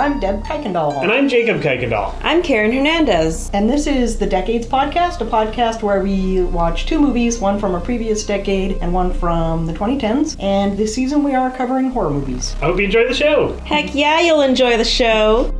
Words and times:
I'm 0.00 0.18
Deb 0.18 0.42
Kuykendall. 0.44 1.02
And 1.02 1.12
I'm 1.12 1.28
Jacob 1.28 1.60
Kuykendall. 1.60 2.18
I'm 2.22 2.42
Karen 2.42 2.72
Hernandez. 2.72 3.50
And 3.52 3.68
this 3.68 3.86
is 3.86 4.18
the 4.18 4.26
Decades 4.26 4.66
Podcast, 4.66 5.20
a 5.20 5.26
podcast 5.26 5.82
where 5.82 6.00
we 6.02 6.40
watch 6.40 6.86
two 6.86 6.98
movies, 6.98 7.38
one 7.38 7.60
from 7.60 7.74
a 7.74 7.80
previous 7.82 8.24
decade 8.24 8.78
and 8.80 8.94
one 8.94 9.12
from 9.12 9.66
the 9.66 9.74
2010s. 9.74 10.42
And 10.42 10.74
this 10.78 10.94
season 10.94 11.22
we 11.22 11.34
are 11.34 11.54
covering 11.54 11.90
horror 11.90 12.08
movies. 12.08 12.56
I 12.62 12.64
hope 12.64 12.78
you 12.78 12.86
enjoy 12.86 13.08
the 13.08 13.14
show. 13.14 13.52
Heck 13.66 13.94
yeah, 13.94 14.20
you'll 14.20 14.40
enjoy 14.40 14.78
the 14.78 14.86
show. 14.86 15.54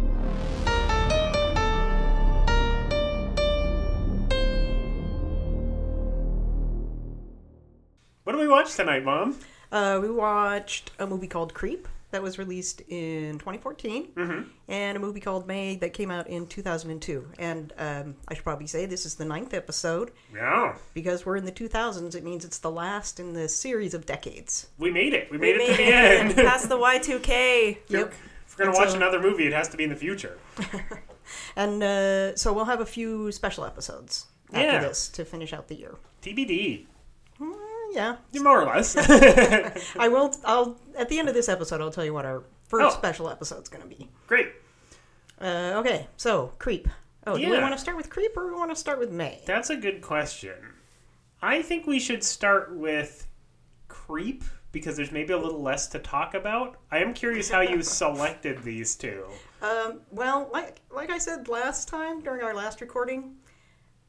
What 8.24 8.32
do 8.32 8.38
we 8.38 8.48
watch 8.48 8.74
tonight, 8.74 9.04
Mom? 9.04 9.38
Uh, 9.70 9.98
we 10.00 10.10
watched 10.10 10.92
a 10.98 11.06
movie 11.06 11.28
called 11.28 11.52
Creep 11.52 11.86
that 12.10 12.22
was 12.22 12.38
released 12.38 12.80
in 12.88 13.34
2014, 13.38 14.48
and 14.68 14.96
a 14.96 15.00
movie 15.00 15.20
called 15.20 15.46
May 15.46 15.76
that 15.76 15.92
came 15.92 16.10
out 16.10 16.26
in 16.28 16.46
2002. 16.46 17.26
And 17.38 17.72
um, 17.78 18.16
I 18.28 18.34
should 18.34 18.44
probably 18.44 18.66
say 18.66 18.86
this 18.86 19.06
is 19.06 19.14
the 19.14 19.24
ninth 19.24 19.54
episode 19.54 20.10
Yeah. 20.34 20.76
because 20.94 21.24
we're 21.24 21.36
in 21.36 21.44
the 21.44 21.52
2000s. 21.52 22.14
It 22.14 22.24
means 22.24 22.44
it's 22.44 22.58
the 22.58 22.70
last 22.70 23.20
in 23.20 23.32
the 23.32 23.48
series 23.48 23.94
of 23.94 24.06
decades. 24.06 24.68
We 24.78 24.90
made 24.90 25.14
it. 25.14 25.30
We 25.30 25.38
made, 25.38 25.56
We 25.56 25.62
it 25.64 25.66
to 25.70 25.76
the 25.76 25.82
made 25.90 25.92
end. 25.92 26.34
past 26.36 26.68
the 26.68 26.76
Y2K. 26.78 27.78
Yep. 27.88 28.12
If 28.46 28.58
we're 28.58 28.64
going 28.64 28.74
to 28.74 28.80
watch 28.80 28.90
so- 28.90 28.96
another 28.96 29.20
movie, 29.20 29.46
it 29.46 29.52
has 29.52 29.68
to 29.68 29.76
be 29.76 29.84
in 29.84 29.90
the 29.90 29.96
future. 29.96 30.38
And 31.54 31.80
uh, 31.82 32.34
so 32.36 32.52
we'll 32.52 32.64
have 32.64 32.80
a 32.80 32.86
few 32.86 33.30
special 33.30 33.64
episodes 33.64 34.26
after 34.52 34.66
Yeah. 34.66 34.80
this 34.80 35.08
to 35.10 35.24
finish 35.24 35.52
out 35.52 35.68
the 35.68 35.76
year. 35.76 35.94
TBD. 36.22 36.86
Uh, 37.40 37.44
yeah, 37.92 38.16
More 38.40 38.62
or 38.62 38.66
less. 38.66 38.96
I 39.96 40.08
will. 40.08 40.34
I'll 40.44 40.78
at 40.96 41.08
the 41.08 41.18
end 41.18 41.28
of 41.28 41.34
this 41.34 41.48
episode, 41.48 41.80
I'll 41.80 41.90
tell 41.90 42.04
you 42.04 42.14
what 42.14 42.24
our 42.24 42.42
first 42.68 42.84
Oh. 42.96 42.98
special 42.98 43.28
episode's 43.30 43.68
going 43.68 43.82
to 43.82 43.88
be. 43.88 44.08
Great. 44.26 44.48
Uh, 45.40 45.74
okay, 45.76 46.06
so 46.16 46.52
creep. 46.58 46.88
Oh, 47.26 47.36
do 47.36 47.50
we 47.50 47.58
want 47.58 47.72
to 47.74 47.78
start 47.78 47.96
with 47.96 48.08
creep 48.10 48.36
or 48.36 48.46
we 48.46 48.52
want 48.58 48.70
to 48.70 48.76
start 48.76 48.98
with 48.98 49.10
May? 49.10 49.42
That's 49.46 49.70
a 49.70 49.76
good 49.76 50.00
question. 50.02 50.54
I 51.42 51.62
think 51.62 51.86
we 51.86 51.98
should 51.98 52.22
start 52.24 52.74
with 52.76 53.26
Creep 53.88 54.44
because 54.72 54.96
there's 54.96 55.10
maybe 55.12 55.32
a 55.32 55.38
little 55.38 55.60
less 55.62 55.86
to 55.88 55.98
talk 55.98 56.34
about. 56.34 56.76
I 56.90 56.98
am 56.98 57.12
curious 57.14 57.50
how 57.50 57.60
you 57.60 57.82
selected 58.02 58.62
these 58.62 58.94
two. 58.94 59.24
Um, 59.62 60.00
well, 60.10 60.48
like 60.52 60.80
like 60.90 61.10
I 61.10 61.18
said 61.18 61.48
last 61.48 61.88
time 61.88 62.20
during 62.22 62.42
our 62.42 62.54
last 62.54 62.80
recording, 62.80 63.36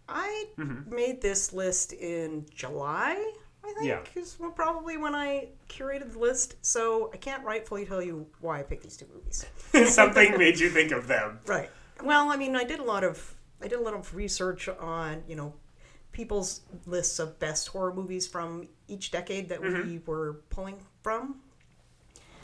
I 0.07 0.45
Mm-hmm. 0.57 0.93
made 0.93 1.21
this 1.21 1.51
list 1.53 1.93
in 1.93 2.45
July. 2.53 3.33
I 3.63 3.73
think 3.73 3.85
Yeah. 3.85 4.01
is 4.15 4.37
probably 4.55 4.97
when 4.97 5.15
I 5.15 5.49
curated 5.69 6.13
the 6.13 6.19
list. 6.19 6.55
So 6.61 7.11
I 7.13 7.17
can't 7.17 7.43
rightfully 7.43 7.85
tell 7.85 8.01
you 8.01 8.27
why 8.39 8.59
I 8.59 8.63
picked 8.63 8.83
these 8.83 8.97
two 8.97 9.07
movies. 9.13 9.45
Something 9.93 10.37
made 10.37 10.59
you 10.59 10.69
think 10.69 10.91
of 10.91 11.07
them. 11.07 11.39
Right. 11.45 11.69
Well, 12.03 12.31
I 12.31 12.37
mean, 12.37 12.55
I 12.55 12.63
did 12.63 12.79
a 12.79 12.83
lot 12.83 13.03
of 13.03 13.35
I 13.61 13.67
did 13.67 13.77
a 13.77 13.81
lot 13.81 13.93
of 13.93 14.13
research 14.15 14.67
on 14.67 15.23
you 15.27 15.35
know 15.35 15.53
people's 16.11 16.61
lists 16.85 17.19
of 17.19 17.39
best 17.39 17.67
horror 17.69 17.93
movies 17.93 18.27
from 18.27 18.67
each 18.87 19.11
decade 19.11 19.49
that 19.49 19.61
we 19.61 19.69
mm-hmm. 19.69 20.11
were 20.11 20.41
pulling 20.49 20.77
from. 21.01 21.35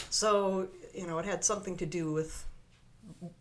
So 0.09 0.67
you 0.93 1.07
know, 1.07 1.17
it 1.19 1.25
had 1.25 1.43
something 1.43 1.75
to 1.77 1.85
do 1.85 2.11
with 2.11 2.45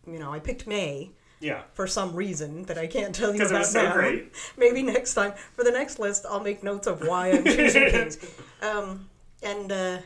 you 0.06 0.18
know 0.18 0.32
I 0.32 0.38
picked 0.38 0.66
May 0.66 1.10
Yeah. 1.40 1.62
for 1.74 1.86
some 1.86 2.14
reason 2.14 2.62
that 2.64 2.78
I 2.78 2.86
can't 2.86 3.14
tell 3.14 3.34
you 3.34 3.44
about 3.44 3.58
was 3.60 3.70
so 3.72 3.82
now. 3.82 3.92
great. 3.92 4.32
Maybe 4.56 4.82
next 4.82 5.14
time 5.14 5.32
for 5.52 5.64
the 5.64 5.70
next 5.70 5.98
list, 5.98 6.24
I'll 6.28 6.40
make 6.40 6.62
notes 6.62 6.86
of 6.86 7.00
why 7.06 7.30
I'm 7.32 7.44
choosing 7.44 7.90
things. 7.90 8.18
Um, 8.62 9.08
and 9.42 9.70
uh, 9.70 9.98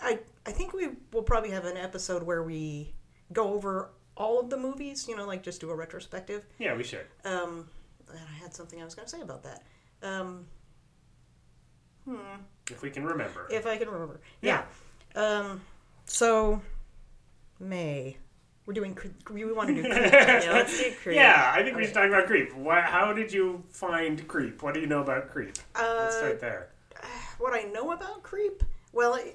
I 0.00 0.18
I 0.46 0.50
think 0.52 0.72
we 0.72 0.88
will 1.12 1.22
probably 1.22 1.50
have 1.50 1.64
an 1.66 1.76
episode 1.76 2.22
where 2.22 2.42
we 2.42 2.92
go 3.32 3.52
over 3.52 3.90
all 4.16 4.40
of 4.40 4.50
the 4.50 4.56
movies. 4.56 5.06
You 5.08 5.16
know, 5.16 5.26
like 5.26 5.42
just 5.42 5.60
do 5.60 5.70
a 5.70 5.74
retrospective. 5.76 6.46
Yeah, 6.58 6.74
we 6.76 6.84
should. 6.84 7.06
Um, 7.24 7.68
and 8.08 8.18
I 8.18 8.34
had 8.42 8.54
something 8.54 8.80
I 8.80 8.84
was 8.84 8.94
going 8.94 9.06
to 9.06 9.10
say 9.16 9.20
about 9.20 9.42
that. 9.44 9.62
Um, 10.02 10.46
If 12.70 12.82
we 12.82 12.90
can 12.90 13.04
remember. 13.04 13.46
if 13.50 13.66
I 13.66 13.76
can 13.76 13.88
remember. 13.88 14.20
Yeah. 14.40 14.62
Um, 15.14 15.60
so 16.06 16.60
May. 17.60 18.16
We're 18.66 18.74
doing. 18.74 18.94
cre- 18.94 19.08
We 19.32 19.44
want 19.52 19.68
to 19.68 19.74
do. 19.74 19.82
creep. 19.82 19.94
Yeah, 20.12 20.50
let's 20.52 20.78
do 20.78 20.90
Creep. 21.02 21.16
Yeah, 21.16 21.52
I 21.54 21.62
think 21.62 21.76
we 21.76 21.84
should 21.84 21.94
talk 21.94 22.06
about 22.08 22.26
Creep. 22.26 22.54
Why, 22.54 22.80
how 22.80 23.12
did 23.12 23.32
you 23.32 23.62
find 23.70 24.26
Creep? 24.28 24.62
What 24.62 24.74
do 24.74 24.80
you 24.80 24.86
know 24.86 25.00
about 25.00 25.30
Creep? 25.30 25.56
Let's 25.74 25.80
Uh, 25.88 26.10
start 26.18 26.40
there. 26.40 26.68
what 27.38 27.52
I 27.54 27.62
know 27.64 27.90
about 27.92 28.22
creep. 28.22 28.62
Well, 28.92 29.14
I, 29.20 29.32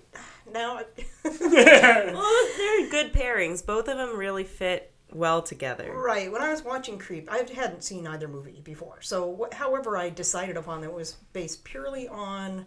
now. 0.51 0.81
Well, 1.23 2.47
they're 2.57 2.89
good 2.89 3.11
pairings. 3.13 3.65
Both 3.65 3.88
of 3.88 3.97
them 3.97 4.15
really 4.17 4.43
fit 4.45 4.91
well 5.11 5.41
together. 5.41 5.91
Right. 5.94 6.31
When 6.31 6.41
I 6.41 6.49
was 6.49 6.63
watching 6.63 6.97
Creep, 6.97 7.29
I 7.31 7.38
hadn't 7.53 7.83
seen 7.83 8.07
either 8.07 8.27
movie 8.27 8.61
before. 8.63 9.01
So, 9.01 9.49
wh- 9.51 9.55
however, 9.55 9.97
I 9.97 10.09
decided 10.09 10.57
upon 10.57 10.83
it 10.83 10.94
was 10.94 11.13
based 11.33 11.63
purely 11.63 12.07
on 12.07 12.65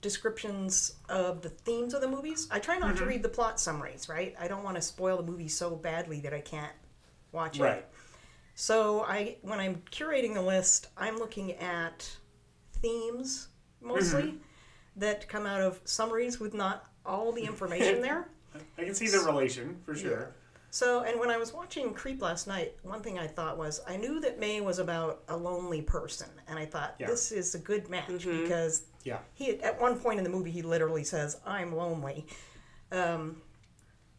descriptions 0.00 0.94
of 1.08 1.42
the 1.42 1.48
themes 1.48 1.94
of 1.94 2.00
the 2.00 2.08
movies. 2.08 2.48
I 2.50 2.58
try 2.58 2.78
not 2.78 2.96
to 2.96 3.02
mm-hmm. 3.02 3.08
read 3.08 3.22
the 3.22 3.28
plot 3.28 3.60
summaries, 3.60 4.08
right? 4.08 4.34
I 4.38 4.48
don't 4.48 4.62
want 4.62 4.76
to 4.76 4.82
spoil 4.82 5.16
the 5.16 5.22
movie 5.22 5.48
so 5.48 5.76
badly 5.76 6.20
that 6.20 6.32
I 6.32 6.40
can't 6.40 6.72
watch 7.32 7.58
Right. 7.58 7.78
it. 7.78 7.88
So, 8.54 9.02
I 9.02 9.36
when 9.42 9.58
I'm 9.58 9.82
curating 9.90 10.34
the 10.34 10.42
list, 10.42 10.88
I'm 10.96 11.16
looking 11.16 11.52
at 11.54 12.08
themes 12.80 13.48
mostly 13.80 14.22
mm-hmm. 14.22 14.36
that 14.96 15.28
come 15.28 15.46
out 15.46 15.60
of 15.60 15.80
summaries 15.84 16.38
with 16.38 16.54
not 16.54 16.88
all 17.04 17.32
the 17.32 17.42
information 17.42 18.00
there. 18.00 18.28
I 18.78 18.84
can 18.84 18.94
see 18.94 19.08
the 19.08 19.20
relation 19.20 19.80
for 19.84 19.94
sure. 19.94 20.34
So, 20.74 21.04
and 21.04 21.20
when 21.20 21.30
I 21.30 21.36
was 21.36 21.54
watching 21.54 21.94
Creep 21.94 22.20
last 22.20 22.48
night, 22.48 22.74
one 22.82 23.00
thing 23.00 23.16
I 23.16 23.28
thought 23.28 23.56
was 23.56 23.80
I 23.86 23.96
knew 23.96 24.18
that 24.20 24.40
May 24.40 24.60
was 24.60 24.80
about 24.80 25.22
a 25.28 25.36
lonely 25.36 25.82
person, 25.82 26.28
and 26.48 26.58
I 26.58 26.66
thought 26.66 26.96
Yeah. 26.98 27.06
this 27.06 27.30
is 27.30 27.54
a 27.54 27.60
good 27.60 27.88
match 27.88 28.08
mm-hmm. 28.08 28.42
because 28.42 28.82
Yeah. 29.04 29.18
he 29.34 29.60
at 29.60 29.80
one 29.80 29.98
point 30.00 30.18
in 30.18 30.24
the 30.24 30.30
movie 30.30 30.50
he 30.50 30.62
literally 30.62 31.04
says, 31.04 31.40
"I'm 31.46 31.74
lonely." 31.76 32.26
Um, 32.90 33.42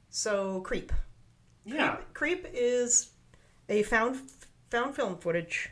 so, 0.10 0.62
Creep. 0.62 0.92
Yeah. 1.66 1.98
Creep 2.14 2.46
is 2.54 3.10
a 3.70 3.84
found 3.84 4.18
found 4.70 4.96
film 4.96 5.18
footage 5.18 5.72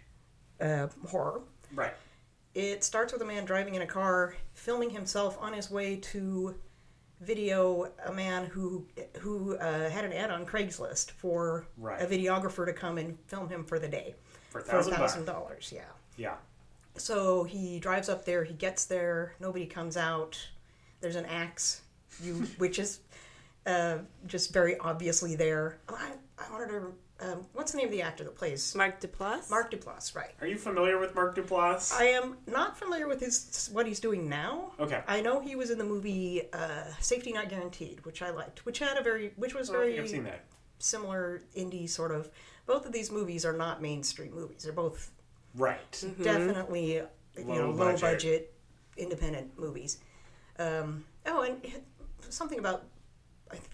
uh, 0.59 0.87
horror. 1.07 1.41
Right. 1.73 1.93
It 2.55 2.83
starts 2.83 3.13
with 3.13 3.21
a 3.21 3.25
man 3.25 3.45
driving 3.45 3.75
in 3.75 3.81
a 3.81 3.87
car, 3.87 4.35
filming 4.53 4.89
himself 4.91 5.37
on 5.39 5.53
his 5.53 5.71
way 5.71 5.95
to 5.97 6.55
video 7.21 7.91
a 8.05 8.11
man 8.11 8.45
who 8.47 8.85
who 9.19 9.55
uh, 9.57 9.89
had 9.89 10.03
an 10.05 10.13
ad 10.13 10.29
on 10.31 10.45
Craigslist 10.45 11.11
for 11.11 11.65
Right. 11.77 12.01
a 12.01 12.05
videographer 12.05 12.65
to 12.65 12.73
come 12.73 12.97
and 12.97 13.17
film 13.27 13.47
him 13.49 13.63
for 13.63 13.79
the 13.79 13.87
day 13.87 14.15
For 14.49 14.59
a 14.59 14.63
thousand 14.63 15.25
dollars. 15.25 15.71
Yeah. 15.73 15.83
Yeah. 16.17 16.35
So 16.95 17.43
he 17.43 17.79
drives 17.79 18.09
up 18.09 18.25
there. 18.25 18.43
He 18.43 18.53
gets 18.53 18.85
there. 18.85 19.33
Nobody 19.39 19.65
comes 19.65 19.97
out. 19.97 20.37
There's 21.01 21.15
an 21.15 21.25
axe, 21.25 21.81
you 22.21 22.33
which 22.57 22.79
is 22.79 22.99
uh, 23.65 23.97
just 24.27 24.53
very 24.53 24.77
obviously 24.79 25.35
there. 25.35 25.79
Oh, 25.89 25.97
I, 25.99 26.11
I 26.43 26.51
wanted 26.51 26.67
to. 26.69 26.93
Um, 27.19 27.45
what's 27.53 27.71
the 27.71 27.77
name 27.77 27.85
of 27.85 27.91
the 27.91 28.01
actor 28.01 28.23
that 28.25 28.35
plays 28.35 28.75
Mark 28.75 28.99
Duplass? 28.99 29.49
Mark 29.49 29.71
Duplass? 29.71 30.13
Right. 30.15 30.31
Are 30.41 30.47
you 30.47 30.57
familiar 30.57 30.99
with 30.99 31.15
Mark 31.15 31.35
Duplass? 31.37 31.93
I 31.93 32.05
am 32.05 32.37
not 32.47 32.77
familiar 32.77 33.07
with 33.07 33.21
his 33.21 33.69
what 33.71 33.87
he's 33.87 33.99
doing 34.01 34.27
now. 34.27 34.73
Okay. 34.79 35.01
I 35.07 35.21
know 35.21 35.39
he 35.39 35.55
was 35.55 35.69
in 35.69 35.77
the 35.77 35.85
movie 35.85 36.41
uh, 36.51 36.83
Safety 36.99 37.31
Not 37.31 37.49
Guaranteed, 37.49 38.03
which 38.05 38.21
I 38.21 38.31
liked, 38.31 38.65
which 38.65 38.79
had 38.79 38.97
a 38.97 39.01
very, 39.03 39.31
which 39.37 39.53
was 39.55 39.69
I 39.69 39.73
don't 39.73 39.81
very 39.83 39.99
I've 39.99 40.09
seen 40.09 40.23
that. 40.25 40.43
similar 40.79 41.43
indie 41.55 41.89
sort 41.89 42.11
of. 42.11 42.29
Both 42.65 42.85
of 42.85 42.91
these 42.91 43.11
movies 43.11 43.45
are 43.45 43.53
not 43.53 43.81
mainstream 43.81 44.33
movies. 44.33 44.63
They're 44.63 44.73
both 44.73 45.11
Right. 45.55 46.03
definitely 46.21 46.95
you 46.95 47.07
Low 47.37 47.55
know 47.55 47.69
low 47.71 47.77
budget. 47.91 48.01
budget 48.01 48.53
independent 48.97 49.57
movies. 49.57 49.97
Um, 50.59 51.03
oh, 51.25 51.41
and 51.41 51.61
something 52.29 52.59
about 52.59 52.83
I 53.51 53.55
th- 53.55 53.67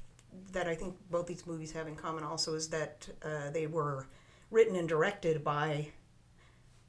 that 0.53 0.67
I 0.67 0.75
think 0.75 0.95
both 1.11 1.27
these 1.27 1.45
movies 1.45 1.71
have 1.73 1.87
in 1.87 1.95
common 1.95 2.23
also 2.23 2.53
is 2.55 2.69
that 2.69 3.07
uh, 3.23 3.49
they 3.51 3.67
were 3.67 4.07
written 4.51 4.75
and 4.75 4.87
directed 4.87 5.43
by 5.43 5.87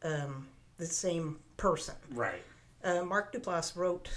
um, 0.02 0.46
the 0.78 0.86
same 0.86 1.38
person. 1.56 1.94
Right. 2.14 2.42
Uh, 2.82 3.02
Mark 3.04 3.32
Duplass 3.32 3.76
wrote 3.76 4.08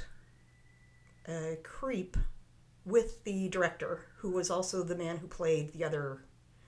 uh, 1.28 1.56
Creep 1.64 2.16
with 2.86 3.24
the 3.24 3.50
director, 3.50 4.06
who 4.18 4.32
was 4.32 4.50
also 4.50 4.84
the 4.84 4.96
man 4.96 5.18
who 5.18 5.28
played 5.28 5.74
the 5.74 5.84
other, 5.84 6.24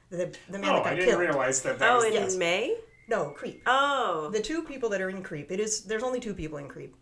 the, 0.10 0.36
the 0.50 0.58
man 0.60 0.70
Oh, 0.70 0.74
that 0.76 0.84
got 0.84 0.88
I 0.94 0.96
didn't 0.96 1.10
killed. 1.10 1.22
realize 1.22 1.62
that 1.62 1.80
that 1.80 1.92
Oh, 1.92 1.96
was 1.98 2.06
in 2.06 2.14
Yes. 2.14 2.36
May? 2.36 2.76
No, 3.08 3.30
Creep. 3.30 3.62
Oh. 3.66 4.30
The 4.32 4.42
two 4.42 4.64
people 4.64 4.90
that 4.90 5.02
are 5.02 5.10
in 5.10 5.22
Creep, 5.24 5.52
it 5.52 5.60
is 5.60 5.82
there's 5.84 6.04
only 6.04 6.20
two 6.20 6.34
people 6.34 6.58
in 6.58 6.68
Creep. 6.68 6.96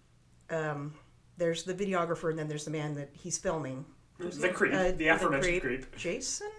Um, 0.50 0.94
there's 1.38 1.64
the 1.64 1.74
videographer, 1.74 2.30
and 2.30 2.38
then 2.38 2.48
there's 2.48 2.66
the 2.66 2.72
man 2.72 2.94
that 2.96 3.10
he's 3.14 3.38
filming. 3.38 3.86
the 4.20 4.50
creep, 4.50 4.74
Uh, 4.74 4.84
the 4.84 4.92
the 4.92 5.08
aforementioned 5.08 5.62
creep. 5.62 5.82
creep. 5.84 5.96
Jason, 5.98 6.52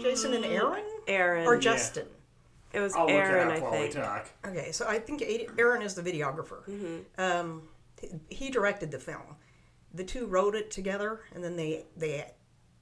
Jason 0.00 0.34
and 0.34 0.44
Aaron, 0.44 0.84
Aaron. 1.06 1.46
or 1.46 1.56
Justin. 1.58 2.06
It 2.72 2.80
was 2.80 2.94
I'll 2.94 3.02
look 3.06 3.12
Aaron, 3.12 3.48
it 3.48 3.52
up 3.52 3.56
I 3.58 3.60
while 3.62 3.70
think. 3.72 3.94
we 3.94 4.00
talk. 4.00 4.26
Okay, 4.44 4.72
so 4.72 4.86
I 4.86 4.98
think 4.98 5.22
Aaron 5.58 5.80
is 5.82 5.94
the 5.94 6.02
videographer. 6.02 7.02
Um, 7.16 7.68
he- 8.00 8.10
he 8.28 8.50
directed 8.50 8.90
the 8.90 8.98
film. 8.98 9.36
The 9.94 10.04
two 10.04 10.26
wrote 10.26 10.54
it 10.54 10.70
together, 10.70 11.20
and 11.34 11.42
then 11.42 11.56
they 11.56 11.86
they 11.96 12.30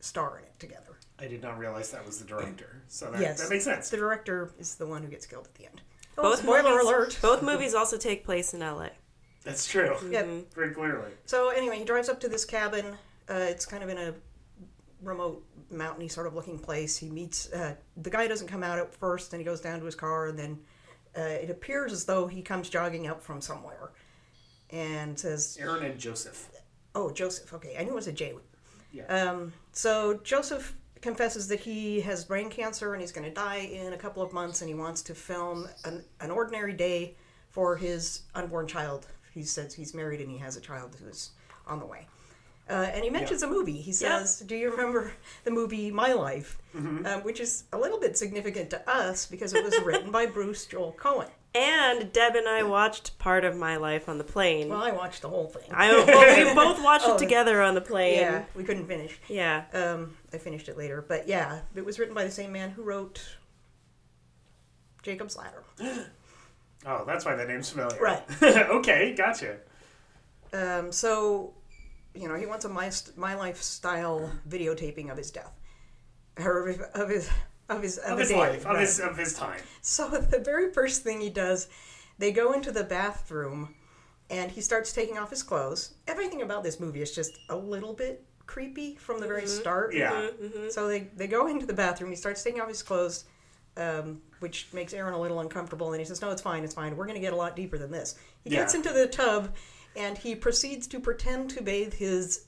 star 0.01 0.39
in 0.39 0.45
it 0.45 0.59
together. 0.59 0.96
I 1.19 1.27
did 1.27 1.43
not 1.43 1.59
realize 1.59 1.91
that 1.93 2.05
was 2.05 2.19
the 2.19 2.27
director. 2.27 2.83
So 2.89 3.11
that, 3.11 3.21
yes, 3.21 3.41
that 3.41 3.51
makes 3.51 3.65
sense. 3.65 3.89
The 3.89 3.97
director 3.97 4.51
is 4.59 4.75
the 4.75 4.87
one 4.87 5.03
who 5.03 5.09
gets 5.09 5.27
killed 5.27 5.47
at 5.47 5.55
the 5.55 5.65
end. 5.67 5.81
Oh, 6.19 6.23
Both 6.23 6.41
spoiler 6.41 6.71
movies, 6.71 6.87
alert! 6.87 7.19
Both 7.23 7.43
movies 7.43 7.75
also 7.75 7.97
take 7.97 8.25
place 8.25 8.53
in 8.55 8.61
LA. 8.61 8.89
That's 9.45 9.67
true. 9.67 9.97
Yeah. 10.11 10.27
Very 10.55 10.75
clearly. 10.75 11.13
So 11.25 11.51
anyway, 11.51 11.79
he 11.79 11.85
drives 11.85 12.09
up 12.09 12.21
to 12.21 12.29
this 12.29 12.45
cabin. 12.45 12.85
Uh, 13.31 13.35
it's 13.35 13.65
kind 13.65 13.83
of 13.83 13.89
in 13.89 13.99
a 13.99 14.15
remote, 15.03 15.45
mountainy 15.71 16.09
sort 16.09 16.27
of 16.27 16.35
looking 16.35 16.59
place. 16.59 16.97
He 16.97 17.09
meets 17.09 17.53
uh, 17.53 17.75
the 17.97 18.11
guy. 18.11 18.27
Doesn't 18.27 18.49
come 18.49 18.63
out 18.63 18.79
at 18.79 18.95
first, 18.95 19.33
and 19.33 19.41
he 19.41 19.45
goes 19.45 19.61
down 19.61 19.79
to 19.79 19.85
his 19.85 19.95
car, 19.95 20.27
and 20.29 20.39
then 20.39 20.59
uh, 21.17 21.21
it 21.21 21.51
appears 21.51 21.93
as 21.93 22.05
though 22.05 22.27
he 22.27 22.43
comes 22.43 22.69
jogging 22.69 23.07
up 23.07 23.23
from 23.23 23.41
somewhere, 23.41 23.93
and 24.71 25.19
says, 25.19 25.57
Aaron 25.61 25.85
and 25.85 25.99
Joseph. 25.99 26.51
"Oh, 26.95 27.11
Joseph. 27.11 27.53
Okay, 27.55 27.77
I 27.79 27.85
knew 27.85 27.91
it 27.91 27.95
was 27.95 28.09
a 28.09 28.13
J." 28.13 28.35
Yeah. 28.93 29.07
Um, 29.07 29.53
so 29.73 30.21
Joseph 30.25 30.75
confesses 31.07 31.47
that 31.49 31.61
he 31.61 32.01
has 32.01 32.25
brain 32.25 32.51
cancer 32.51 32.93
and 32.93 33.01
he's 33.01 33.13
going 33.13 33.27
to 33.27 33.33
die 33.33 33.59
in 33.73 33.93
a 33.93 33.97
couple 33.97 34.23
of 34.23 34.33
months, 34.33 34.61
and 34.61 34.69
he 34.69 34.75
wants 34.75 35.03
to 35.03 35.15
film 35.15 35.69
an, 35.85 36.05
an 36.21 36.31
ordinary 36.33 36.73
day 36.73 37.15
for 37.51 37.77
his 37.77 38.23
unborn 38.35 38.67
child. 38.67 39.07
He 39.33 39.45
says 39.45 39.73
he's 39.73 39.95
married 39.95 40.21
and 40.21 40.29
he 40.31 40.39
has 40.39 40.57
a 40.57 40.61
child 40.61 40.97
who's 41.01 41.31
on 41.67 41.79
the 41.79 41.87
way. 41.87 42.07
Uh, 42.69 42.89
and 42.93 43.05
he 43.05 43.11
mentions 43.11 43.45
a 43.45 43.47
movie. 43.47 43.81
He 43.81 43.93
Yeah. 43.93 44.19
says, 44.25 44.41
"Do 44.41 44.57
you 44.57 44.73
remember 44.73 45.13
the 45.45 45.53
movie 45.53 45.93
My 45.93 46.13
Life?" 46.13 46.59
Um, 46.75 47.23
which 47.23 47.39
is 47.39 47.65
a 47.73 47.79
little 47.79 48.01
bit 48.01 48.19
significant 48.19 48.71
to 48.71 48.91
us 48.91 49.25
because 49.27 49.55
it 49.55 49.63
was 49.65 49.79
written 49.85 50.11
by 50.11 50.27
Bruce 50.27 50.67
Joel 50.67 50.93
Cohen. 50.93 51.29
And 51.57 52.13
Deb 52.13 52.35
and 52.35 52.47
I 52.47 52.63
watched 52.65 53.19
part 53.19 53.45
of 53.45 53.57
my 53.57 53.77
life 53.79 54.09
on 54.11 54.19
the 54.19 54.25
plane. 54.25 54.69
Well, 54.69 54.83
I 54.83 54.91
watched 54.93 55.23
the 55.23 55.29
whole 55.31 55.47
thing. 55.49 55.63
I 55.73 55.89
well, 55.91 56.47
we 56.49 56.55
both 56.55 56.83
watched 56.85 57.07
Oh, 57.07 57.15
it 57.15 57.19
together 57.19 57.63
on 57.63 57.75
the 57.75 57.81
plane. 57.81 58.19
yeah, 58.19 58.45
we 58.55 58.63
couldn't 58.63 58.87
finish. 58.87 59.19
Yeah. 59.29 59.65
Um, 59.73 60.17
I 60.35 60.39
finished 60.39 60.69
it 60.69 60.77
later, 60.77 61.03
but 61.07 61.27
yeah, 61.27 61.61
it 61.75 61.85
was 61.85 61.99
written 61.99 62.15
by 62.15 62.25
the 62.25 62.31
same 62.31 62.53
man 62.53 62.71
who 62.71 62.83
wrote 62.83 63.23
Jacob's 65.03 65.37
Ladder. 65.37 65.65
Oh, 66.89 67.05
that's 67.05 67.25
why 67.25 67.35
that 67.35 67.49
name's 67.49 67.69
familiar. 67.69 68.01
Right. 68.01 68.23
okay, 68.43 69.13
gotcha. 69.17 69.57
Um, 70.53 70.93
so, 70.93 71.55
you 72.15 72.29
know, 72.29 72.37
he 72.37 72.47
wants 72.47 72.65
a 72.65 72.69
my, 72.69 72.93
my 73.17 73.35
life 73.35 73.61
style 73.61 74.31
videotaping 74.49 75.11
of 75.11 75.17
his 75.19 75.33
death, 75.33 75.51
or 76.39 76.69
of 76.95 77.09
his 77.09 77.29
of 77.69 77.83
his 77.83 77.99
of 77.99 78.05
his, 78.05 78.13
Of 78.13 78.19
his 78.19 78.29
day, 78.29 78.37
life, 78.37 78.67
of 78.67 78.75
right. 78.75 78.81
his 78.81 79.01
of 79.01 79.17
his 79.17 79.35
time. 79.35 79.61
So 79.83 80.09
the 80.31 80.39
very 80.39 80.73
first 80.73 81.03
thing 81.03 81.21
he 81.21 81.31
does, 81.31 81.69
they 82.19 82.33
go 82.33 82.53
into 82.53 82.73
the 82.73 82.85
bathroom, 82.85 83.75
and 84.31 84.51
he 84.51 84.61
starts 84.61 84.93
taking 84.93 85.19
off 85.19 85.31
his 85.31 85.43
clothes. 85.43 85.95
Everything 86.07 86.43
about 86.43 86.63
this 86.63 86.81
movie 86.81 87.03
is 87.03 87.15
just 87.15 87.39
a 87.49 87.57
little 87.57 87.93
bit 87.93 88.25
creepy 88.47 88.95
from 88.95 89.21
the 89.21 89.27
very 89.27 89.43
mm-hmm. 89.43 89.61
start. 89.61 89.95
Yeah. 89.95 90.13
Mm-hmm. 90.13 90.45
Mm-hmm. 90.45 90.69
So 90.71 90.89
they, 90.89 91.09
they 91.17 91.27
go 91.27 91.49
into 91.49 91.67
the 91.67 91.75
bathroom. 91.75 92.11
He 92.11 92.17
starts 92.17 92.43
taking 92.43 92.61
off 92.61 92.69
his 92.69 92.83
clothes, 92.83 93.25
um, 93.77 94.23
which 94.41 94.69
makes 94.73 94.95
Aaron 94.95 95.15
a 95.15 95.21
little 95.21 95.41
uncomfortable. 95.41 95.93
And 95.93 96.01
he 96.01 96.07
says, 96.07 96.23
"No, 96.23 96.31
it's 96.31 96.43
fine. 96.43 96.65
It's 96.65 96.75
fine. 96.75 96.97
We're 96.97 97.07
going 97.07 97.17
to 97.17 97.21
get 97.21 97.33
a 97.33 97.37
lot 97.37 97.57
deeper 97.57 97.79
than 97.79 97.91
this." 97.91 98.17
He 98.45 98.51
gets 98.51 98.75
into 98.75 98.93
the 98.93 99.09
tub, 99.09 99.55
and 99.97 100.17
he 100.17 100.35
proceeds 100.37 100.87
to 100.89 101.01
pretend 101.01 101.51
to 101.51 101.63
bathe 101.63 101.95
his 101.95 102.46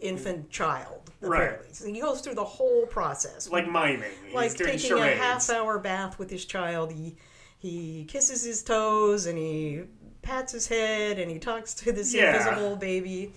infant 0.00 0.50
child. 0.50 1.10
Right. 1.20 1.42
Apparently, 1.42 1.72
so 1.72 1.86
he 1.86 2.00
goes 2.00 2.20
through 2.20 2.34
the 2.34 2.44
whole 2.44 2.84
process, 2.86 3.48
Like 3.50 3.66
miming. 3.70 4.02
like 4.34 4.50
He's 4.50 4.54
doing 4.54 4.70
taking 4.72 4.88
charades. 4.98 5.18
a 5.18 5.22
half-hour 5.22 5.78
bath 5.78 6.18
with 6.18 6.30
his 6.30 6.44
child. 6.44 6.92
He 6.92 7.16
he 7.58 8.04
kisses 8.04 8.44
his 8.44 8.62
toes 8.62 9.24
and 9.26 9.38
he 9.38 9.82
pats 10.22 10.52
his 10.52 10.68
head 10.68 11.18
and 11.18 11.30
he 11.30 11.38
talks 11.38 11.72
to 11.74 11.92
this 11.92 12.12
Yeah. 12.14 12.36
invisible 12.36 12.76
baby. 12.76 13.32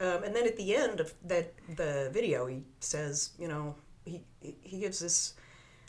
Um, 0.00 0.22
and 0.24 0.34
then 0.34 0.46
at 0.46 0.56
the 0.56 0.74
end 0.76 1.00
of 1.00 1.12
that 1.24 1.52
the 1.76 2.08
video, 2.12 2.46
he 2.46 2.62
says, 2.80 3.30
you 3.38 3.48
know, 3.48 3.74
he 4.04 4.22
he 4.40 4.78
gives 4.78 5.00
this 5.00 5.34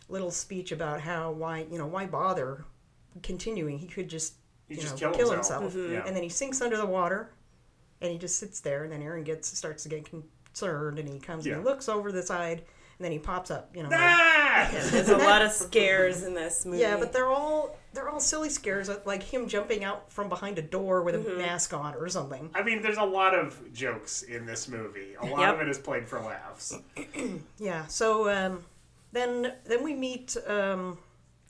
little 0.09 0.31
speech 0.31 0.71
about 0.71 0.99
how 1.01 1.31
why 1.31 1.65
you 1.71 1.77
know 1.77 1.87
why 1.87 2.05
bother 2.07 2.65
continuing? 3.21 3.77
He 3.77 3.87
could 3.87 4.09
just 4.09 4.33
He 4.67 4.75
you 4.75 4.81
just 4.81 4.99
know, 5.01 5.11
kill 5.11 5.31
himself. 5.31 5.63
himself. 5.63 5.91
Yeah. 5.91 6.03
And 6.07 6.15
then 6.15 6.23
he 6.23 6.29
sinks 6.29 6.59
under 6.61 6.77
the 6.77 6.85
water, 6.87 7.29
and 8.03 8.11
he 8.13 8.17
just 8.19 8.37
sits 8.39 8.59
there. 8.59 8.83
And 8.83 8.91
then 8.91 9.01
Aaron 9.01 9.23
gets 9.23 9.55
starts 9.57 9.83
to 9.83 9.89
get 9.89 10.09
concerned, 10.09 10.99
and 10.99 11.07
he 11.09 11.19
comes 11.19 11.45
and 11.45 11.55
he 11.57 11.61
looks 11.61 11.89
over 11.89 12.11
the 12.11 12.23
side, 12.23 12.59
and 12.59 13.05
then 13.05 13.11
he 13.11 13.19
pops 13.19 13.51
up. 13.51 13.71
You 13.75 13.83
know, 13.83 13.89
like- 13.89 13.99
Ah! 13.99 14.69
There's 14.71 15.09
a 15.09 15.17
lot 15.17 15.41
of 15.41 15.51
scares 15.51 16.23
in 16.23 16.33
this 16.35 16.65
movie. 16.65 16.77
yeah, 16.79 16.95
but 16.97 17.11
they're 17.11 17.27
all 17.29 17.77
they're 17.93 18.09
all 18.09 18.19
silly 18.19 18.49
scares, 18.49 18.89
like 19.05 19.21
him 19.21 19.47
jumping 19.47 19.83
out 19.83 20.11
from 20.11 20.29
behind 20.29 20.57
a 20.57 20.61
door 20.61 21.03
with 21.03 21.15
a 21.15 21.19
mask 21.37 21.73
on 21.73 21.95
or 21.95 22.07
something. 22.09 22.49
I 22.55 22.63
mean, 22.63 22.81
there's 22.81 22.97
a 22.97 23.03
lot 23.03 23.35
of 23.35 23.59
jokes 23.73 24.21
in 24.23 24.45
this 24.45 24.67
movie. 24.67 25.15
A 25.21 25.25
lot 25.25 25.41
Yep. 25.41 25.55
of 25.55 25.61
it 25.61 25.69
is 25.69 25.77
played 25.77 26.07
for 26.07 26.19
laughs. 26.19 26.73
Yeah. 27.59 27.85
So 27.87 28.29
um, 28.29 28.63
then 29.11 29.53
then 29.65 29.83
we 29.83 29.93
meet 29.93 30.35
um, 30.47 30.97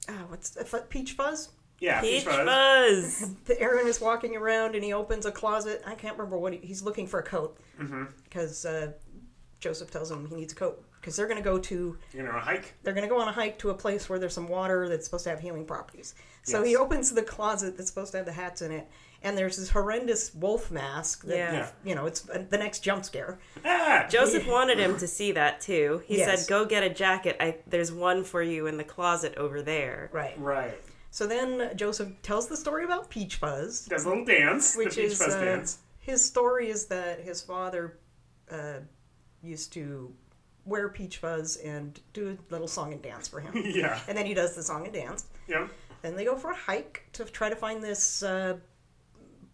ah, 0.09 0.13
what's 0.29 0.55
uh, 0.57 0.81
Peach 0.89 1.13
Fuzz. 1.13 1.49
Yeah, 1.83 2.01
Peach 2.01 2.23
Fuzz. 2.23 3.19
Fuzz. 3.25 3.35
Aaron 3.59 3.87
is 3.87 3.99
walking 3.99 4.35
around 4.37 4.75
and 4.75 4.83
he 4.83 4.93
opens 4.93 5.25
a 5.25 5.31
closet. 5.31 5.81
I 5.85 5.95
can't 5.95 6.17
remember 6.17 6.37
what 6.37 6.53
he, 6.53 6.59
he's 6.59 6.81
looking 6.81 7.07
for 7.07 7.19
a 7.19 7.23
coat 7.23 7.57
because 8.23 8.65
uh, 8.65 8.93
Joseph 9.59 9.91
tells 9.91 10.09
him 10.11 10.25
he 10.27 10.35
needs 10.35 10.53
a 10.53 10.55
coat 10.55 10.83
because 10.99 11.15
they're 11.17 11.27
going 11.27 11.37
to 11.37 11.43
go 11.43 11.59
to 11.59 11.97
You 12.13 12.23
know, 12.23 12.29
a 12.29 12.39
hike. 12.39 12.73
they're 12.83 12.93
going 12.93 13.07
to 13.07 13.13
go 13.13 13.19
on 13.19 13.27
a 13.27 13.31
hike 13.33 13.59
to 13.59 13.69
a 13.71 13.73
place 13.73 14.07
where 14.07 14.17
there's 14.19 14.33
some 14.33 14.47
water 14.47 14.87
that's 14.87 15.03
supposed 15.05 15.25
to 15.25 15.29
have 15.31 15.39
healing 15.41 15.65
properties. 15.65 16.15
So 16.43 16.63
he 16.63 16.75
opens 16.77 17.11
the 17.11 17.23
closet 17.23 17.75
that's 17.77 17.89
supposed 17.89 18.11
to 18.11 18.17
have 18.17 18.25
the 18.25 18.31
hats 18.33 18.61
in 18.61 18.71
it, 18.71 18.87
and 19.21 19.37
there's 19.37 19.55
this 19.57 19.69
horrendous 19.69 20.33
wolf 20.35 20.71
mask. 20.71 21.23
That, 21.25 21.37
Yeah. 21.37 21.53
Yeah. 21.53 21.69
You 21.85 21.95
know, 21.95 22.05
it's 22.05 22.21
the 22.21 22.57
next 22.57 22.79
jump 22.79 23.03
scare. 23.05 23.39
Ah! 23.65 24.05
Joseph 24.09 24.45
wanted 24.57 24.77
him 24.79 24.97
to 24.97 25.07
see 25.07 25.31
that 25.33 25.59
too. 25.61 26.01
He 26.05 26.17
Yes. 26.17 26.41
said, 26.41 26.49
"Go 26.49 26.65
get 26.65 26.83
a 26.83 26.89
jacket. 26.89 27.37
I, 27.39 27.57
there's 27.67 27.91
one 27.93 28.23
for 28.25 28.41
you 28.41 28.67
in 28.67 28.75
the 28.77 28.83
closet 28.83 29.35
over 29.37 29.61
there." 29.61 30.09
Right. 30.13 30.37
Right. 30.39 30.77
So 31.13 31.27
then 31.27 31.69
Joseph 31.75 32.09
tells 32.23 32.47
the 32.47 32.57
story 32.57 32.85
about 32.85 33.07
Peach 33.07 33.35
Fuzz, 33.35 33.85
Does 33.85 34.03
a 34.03 34.09
little 34.09 34.25
dance. 34.25 34.75
which 34.75 34.95
the 34.95 35.03
Peach 35.03 35.11
is 35.11 35.17
Fuzz 35.21 35.35
uh, 35.35 35.45
dance. 35.45 35.77
his 35.99 36.25
story 36.25 36.69
is 36.71 36.87
that 36.87 37.19
his 37.19 37.39
father 37.39 37.99
uh, 38.51 38.79
used 39.43 39.71
to 39.73 40.11
wear 40.65 40.89
Peach 40.89 41.17
Fuzz 41.17 41.57
and 41.57 41.99
do 42.13 42.29
a 42.35 42.51
little 42.51 42.67
song 42.67 42.93
and 42.93 43.01
dance 43.03 43.27
for 43.27 43.39
him. 43.39 43.53
Yeah. 43.63 43.99
and 44.07 44.17
then 44.17 44.25
he 44.25 44.33
does 44.33 44.55
the 44.55 44.63
song 44.63 44.85
and 44.85 44.93
dance. 44.93 45.25
Yep. 45.47 45.69
Then 46.01 46.15
they 46.15 46.25
go 46.25 46.35
for 46.35 46.49
a 46.49 46.55
hike 46.55 47.03
to 47.13 47.25
try 47.25 47.47
to 47.47 47.55
find 47.55 47.83
this 47.83 48.23
uh, 48.23 48.57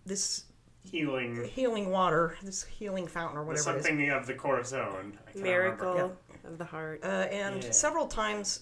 this 0.06 0.46
Healing. 0.84 1.44
healing 1.44 1.90
water, 1.90 2.38
this 2.42 2.64
healing 2.64 3.06
fountain 3.06 3.38
or 3.38 3.44
whatever 3.44 3.72
it 3.76 3.80
is. 3.80 3.86
Something 3.86 4.10
of 4.12 4.26
the 4.28 4.34
Corazon. 4.34 5.20
I 5.28 5.32
can't 5.34 5.44
Miracle 5.44 5.92
remember. 5.92 6.16
of 6.46 6.58
the 6.58 6.63
heart. 6.63 7.01
Uh, 7.04 7.08
and 7.08 7.66
Yeah. 7.66 7.72
several 7.72 8.08
times, 8.08 8.62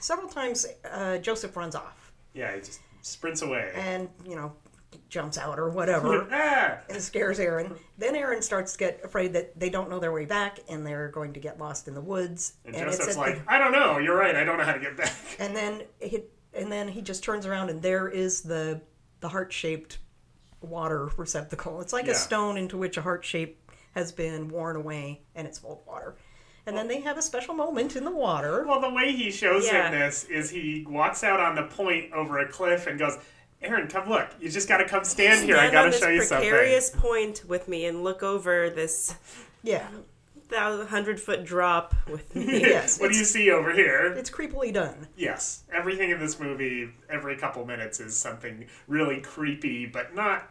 several 0.00 0.28
times, 0.28 0.66
uh, 0.90 1.18
Joseph 1.18 1.56
runs 1.56 1.74
off 1.74 2.12
Yeah, 2.34 2.54
he 2.54 2.60
just 2.60 2.80
sprints 3.02 3.42
away. 3.42 3.72
and 3.74 4.08
you 4.24 4.36
know 4.36 4.52
jumps 5.08 5.38
out 5.38 5.58
or 5.58 5.70
whatever. 5.70 6.26
ah! 6.32 6.78
and 6.90 7.00
scares 7.02 7.40
Aaron. 7.40 7.74
Then 7.96 8.14
Aaron 8.14 8.42
starts 8.42 8.72
to 8.72 8.78
get 8.78 9.00
afraid 9.04 9.32
that 9.34 9.58
they 9.58 9.70
don't 9.70 9.88
know 9.90 9.98
their 9.98 10.12
way 10.12 10.24
back 10.26 10.58
and 10.68 10.86
they're 10.86 11.08
going 11.08 11.32
to 11.34 11.40
get 11.40 11.58
lost 11.58 11.88
in 11.88 11.94
the 11.94 12.00
woods. 12.00 12.54
And, 12.64 12.74
it's 12.76 12.98
Joseph's 12.98 13.16
like, 13.16 13.44
the- 13.44 13.52
I 13.52 13.58
don't 13.58 13.72
know. 13.72 13.98
You're 13.98 14.16
right. 14.16 14.34
I 14.36 14.44
don't 14.44 14.58
know 14.58 14.64
how 14.64 14.72
to 14.72 14.80
get 14.80 14.96
back. 14.96 15.12
and 15.38 15.54
then 15.56 15.82
he 16.00 16.22
and 16.54 16.70
then 16.72 16.88
he 16.88 17.00
just 17.02 17.22
turns 17.22 17.46
around 17.46 17.70
and 17.70 17.80
there 17.82 18.08
is 18.08 18.42
the 18.42 18.80
the 19.20 19.28
heart 19.28 19.52
shaped 19.52 19.98
water 20.60 21.10
receptacle. 21.16 21.80
It's 21.80 21.92
like 21.92 22.06
Yeah. 22.06 22.12
a 22.12 22.16
stone 22.16 22.56
into 22.58 22.76
which 22.76 22.96
a 22.96 23.02
heart 23.02 23.24
shape 23.24 23.70
has 23.94 24.12
been 24.12 24.48
worn 24.48 24.76
away 24.76 25.22
and 25.34 25.46
it's 25.46 25.58
full 25.58 25.72
of 25.80 25.86
water. 25.86 26.16
And 26.68 26.76
then 26.76 26.86
they 26.86 27.00
have 27.00 27.16
a 27.16 27.22
special 27.22 27.54
moment 27.54 27.96
in 27.96 28.04
the 28.04 28.10
water. 28.10 28.62
Well, 28.66 28.78
the 28.78 28.90
way 28.90 29.12
he 29.12 29.30
shows 29.30 29.64
Yeah. 29.66 29.86
him 29.90 29.98
this 29.98 30.24
is 30.24 30.50
he 30.50 30.84
walks 30.86 31.24
out 31.24 31.40
on 31.40 31.54
the 31.54 31.62
point 31.62 32.12
over 32.12 32.40
a 32.40 32.46
cliff 32.46 32.86
and 32.86 32.98
goes, 32.98 33.16
Aaron, 33.62 33.88
come 33.88 34.06
look. 34.06 34.28
You 34.38 34.50
just 34.50 34.68
got 34.68 34.76
to 34.76 34.84
come 34.84 35.02
stand 35.02 35.46
here. 35.46 35.56
I 35.56 35.60
Stand 35.70 35.72
got 35.72 35.84
on 35.86 35.92
to 35.92 35.98
show 35.98 36.08
you 36.08 36.22
something. 36.22 36.46
precarious 36.46 36.90
point 36.90 37.44
with 37.48 37.68
me 37.68 37.86
and 37.86 38.04
look 38.04 38.22
over 38.22 38.68
this 38.68 39.14
Yeah. 39.62 39.88
thousand 40.50 40.88
hundred 40.88 41.18
foot 41.18 41.42
drop 41.46 41.94
with 42.06 42.34
me. 42.36 42.60
Yes. 42.60 43.00
what 43.00 43.12
do 43.12 43.16
you 43.18 43.24
see 43.24 43.50
over 43.50 43.72
here? 43.72 44.12
it's 44.12 44.28
creepily 44.30 44.70
done. 44.70 45.08
Yes, 45.16 45.64
everything 45.72 46.10
in 46.10 46.18
this 46.20 46.38
movie, 46.38 46.90
every 47.08 47.36
couple 47.38 47.64
minutes, 47.64 47.98
is 47.98 48.14
something 48.14 48.66
really 48.88 49.22
creepy, 49.22 49.86
but 49.86 50.14
not 50.14 50.50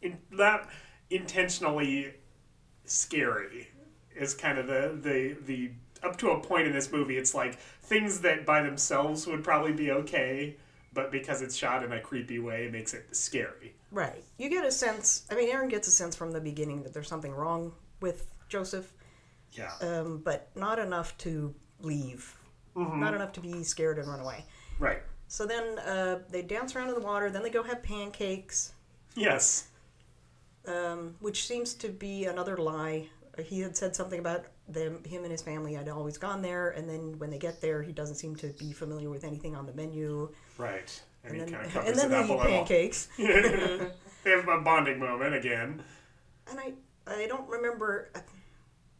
in, 0.00 0.18
not 0.30 0.68
intentionally 1.10 2.14
scary. 2.84 3.68
Is 4.18 4.34
kind 4.34 4.58
of 4.58 4.66
the 4.66 4.98
the 5.00 5.36
the 5.46 5.70
up 6.02 6.16
to 6.18 6.30
a 6.30 6.40
point 6.40 6.66
in 6.66 6.72
this 6.72 6.90
movie. 6.92 7.16
It's 7.16 7.34
like 7.34 7.58
things 7.82 8.20
that 8.20 8.44
by 8.46 8.62
themselves 8.62 9.26
would 9.26 9.42
probably 9.44 9.72
be 9.72 9.90
okay, 9.90 10.56
but 10.92 11.10
because 11.12 11.42
it's 11.42 11.56
shot 11.56 11.82
in 11.82 11.92
a 11.92 12.00
creepy 12.00 12.38
way, 12.38 12.64
it 12.66 12.72
makes 12.72 12.94
it 12.94 13.14
scary. 13.16 13.74
Right. 13.90 14.22
You 14.38 14.48
get 14.50 14.64
a 14.64 14.70
sense 14.72 15.24
I 15.30 15.34
mean 15.34 15.50
Aaron 15.50 15.68
gets 15.68 15.88
a 15.88 15.90
sense 15.90 16.14
from 16.16 16.32
the 16.32 16.40
beginning 16.40 16.82
that 16.82 16.92
there's 16.92 17.08
something 17.08 17.32
wrong 17.32 17.72
with 18.00 18.30
Joseph. 18.48 18.92
Yeah. 19.52 19.72
um, 19.80 20.20
but 20.22 20.48
not 20.54 20.78
enough 20.78 21.16
to 21.18 21.54
leave. 21.80 22.36
Mm-hmm. 22.76 23.00
Not 23.00 23.14
enough 23.14 23.32
to 23.32 23.40
be 23.40 23.62
scared 23.64 23.98
and 23.98 24.06
run 24.06 24.20
away. 24.20 24.44
right. 24.78 25.02
So 25.28 25.46
then 25.46 25.78
uh, 25.78 26.18
they 26.30 26.42
dance 26.42 26.76
around 26.76 26.88
in 26.88 26.94
the 26.94 27.00
water. 27.00 27.30
Then 27.30 27.42
they 27.42 27.48
go 27.50 27.62
have 27.62 27.82
pancakes, 27.82 28.74
Yes. 29.16 29.68
um, 30.68 31.14
which 31.20 31.46
seems 31.46 31.74
to 31.74 31.88
be 31.88 32.26
another 32.26 32.56
lie 32.58 33.08
he 33.44 33.60
had 33.60 33.76
said 33.76 33.94
something 33.94 34.18
about 34.18 34.46
them, 34.68 35.02
him 35.04 35.22
and 35.22 35.30
his 35.30 35.42
family 35.42 35.74
had 35.74 35.88
always 35.88 36.16
gone 36.18 36.42
there, 36.42 36.70
and 36.70 36.88
then 36.88 37.18
when 37.18 37.30
they 37.30 37.38
get 37.38 37.60
there, 37.60 37.82
he 37.82 37.92
doesn't 37.92 38.16
seem 38.16 38.34
to 38.36 38.48
be 38.58 38.72
familiar 38.72 39.10
with 39.10 39.24
anything 39.24 39.54
on 39.54 39.66
the 39.66 39.72
menu. 39.72 40.28
Right. 40.58 41.00
And, 41.24 41.32
And 41.32 41.34
he 41.34 41.50
then, 41.50 41.52
kind 41.52 41.66
of 41.66 41.76
and 41.86 41.86
covers 41.86 41.96
then 41.96 42.06
it 42.06 42.08
they 42.10 42.16
up 42.16 42.22
a 42.30 42.32
eat 42.32 42.36
little. 42.36 42.52
pancakes. 42.52 43.08
they 43.18 44.30
have 44.30 44.48
a 44.48 44.60
bonding 44.60 44.98
moment 44.98 45.34
again. 45.34 45.82
And 46.50 46.58
I, 46.60 46.72
I 47.06 47.26
don't 47.26 47.48
remember. 47.48 48.10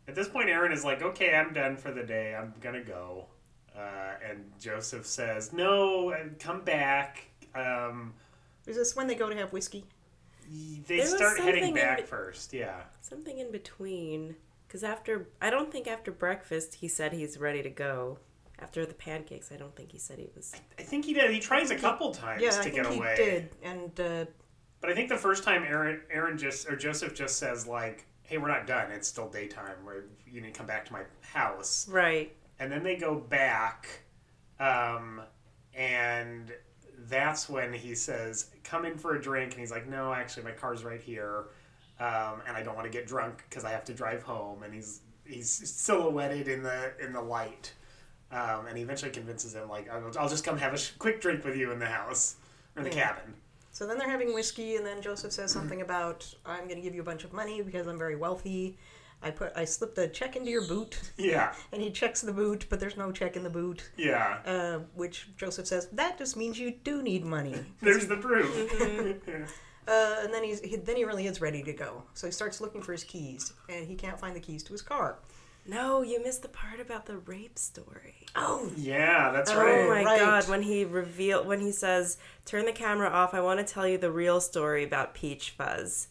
At 0.09 0.15
this 0.15 0.29
point, 0.29 0.49
Aaron 0.49 0.73
is 0.73 0.85
like, 0.85 1.03
"Okay, 1.03 1.35
I'm 1.35 1.53
done 1.53 1.77
for 1.77 1.91
the 1.93 2.03
day. 2.05 2.35
I'm 2.35 2.55
gonna 2.61 2.83
go." 2.85 3.27
Uh, 3.77 4.15
and 4.29 4.51
Joseph 4.61 5.05
says, 5.07 5.53
"No, 5.53 6.11
uh, 6.11 6.19
come 6.39 6.63
back." 6.63 7.27
Um, 7.55 8.15
Is 8.67 8.77
this 8.77 8.95
when 8.95 9.07
they 9.07 9.15
go 9.15 9.29
to 9.29 9.37
have 9.37 9.53
whiskey? 9.53 9.85
They 10.51 10.99
There 10.99 11.07
start 11.07 11.39
heading 11.39 11.75
back 11.75 11.99
be- 11.99 12.03
first. 12.05 12.53
Yeah. 12.53 12.83
Something 13.01 13.39
in 13.39 13.51
between. 13.53 14.37
Because 14.67 14.83
after, 14.85 15.29
I 15.41 15.51
don't 15.51 15.71
think 15.71 15.87
after 15.87 16.11
breakfast 16.11 16.75
he 16.77 16.89
said 16.89 17.13
he's 17.13 17.39
ready 17.39 17.63
to 17.63 17.71
go. 17.71 18.19
After 18.59 18.87
the 18.87 18.95
pancakes, 18.95 19.53
I 19.53 19.57
don't 19.57 19.77
think 19.77 19.93
he 19.93 19.99
said 19.99 20.19
he 20.19 20.29
was. 20.35 20.55
I 20.79 20.83
think 20.83 21.05
he 21.05 21.13
did. 21.13 21.31
He 21.31 21.41
tries 21.41 21.71
a 21.71 21.77
couple 21.77 22.11
times 22.13 22.43
Yeah, 22.43 22.51
to 22.53 22.59
I 22.59 22.63
think 22.63 22.75
get 22.77 22.87
he 22.87 22.97
away. 22.99 23.15
did. 23.17 23.49
And 23.63 24.01
uh, 24.01 24.25
But 24.81 24.91
I 24.91 24.95
think 24.95 25.09
the 25.11 25.17
first 25.19 25.45
time 25.45 25.63
Aaron, 25.63 26.01
Aaron 26.11 26.39
just 26.39 26.67
or 26.69 26.75
Joseph 26.75 27.15
just 27.15 27.39
says 27.39 27.67
like, 27.67 28.07
"Hey, 28.23 28.39
we're 28.39 28.49
not 28.49 28.67
done. 28.67 28.91
It's 28.93 29.07
still 29.09 29.29
daytime. 29.29 29.77
Where 29.85 30.05
you 30.27 30.41
need 30.41 30.55
to 30.55 30.59
come 30.59 30.67
back 30.67 30.87
to 30.87 30.93
my 30.95 31.03
house." 31.21 31.87
Right. 31.89 32.35
And 32.59 32.73
then 32.73 32.83
they 32.83 32.97
go 32.97 33.15
back, 33.17 33.89
um, 34.59 35.21
and 35.75 36.51
that's 37.09 37.49
when 37.49 37.73
he 37.73 37.95
says, 37.95 38.51
"Come 38.65 38.85
in 38.85 38.99
for 38.99 39.15
a 39.17 39.21
drink." 39.21 39.53
And 39.53 39.61
he's 39.61 39.71
like, 39.71 39.87
"No, 39.89 40.13
actually, 40.13 40.45
my 40.45 40.53
car's 40.53 40.85
right 40.85 41.01
here, 41.01 41.45
um, 42.01 42.43
and 42.47 42.57
I 42.57 42.63
don't 42.63 42.75
want 42.75 42.87
to 42.87 42.91
get 42.99 43.07
drunk 43.07 43.45
because 43.49 43.65
I 43.65 43.71
have 43.71 43.85
to 43.85 43.95
drive 43.95 44.23
home." 44.23 44.63
And 44.63 44.73
he's 44.75 45.01
he's 45.25 45.51
silhouetted 45.51 46.49
in 46.49 46.63
the 46.63 46.93
in 47.03 47.13
the 47.13 47.21
light, 47.23 47.73
um, 48.33 48.67
and 48.67 48.77
he 48.77 48.83
eventually 48.83 49.11
convinces 49.11 49.55
him 49.55 49.69
like, 49.69 49.89
"I'll, 49.91 50.11
I'll 50.19 50.29
just 50.29 50.45
come 50.45 50.59
have 50.59 50.75
a 50.75 50.79
sh- 50.79 50.93
quick 50.99 51.21
drink 51.21 51.45
with 51.45 51.57
you 51.57 51.71
in 51.73 51.79
the 51.79 51.87
house 51.87 52.37
or 52.75 52.83
in 52.83 52.89
the 52.91 52.95
Yeah. 52.97 53.07
cabin." 53.15 53.35
so 53.73 53.87
then 53.87 53.99
they're 53.99 54.09
having 54.09 54.33
whiskey, 54.33 54.77
and 54.77 54.87
then 54.87 55.03
Joseph 55.03 55.33
says 55.33 55.53
something 55.53 55.83
about, 55.83 56.35
"I'm 56.47 56.65
going 56.65 56.77
to 56.77 56.81
give 56.81 56.95
you 56.95 57.03
a 57.03 57.05
bunch 57.05 57.25
of 57.25 57.33
money 57.35 57.61
because 57.61 57.87
I'm 57.87 57.99
very 57.99 58.17
wealthy." 58.17 58.79
I 59.23 59.31
put 59.31 59.53
I 59.57 59.65
slipped 59.65 59.99
a 59.99 60.09
check 60.09 60.37
into 60.37 60.51
your 60.51 60.67
boot, 60.67 61.01
Yeah, 61.17 61.53
and 61.73 61.81
he 61.83 61.91
checks 61.91 62.21
the 62.21 62.33
boot, 62.33 62.67
but 62.69 62.79
there's 62.81 62.97
no 62.97 63.11
check 63.13 63.35
in 63.37 63.43
the 63.43 63.51
boot. 63.51 63.91
yeah. 63.97 64.39
Uh, 64.47 64.79
which 64.95 65.29
Joseph 65.37 65.67
says 65.67 65.89
that 65.93 66.19
just 66.19 66.37
means 66.37 66.59
you 66.59 66.73
do 66.85 67.03
need 67.03 67.25
money. 67.25 67.57
There's 67.81 68.07
the 68.07 68.17
proof. 68.17 68.53
Uh, 69.89 70.17
and 70.25 70.35
then 70.35 70.43
he's 70.43 70.61
he, 70.63 70.75
then 70.75 70.97
he 70.97 71.05
really 71.05 71.29
is 71.29 71.41
ready 71.41 71.63
to 71.63 71.73
go. 71.73 72.03
So 72.15 72.27
he 72.27 72.33
starts 72.33 72.61
looking 72.61 72.83
for 72.83 72.91
his 72.91 73.05
keys, 73.05 73.53
and 73.69 73.87
he 73.87 73.95
can't 73.95 74.19
find 74.19 74.35
the 74.35 74.41
keys 74.41 74.65
to 74.65 74.73
his 74.73 74.83
car. 74.83 75.19
No, 75.65 76.03
you 76.03 76.21
missed 76.23 76.43
the 76.43 76.49
part 76.49 76.81
about 76.81 77.07
the 77.07 77.19
rape 77.19 77.57
story. 77.57 78.27
Oh, 78.35 78.69
yeah, 78.77 79.31
that's 79.31 79.51
Oh, 79.53 79.59
right. 79.61 79.79
Oh 79.85 79.89
my 79.89 80.03
right. 80.05 80.19
god, 80.19 80.49
when 80.49 80.63
he 80.63 80.85
reveal 80.85 81.45
when 81.45 81.61
he 81.61 81.71
says, 81.71 82.19
"Turn 82.45 82.65
the 82.67 82.73
camera 82.73 83.09
off. 83.09 83.33
I 83.33 83.41
want 83.41 83.65
to 83.65 83.65
tell 83.75 83.87
you 83.87 83.97
the 83.97 84.11
real 84.11 84.41
story 84.41 84.83
about 84.83 85.15
Peach 85.15 85.51
Fuzz." 85.57 86.09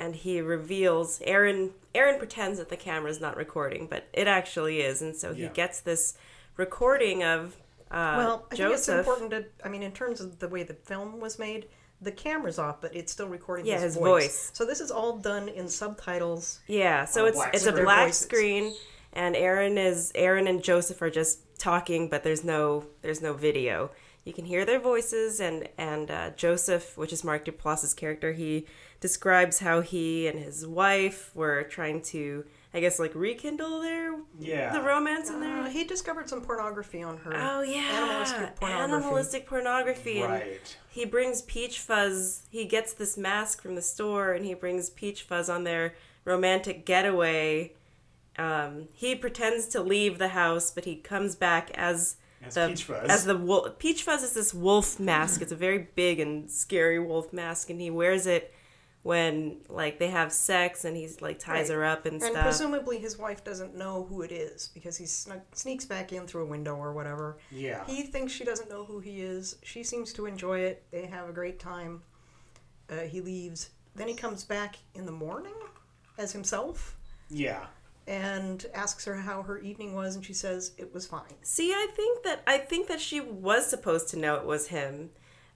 And 0.00 0.16
he 0.16 0.40
reveals 0.40 1.20
Aaron 1.24 1.70
Aaron 1.94 2.18
pretends 2.18 2.58
that 2.58 2.70
the 2.70 2.76
camera's 2.76 3.20
not 3.20 3.36
recording, 3.36 3.86
but 3.86 4.08
it 4.12 4.26
actually 4.26 4.80
is, 4.80 5.02
and 5.02 5.14
so 5.14 5.34
he 5.34 5.42
Yeah. 5.42 5.48
gets 5.48 5.80
this 5.80 6.14
recording 6.56 7.22
of 7.22 7.56
uh, 7.90 8.14
well, 8.16 8.46
I 8.52 8.54
think 8.56 8.72
it's 8.72 8.88
important 8.88 9.30
to. 9.32 9.44
I 9.64 9.68
mean, 9.68 9.82
in 9.82 9.90
terms 9.92 10.20
of 10.20 10.38
the 10.38 10.48
way 10.48 10.62
the 10.62 10.74
film 10.74 11.18
was 11.20 11.38
made, 11.38 11.66
the 12.00 12.12
camera's 12.12 12.58
off, 12.58 12.80
but 12.80 12.94
it's 12.94 13.10
still 13.12 13.26
recording 13.28 13.66
Yeah, 13.66 13.74
his, 13.74 13.94
his 13.94 13.96
voice. 13.96 14.50
So 14.54 14.64
this 14.64 14.80
is 14.80 14.90
all 14.92 15.16
done 15.18 15.48
in 15.48 15.68
subtitles. 15.68 16.60
Yeah, 16.68 17.04
so 17.04 17.26
it's 17.26 17.36
black 17.36 17.54
it's 17.54 17.66
a 17.66 17.72
black 17.72 18.06
Voices. 18.06 18.22
screen, 18.26 18.74
and 19.12 19.34
Aaron 19.36 19.76
is 19.76 20.12
Aaron 20.14 20.46
and 20.46 20.62
Joseph 20.62 21.02
are 21.02 21.10
just 21.10 21.40
talking, 21.58 22.08
but 22.08 22.22
there's 22.22 22.44
no 22.44 22.86
there's 23.02 23.20
no 23.20 23.32
video. 23.34 23.90
You 24.24 24.32
can 24.34 24.44
hear 24.44 24.64
their 24.64 24.78
voices, 24.78 25.40
and 25.40 25.68
and 25.76 26.10
uh, 26.10 26.30
Joseph, 26.36 26.96
which 26.96 27.12
is 27.12 27.24
Mark 27.24 27.44
Duplass's 27.44 27.92
character, 27.92 28.32
he 28.32 28.66
describes 29.00 29.58
how 29.60 29.80
he 29.80 30.26
and 30.28 30.38
his 30.38 30.66
wife 30.66 31.30
were 31.34 31.62
trying 31.64 32.02
to, 32.02 32.44
I 32.74 32.80
guess, 32.80 32.98
like 32.98 33.14
rekindle 33.14 33.80
their 33.80 34.14
Yeah. 34.38 34.72
the 34.72 34.82
romance 34.82 35.28
in 35.30 35.36
Uh, 35.36 35.62
there. 35.62 35.68
he 35.70 35.84
discovered 35.84 36.28
some 36.28 36.42
pornography 36.42 37.02
on 37.02 37.16
her. 37.18 37.32
Oh 37.34 37.62
yeah, 37.62 37.80
animalistic 37.80 38.56
pornography. 38.56 38.92
Animalistic 38.94 39.46
pornography, 39.46 40.20
and 40.20 40.32
Right. 40.32 40.76
he 40.90 41.04
brings 41.04 41.42
Peach 41.42 41.78
Fuzz. 41.80 42.42
He 42.50 42.66
gets 42.66 42.92
this 42.92 43.16
mask 43.16 43.62
from 43.62 43.74
the 43.74 43.82
store, 43.82 44.32
and 44.32 44.44
he 44.44 44.54
brings 44.54 44.90
Peach 44.90 45.22
Fuzz 45.22 45.48
on 45.48 45.64
their 45.64 45.94
romantic 46.24 46.84
getaway. 46.84 47.72
Um, 48.38 48.88
he 48.92 49.14
pretends 49.14 49.66
to 49.68 49.82
leave 49.82 50.18
the 50.18 50.28
house, 50.28 50.70
but 50.70 50.84
he 50.84 50.96
comes 50.96 51.34
back 51.34 51.70
as 51.74 52.16
As 52.44 52.54
the 52.54 52.68
Peach 52.68 52.84
Fuzz. 52.84 53.08
as 53.10 53.24
the 53.24 53.36
wolf. 53.36 53.78
Peach 53.78 54.02
Fuzz 54.02 54.22
is 54.22 54.32
this 54.34 54.52
wolf 54.54 55.00
mask. 55.00 55.40
It's 55.42 55.52
a 55.52 55.56
very 55.56 55.88
big 55.94 56.20
and 56.20 56.50
scary 56.50 56.98
wolf 56.98 57.32
mask, 57.32 57.70
and 57.70 57.80
he 57.80 57.90
wears 57.90 58.26
it 58.26 58.52
when 59.02 59.56
like 59.68 59.98
they 59.98 60.08
have 60.08 60.32
sex, 60.32 60.84
and 60.84 60.96
he's 60.96 61.20
like 61.22 61.38
ties 61.38 61.68
Right. 61.70 61.76
her 61.76 61.84
up 61.84 62.04
and, 62.06 62.22
and 62.22 62.32
stuff. 62.32 62.42
presumably 62.44 62.98
his 62.98 63.18
wife 63.18 63.42
doesn't 63.42 63.74
know 63.74 64.04
who 64.08 64.22
it 64.22 64.30
is 64.32 64.68
because 64.74 64.96
he 64.98 65.06
snuck, 65.06 65.40
sneaks 65.54 65.84
back 65.86 66.12
in 66.12 66.26
through 66.26 66.42
a 66.42 66.46
window 66.46 66.76
or 66.76 66.92
whatever. 66.92 67.38
Yeah. 67.50 67.84
He 67.86 68.02
thinks 68.02 68.32
she 68.32 68.44
doesn't 68.44 68.68
know 68.68 68.84
who 68.84 69.00
he 69.00 69.20
is. 69.22 69.56
She 69.62 69.82
seems 69.82 70.12
to 70.14 70.26
enjoy 70.26 70.60
it. 70.60 70.84
They 70.90 71.06
have 71.06 71.28
a 71.28 71.32
great 71.32 71.58
time. 71.58 72.02
Uh, 72.90 73.00
he 73.02 73.20
leaves. 73.20 73.70
Then 73.94 74.06
he 74.08 74.14
comes 74.14 74.44
back 74.44 74.76
in 74.94 75.06
the 75.06 75.12
morning 75.12 75.54
as 76.18 76.32
himself 76.32 76.96
Yeah. 77.30 77.66
and 78.06 78.66
asks 78.74 79.04
her 79.06 79.14
how 79.14 79.42
her 79.42 79.58
evening 79.60 79.94
was, 79.94 80.14
and 80.16 80.24
she 80.24 80.34
says 80.34 80.72
it 80.76 80.92
was 80.92 81.06
fine. 81.06 81.34
See, 81.42 81.72
I 81.72 81.88
think 81.96 82.22
that 82.24 82.42
I 82.46 82.58
think 82.58 82.88
that 82.88 83.00
she 83.00 83.20
was 83.20 83.66
supposed 83.68 84.08
to 84.10 84.18
know 84.18 84.34
it 84.36 84.44
was 84.44 84.68
him, 84.68 85.10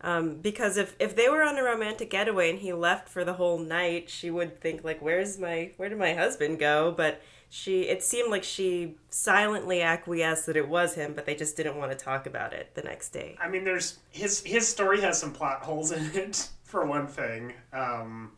um, 0.05 0.37
because 0.37 0.77
if 0.77 0.95
if 0.99 1.17
they 1.17 1.31
were 1.31 1.43
on 1.43 1.57
a 1.57 1.63
romantic 1.63 2.11
getaway 2.11 2.51
and 2.51 2.59
he 2.59 2.75
left 2.75 3.09
for 3.09 3.25
the 3.25 3.33
whole 3.33 3.59
night, 3.59 4.11
she 4.11 4.31
would 4.31 4.61
think 4.61 4.85
like, 4.85 5.01
"Where's 5.01 5.39
my 5.39 5.73
where 5.79 5.89
did 5.89 5.99
my 5.99 6.13
husband 6.13 6.59
go?" 6.59 6.93
But 6.95 7.23
she 7.49 7.83
it 7.89 8.03
seemed 8.03 8.31
like 8.31 8.45
she 8.45 8.97
silently 9.09 9.81
acquiesced 9.81 10.45
that 10.45 10.57
it 10.59 10.69
was 10.69 10.95
him, 10.95 11.15
but 11.15 11.25
they 11.25 11.35
just 11.35 11.57
didn't 11.57 11.77
want 11.77 11.91
to 11.91 11.97
talk 11.97 12.27
about 12.27 12.53
it 12.53 12.75
the 12.75 12.83
next 12.83 13.11
day. 13.11 13.39
I 13.41 13.49
mean, 13.49 13.65
there's 13.65 13.99
his 14.11 14.43
his 14.43 14.69
story 14.69 15.01
has 15.01 15.19
some 15.19 15.33
plot 15.33 15.63
holes 15.63 15.91
in 15.91 16.05
it 16.15 16.51
for 16.65 16.85
one 16.85 17.07
thing. 17.07 17.55
Um, 17.73 18.33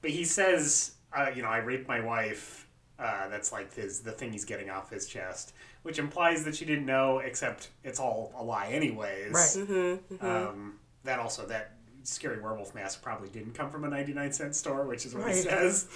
but 0.00 0.10
he 0.10 0.24
says, 0.24 0.96
uh, 1.16 1.30
you 1.32 1.42
know, 1.42 1.48
I 1.48 1.58
raped 1.58 1.86
my 1.86 2.00
wife. 2.00 2.66
Uh, 2.98 3.28
that's 3.28 3.52
like 3.52 3.72
his 3.74 4.00
the 4.00 4.10
thing 4.10 4.32
he's 4.32 4.44
getting 4.44 4.70
off 4.70 4.90
his 4.90 5.06
chest, 5.06 5.54
which 5.84 6.00
implies 6.00 6.44
that 6.44 6.56
she 6.56 6.64
didn't 6.64 6.86
know. 6.86 7.18
Except 7.18 7.68
it's 7.84 8.00
all 8.00 8.32
a 8.36 8.42
lie, 8.42 8.66
anyways. 8.66 9.32
Right. 9.70 10.00
Um, 10.20 10.80
that 11.04 11.18
also 11.18 11.46
that 11.46 11.74
scary 12.04 12.40
werewolf 12.40 12.74
mask 12.74 13.02
probably 13.02 13.28
didn't 13.28 13.54
come 13.54 13.70
from 13.70 13.84
a 13.84 13.88
ninety 13.88 14.12
nine 14.12 14.32
cent 14.32 14.54
store, 14.54 14.86
which 14.86 15.06
is 15.06 15.14
what 15.14 15.28
he 15.28 15.34
says. 15.34 15.88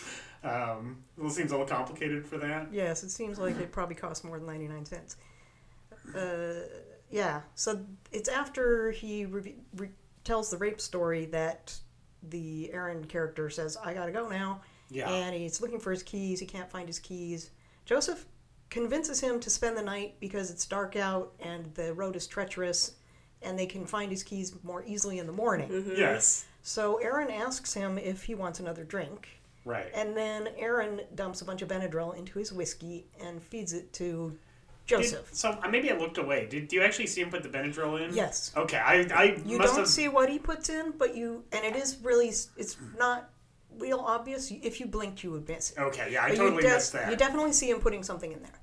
Um, 0.44 0.98
it 1.20 1.30
seems 1.32 1.50
a 1.50 1.56
little 1.56 1.66
complicated 1.66 2.24
for 2.24 2.38
that. 2.38 2.68
Yes, 2.72 3.02
it 3.02 3.10
seems 3.10 3.38
like 3.38 3.58
it 3.58 3.72
probably 3.72 3.96
cost 3.96 4.24
more 4.24 4.38
than 4.38 4.46
99 4.46 4.84
cents. 4.84 5.16
Uh, 6.16 6.68
yeah, 7.10 7.40
so 7.54 7.80
it's 8.12 8.28
after 8.28 8.92
he 8.92 9.26
re- 9.26 9.56
re- 9.76 9.90
tells 10.24 10.50
the 10.50 10.56
rape 10.56 10.80
story 10.80 11.26
that 11.26 11.74
the 12.22 12.72
Aaron 12.72 13.04
character 13.04 13.50
says, 13.50 13.76
I 13.82 13.94
gotta 13.94 14.12
go 14.12 14.28
now. 14.28 14.60
Yeah. 14.88 15.10
And 15.10 15.34
he's 15.34 15.60
looking 15.60 15.80
for 15.80 15.90
his 15.90 16.02
keys. 16.02 16.38
He 16.38 16.46
can't 16.46 16.70
find 16.70 16.86
his 16.88 16.98
keys. 16.98 17.50
Joseph 17.84 18.26
convinces 18.70 19.20
him 19.20 19.40
to 19.40 19.50
spend 19.50 19.76
the 19.76 19.82
night 19.82 20.14
because 20.20 20.50
it's 20.50 20.66
dark 20.66 20.96
out 20.96 21.32
and 21.40 21.72
the 21.74 21.92
road 21.94 22.14
is 22.16 22.26
treacherous 22.26 22.92
and 23.42 23.58
they 23.58 23.66
can 23.66 23.84
find 23.86 24.10
his 24.10 24.22
keys 24.22 24.54
more 24.62 24.82
easily 24.86 25.18
in 25.18 25.26
the 25.26 25.32
morning. 25.32 25.92
Yes. 25.96 26.44
So 26.62 26.96
Aaron 26.96 27.30
asks 27.30 27.72
him 27.74 27.96
if 27.98 28.24
he 28.24 28.34
wants 28.34 28.60
another 28.60 28.84
drink. 28.84 29.28
Right. 29.64 29.90
And 29.94 30.16
then 30.16 30.48
Aaron 30.58 31.00
dumps 31.14 31.42
a 31.42 31.44
bunch 31.44 31.62
of 31.62 31.68
Benadryl 31.68 32.16
into 32.16 32.38
his 32.38 32.52
whiskey 32.52 33.06
and 33.20 33.42
feeds 33.42 33.72
it 33.72 33.92
to 33.94 34.36
Did- 34.86 34.98
Joseph. 34.98 35.28
so 35.32 35.58
uh, 35.62 35.68
maybe 35.68 35.90
I 35.90 35.96
looked 35.96 36.18
away. 36.18 36.46
Did 36.46 36.68
do 36.68 36.76
you 36.76 36.82
actually 36.82 37.08
see 37.08 37.20
him 37.20 37.30
put 37.30 37.42
the 37.42 37.48
Benadryl 37.48 38.00
in? 38.00 38.14
Yes. 38.14 38.52
Okay, 38.56 38.78
I, 38.78 39.06
I 39.12 39.24
You 39.44 39.58
must 39.58 39.70
don't 39.72 39.80
have. 39.80 39.88
see 39.88 40.06
what 40.08 40.28
he 40.28 40.38
puts 40.38 40.68
in, 40.68 40.92
but 40.96 41.16
you 41.16 41.44
and 41.52 41.64
it 41.64 41.74
is 41.76 41.98
really 42.02 42.28
it's 42.28 42.76
not 42.96 43.30
real 43.78 43.98
obvious. 43.98 44.50
If 44.50 44.78
you 44.80 44.86
blinked, 44.86 45.22
you 45.24 45.32
would 45.32 45.48
miss 45.48 45.72
it. 45.72 45.78
Okay, 45.78 46.10
yeah, 46.12 46.24
I 46.24 46.28
But 46.30 46.36
totally 46.36 46.62
de- 46.62 46.68
missed 46.68 46.92
that. 46.92 47.10
You 47.10 47.16
definitely 47.16 47.52
see 47.52 47.68
him 47.70 47.78
putting 47.80 48.02
something 48.04 48.30
in 48.32 48.40
there. 48.42 48.60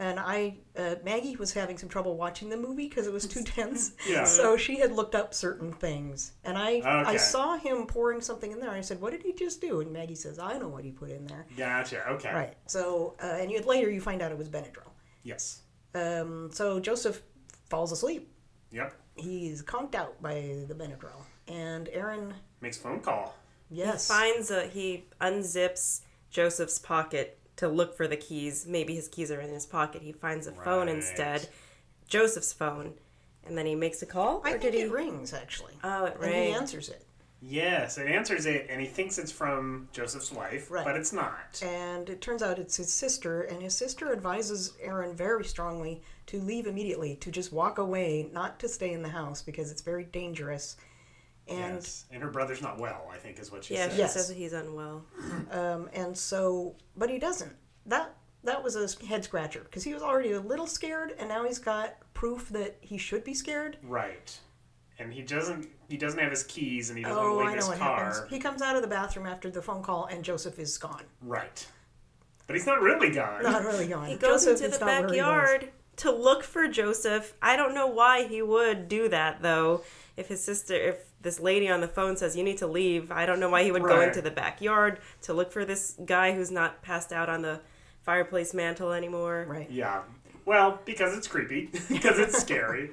And 0.00 0.20
I, 0.20 0.58
uh, 0.76 0.94
Maggie 1.04 1.34
was 1.34 1.52
having 1.52 1.76
some 1.76 1.88
trouble 1.88 2.16
watching 2.16 2.48
the 2.48 2.56
movie 2.56 2.88
because 2.88 3.08
it 3.08 3.12
was 3.12 3.26
too 3.26 3.42
tense. 3.56 3.92
Yeah. 4.08 4.22
So 4.24 4.56
she 4.56 4.78
had 4.78 4.92
looked 4.92 5.16
up 5.16 5.34
certain 5.34 5.72
things, 5.72 6.32
and 6.44 6.56
I, 6.56 6.80
I 6.84 7.16
saw 7.16 7.56
him 7.58 7.84
pouring 7.86 8.20
something 8.20 8.52
in 8.52 8.60
there. 8.60 8.70
I 8.70 8.80
said, 8.80 9.00
"What 9.00 9.10
did 9.10 9.24
he 9.24 9.32
just 9.32 9.60
do?" 9.60 9.80
And 9.80 9.92
Maggie 9.92 10.14
says, 10.14 10.38
"I 10.38 10.56
know 10.56 10.68
what 10.68 10.84
he 10.84 10.92
put 10.92 11.10
in 11.10 11.26
there." 11.26 11.46
Gotcha. 11.56 12.08
Okay. 12.10 12.32
Right. 12.32 12.54
So, 12.66 13.16
uh, 13.20 13.26
and 13.40 13.50
you, 13.50 13.60
later 13.62 13.90
you 13.90 14.00
find 14.00 14.22
out 14.22 14.30
it 14.30 14.38
was 14.38 14.48
Benadryl. 14.48 14.88
Yes. 15.24 15.62
Um, 15.96 16.50
so 16.52 16.78
Joseph 16.78 17.20
falls 17.68 17.90
asleep. 17.90 18.32
Yep. 18.70 18.94
He's 19.16 19.62
conked 19.62 19.96
out 19.96 20.22
by 20.22 20.64
the 20.68 20.74
Benadryl, 20.74 21.24
and 21.48 21.88
Aaron, 21.92 22.34
Makes 22.60 22.76
phone 22.76 23.00
call. 23.00 23.34
yes, 23.68 24.06
Finds 24.06 24.50
a 24.52 24.66
he 24.68 25.06
unzips 25.20 26.02
Joseph's 26.30 26.78
pocket 26.78 27.37
to 27.58 27.68
look 27.68 27.96
for 27.96 28.08
the 28.08 28.16
keys. 28.16 28.66
Maybe 28.66 28.94
his 28.94 29.08
keys 29.08 29.30
are 29.30 29.40
in 29.40 29.50
his 29.50 29.66
pocket. 29.66 30.02
He 30.02 30.12
finds 30.12 30.46
a 30.46 30.52
phone 30.52 30.88
instead, 30.88 31.48
Joseph's 32.08 32.52
phone, 32.52 32.94
and 33.46 33.56
then 33.58 33.66
he 33.66 33.74
makes 33.74 34.00
a 34.02 34.06
call. 34.06 34.40
I 34.44 34.50
or 34.50 34.58
think 34.58 34.62
did 34.62 34.74
he? 34.74 34.80
it 34.82 34.90
rings 34.90 35.32
actually. 35.34 35.74
Oh, 35.84 36.06
it 36.06 36.16
and 36.22 36.32
he 36.34 36.52
answers 36.52 36.88
it. 36.88 37.04
Yes, 37.40 37.98
it 37.98 38.08
answers 38.08 38.46
it, 38.46 38.66
and 38.68 38.80
he 38.80 38.86
thinks 38.88 39.16
it's 39.16 39.30
from 39.30 39.88
Joseph's 39.92 40.32
wife, 40.32 40.72
Right. 40.72 40.84
but 40.84 40.96
it's 40.96 41.12
not. 41.12 41.62
And 41.64 42.10
it 42.10 42.20
turns 42.20 42.42
out 42.42 42.58
it's 42.58 42.76
his 42.76 42.92
sister, 42.92 43.42
and 43.42 43.62
his 43.62 43.76
sister 43.76 44.12
advises 44.12 44.72
Aaron 44.80 45.14
very 45.14 45.44
strongly 45.44 46.02
to 46.26 46.40
leave 46.40 46.66
immediately, 46.66 47.14
to 47.16 47.30
just 47.30 47.52
walk 47.52 47.78
away, 47.78 48.28
not 48.32 48.58
to 48.58 48.68
stay 48.68 48.92
in 48.92 49.02
the 49.02 49.08
house 49.10 49.40
because 49.40 49.70
it's 49.70 49.82
very 49.82 50.02
dangerous. 50.02 50.76
And 51.48 51.74
yes, 51.76 52.04
and 52.10 52.22
her 52.22 52.30
brother's 52.30 52.60
not 52.62 52.78
well. 52.78 53.08
I 53.12 53.16
think 53.16 53.38
is 53.38 53.50
what 53.50 53.64
she 53.64 53.74
Yeah, 53.74 53.84
says. 53.86 53.92
she 53.94 53.98
Yes. 54.00 54.12
says 54.14 54.28
he's 54.28 54.52
unwell. 54.52 55.04
um, 55.50 55.88
and 55.92 56.16
so, 56.16 56.74
but 56.96 57.08
he 57.10 57.18
doesn't. 57.18 57.54
That 57.86 58.14
that 58.44 58.62
was 58.62 58.76
a 58.76 59.06
head 59.06 59.24
scratcher 59.24 59.60
because 59.64 59.82
he 59.84 59.92
was 59.94 60.02
already 60.02 60.32
a 60.32 60.40
little 60.40 60.66
scared, 60.66 61.14
and 61.18 61.28
now 61.28 61.44
he's 61.44 61.58
got 61.58 61.94
proof 62.14 62.48
that 62.50 62.76
he 62.80 62.98
should 62.98 63.24
be 63.24 63.34
scared. 63.34 63.78
Right. 63.82 64.38
And 64.98 65.12
he 65.12 65.22
doesn't. 65.22 65.68
He 65.88 65.96
doesn't 65.96 66.18
have 66.18 66.30
his 66.30 66.42
keys, 66.44 66.90
and 66.90 66.98
he 66.98 67.04
doesn't 67.04 67.16
Oh, 67.18 67.36
leave 67.38 67.46
I 67.46 67.50
know 67.50 67.56
his 67.56 67.68
what 67.68 67.78
car. 67.78 68.04
happens. 68.04 68.30
He 68.30 68.38
comes 68.38 68.60
out 68.62 68.76
of 68.76 68.82
the 68.82 68.88
bathroom 68.88 69.26
after 69.26 69.48
the 69.50 69.62
phone 69.62 69.82
call, 69.82 70.06
and 70.06 70.24
Joseph 70.24 70.58
is 70.58 70.76
gone. 70.76 71.04
Right. 71.22 71.66
But 72.46 72.56
he's 72.56 72.66
not 72.66 72.80
really 72.82 73.10
gone. 73.10 73.42
Not 73.42 73.62
really 73.64 73.86
gone. 73.88 74.06
He 74.08 74.16
goes 74.16 74.44
Joseph 74.44 74.64
into 74.66 74.78
the 74.78 74.84
not 74.86 75.04
where 75.04 75.14
he 75.14 75.20
was. 75.20 75.26
backyard 75.50 75.68
to 75.96 76.10
look 76.12 76.42
for 76.42 76.66
Joseph. 76.68 77.34
I 77.42 77.56
don't 77.56 77.74
know 77.74 77.86
why 77.86 78.26
he 78.26 78.40
would 78.42 78.88
do 78.88 79.08
that 79.08 79.42
though. 79.42 79.82
If 80.16 80.28
his 80.28 80.42
sister, 80.42 80.74
if 80.74 81.07
this 81.20 81.40
lady 81.40 81.68
on 81.68 81.80
the 81.80 81.88
phone 81.88 82.16
says 82.16 82.36
you 82.36 82.44
need 82.44 82.58
to 82.58 82.66
leave, 82.66 83.10
I 83.10 83.26
don't 83.26 83.40
know 83.40 83.50
why 83.50 83.64
he 83.64 83.72
would 83.72 83.82
go 83.82 84.00
into 84.00 84.22
the 84.22 84.30
backyard 84.30 85.00
to 85.22 85.34
look 85.34 85.52
for 85.52 85.64
this 85.64 85.98
guy 86.04 86.32
who's 86.32 86.50
not 86.50 86.82
passed 86.82 87.12
out 87.12 87.28
on 87.28 87.42
the 87.42 87.60
fireplace 88.02 88.54
mantle 88.54 88.92
anymore. 88.92 89.46
Right. 89.48 89.70
Yeah. 89.70 90.02
Well, 90.44 90.80
because 90.84 91.16
it's 91.16 91.26
creepy, 91.28 91.66
because 91.88 92.18
it's 92.18 92.38
scary. 92.38 92.90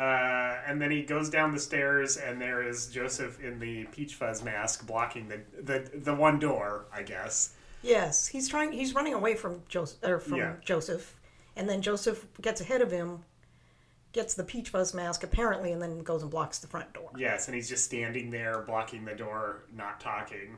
Uh, 0.00 0.58
and 0.66 0.80
then 0.80 0.90
he 0.90 1.02
goes 1.02 1.28
down 1.28 1.52
the 1.52 1.60
stairs, 1.60 2.16
and 2.16 2.40
there 2.40 2.62
is 2.62 2.86
Joseph 2.86 3.40
in 3.40 3.58
the 3.58 3.84
peach 3.86 4.14
fuzz 4.14 4.42
mask 4.44 4.86
blocking 4.86 5.28
the 5.28 5.40
the, 5.60 5.90
the 5.98 6.14
one 6.14 6.38
door, 6.38 6.86
I 6.92 7.02
guess. 7.02 7.54
Yes, 7.82 8.26
he's 8.28 8.48
trying. 8.48 8.72
He's 8.72 8.94
running 8.94 9.14
away 9.14 9.34
from 9.34 9.62
Joseph, 9.68 9.98
or 10.04 10.18
from 10.20 10.36
Yeah. 10.36 10.54
Joseph, 10.64 11.14
and 11.56 11.68
then 11.68 11.82
Joseph 11.82 12.26
gets 12.40 12.60
ahead 12.60 12.80
of 12.80 12.90
him, 12.92 13.24
gets 14.12 14.34
the 14.34 14.44
peach 14.44 14.70
fuzz 14.70 14.94
mask 14.94 15.22
apparently, 15.22 15.72
and 15.72 15.80
then 15.82 16.00
goes 16.00 16.22
and 16.22 16.30
blocks 16.30 16.58
the 16.58 16.66
front 16.66 16.92
door. 16.92 17.10
Yes, 17.16 17.46
and 17.46 17.54
he's 17.54 17.68
just 17.68 17.84
standing 17.84 18.30
there 18.30 18.62
blocking 18.62 19.04
the 19.04 19.14
door, 19.14 19.64
not 19.74 20.00
talking. 20.00 20.56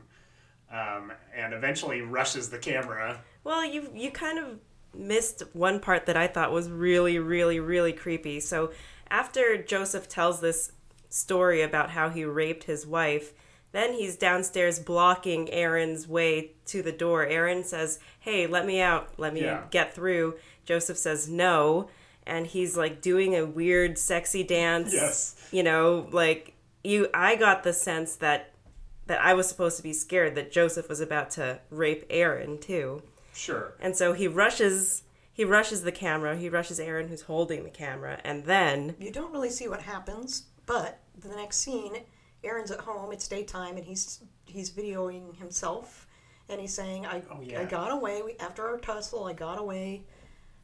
Um, 0.71 1.11
and 1.35 1.53
eventually 1.53 2.01
rushes 2.01 2.49
the 2.49 2.57
camera. 2.57 3.21
Well, 3.43 3.65
you 3.65 3.89
you 3.93 4.09
kind 4.11 4.39
of 4.39 4.59
missed 4.93 5.43
one 5.53 5.79
part 5.79 6.05
that 6.05 6.15
I 6.17 6.27
thought 6.27 6.51
was 6.51 6.69
really, 6.69 7.19
really, 7.19 7.59
really 7.59 7.91
creepy. 7.93 8.39
So 8.39 8.71
after 9.09 9.61
Joseph 9.61 10.07
tells 10.07 10.39
this 10.39 10.71
story 11.09 11.61
about 11.61 11.89
how 11.89 12.09
he 12.09 12.23
raped 12.23 12.63
his 12.65 12.87
wife, 12.87 13.33
then 13.73 13.93
he's 13.93 14.15
downstairs 14.15 14.79
blocking 14.79 15.49
Aaron's 15.49 16.07
way 16.07 16.51
to 16.67 16.81
the 16.81 16.91
door. 16.93 17.25
Aaron 17.25 17.65
says, 17.65 17.99
"Hey, 18.21 18.47
let 18.47 18.65
me 18.65 18.79
out. 18.79 19.09
Let 19.17 19.33
me 19.33 19.41
Yeah. 19.41 19.65
get 19.71 19.93
through." 19.93 20.37
Joseph 20.63 20.97
says, 20.97 21.27
"No." 21.27 21.89
And 22.27 22.45
he's 22.47 22.77
like 22.77 23.01
doing 23.01 23.35
a 23.35 23.45
weird 23.45 23.97
sexy 23.97 24.43
dance. 24.43 24.93
Yes. 24.93 25.35
You 25.51 25.63
know, 25.63 26.07
like 26.11 26.53
you 26.83 27.09
I 27.13 27.35
got 27.35 27.63
the 27.63 27.73
sense 27.73 28.15
that 28.17 28.53
that 29.07 29.19
I 29.21 29.33
was 29.33 29.49
supposed 29.49 29.77
to 29.77 29.83
be 29.83 29.93
scared 29.93 30.35
that 30.35 30.51
Joseph 30.51 30.87
was 30.87 31.01
about 31.01 31.31
to 31.31 31.59
rape 31.69 32.05
Aaron 32.09 32.59
too. 32.59 33.01
Sure. 33.33 33.73
And 33.79 33.95
so 33.95 34.13
he 34.13 34.27
rushes 34.27 35.03
he 35.33 35.43
rushes 35.45 35.81
the 35.83 35.91
camera, 35.91 36.37
he 36.37 36.49
rushes 36.49 36.79
Aaron 36.79 37.07
who's 37.07 37.23
holding 37.23 37.63
the 37.63 37.69
camera, 37.69 38.19
and 38.23 38.45
then 38.45 38.95
You 38.99 39.11
don't 39.11 39.31
really 39.31 39.49
see 39.49 39.67
what 39.67 39.81
happens, 39.81 40.43
but 40.65 40.99
the 41.17 41.29
next 41.29 41.57
scene, 41.57 41.97
Aaron's 42.43 42.69
at 42.71 42.81
home. 42.81 43.11
It's 43.11 43.27
daytime, 43.27 43.77
and 43.77 43.85
he's 43.85 44.19
he's 44.45 44.69
videoing 44.71 45.35
himself, 45.37 46.05
and 46.49 46.59
he's 46.61 46.73
saying, 46.73 47.05
"I 47.05 47.23
Oh, 47.31 47.39
yeah. 47.41 47.61
I 47.61 47.65
got 47.65 47.91
away 47.91 48.21
We- 48.21 48.35
after 48.39 48.67
our 48.67 48.77
tussle. 48.77 49.25
I 49.25 49.33
got 49.33 49.57
away." 49.57 50.03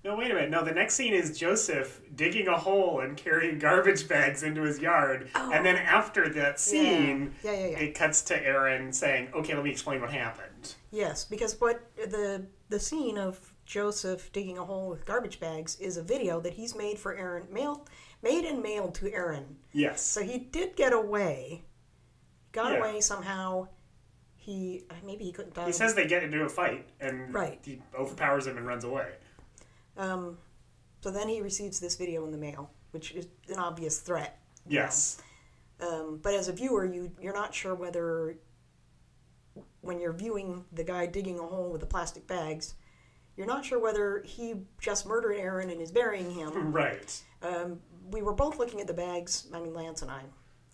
No, 0.07 0.15
wait 0.15 0.31
a 0.31 0.35
minute. 0.35 0.49
No, 0.49 0.63
the 0.63 0.71
next 0.71 0.95
scene 0.95 1.13
is 1.13 1.37
Joseph 1.37 1.99
digging 2.15 2.47
a 2.47 2.57
hole 2.57 3.01
and 3.01 3.17
carrying 3.17 3.59
garbage 3.59 4.07
bags 4.07 4.41
into 4.41 4.61
his 4.61 4.79
yard. 4.79 5.29
Oh. 5.35 5.51
And 5.51 5.65
then 5.65 5.75
after 5.75 6.29
that 6.29 6.61
scene. 6.61 7.35
Yeah, 7.43 7.51
yeah, 7.51 7.67
yeah. 7.67 7.79
it 7.79 7.93
cuts 7.93 8.21
to 8.21 8.41
Aaron 8.41 8.93
saying, 8.93 9.27
okay, 9.35 9.53
let 9.53 9.65
me 9.65 9.69
explain 9.69 9.99
what 9.99 10.09
happened. 10.09 10.75
Yes, 10.91 11.25
because 11.25 11.59
what 11.59 11.81
the 11.97 12.45
the 12.69 12.79
scene 12.79 13.17
of 13.17 13.53
Joseph 13.65 14.31
digging 14.31 14.57
a 14.57 14.63
hole 14.63 14.89
with 14.89 15.05
garbage 15.05 15.41
bags 15.41 15.75
is 15.75 15.97
a 15.97 16.03
video 16.03 16.39
that 16.39 16.53
he's 16.53 16.73
made 16.73 16.97
for 16.97 17.13
Aaron, 17.13 17.45
mailed, 17.51 17.89
made 18.23 18.45
and 18.45 18.63
mailed 18.63 18.95
to 18.95 19.11
Aaron. 19.11 19.57
Yes. 19.73 20.01
So 20.01 20.23
he 20.23 20.37
did 20.37 20.77
get 20.77 20.93
away, 20.93 21.65
got 22.53 22.71
Yeah. 22.71 22.79
away 22.79 23.01
somehow. 23.01 23.67
He 24.37 24.85
maybe 25.05 25.25
he 25.25 25.33
couldn't 25.33 25.53
die. 25.53 25.65
He 25.65 25.73
says 25.73 25.95
they 25.95 26.07
get 26.07 26.23
into 26.23 26.41
a 26.45 26.47
fight, 26.49 26.87
and 27.01 27.33
Right. 27.33 27.59
he 27.61 27.81
overpowers 27.93 28.47
him 28.47 28.55
and 28.55 28.65
runs 28.65 28.85
away. 28.85 29.11
Um, 29.97 30.37
so 31.01 31.11
then 31.11 31.27
he 31.27 31.41
receives 31.41 31.79
this 31.79 31.95
video 31.95 32.25
in 32.25 32.31
the 32.31 32.37
mail, 32.37 32.71
which 32.91 33.11
is 33.11 33.27
an 33.49 33.59
obvious 33.59 33.99
threat. 33.99 34.39
you 34.67 34.77
know. 34.77 34.83
Yes. 34.83 35.21
Um, 35.79 36.19
but 36.21 36.33
as 36.33 36.47
a 36.47 36.53
viewer, 36.53 36.85
you 36.85 37.11
you're 37.21 37.33
not 37.33 37.53
sure 37.53 37.75
whether 37.75 38.37
when 39.81 39.99
you're 39.99 40.13
viewing 40.13 40.65
the 40.71 40.83
guy 40.83 41.05
digging 41.05 41.39
a 41.39 41.43
hole 41.43 41.71
with 41.71 41.81
the 41.81 41.87
plastic 41.87 42.27
bags, 42.27 42.73
you're 43.35 43.47
not 43.47 43.63
sure 43.63 43.79
whether 43.79 44.23
he 44.25 44.55
just 44.81 45.05
murdered 45.05 45.33
Aaron 45.35 45.69
and 45.69 45.81
is 45.81 45.91
burying 45.91 46.31
him. 46.31 46.71
Right. 46.73 47.21
Um, 47.41 47.79
we 48.09 48.21
were 48.21 48.33
both 48.33 48.57
looking 48.57 48.81
at 48.81 48.87
the 48.87 48.93
bags. 48.93 49.47
I 49.53 49.59
mean, 49.59 49.73
Lance 49.73 50.01
and 50.01 50.09
I. 50.09 50.21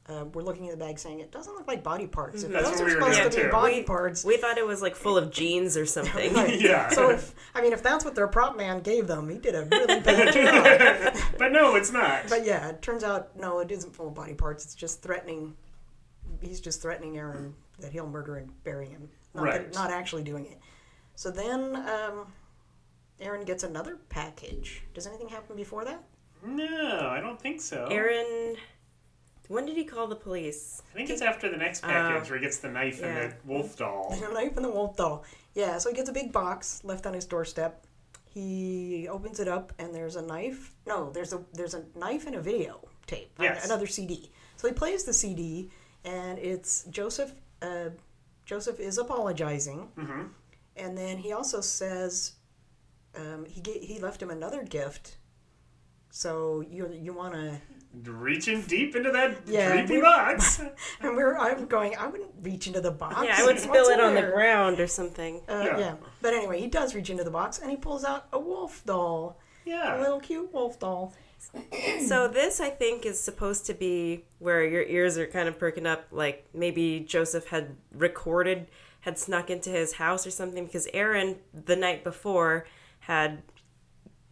Uh, 0.09 0.25
we're 0.33 0.41
looking 0.41 0.67
at 0.67 0.77
the 0.77 0.85
bag, 0.85 0.99
saying 0.99 1.21
it 1.21 1.31
doesn't 1.31 1.53
look 1.55 1.65
like 1.65 1.81
body 1.81 2.07
parts. 2.07 2.43
If 2.43 2.51
That's 2.51 2.69
those 2.71 2.79
what 2.79 2.81
are 2.81 2.85
we 2.87 2.95
were 2.95 2.99
supposed 3.01 3.17
to 3.17 3.23
thinking 3.23 3.39
be 3.39 3.45
too. 3.45 3.51
body 3.51 3.83
parts, 3.83 4.25
we 4.25 4.35
thought 4.35 4.57
it 4.57 4.67
was 4.67 4.81
like 4.81 4.95
full 4.97 5.17
of 5.17 5.31
jeans 5.31 5.77
or 5.77 5.85
something. 5.85 6.33
Right. 6.35 6.59
Yeah. 6.59 6.89
So 6.89 7.09
if 7.11 7.33
I 7.55 7.61
mean, 7.61 7.71
if 7.71 7.81
that's 7.81 8.03
what 8.03 8.13
their 8.13 8.27
prop 8.27 8.57
man 8.57 8.81
gave 8.81 9.07
them, 9.07 9.29
he 9.29 9.37
did 9.37 9.55
a 9.55 9.63
really 9.63 10.01
bad 10.01 10.33
job. 11.13 11.23
But 11.39 11.53
no, 11.53 11.75
it's 11.75 11.91
not. 11.91 12.27
But 12.27 12.45
yeah, 12.45 12.69
it 12.69 12.81
turns 12.81 13.03
out 13.05 13.35
no, 13.39 13.59
it 13.59 13.71
isn't 13.71 13.95
full 13.95 14.09
of 14.09 14.13
body 14.13 14.33
parts. 14.33 14.65
It's 14.65 14.75
just 14.75 15.01
threatening. 15.01 15.55
He's 16.41 16.59
just 16.59 16.81
threatening 16.81 17.17
Aaron 17.17 17.53
that 17.79 17.93
he'll 17.93 18.07
murder 18.07 18.35
and 18.35 18.51
bury 18.65 18.87
him, 18.89 19.09
not, 19.33 19.45
that- 19.45 19.49
Right. 19.51 19.73
not 19.73 19.89
actually 19.89 20.23
doing 20.23 20.45
it. 20.47 20.59
So 21.15 21.31
then 21.31 21.75
um, 21.77 22.27
Aaron 23.21 23.45
gets 23.45 23.63
another 23.63 23.97
package. 24.09 24.83
Does 24.93 25.07
anything 25.07 25.29
happen 25.29 25.55
before 25.55 25.85
that? 25.85 26.03
no, 26.45 27.07
I 27.09 27.21
don't 27.21 27.39
think 27.41 27.61
so. 27.61 27.87
Aaron 27.89 28.57
when 29.53 29.65
did 29.65 29.77
he 29.77 29.85
call 29.85 30.07
the 30.07 30.15
police? 30.15 30.81
I 30.91 30.97
think 30.97 31.09
it's 31.09 31.21
after 31.21 31.49
the 31.49 31.57
next 31.57 31.81
package 31.83 32.29
where 32.29 32.39
he 32.39 32.43
gets 32.45 32.57
the 32.57 32.69
knife 32.69 32.99
yeah. 32.99 33.07
and 33.07 33.31
the 33.31 33.35
wolf 33.45 33.77
doll. 33.77 34.15
The 34.27 34.33
knife 34.33 34.55
and 34.57 34.65
the 34.65 34.69
wolf 34.71 34.97
doll. 34.97 35.23
Yeah, 35.53 35.77
so 35.77 35.89
he 35.89 35.95
gets 35.95 36.09
a 36.09 36.13
big 36.13 36.31
box 36.31 36.81
left 36.83 37.05
on 37.05 37.13
his 37.13 37.25
doorstep. 37.25 37.85
He 38.25 39.07
opens 39.07 39.39
it 39.39 39.47
up 39.47 39.71
and 39.77 39.93
there's 39.93 40.15
a 40.15 40.21
knife. 40.21 40.73
No, 40.87 41.11
there's 41.11 41.33
a 41.33 41.39
there's 41.53 41.75
a 41.75 41.83
knife 41.95 42.25
and 42.27 42.35
a 42.35 42.41
video 42.41 42.79
tape. 43.05 43.31
Yes. 43.39 43.65
Another 43.65 43.85
CD. 43.87 44.31
So 44.57 44.67
he 44.67 44.73
plays 44.73 45.03
the 45.03 45.13
CD 45.13 45.69
and 46.03 46.39
it's 46.39 46.83
Joseph. 46.85 47.31
Uh, 47.61 47.89
Joseph 48.45 48.79
is 48.79 48.97
apologizing, 48.97 49.87
Mm-hmm. 49.97 50.23
and 50.75 50.97
then 50.97 51.17
he 51.17 51.31
also 51.31 51.61
says 51.61 52.33
um, 53.15 53.45
he 53.45 53.61
ga- 53.61 53.85
he 53.85 53.99
left 53.99 54.21
him 54.21 54.31
another 54.31 54.63
gift. 54.63 55.17
So 56.09 56.61
you 56.61 56.89
you 56.91 57.13
want 57.13 57.33
to 57.35 57.59
Reaching 58.05 58.61
deep 58.63 58.95
into 58.95 59.11
that 59.11 59.37
Yeah, 59.45 59.69
creepy 59.71 59.95
we- 59.97 60.01
box. 60.01 60.59
and 61.01 61.15
we're 61.15 61.37
I'm 61.37 61.67
going 61.67 61.95
I 61.95 62.07
wouldn't 62.07 62.31
reach 62.41 62.65
into 62.67 62.81
the 62.81 62.89
box. 62.91 63.17
Yeah, 63.23 63.35
I 63.37 63.45
would 63.45 63.59
spill 63.59 63.85
it 63.89 63.99
on 63.99 64.15
the 64.15 64.23
ground 64.23 64.79
or 64.79 64.87
something. 64.87 65.41
Uh, 65.47 65.63
Yeah. 65.65 65.77
yeah. 65.77 65.95
But 66.21 66.33
anyway, 66.33 66.59
he 66.59 66.67
does 66.67 66.95
reach 66.95 67.09
into 67.11 67.23
the 67.23 67.29
box 67.31 67.59
and 67.59 67.69
he 67.69 67.77
pulls 67.77 68.03
out 68.03 68.25
a 68.33 68.39
wolf 68.39 68.81
doll. 68.85 69.37
Yeah. 69.65 69.99
A 69.99 70.01
little 70.01 70.19
cute 70.19 70.51
wolf 70.53 70.79
doll. 70.79 71.13
So 72.07 72.27
this 72.27 72.59
I 72.59 72.69
think 72.69 73.05
is 73.05 73.19
supposed 73.21 73.65
to 73.67 73.73
be 73.73 74.23
where 74.39 74.63
your 74.65 74.83
ears 74.83 75.17
are 75.17 75.27
kind 75.27 75.47
of 75.47 75.59
perking 75.59 75.85
up 75.85 76.05
like 76.11 76.47
maybe 76.53 77.01
Joseph 77.01 77.47
had 77.47 77.75
recorded 77.93 78.67
had 79.01 79.19
snuck 79.19 79.49
into 79.49 79.69
his 79.69 79.93
house 79.93 80.25
or 80.25 80.31
something 80.31 80.65
because 80.65 80.87
Aaron 80.93 81.35
the 81.53 81.75
night 81.75 82.03
before 82.03 82.65
had 82.99 83.43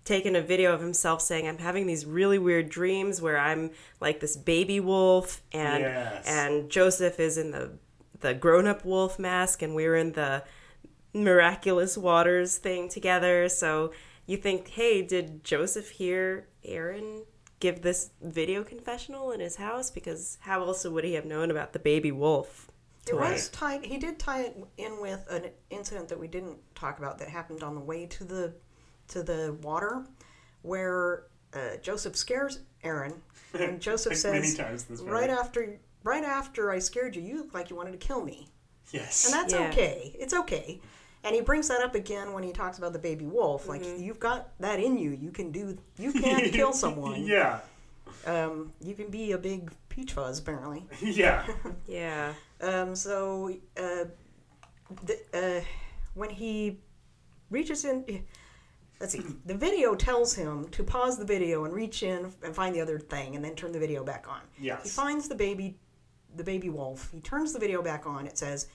taken 0.04 0.36
a 0.36 0.42
video 0.42 0.74
of 0.74 0.82
himself 0.82 1.22
saying 1.22 1.48
I'm 1.48 1.60
having 1.60 1.86
these 1.86 2.06
really 2.06 2.40
weird 2.40 2.70
dreams 2.70 3.22
where 3.22 3.38
I'm 3.38 3.72
like 4.00 4.20
this 4.20 4.36
baby 4.36 4.80
wolf 4.80 5.42
and 5.52 5.84
Yes. 5.84 6.26
and 6.28 6.70
Joseph 6.70 7.20
is 7.20 7.38
in 7.38 7.52
the 7.52 7.72
the 8.20 8.34
grown-up 8.34 8.86
wolf 8.86 9.18
mask 9.20 9.62
and 9.62 9.74
we're 9.76 9.96
in 9.96 10.12
the 10.14 10.44
miraculous 11.14 11.98
waters 11.98 12.58
thing 12.58 12.88
together 12.88 13.50
so 13.50 13.92
you 14.26 14.38
think 14.38 14.70
hey 14.70 15.02
did 15.02 15.44
Joseph 15.44 15.90
hear 15.90 16.48
Aaron 16.64 17.24
give 17.60 17.82
this 17.82 18.12
video 18.22 18.64
confessional 18.64 19.32
in 19.32 19.40
his 19.40 19.58
house 19.58 19.92
because 19.92 20.38
how 20.42 20.62
else 20.64 20.86
would 20.86 21.04
he 21.04 21.14
have 21.14 21.26
known 21.26 21.52
about 21.52 21.74
the 21.74 21.80
baby 21.80 22.12
wolf 22.12 22.72
It 23.08 23.16
was 23.16 23.50
tied. 23.50 23.84
He 23.86 23.98
did 23.98 24.20
tie 24.20 24.42
it 24.44 24.58
in 24.78 25.02
with 25.02 25.26
an 25.30 25.50
incident 25.70 26.08
that 26.10 26.20
we 26.20 26.28
didn't 26.28 26.58
talk 26.76 26.98
about 27.00 27.18
that 27.20 27.28
happened 27.28 27.62
on 27.64 27.76
the 27.76 27.82
way 27.82 28.06
to 28.06 28.24
the 28.24 28.54
to 29.12 29.24
the 29.24 29.58
water, 29.62 30.06
where 30.62 31.24
uh, 31.54 31.78
Joseph 31.82 32.16
scares 32.16 32.60
Aaron, 32.84 33.14
and 33.58 33.80
Joseph 33.88 34.12
Like 34.12 34.18
says, 34.18 34.34
many 34.34 34.54
times 34.54 34.84
this 34.86 35.02
"Right 35.02 35.30
after, 35.30 35.80
right 36.04 36.24
after 36.24 36.72
I 36.72 36.80
scared 36.80 37.16
you, 37.16 37.22
you 37.22 37.38
looked 37.38 37.54
like 37.54 37.70
you 37.70 37.76
wanted 37.76 37.92
to 37.92 37.98
kill 37.98 38.24
me." 38.24 38.48
Yes. 38.92 39.26
And 39.26 39.34
that's 39.34 39.54
Yeah. 39.54 39.70
okay. 39.70 40.16
It's 40.20 40.34
okay. 40.34 40.82
And 41.24 41.36
he 41.36 41.42
brings 41.42 41.68
that 41.68 41.82
up 41.82 41.94
again 41.96 42.34
when 42.34 42.44
he 42.44 42.52
talks 42.52 42.78
about 42.80 42.94
the 42.94 43.00
baby 43.00 43.26
wolf. 43.26 43.68
Like 43.70 43.84
you've 43.86 44.20
got 44.20 44.50
that 44.60 44.80
in 44.80 44.98
you. 44.98 45.12
You 45.12 45.30
can 45.32 45.52
do. 45.52 45.78
You 45.98 46.12
can 46.12 46.50
kill 46.52 46.74
someone. 46.74 47.24
yeah. 47.26 47.60
Um, 48.26 48.74
you 48.84 48.94
can 48.96 49.10
be 49.10 49.32
a 49.32 49.38
big 49.38 49.72
peach 49.90 50.14
fuzz, 50.14 50.40
apparently. 50.40 50.86
Yeah. 51.02 51.46
Yeah. 51.88 52.34
Um, 52.62 52.96
so 52.96 53.52
uh, 53.78 54.06
the, 55.06 55.20
uh, 55.34 55.64
when 56.14 56.30
he 56.30 56.80
reaches 57.50 57.86
in, 57.86 58.24
let's 59.02 59.12
see, 59.14 59.24
the 59.46 59.56
video 59.56 59.96
tells 59.96 60.34
him 60.34 60.70
to 60.70 60.84
pause 60.84 61.18
the 61.18 61.26
video 61.26 61.66
and 61.66 61.74
reach 61.74 62.04
in 62.04 62.32
and 62.44 62.56
find 62.56 62.74
the 62.74 62.80
other 62.82 63.00
thing, 63.00 63.36
and 63.36 63.44
then 63.44 63.56
turn 63.56 63.72
the 63.74 63.80
video 63.80 64.04
back 64.04 64.28
on. 64.30 64.42
Yes. 64.60 64.84
He 64.84 64.90
finds 64.90 65.28
the 65.28 65.36
baby, 65.36 65.78
the 66.36 66.44
baby 66.44 66.70
wolf. 66.70 67.10
He 67.12 67.20
turns 67.20 67.52
the 67.52 67.60
video 67.60 67.82
back 67.82 68.06
on. 68.06 68.28
It 68.28 68.38
says, 68.38 68.68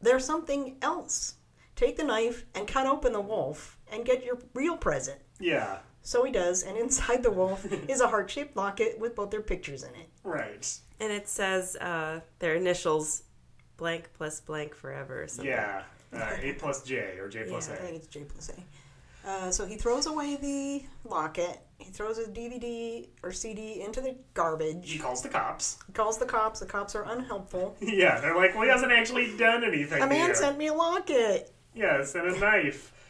"There's 0.00 0.24
something 0.24 0.76
else. 0.82 1.34
Take 1.76 1.96
the 1.96 2.04
knife 2.04 2.44
and 2.54 2.66
cut 2.66 2.86
open 2.86 3.12
the 3.12 3.20
wolf 3.20 3.78
and 3.92 4.04
get 4.04 4.24
your 4.24 4.38
real 4.54 4.76
present." 4.76 5.20
Yeah. 5.38 5.78
So 6.02 6.24
he 6.24 6.32
does, 6.32 6.62
and 6.62 6.76
inside 6.84 7.22
the 7.22 7.30
wolf 7.30 7.66
is 7.88 8.00
a 8.00 8.08
heart-shaped 8.08 8.56
locket 8.56 8.98
with 8.98 9.14
both 9.14 9.30
their 9.30 9.42
pictures 9.42 9.82
in 9.82 9.90
it. 9.90 10.08
Right. 10.24 10.66
And 11.00 11.12
it 11.12 11.28
says 11.28 11.76
uh, 11.76 12.20
their 12.38 12.54
initials 12.54 13.24
blank 13.76 14.10
plus 14.14 14.40
blank 14.40 14.74
forever 14.74 15.22
or 15.22 15.28
something. 15.28 15.52
Yeah. 15.52 15.82
Uh, 16.12 16.36
A 16.40 16.54
plus 16.54 16.82
J 16.82 17.18
or 17.18 17.28
J 17.28 17.44
plus 17.44 17.68
I 17.68 17.74
A. 17.74 17.76
think 17.76 17.96
it's 17.96 18.06
J 18.06 18.24
plus 18.24 18.48
A. 18.48 18.54
Uh, 19.28 19.50
so 19.50 19.66
he 19.66 19.76
throws 19.76 20.06
away 20.06 20.36
the 20.36 20.82
locket. 21.06 21.60
He 21.76 21.90
throws 21.90 22.16
his 22.16 22.28
DVD 22.28 23.06
or 23.22 23.30
CD 23.30 23.82
into 23.82 24.00
the 24.00 24.16
garbage. 24.32 24.90
He 24.90 24.98
calls 24.98 25.22
the 25.22 25.28
cops. 25.28 25.76
He 25.86 25.92
calls 25.92 26.16
the 26.16 26.24
cops. 26.24 26.60
The 26.60 26.66
cops 26.66 26.94
are 26.94 27.02
unhelpful. 27.02 27.76
Yeah, 27.82 28.20
they're 28.20 28.34
like, 28.34 28.54
well, 28.54 28.64
he 28.64 28.70
hasn't 28.70 28.90
actually 28.90 29.36
done 29.36 29.64
anything. 29.64 30.02
A 30.02 30.06
man 30.06 30.26
here. 30.26 30.34
sent 30.34 30.56
me 30.56 30.68
a 30.68 30.72
locket, 30.72 31.52
Yes, 31.74 32.14
and 32.14 32.34
a 32.34 32.38
knife. 32.38 32.92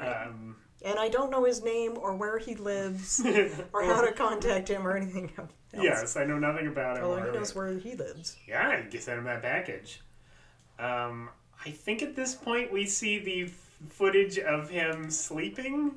Um, 0.00 0.56
and 0.82 0.98
I 0.98 1.10
don't 1.10 1.30
know 1.30 1.44
his 1.44 1.62
name 1.62 1.98
or 1.98 2.16
where 2.16 2.38
he 2.38 2.54
lives 2.54 3.22
or 3.74 3.84
how 3.84 4.00
to 4.00 4.10
contact 4.10 4.68
him 4.68 4.88
or 4.88 4.96
anything 4.96 5.30
else. 5.38 5.50
yes, 5.74 6.16
I 6.16 6.24
know 6.24 6.38
nothing 6.38 6.66
about 6.66 6.96
him. 6.96 7.04
Although 7.04 7.26
he 7.26 7.30
knows 7.30 7.54
where 7.54 7.74
he 7.74 7.94
lives. 7.94 8.36
Yeah, 8.48 8.82
he 8.90 8.98
send 8.98 9.18
him 9.18 9.24
that 9.26 9.42
package. 9.42 10.00
Um, 10.78 11.28
I 11.64 11.70
think 11.70 12.02
at 12.02 12.16
this 12.16 12.34
point 12.34 12.72
we 12.72 12.86
see 12.86 13.18
the 13.18 13.52
footage 13.88 14.38
of 14.38 14.68
him 14.70 15.10
sleeping. 15.10 15.92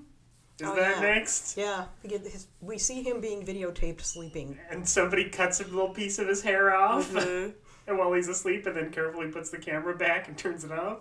Is 0.59 0.67
Oh, 0.67 0.75
that 0.75 0.97
yeah. 0.97 1.01
next? 1.01 1.57
Yeah, 1.57 1.85
we, 2.01 2.09
get 2.09 2.21
his, 2.21 2.47
we 2.61 2.77
see 2.77 3.03
him 3.03 3.19
being 3.19 3.45
videotaped 3.45 4.01
sleeping. 4.01 4.57
And 4.69 4.87
somebody 4.87 5.29
cuts 5.29 5.59
a 5.59 5.65
little 5.65 5.89
piece 5.89 6.17
of 6.19 6.27
his 6.27 6.41
hair 6.41 6.73
off, 6.75 7.09
Mm-hmm. 7.11 7.51
and 7.87 7.97
while 7.97 8.13
he's 8.13 8.27
asleep, 8.29 8.65
and 8.65 8.75
then 8.77 8.89
carefully 8.91 9.27
puts 9.27 9.49
the 9.49 9.57
camera 9.57 9.95
back 9.95 10.27
and 10.29 10.37
turns 10.37 10.63
it 10.63 10.71
off. 10.71 10.99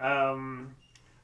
Um, 0.00 0.74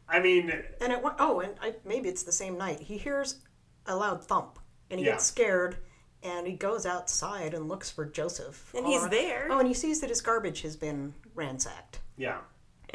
I 0.09 0.21
mean, 0.21 0.51
And 0.81 0.93
it 0.93 1.03
went, 1.03 1.17
oh, 1.19 1.41
and 1.41 1.55
I, 1.63 1.75
maybe 1.85 2.09
it's 2.09 2.25
the 2.25 2.33
same 2.33 2.59
night. 2.59 2.81
He 2.81 2.99
hears 2.99 3.39
a 3.87 3.95
loud 3.97 4.25
thump, 4.25 4.59
and 4.91 4.99
he 4.99 5.07
Yeah. 5.07 5.13
gets 5.13 5.25
scared, 5.25 5.77
and 6.23 6.47
he 6.47 6.55
goes 6.55 6.85
outside 6.85 7.55
and 7.55 7.69
looks 7.69 7.91
for 7.91 8.05
Joseph. 8.05 8.73
And 8.75 8.85
all 8.87 8.93
he's 8.93 9.09
there. 9.09 9.49
Oh, 9.51 9.59
and 9.61 9.69
he 9.69 9.75
sees 9.75 10.01
that 10.01 10.11
his 10.11 10.21
garbage 10.21 10.63
has 10.63 10.77
been 10.77 11.15
ransacked. 11.35 12.01
yeah, 12.17 12.39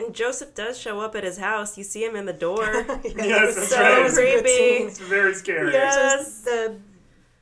And 0.05 0.15
Joseph 0.15 0.55
does 0.55 0.79
show 0.79 0.99
up 0.99 1.15
at 1.15 1.23
his 1.23 1.37
house. 1.37 1.77
You 1.77 1.83
see 1.83 2.03
him 2.03 2.15
in 2.15 2.25
the 2.25 2.33
door. 2.33 2.65
Yes, 3.03 3.55
that's 3.55 3.67
so 3.69 3.81
right. 3.81 4.05
It's 4.05 4.17
a 4.17 4.21
good 4.21 4.43
creepy. 4.43 4.57
scene. 4.57 4.87
it's 4.87 4.99
very 4.99 5.33
scary. 5.35 5.73
Yeah. 5.73 5.91
So 5.91 5.99
Yes. 5.99 6.41
the 6.41 6.75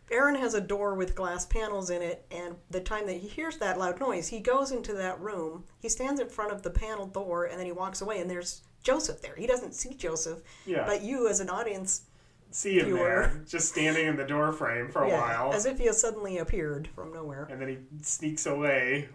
Aaron 0.09 0.35
has 0.35 0.53
a 0.53 0.61
door 0.61 0.95
with 0.95 1.15
glass 1.15 1.45
panels 1.45 1.89
in 1.89 2.01
it, 2.01 2.25
and 2.31 2.55
the 2.69 2.79
time 2.79 3.05
that 3.07 3.17
he 3.17 3.27
hears 3.27 3.57
that 3.57 3.77
loud 3.77 3.99
noise, 3.99 4.29
he 4.29 4.39
goes 4.39 4.71
into 4.71 4.93
that 4.93 5.19
room. 5.19 5.65
He 5.81 5.89
stands 5.89 6.21
in 6.21 6.29
front 6.29 6.53
of 6.53 6.63
the 6.63 6.69
panel 6.69 7.05
door, 7.07 7.43
and 7.45 7.59
then 7.59 7.65
he 7.65 7.73
walks 7.73 7.99
away, 8.01 8.21
and 8.21 8.29
there's 8.31 8.61
Joseph 8.83 9.21
there. 9.21 9.35
He 9.35 9.45
doesn't 9.47 9.73
see 9.73 9.93
Joseph, 9.93 10.39
Yeah. 10.65 10.85
but 10.85 11.01
you, 11.01 11.27
as 11.27 11.41
an 11.41 11.49
audience, 11.49 12.03
See 12.51 12.79
him 12.79 12.85
viewer. 12.85 12.97
there, 12.99 13.43
just 13.49 13.67
standing 13.73 14.07
in 14.07 14.15
the 14.15 14.23
door 14.23 14.53
frame 14.53 14.89
for 14.89 15.03
a 15.03 15.09
yeah, 15.09 15.19
while. 15.19 15.53
as 15.53 15.65
if 15.65 15.77
he 15.77 15.87
has 15.87 15.99
suddenly 15.99 16.37
appeared 16.37 16.87
from 16.95 17.11
nowhere. 17.13 17.45
and 17.51 17.59
then 17.61 17.67
he 17.67 17.77
sneaks 18.01 18.45
away. 18.45 19.09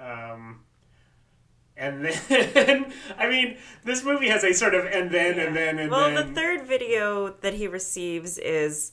Um, 0.00 0.64
and 1.82 2.04
then, 2.04 2.92
I 3.18 3.28
mean, 3.28 3.56
this 3.84 4.04
movie 4.04 4.28
has 4.28 4.44
a 4.44 4.52
sort 4.52 4.74
of 4.74 4.84
and 4.86 5.10
then 5.10 5.38
and 5.38 5.54
then 5.56 5.78
and 5.78 5.90
Well, 5.90 6.04
then. 6.06 6.14
Well, 6.14 6.24
the 6.24 6.34
third 6.34 6.66
video 6.66 7.30
that 7.40 7.54
he 7.54 7.66
receives 7.66 8.38
is 8.38 8.92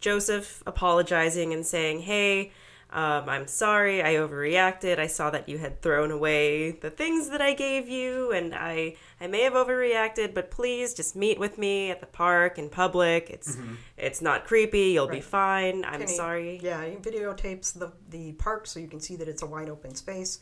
Joseph 0.00 0.62
apologizing 0.66 1.52
and 1.52 1.64
saying, 1.64 2.00
Hey, 2.00 2.52
um, 2.90 3.28
I'm 3.28 3.48
sorry, 3.48 4.02
I 4.04 4.14
overreacted. 4.14 5.00
I 5.00 5.08
saw 5.08 5.28
that 5.30 5.48
you 5.48 5.58
had 5.58 5.82
thrown 5.82 6.12
away 6.12 6.70
the 6.72 6.90
things 6.90 7.28
that 7.30 7.42
I 7.42 7.52
gave 7.52 7.88
you, 7.88 8.30
and 8.30 8.54
I, 8.54 8.94
I 9.20 9.26
may 9.26 9.40
have 9.42 9.54
overreacted, 9.54 10.32
but 10.32 10.52
please 10.52 10.94
just 10.94 11.16
meet 11.16 11.40
with 11.40 11.58
me 11.58 11.90
at 11.90 11.98
the 11.98 12.06
park 12.06 12.56
in 12.56 12.68
public. 12.68 13.30
It's 13.30 13.56
it's 13.96 14.22
not 14.22 14.44
creepy. 14.46 14.90
You'll 14.92 15.08
be 15.08 15.20
fine. 15.22 15.84
I'm 15.84 16.02
And 16.02 16.08
he- 16.10 16.16
sorry. 16.16 16.60
Yeah, 16.62 16.84
he 16.86 16.94
videotapes 16.96 17.76
the 17.76 17.90
the 18.10 18.32
park 18.34 18.66
so 18.68 18.78
you 18.78 18.86
can 18.88 19.00
see 19.00 19.16
that 19.16 19.26
it's 19.28 19.42
a 19.42 19.46
wide 19.46 19.68
open 19.68 19.96
space. 19.96 20.38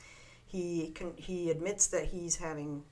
He 0.53 0.93
can 0.95 1.15
he 1.17 1.51
admits 1.51 1.87
that 1.87 2.05
he's 2.05 2.37
having 2.37 2.83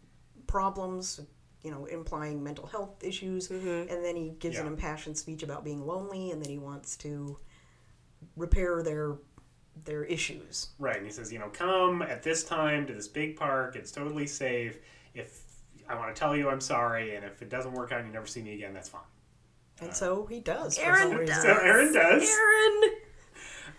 problems, 0.46 1.20
you 1.62 1.70
know, 1.70 1.85
implying 1.85 2.42
mental 2.42 2.64
health 2.64 3.05
issues, 3.05 3.49
mm-hmm. 3.49 3.92
and 3.92 4.03
then 4.03 4.16
he 4.16 4.31
gives 4.38 4.59
an 4.59 4.66
impassioned 4.66 5.18
speech 5.18 5.42
about 5.42 5.62
being 5.62 5.87
lonely, 5.87 6.31
and 6.31 6.42
then 6.42 6.51
he 6.51 6.57
wants 6.57 6.96
to 6.96 7.38
repair 8.35 8.83
their 8.83 9.16
their 9.85 10.05
issues. 10.05 10.68
right, 10.79 10.96
and 10.96 11.05
he 11.05 11.12
says, 11.12 11.31
you 11.31 11.38
know, 11.38 11.51
come 11.51 12.01
at 12.01 12.23
this 12.23 12.44
time 12.44 12.87
to 12.87 12.94
this 12.94 13.09
big 13.09 13.37
park. 13.37 13.77
It's 13.77 13.92
totally 13.92 14.27
safe. 14.27 14.79
If 15.12 15.42
I 15.87 15.96
want 15.96 16.14
to 16.14 16.18
tell 16.18 16.35
you 16.35 16.49
I'm 16.49 16.62
sorry, 16.62 17.14
and 17.14 17.27
if 17.27 17.42
it 17.42 17.51
doesn't 17.51 17.73
work 17.73 17.92
out 17.92 17.99
and 17.99 18.09
you 18.09 18.14
never 18.14 18.27
see 18.27 18.40
me 18.40 18.55
again, 18.55 18.73
that's 18.73 18.88
fine. 18.88 19.03
And 19.83 19.94
so 19.94 20.25
he 20.25 20.40
does. 20.40 20.79
For 20.79 20.85
Aaron 20.85 21.11
some 21.11 21.27
does. 21.27 21.42
So 21.42 21.49
Aaron 21.49 21.92
does. 21.92 22.23
Aaron! 22.23 23.00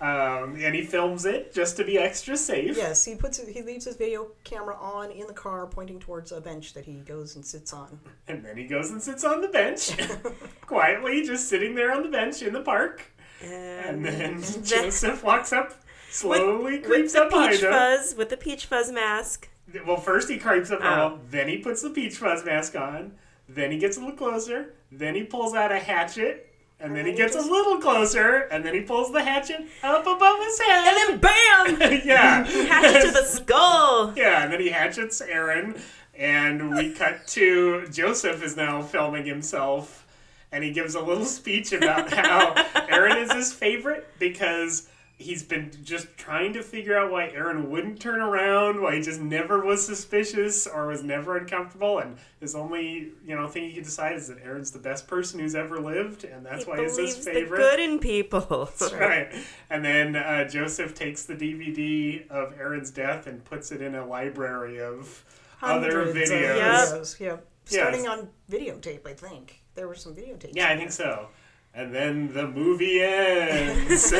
Um, 0.01 0.55
and 0.59 0.73
he 0.73 0.81
films 0.81 1.25
it 1.25 1.53
just 1.53 1.77
to 1.77 1.83
be 1.83 1.99
extra 1.99 2.35
safe. 2.35 2.75
Yes, 2.75 3.05
he 3.05 3.13
puts 3.13 3.37
he 3.47 3.61
leaves 3.61 3.85
his 3.85 3.95
video 3.97 4.31
camera 4.43 4.75
on 4.75 5.11
in 5.11 5.27
the 5.27 5.33
car, 5.33 5.67
pointing 5.67 5.99
towards 5.99 6.31
a 6.31 6.41
bench 6.41 6.73
that 6.73 6.85
he 6.85 6.95
goes 7.01 7.35
and 7.35 7.45
sits 7.45 7.71
on. 7.71 7.99
And 8.27 8.43
then 8.43 8.57
he 8.57 8.65
goes 8.65 8.89
and 8.89 8.99
sits 8.99 9.23
on 9.23 9.41
the 9.41 9.47
bench, 9.47 9.91
quietly, 10.65 11.23
just 11.23 11.47
sitting 11.47 11.75
there 11.75 11.91
on 11.93 12.01
the 12.01 12.09
bench 12.09 12.41
in 12.41 12.51
the 12.51 12.61
park. 12.61 13.13
And 13.43 14.03
then 14.03 14.41
Joseph 14.63 15.23
walks 15.23 15.53
up, 15.53 15.75
slowly 16.09 16.79
creeps 16.79 17.13
with 17.13 17.13
the 17.13 17.21
up 17.21 17.29
behind 17.29 17.51
peach 17.51 17.61
him. 17.63 17.71
fuzz, 17.71 18.15
with 18.15 18.29
the 18.29 18.37
peach 18.37 18.65
fuzz 18.65 18.91
mask. 18.91 19.49
Well, 19.85 19.97
first 19.97 20.29
he 20.29 20.39
creeps 20.39 20.71
up, 20.71 20.79
Oh. 20.81 20.89
well, 20.89 21.19
then 21.29 21.47
he 21.47 21.57
puts 21.59 21.83
the 21.83 21.91
peach 21.91 22.15
fuzz 22.17 22.43
mask 22.43 22.75
on, 22.75 23.13
then 23.47 23.71
he 23.71 23.77
gets 23.77 23.97
a 23.97 23.99
little 23.99 24.15
closer, 24.17 24.73
then 24.91 25.13
he 25.13 25.23
pulls 25.23 25.53
out 25.53 25.71
a 25.71 25.77
hatchet, 25.79 26.50
and 26.81 26.95
then 26.95 27.05
he 27.05 27.13
gets 27.13 27.35
a 27.35 27.41
little 27.41 27.77
closer, 27.77 28.47
and 28.51 28.65
then 28.65 28.73
he 28.73 28.81
pulls 28.81 29.11
the 29.11 29.23
hatchet 29.23 29.67
up 29.83 30.05
above 30.05 30.39
his 30.39 30.59
head. 30.59 30.87
And 30.87 31.21
then 31.21 31.77
bam! 31.77 32.01
yeah. 32.05 32.43
Hatchet 32.43 33.01
to 33.07 33.11
the 33.11 33.23
skull! 33.25 34.13
Yeah, 34.15 34.43
and 34.43 34.51
then 34.51 34.59
he 34.59 34.69
hatchets 34.69 35.21
Aaron, 35.21 35.79
and 36.15 36.75
we 36.75 36.93
cut 36.93 37.27
to 37.27 37.87
Joseph 37.87 38.43
is 38.43 38.55
now 38.55 38.81
filming 38.81 39.25
himself, 39.25 40.05
and 40.51 40.63
he 40.63 40.71
gives 40.71 40.95
a 40.95 41.01
little 41.01 41.25
speech 41.25 41.71
about 41.71 42.11
how 42.11 42.53
Aaron 42.89 43.17
is 43.17 43.31
his 43.31 43.53
favorite 43.53 44.07
because 44.19 44.87
he's 45.21 45.43
been 45.43 45.71
just 45.83 46.17
trying 46.17 46.53
to 46.53 46.61
figure 46.61 46.97
out 46.97 47.11
why 47.11 47.29
Aaron 47.29 47.69
wouldn't 47.69 47.99
turn 47.99 48.19
around, 48.19 48.81
why 48.81 48.95
he 48.95 49.01
just 49.01 49.21
never 49.21 49.63
was 49.63 49.85
suspicious 49.85 50.67
or 50.67 50.87
was 50.87 51.03
never 51.03 51.37
uncomfortable, 51.37 51.99
and 51.99 52.17
his 52.39 52.55
only 52.55 53.11
you 53.25 53.35
know 53.35 53.47
thing 53.47 53.63
he 53.69 53.73
could 53.73 53.83
decide 53.85 54.15
is 54.15 54.27
that 54.27 54.39
Aaron's 54.43 54.71
the 54.71 54.79
best 54.79 55.07
person 55.07 55.39
who's 55.39 55.55
ever 55.55 55.79
lived, 55.79 56.23
and 56.23 56.45
that's 56.45 56.65
He 56.65 56.69
why 56.69 56.81
he's 56.81 56.97
his 56.97 57.25
believes 57.25 57.49
the 57.49 57.55
good 57.55 57.79
in 57.79 57.99
people. 57.99 58.65
that's 58.79 58.93
Right. 58.93 59.33
And 59.69 59.83
then 59.85 60.15
uh, 60.15 60.47
Joseph 60.47 60.93
takes 60.93 61.23
the 61.25 61.35
DVD 61.35 62.27
of 62.29 62.53
Aaron's 62.59 62.91
death 62.91 63.27
and 63.27 63.43
puts 63.45 63.71
it 63.71 63.81
in 63.81 63.95
a 63.95 64.05
library 64.05 64.81
of 64.81 65.23
other 65.61 66.05
Hundreds 66.05 66.29
of 66.31 66.37
videos. 66.37 66.57
Yep. 66.57 66.87
videos. 66.87 67.19
Yeah, 67.19 67.37
starting 67.65 68.07
on 68.07 68.29
videotape, 68.49 69.07
I 69.07 69.13
think 69.13 69.61
there 69.75 69.87
were 69.87 69.95
some 69.95 70.15
videotapes. 70.15 70.53
Yeah, 70.53 70.69
I 70.69 70.77
think 70.77 70.91
so. 70.91 71.27
And 71.73 71.93
then 71.95 72.33
the 72.33 72.47
movie 72.47 73.01
ends. 73.01 74.11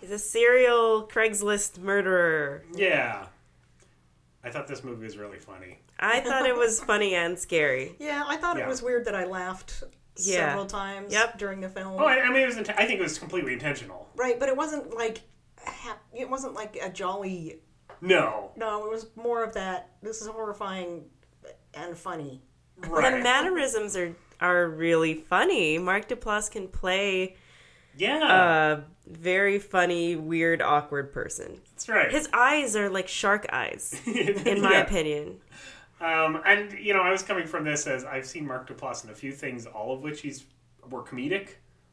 He's 0.00 0.10
a 0.10 0.18
serial 0.18 1.08
Craigslist 1.10 1.78
murderer. 1.78 2.64
Yeah. 2.74 3.26
I 4.42 4.50
thought 4.50 4.66
this 4.66 4.84
movie 4.84 5.04
was 5.04 5.16
really 5.16 5.38
funny. 5.38 5.78
I 5.98 6.20
thought 6.20 6.46
it 6.46 6.56
was 6.56 6.80
funny 6.82 7.14
and 7.14 7.38
scary. 7.38 7.96
Yeah, 7.98 8.24
I 8.26 8.36
thought 8.36 8.58
Yeah. 8.58 8.64
it 8.64 8.68
was 8.68 8.82
weird 8.82 9.06
that 9.06 9.14
I 9.14 9.24
laughed 9.24 9.82
Yeah. 10.16 10.48
several 10.48 10.66
times 10.66 11.12
Yep. 11.12 11.38
during 11.38 11.60
the 11.60 11.68
film. 11.68 11.94
Oh, 12.00 12.04
I, 12.04 12.20
I 12.20 12.28
mean, 12.30 12.42
it 12.42 12.46
was. 12.46 12.56
Int- 12.58 12.70
I 12.70 12.86
think 12.86 13.00
it 13.00 13.02
was 13.02 13.18
completely 13.18 13.54
intentional. 13.54 14.08
Right, 14.16 14.38
but 14.38 14.48
it 14.48 14.56
wasn't 14.56 14.94
like 14.94 15.22
hap- 15.62 16.02
it 16.14 16.28
wasn't 16.28 16.54
like 16.54 16.76
a 16.82 16.90
jolly. 16.90 17.60
No, 18.00 18.50
No, 18.56 18.84
it 18.84 18.90
was 18.90 19.06
more 19.16 19.42
of 19.44 19.54
that. 19.54 19.92
This 20.02 20.20
is 20.20 20.26
horrifying 20.26 21.04
and 21.72 21.96
funny. 21.96 22.42
right? 22.76 23.16
The 23.16 23.22
mannerisms 23.22 23.96
are 23.96 24.14
are 24.40 24.66
really 24.68 25.14
funny. 25.14 25.78
Mark 25.78 26.08
Duplass 26.08 26.50
can 26.50 26.68
play 26.68 27.36
yeah, 27.96 28.76
a 28.78 28.82
very 29.06 29.58
funny, 29.58 30.16
weird, 30.16 30.60
awkward 30.62 31.12
person. 31.12 31.60
that's 31.72 31.88
right. 31.88 32.10
His 32.10 32.28
eyes 32.32 32.74
are 32.76 32.90
like 32.90 33.08
shark 33.08 33.46
eyes, 33.52 33.94
in 34.06 34.60
my 34.62 34.72
Yeah. 34.72 34.80
opinion. 34.82 35.40
Um, 36.00 36.40
and 36.44 36.72
you 36.72 36.92
know, 36.92 37.00
I 37.02 37.10
was 37.10 37.22
coming 37.22 37.46
from 37.46 37.64
this 37.64 37.86
as 37.86 38.04
I've 38.04 38.26
seen 38.26 38.46
Mark 38.46 38.68
Duplass 38.68 39.04
in 39.04 39.10
a 39.10 39.14
few 39.14 39.32
things, 39.32 39.64
all 39.66 39.94
of 39.94 40.02
which 40.02 40.20
he's 40.22 40.44
were 40.90 41.02
comedic, 41.02 41.50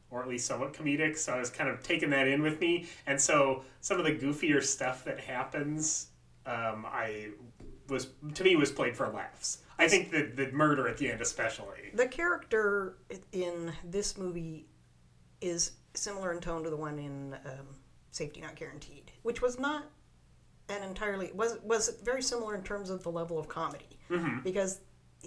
or 0.10 0.22
at 0.22 0.28
least 0.28 0.48
somewhat 0.48 0.74
comedic. 0.74 1.18
So 1.18 1.34
I 1.34 1.40
was 1.40 1.50
kind 1.50 1.70
of 1.70 1.82
taking 1.84 2.10
that 2.10 2.28
in 2.28 2.42
with 2.42 2.60
me, 2.60 2.88
and 3.06 3.22
so 3.22 3.64
some 3.80 4.00
of 4.00 4.06
the 4.06 4.12
goofier 4.12 4.62
stuff 4.64 5.04
that 5.06 5.20
happens, 5.20 6.08
um, 6.46 6.86
I 6.88 7.30
was 7.90 8.08
to 8.34 8.44
me 8.44 8.56
was 8.56 8.72
played 8.72 8.98
for 8.98 9.08
laughs. 9.10 9.60
I 9.82 9.88
think 9.88 10.12
that 10.12 10.36
the 10.36 10.52
murder 10.52 10.88
at 10.88 10.98
the 10.98 11.12
end, 11.12 11.22
especially. 11.22 11.92
The 11.94 12.08
character 12.08 12.98
in 13.32 13.72
this 13.84 14.18
movie 14.18 14.68
is 15.42 15.72
similar 15.94 16.32
in 16.32 16.40
tone 16.40 16.64
to 16.64 16.70
the 16.70 16.78
one 16.78 17.00
in 17.00 17.34
um, 17.46 17.68
Safety 18.12 18.42
Not 18.42 18.56
Guaranteed, 18.56 19.12
which 19.24 19.42
was 19.42 19.60
not 19.60 19.86
an 20.70 20.84
entirely 20.84 21.32
was 21.34 21.58
was 21.64 21.98
very 22.04 22.22
similar 22.22 22.56
in 22.56 22.64
terms 22.64 22.90
of 22.90 23.04
the 23.04 23.12
level 23.12 23.38
of 23.38 23.48
comedy 23.50 23.98
because 24.44 24.80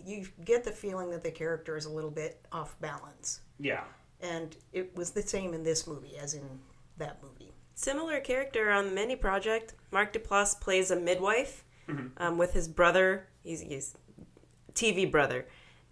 you 0.04 0.26
get 0.44 0.64
the 0.64 0.70
feeling 0.70 1.10
that 1.10 1.22
the 1.22 1.30
character 1.30 1.76
is 1.76 1.84
a 1.86 1.90
little 1.90 2.10
bit 2.10 2.44
off 2.52 2.78
balance, 2.80 3.40
Yeah, 3.58 3.84
and 4.20 4.56
it 4.72 4.94
was 4.96 5.10
the 5.10 5.22
same 5.22 5.52
in 5.54 5.62
this 5.62 5.86
movie 5.86 6.16
as 6.18 6.34
in 6.34 6.60
that 6.98 7.22
movie. 7.22 7.52
Similar 7.74 8.20
character 8.20 8.70
on 8.70 8.86
the 8.86 8.92
Mindy 8.92 9.16
Project. 9.16 9.74
Mark 9.90 10.12
Duplass 10.12 10.58
plays 10.60 10.90
a 10.90 10.96
midwife 10.96 11.64
um, 12.18 12.38
with 12.38 12.52
his 12.54 12.68
brother. 12.68 13.26
He's, 13.42 13.60
he's 13.60 13.96
TV 14.74 15.10
brother. 15.10 15.46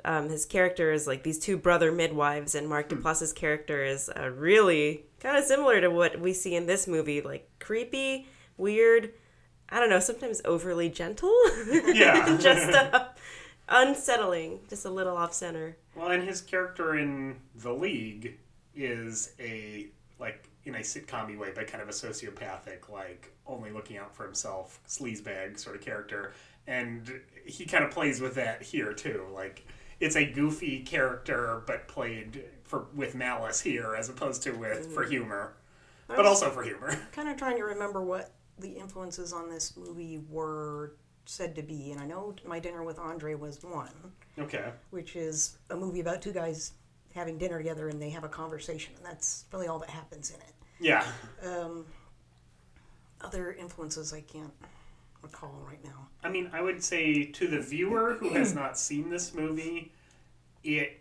Um, 0.05 0.29
his 0.29 0.45
character 0.45 0.93
is 0.93 1.07
like 1.07 1.23
these 1.23 1.39
two 1.39 1.57
brother 1.57 1.93
midwives, 1.93 2.55
and 2.55 2.69
Mark 2.69 2.89
Duplass's 2.89 3.33
character 3.33 3.85
is 3.85 4.11
uh, 4.17 4.31
really 4.31 5.05
kind 5.21 5.37
of 5.37 5.45
similar 5.45 5.81
to 5.81 5.89
what 5.89 6.19
we 6.19 6.33
see 6.33 6.55
in 6.57 6.67
this 6.67 6.89
movie, 6.89 7.21
like 7.21 7.49
creepy, 7.61 8.27
weird. 8.57 9.13
I 9.69 9.81
don't 9.81 9.91
know, 9.91 10.01
sometimes 10.01 10.43
overly 10.45 10.89
gentle. 10.89 11.35
Yeah. 11.67 12.37
just 12.41 12.73
uh, 12.73 13.09
unsettling, 13.69 14.61
just 14.69 14.85
a 14.85 14.91
little 14.91 15.17
off 15.17 15.33
center. 15.33 15.77
Well, 15.95 16.11
and 16.11 16.23
his 16.23 16.41
character 16.41 16.99
in 16.99 17.37
The 17.55 17.73
League 17.73 18.39
is 18.75 19.33
a 19.39 19.87
like 20.19 20.49
in 20.65 20.77
a 20.77 20.81
sitcom 20.81 21.37
way, 21.39 21.51
but 21.55 21.67
kind 21.67 21.83
of 21.83 21.89
a 21.89 21.93
sociopathic, 21.93 22.89
like 22.89 23.33
only 23.47 23.71
looking 23.71 23.97
out 23.97 24.15
for 24.15 24.25
himself, 24.25 24.81
sleazebag 24.89 25.59
sort 25.59 25.75
of 25.75 25.83
character, 25.83 26.33
and 26.67 27.21
he 27.45 27.65
kind 27.65 27.85
of 27.85 27.91
plays 27.91 28.21
with 28.21 28.35
that 28.37 28.63
here 28.63 28.93
too. 28.93 29.27
Like 29.33 29.67
it's 30.01 30.17
a 30.17 30.25
goofy 30.25 30.81
character, 30.81 31.63
but 31.67 31.89
played 31.89 32.45
for 32.65 32.87
with 32.95 33.15
malice 33.15 33.61
here, 33.61 33.95
as 33.97 34.09
opposed 34.09 34.43
to 34.45 34.53
with 34.53 34.93
for 34.93 35.05
humor, 35.05 35.55
but 36.09 36.27
also 36.27 36.51
for 36.51 36.63
humor. 36.63 36.97
Kind 37.13 37.29
of 37.29 37.37
trying 37.37 37.57
to 37.57 37.65
remember 37.65 38.03
what 38.03 38.33
the 38.59 38.71
influences 38.71 39.33
on 39.33 39.49
this 39.49 39.77
movie 39.77 40.21
were 40.31 40.95
said 41.25 41.55
to 41.55 41.63
be, 41.63 41.93
and 41.93 42.01
I 42.01 42.07
know 42.07 42.35
My 42.45 42.59
Dinner 42.59 42.83
with 42.83 42.99
Andre 42.99 43.35
was 43.35 43.63
one. 43.63 43.93
Okay. 44.39 44.71
which 44.91 45.15
is 45.15 45.59
a 45.69 45.77
movie 45.77 46.01
about 46.01 46.23
two 46.23 46.33
guys 46.33 46.73
having 47.15 47.37
dinner 47.37 47.59
together 47.59 47.91
and 47.91 48.01
they 48.01 48.09
have 48.11 48.25
a 48.25 48.29
conversation, 48.29 48.95
and 48.97 49.05
that's 49.05 49.45
really 49.53 49.67
all 49.67 49.79
that 49.79 49.91
happens 49.91 50.31
in 50.31 50.37
it. 50.41 50.55
Yeah. 50.81 51.05
Um, 51.45 51.85
other 53.21 53.53
influences 53.53 54.13
I 54.13 54.23
can't 54.23 54.53
recall 55.23 55.65
right 55.67 55.83
now. 55.85 56.09
I 56.23 56.29
mean, 56.29 56.51
I 56.53 56.61
would 56.61 56.83
say 56.83 57.25
to 57.25 57.49
the 57.49 57.61
viewer 57.61 58.15
who 58.15 58.31
has 58.31 58.55
not 58.55 58.79
seen 58.79 59.11
this 59.11 59.35
movie, 59.35 59.93
it. 60.63 60.99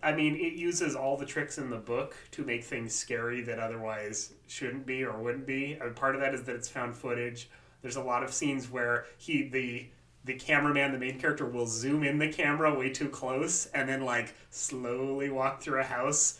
I 0.00 0.12
mean, 0.12 0.36
it 0.36 0.52
uses 0.52 0.94
all 0.94 1.16
the 1.16 1.26
tricks 1.26 1.58
in 1.58 1.68
the 1.68 1.76
book 1.76 2.14
to 2.32 2.44
make 2.44 2.62
things 2.62 2.94
scary 2.94 3.42
that 3.42 3.58
otherwise 3.58 4.32
shouldn't 4.46 4.86
be 4.86 5.02
or 5.02 5.18
wouldn't 5.18 5.46
be. 5.46 5.72
And 5.80 5.96
part 5.96 6.14
of 6.14 6.20
that 6.20 6.34
is 6.34 6.44
that 6.44 6.54
it's 6.54 6.68
found 6.68 6.94
footage. 6.94 7.50
There's 7.80 7.96
a 7.96 8.02
lot 8.02 8.22
of 8.22 8.32
scenes 8.32 8.70
where 8.70 9.06
he 9.18 9.48
the 9.48 9.88
the 10.24 10.34
cameraman, 10.34 10.92
the 10.92 10.98
main 10.98 11.18
character, 11.18 11.46
will 11.46 11.66
zoom 11.66 12.04
in 12.04 12.18
the 12.18 12.32
camera 12.32 12.72
way 12.72 12.90
too 12.90 13.08
close 13.08 13.66
and 13.66 13.88
then 13.88 14.04
like 14.04 14.34
slowly 14.50 15.30
walk 15.30 15.62
through 15.62 15.80
a 15.80 15.84
house. 15.84 16.38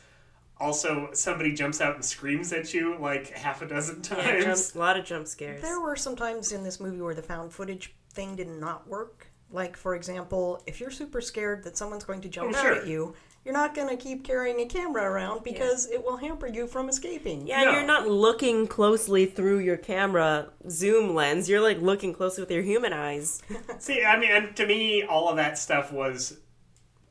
Also, 0.62 1.08
somebody 1.12 1.52
jumps 1.52 1.80
out 1.80 1.96
and 1.96 2.04
screams 2.04 2.52
at 2.52 2.72
you 2.72 2.96
like 3.00 3.30
half 3.30 3.62
a 3.62 3.66
dozen 3.66 3.96
Yeah, 3.96 4.32
jump, 4.40 4.44
times. 4.44 4.74
a 4.74 4.78
lot 4.78 4.96
of 4.96 5.04
jump 5.04 5.26
scares. 5.26 5.60
There 5.60 5.80
were 5.80 5.96
some 5.96 6.14
times 6.14 6.52
in 6.52 6.62
this 6.62 6.78
movie 6.78 7.00
where 7.00 7.14
the 7.14 7.22
found 7.22 7.52
footage 7.52 7.94
thing 8.12 8.36
did 8.36 8.46
not 8.48 8.86
work. 8.86 9.26
Like, 9.50 9.76
for 9.76 9.94
example, 9.96 10.62
if 10.66 10.80
you're 10.80 10.90
super 10.92 11.20
scared 11.20 11.64
that 11.64 11.76
someone's 11.76 12.04
going 12.04 12.20
to 12.22 12.28
jump 12.28 12.52
Oh, 12.54 12.56
out 12.56 12.62
sure. 12.62 12.74
at 12.76 12.86
you, 12.86 13.14
you're 13.44 13.52
not 13.52 13.74
going 13.74 13.88
to 13.88 13.96
keep 13.96 14.22
carrying 14.24 14.60
a 14.60 14.66
camera 14.66 15.02
around 15.02 15.42
because 15.42 15.90
it 15.90 16.02
will 16.02 16.16
hamper 16.16 16.46
you 16.46 16.68
from 16.68 16.88
escaping. 16.88 17.44
Yeah, 17.46 17.64
No. 17.64 17.72
you're 17.72 17.86
not 17.86 18.06
looking 18.06 18.68
closely 18.68 19.26
through 19.26 19.58
your 19.58 19.76
camera 19.76 20.50
zoom 20.70 21.12
lens. 21.12 21.48
You're 21.48 21.60
like 21.60 21.80
looking 21.82 22.12
closely 22.14 22.40
with 22.44 22.52
your 22.52 22.62
human 22.62 22.92
eyes. 22.92 23.42
See, 23.80 24.04
I 24.04 24.16
mean, 24.16 24.30
and 24.30 24.54
to 24.56 24.64
me, 24.66 25.02
all 25.02 25.28
of 25.28 25.34
that 25.36 25.58
stuff 25.58 25.92
was 25.92 26.38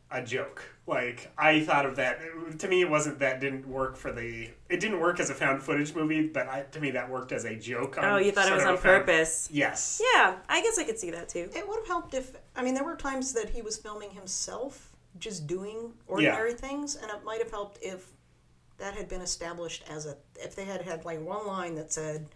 a 0.09 0.23
joke. 0.23 0.63
Like, 0.91 1.31
I 1.37 1.61
thought 1.61 1.85
of 1.85 1.95
that. 1.95 2.19
To 2.59 2.67
me, 2.67 2.81
it 2.81 2.89
wasn't 2.89 3.19
that 3.19 3.39
didn't 3.39 3.65
work 3.65 3.95
for 3.95 4.11
the. 4.11 4.49
It 4.67 4.81
didn't 4.81 4.99
work 4.99 5.21
as 5.21 5.29
a 5.29 5.33
found 5.33 5.63
footage 5.63 5.95
movie, 5.95 6.27
but 6.27 6.49
I, 6.49 6.63
to 6.73 6.81
me, 6.81 6.91
that 6.91 7.09
worked 7.09 7.31
as 7.31 7.45
a 7.45 7.55
joke. 7.55 7.97
On 7.97 8.03
Oh, 8.03 8.17
you 8.17 8.33
thought 8.33 8.43
it 8.43 8.47
sort 8.49 8.57
was 8.57 8.65
on 8.67 8.73
a 8.73 8.77
found- 8.77 9.05
purpose. 9.05 9.47
Yes. 9.53 10.01
Yeah, 10.13 10.35
I 10.49 10.61
guess 10.61 10.77
I 10.77 10.83
could 10.83 10.99
see 10.99 11.09
that 11.11 11.29
too. 11.29 11.49
It 11.55 11.65
would 11.65 11.77
have 11.79 11.87
helped 11.87 12.13
if, 12.13 12.33
I 12.57 12.61
mean, 12.61 12.73
there 12.73 12.83
were 12.83 12.97
times 12.97 13.31
that 13.31 13.49
he 13.49 13.61
was 13.61 13.77
filming 13.77 14.11
himself, 14.11 14.91
just 15.17 15.47
doing 15.47 15.93
ordinary 16.07 16.55
things, 16.55 16.97
and 16.97 17.09
it 17.09 17.23
might 17.23 17.39
have 17.41 17.51
helped 17.51 17.79
if 17.81 18.07
that 18.77 18.93
had 18.93 19.07
been 19.07 19.21
established 19.21 19.85
as 19.89 20.05
a, 20.07 20.17
if 20.35 20.57
they 20.57 20.65
had 20.65 20.81
had 20.81 21.05
like 21.05 21.21
one 21.21 21.47
line 21.47 21.75
that 21.75 21.93
said, 21.93 22.27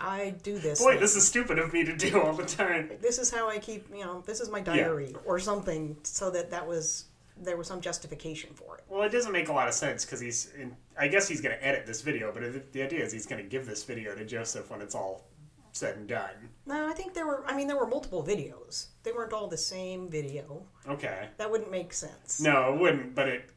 I 0.00 0.34
do 0.42 0.58
this. 0.58 0.82
Boy, 0.82 0.92
thing. 0.92 1.00
this 1.00 1.14
is 1.14 1.24
stupid 1.24 1.60
of 1.60 1.72
me 1.72 1.84
to 1.84 1.96
do 1.96 2.20
all 2.20 2.32
the 2.32 2.44
time. 2.46 2.90
this 3.00 3.18
is 3.20 3.30
how 3.30 3.48
I 3.48 3.58
keep, 3.58 3.86
you 3.94 4.04
know, 4.04 4.24
this 4.26 4.40
is 4.40 4.50
my 4.50 4.60
diary 4.60 5.14
or 5.24 5.38
something, 5.38 5.96
so 6.02 6.30
that 6.32 6.50
that 6.50 6.66
was 6.66 7.04
there 7.36 7.56
was 7.56 7.66
some 7.66 7.80
justification 7.80 8.50
for 8.54 8.76
it. 8.78 8.84
Well, 8.88 9.02
it 9.02 9.10
doesn't 9.10 9.32
make 9.32 9.48
a 9.48 9.52
lot 9.52 9.68
of 9.68 9.74
sense 9.74 10.04
because 10.04 10.20
he's. 10.20 10.50
In, 10.58 10.76
I 10.98 11.08
guess 11.08 11.28
he's 11.28 11.40
going 11.40 11.56
to 11.56 11.64
edit 11.66 11.86
this 11.86 12.00
video, 12.02 12.32
but 12.32 12.42
it, 12.42 12.72
the 12.72 12.82
idea 12.82 13.04
is 13.04 13.12
he's 13.12 13.26
going 13.26 13.42
to 13.42 13.48
give 13.48 13.66
this 13.66 13.84
video 13.84 14.14
to 14.14 14.24
Joseph 14.24 14.70
when 14.70 14.80
it's 14.80 14.94
all 14.94 15.26
said 15.72 15.96
and 15.96 16.08
done. 16.08 16.30
No, 16.64 16.88
I 16.88 16.92
think 16.94 17.12
there 17.14 17.26
were. 17.26 17.44
I 17.46 17.54
mean, 17.54 17.66
there 17.68 17.76
were 17.76 17.86
multiple 17.86 18.22
videos. 18.24 18.86
They 19.02 19.12
weren't 19.12 19.32
all 19.32 19.48
the 19.48 19.58
same 19.58 20.08
video. 20.08 20.64
Okay. 20.88 21.28
That 21.36 21.50
wouldn't 21.50 21.70
make 21.70 21.92
sense. 21.92 22.40
No, 22.40 22.72
it 22.74 22.80
wouldn't, 22.80 23.14
but 23.14 23.28
it 23.28 23.50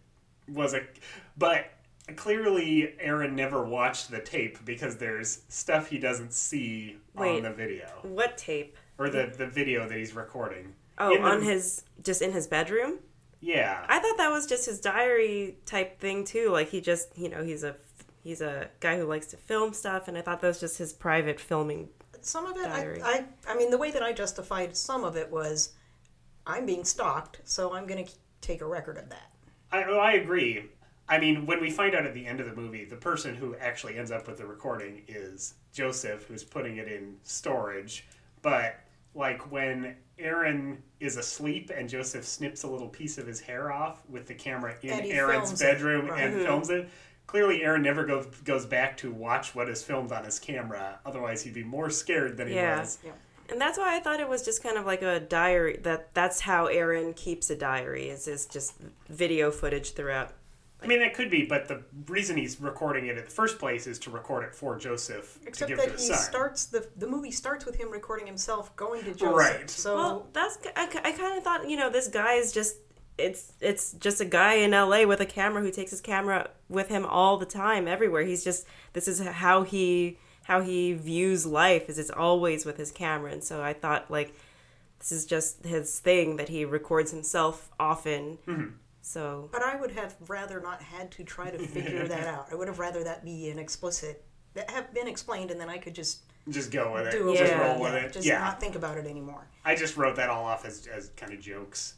was 0.49 0.73
a. 0.73 0.81
But 1.37 1.71
clearly, 2.17 2.95
Aaron 2.99 3.35
never 3.35 3.63
watched 3.63 4.11
the 4.11 4.19
tape 4.19 4.63
because 4.65 4.97
there's 4.97 5.43
stuff 5.47 5.89
he 5.89 5.97
doesn't 5.97 6.33
see 6.33 6.97
on 7.15 7.43
the 7.43 7.51
video 7.51 7.87
What 8.03 8.37
tape? 8.37 8.75
or 8.97 9.09
the, 9.09 9.31
the 9.37 9.47
video 9.47 9.87
that 9.87 9.97
he's 9.97 10.13
recording. 10.13 10.73
Oh, 10.97 11.15
In 11.15 11.21
the- 11.21 11.27
on 11.29 11.41
his 11.41 11.83
just 12.03 12.21
in 12.21 12.31
his 12.33 12.47
bedroom. 12.47 12.99
Yeah. 13.41 13.85
I 13.87 13.99
thought 13.99 14.17
that 14.17 14.29
was 14.29 14.45
just 14.45 14.65
his 14.65 14.79
diary 14.79 15.57
type 15.65 15.99
thing 15.99 16.25
too. 16.25 16.49
Like 16.49 16.69
he 16.69 16.81
just, 16.81 17.17
you 17.17 17.29
know, 17.29 17.43
he's 17.43 17.63
a 17.63 17.75
he's 18.23 18.41
a 18.41 18.69
guy 18.79 18.97
who 18.97 19.05
likes 19.05 19.27
to 19.27 19.37
film 19.37 19.73
stuff, 19.73 20.07
and 20.07 20.17
I 20.17 20.21
thought 20.21 20.41
that 20.41 20.47
was 20.47 20.59
just 20.59 20.77
his 20.77 20.93
private 20.93 21.39
filming. 21.39 21.89
Some 22.21 22.45
of 22.45 22.57
it, 22.57 22.63
Diary. 22.63 23.01
I, 23.01 23.25
I, 23.47 23.53
I 23.53 23.55
mean, 23.55 23.71
the 23.71 23.77
way 23.77 23.91
that 23.91 24.03
I 24.03 24.11
justified 24.11 24.75
some 24.75 25.05
of 25.05 25.15
it 25.15 25.31
was, 25.31 25.69
I'm 26.45 26.65
being 26.65 26.83
stalked, 26.83 27.39
so 27.45 27.73
I'm 27.73 27.87
going 27.87 28.05
to 28.05 28.11
take 28.41 28.61
a 28.61 28.65
record 28.65 28.97
of 28.97 29.09
that. 29.09 29.31
I, 29.71 29.83
oh, 29.85 29.99
I 29.99 30.13
agree. 30.13 30.65
I 31.07 31.17
mean, 31.17 31.45
when 31.45 31.61
we 31.61 31.71
find 31.71 31.95
out 31.95 32.05
at 32.05 32.13
the 32.13 32.25
end 32.25 32.41
of 32.41 32.45
the 32.45 32.61
movie, 32.61 32.83
the 32.83 32.97
person 32.97 33.35
who 33.35 33.55
actually 33.55 33.97
ends 33.97 34.11
up 34.11 34.27
with 34.27 34.37
the 34.37 34.45
recording 34.45 35.03
is 35.07 35.53
Joseph, 35.73 36.25
who's 36.27 36.43
putting 36.43 36.77
it 36.77 36.87
in 36.87 37.15
storage. 37.23 38.05
But, 38.41 38.79
like, 39.13 39.51
when 39.51 39.95
Aaron 40.17 40.83
is 40.99 41.17
asleep 41.17 41.71
and 41.75 41.87
Joseph 41.89 42.25
snips 42.25 42.63
a 42.63 42.67
little 42.67 42.89
piece 42.89 43.17
of 43.17 43.25
his 43.25 43.39
hair 43.39 43.71
off 43.71 44.01
with 44.09 44.27
the 44.27 44.33
camera 44.33 44.75
in 44.81 44.89
Aaron's 44.91 45.49
films 45.49 45.61
it, 45.61 45.65
bedroom 45.65 46.07
right. 46.07 46.23
and 46.23 46.35
mm-hmm. 46.35 46.45
films 46.45 46.69
it, 46.69 46.89
clearly 47.27 47.63
Aaron 47.63 47.81
never 47.81 48.05
goes, 48.05 48.25
goes 48.43 48.65
back 48.65 48.97
to 48.97 49.11
watch 49.11 49.55
what 49.55 49.69
is 49.69 49.83
filmed 49.83 50.11
on 50.11 50.25
his 50.25 50.39
camera. 50.39 50.99
Otherwise, 51.05 51.43
he'd 51.43 51.53
be 51.53 51.63
more 51.63 51.89
scared 51.89 52.37
than 52.37 52.47
he 52.47 52.55
Yeah. 52.55 52.79
was. 52.79 52.99
Yeah. 53.03 53.11
And 53.51 53.59
that's 53.59 53.77
why 53.77 53.95
I 53.95 53.99
thought 53.99 54.19
it 54.19 54.29
was 54.29 54.43
just 54.43 54.61
kind 54.61 54.77
of 54.77 54.85
like 54.85 55.01
a 55.01 55.19
diary. 55.19 55.79
That 55.81 56.13
that's 56.13 56.41
how 56.41 56.67
Aaron 56.67 57.13
keeps 57.13 57.49
a 57.49 57.55
diary. 57.55 58.09
Is 58.09 58.27
is 58.27 58.45
just 58.45 58.75
video 59.07 59.49
footage 59.49 59.93
throughout. 59.93 60.33
I 60.81 60.87
mean, 60.87 60.99
that 60.99 61.13
could 61.13 61.29
be, 61.29 61.43
but 61.45 61.67
the 61.67 61.83
reason 62.07 62.37
he's 62.37 62.59
recording 62.61 63.07
it 63.07 63.17
in 63.17 63.23
the 63.25 63.29
first 63.29 63.59
place 63.59 63.85
is 63.85 63.99
to 63.99 64.09
record 64.09 64.45
it 64.45 64.55
for 64.55 64.77
Joseph 64.77 65.37
Except 65.45 65.69
to 65.69 65.75
give 65.75 65.77
that 65.77 65.97
to 65.97 66.01
he 66.01 66.07
his 66.07 66.07
son. 66.07 66.17
starts 66.17 66.65
the 66.65 66.87
the 66.95 67.07
movie 67.07 67.31
starts 67.31 67.65
with 67.65 67.75
him 67.75 67.91
recording 67.91 68.25
himself 68.25 68.73
going 68.75 69.03
to 69.03 69.13
Joseph. 69.13 69.35
Right. 69.35 69.69
So 69.69 69.95
Well, 69.95 70.27
that's 70.31 70.57
I, 70.75 70.85
I 71.03 71.11
kind 71.11 71.37
of 71.37 71.43
thought 71.43 71.69
you 71.69 71.75
know 71.75 71.89
this 71.89 72.07
guy 72.07 72.33
is 72.33 72.51
just 72.51 72.77
it's 73.17 73.51
it's 73.59 73.91
just 73.93 74.21
a 74.21 74.25
guy 74.25 74.55
in 74.55 74.73
L.A. 74.73 75.05
with 75.05 75.19
a 75.19 75.25
camera 75.25 75.61
who 75.61 75.71
takes 75.71 75.91
his 75.91 76.01
camera 76.01 76.49
with 76.69 76.87
him 76.87 77.05
all 77.05 77.37
the 77.37 77.45
time 77.45 77.87
everywhere. 77.87 78.23
He's 78.23 78.43
just 78.43 78.65
this 78.93 79.07
is 79.07 79.19
how 79.19 79.63
he 79.63 80.17
how 80.43 80.61
he 80.61 80.93
views 80.93 81.45
life 81.45 81.89
is 81.89 81.99
it's 81.99 82.09
always 82.09 82.65
with 82.65 82.77
his 82.77 82.91
camera, 82.91 83.31
and 83.31 83.43
so 83.43 83.61
I 83.61 83.73
thought 83.73 84.09
like 84.09 84.33
this 84.99 85.11
is 85.11 85.25
just 85.25 85.65
his 85.65 85.99
thing 85.99 86.37
that 86.37 86.49
he 86.49 86.65
records 86.65 87.11
himself 87.11 87.69
often. 87.79 88.37
Mm-hmm. 88.47 88.69
So 89.09 89.49
But 89.51 89.63
I 89.63 89.75
would 89.75 89.89
have 89.93 90.15
rather 90.27 90.61
not 90.61 90.83
had 90.83 91.09
to 91.13 91.23
try 91.23 91.49
to 91.49 91.57
figure 91.57 92.07
that 92.07 92.27
out. 92.35 92.49
I 92.51 92.55
would 92.55 92.67
have 92.67 92.77
rather 92.77 93.03
that 93.03 93.25
be 93.25 93.49
an 93.49 93.57
explicit, 93.57 94.23
that 94.53 94.69
have 94.69 94.93
been 94.93 95.07
explained, 95.07 95.49
and 95.49 95.59
then 95.59 95.67
I 95.67 95.79
could 95.79 95.95
just 95.95 96.25
Just 96.47 96.69
go 96.71 96.93
with 96.93 97.07
it. 97.07 97.11
do 97.13 97.35
Just 97.35 97.51
Yeah. 97.51 97.71
roll 97.71 97.81
with 97.81 97.93
yeah, 97.93 97.99
it. 98.01 98.13
just 98.13 98.27
yeah. 98.27 98.37
not 98.39 98.59
think 98.59 98.75
about 98.75 98.99
it 98.99 99.07
anymore. 99.07 99.47
I 99.65 99.73
just 99.73 99.97
wrote 99.97 100.15
that 100.17 100.29
all 100.29 100.45
off 100.45 100.63
as, 100.63 100.85
as 100.85 101.09
kind 101.17 101.33
of 101.33 101.39
jokes. 101.39 101.95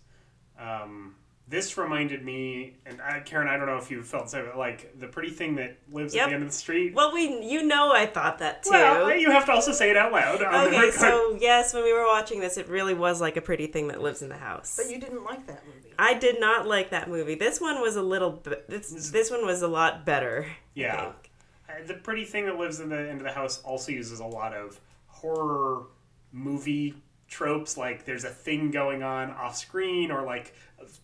Um, 0.58 1.16
this 1.52 1.78
reminded 1.78 2.24
me, 2.26 2.78
and 2.88 3.00
I, 3.02 3.20
Karen, 3.20 3.48
I 3.48 3.58
don't 3.58 3.68
know 3.68 3.78
if 3.78 3.92
you 3.92 4.02
felt 4.02 4.30
so, 4.32 4.44
but 4.46 4.58
like 4.58 4.98
the 5.00 5.06
pretty 5.08 5.30
thing 5.30 5.56
that 5.58 5.78
lives 5.92 6.16
Yep. 6.16 6.24
at 6.24 6.30
the 6.30 6.36
end 6.36 6.44
of 6.46 6.50
the 6.50 6.56
street. 6.56 6.96
well, 6.96 7.14
we 7.14 7.44
you 7.46 7.62
know 7.64 7.92
I 7.94 8.06
thought 8.08 8.40
that 8.40 8.64
too. 8.64 8.72
Well, 8.72 9.14
you 9.16 9.30
have 9.32 9.46
to 9.46 9.52
also 9.52 9.72
say 9.74 9.92
it 9.92 9.98
out 9.98 10.12
loud. 10.12 10.42
on 10.42 10.68
Okay, 10.70 10.80
record. 10.80 10.94
so 10.94 11.38
yes, 11.42 11.74
when 11.74 11.84
we 11.84 11.94
were 11.94 12.06
watching 12.08 12.40
this, 12.40 12.58
it 12.58 12.68
really 12.70 12.94
was 12.96 13.22
like 13.22 13.38
a 13.38 13.42
pretty 13.42 13.68
thing 13.68 13.90
that 13.90 14.02
lives 14.02 14.22
in 14.24 14.30
the 14.30 14.38
house. 14.38 14.80
But 14.82 14.90
you 14.90 15.00
didn't 15.00 15.24
like 15.24 15.46
that 15.48 15.64
movie. 15.68 15.94
I 16.00 16.16
did 16.16 16.40
not 16.40 16.68
like 16.68 16.90
that 16.92 17.10
movie. 17.10 17.36
This 17.36 17.62
one 17.62 17.80
was 17.82 17.96
a 17.98 18.02
little 18.02 18.32
bit. 18.32 18.68
This, 18.68 19.12
this 19.12 19.30
one 19.30 19.46
was 19.46 19.62
a 19.62 19.68
lot 19.68 20.06
better. 20.06 20.46
I 20.50 20.56
Yeah. 20.74 21.02
think. 21.12 21.32
Uh, 21.70 21.74
the 21.86 21.94
pretty 21.96 22.26
thing 22.26 22.46
that 22.48 22.58
lives 22.58 22.80
in 22.80 22.90
the 22.90 22.98
end 22.98 23.20
of 23.20 23.24
the 23.24 23.32
house 23.34 23.62
also 23.64 23.92
uses 23.92 24.20
a 24.20 24.26
lot 24.26 24.54
of 24.54 24.80
horror 25.08 25.84
movie 26.32 26.96
tropes 27.32 27.78
like 27.78 28.06
there's 28.06 28.26
a 28.26 28.30
thing 28.30 28.70
going 28.70 29.02
on 29.02 29.32
off 29.32 29.56
screen 29.56 30.12
or 30.12 30.22
like 30.22 30.54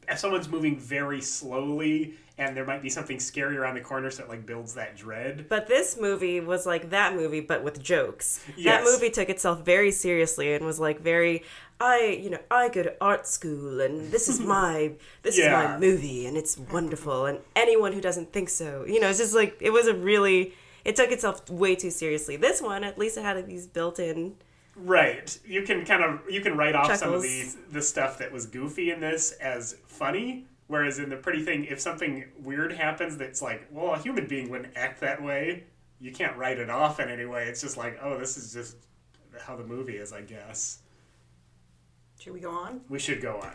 if 0.09 0.19
someone's 0.19 0.49
moving 0.49 0.77
very 0.77 1.21
slowly 1.21 2.15
and 2.37 2.55
there 2.55 2.65
might 2.65 2.83
be 2.83 2.89
something 2.89 3.19
scary 3.19 3.57
around 3.57 3.75
the 3.75 3.81
corner 3.81 4.11
so 4.11 4.23
it 4.23 4.29
like 4.29 4.45
builds 4.45 4.73
that 4.73 4.95
dread 4.97 5.45
But 5.47 5.67
this 5.67 5.97
movie 5.99 6.41
was 6.41 6.65
like 6.65 6.89
that 6.89 7.15
movie, 7.15 7.39
but 7.39 7.63
with 7.63 7.81
jokes. 7.81 8.43
Yes. 8.57 8.65
That 8.65 8.83
movie 8.83 9.09
took 9.09 9.29
itself 9.29 9.63
very 9.63 9.91
seriously 9.91 10.53
and 10.53 10.65
was 10.65 10.79
like 10.79 10.99
very. 10.99 11.43
I, 11.79 12.19
you 12.21 12.31
know, 12.31 12.39
I 12.49 12.69
go 12.69 12.81
to 12.81 12.93
art 12.99 13.27
school 13.27 13.81
and 13.81 14.11
this 14.11 14.27
is 14.27 14.39
my 14.55 14.93
this 15.23 15.37
is 15.37 15.45
my 15.47 15.77
movie 15.77 16.25
and 16.25 16.35
it's 16.35 16.57
wonderful 16.57 17.25
and 17.25 17.39
anyone 17.55 17.93
who 17.93 18.01
doesn't 18.01 18.33
think 18.33 18.49
so, 18.49 18.83
you 18.85 18.99
know, 18.99 19.09
it's 19.09 19.19
just 19.19 19.33
like 19.33 19.57
it 19.61 19.69
was 19.71 19.87
a 19.87 19.93
really 19.93 20.53
it 20.83 20.95
took 20.95 21.11
itself 21.11 21.49
way 21.49 21.75
too 21.75 21.89
seriously. 21.89 22.35
This 22.35 22.61
one, 22.61 22.83
at 22.83 22.97
least, 22.97 23.17
it 23.17 23.23
had 23.23 23.45
these 23.45 23.67
built-in 23.67 24.35
right 24.77 25.39
you 25.45 25.63
can 25.63 25.85
kind 25.85 26.03
of 26.03 26.21
you 26.29 26.41
can 26.41 26.55
write 26.55 26.75
off 26.75 26.95
some 26.95 27.13
of 27.13 27.21
the 27.21 27.49
the 27.71 27.81
stuff 27.81 28.19
that 28.19 28.31
was 28.31 28.45
goofy 28.45 28.91
in 28.91 28.99
this 28.99 29.31
as 29.33 29.75
funny 29.87 30.45
whereas 30.67 30.99
in 30.99 31.09
the 31.09 31.15
pretty 31.15 31.43
thing 31.43 31.65
if 31.65 31.79
something 31.79 32.25
weird 32.43 32.71
happens 32.71 33.17
that's 33.17 33.41
like 33.41 33.65
well 33.71 33.93
a 33.93 33.97
human 33.97 34.27
being 34.27 34.49
wouldn't 34.49 34.71
act 34.75 35.01
that 35.01 35.21
way 35.21 35.63
you 35.99 36.11
can't 36.11 36.37
write 36.37 36.59
it 36.59 36.69
off 36.69 36.99
in 36.99 37.09
any 37.09 37.25
way 37.25 37.47
it's 37.47 37.61
just 37.61 37.75
like 37.75 37.97
oh 38.03 38.17
this 38.19 38.37
is 38.37 38.53
just 38.53 38.77
how 39.41 39.55
the 39.55 39.63
movie 39.63 39.97
is 39.97 40.13
i 40.13 40.21
guess 40.21 40.79
Should 42.19 42.33
we 42.33 42.39
go 42.39 42.51
on? 42.51 42.81
we 42.87 42.99
should 42.99 43.21
go 43.21 43.39
on 43.39 43.53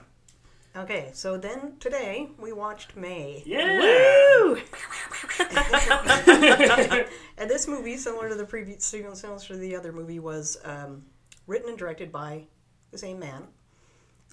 Okay, 0.75 1.11
so 1.13 1.37
then 1.37 1.75
today 1.81 2.31
we 2.39 2.51
watched 2.51 2.97
May. 2.97 3.43
yeah 3.45 3.79
Woo! 3.79 4.57
And 7.39 7.51
this 7.51 7.67
movie, 7.67 7.97
similar 7.97 8.29
to 8.29 8.35
the 8.37 8.45
previous, 8.45 8.85
similar 8.85 9.15
to 9.15 9.57
the 9.57 9.77
other 9.77 9.93
movie, 9.93 10.19
was 10.19 10.59
um, 10.65 11.05
written 11.47 11.69
and 11.69 11.79
directed 11.79 12.13
by 12.13 12.45
the 12.91 12.99
same 12.99 13.19
man, 13.19 13.45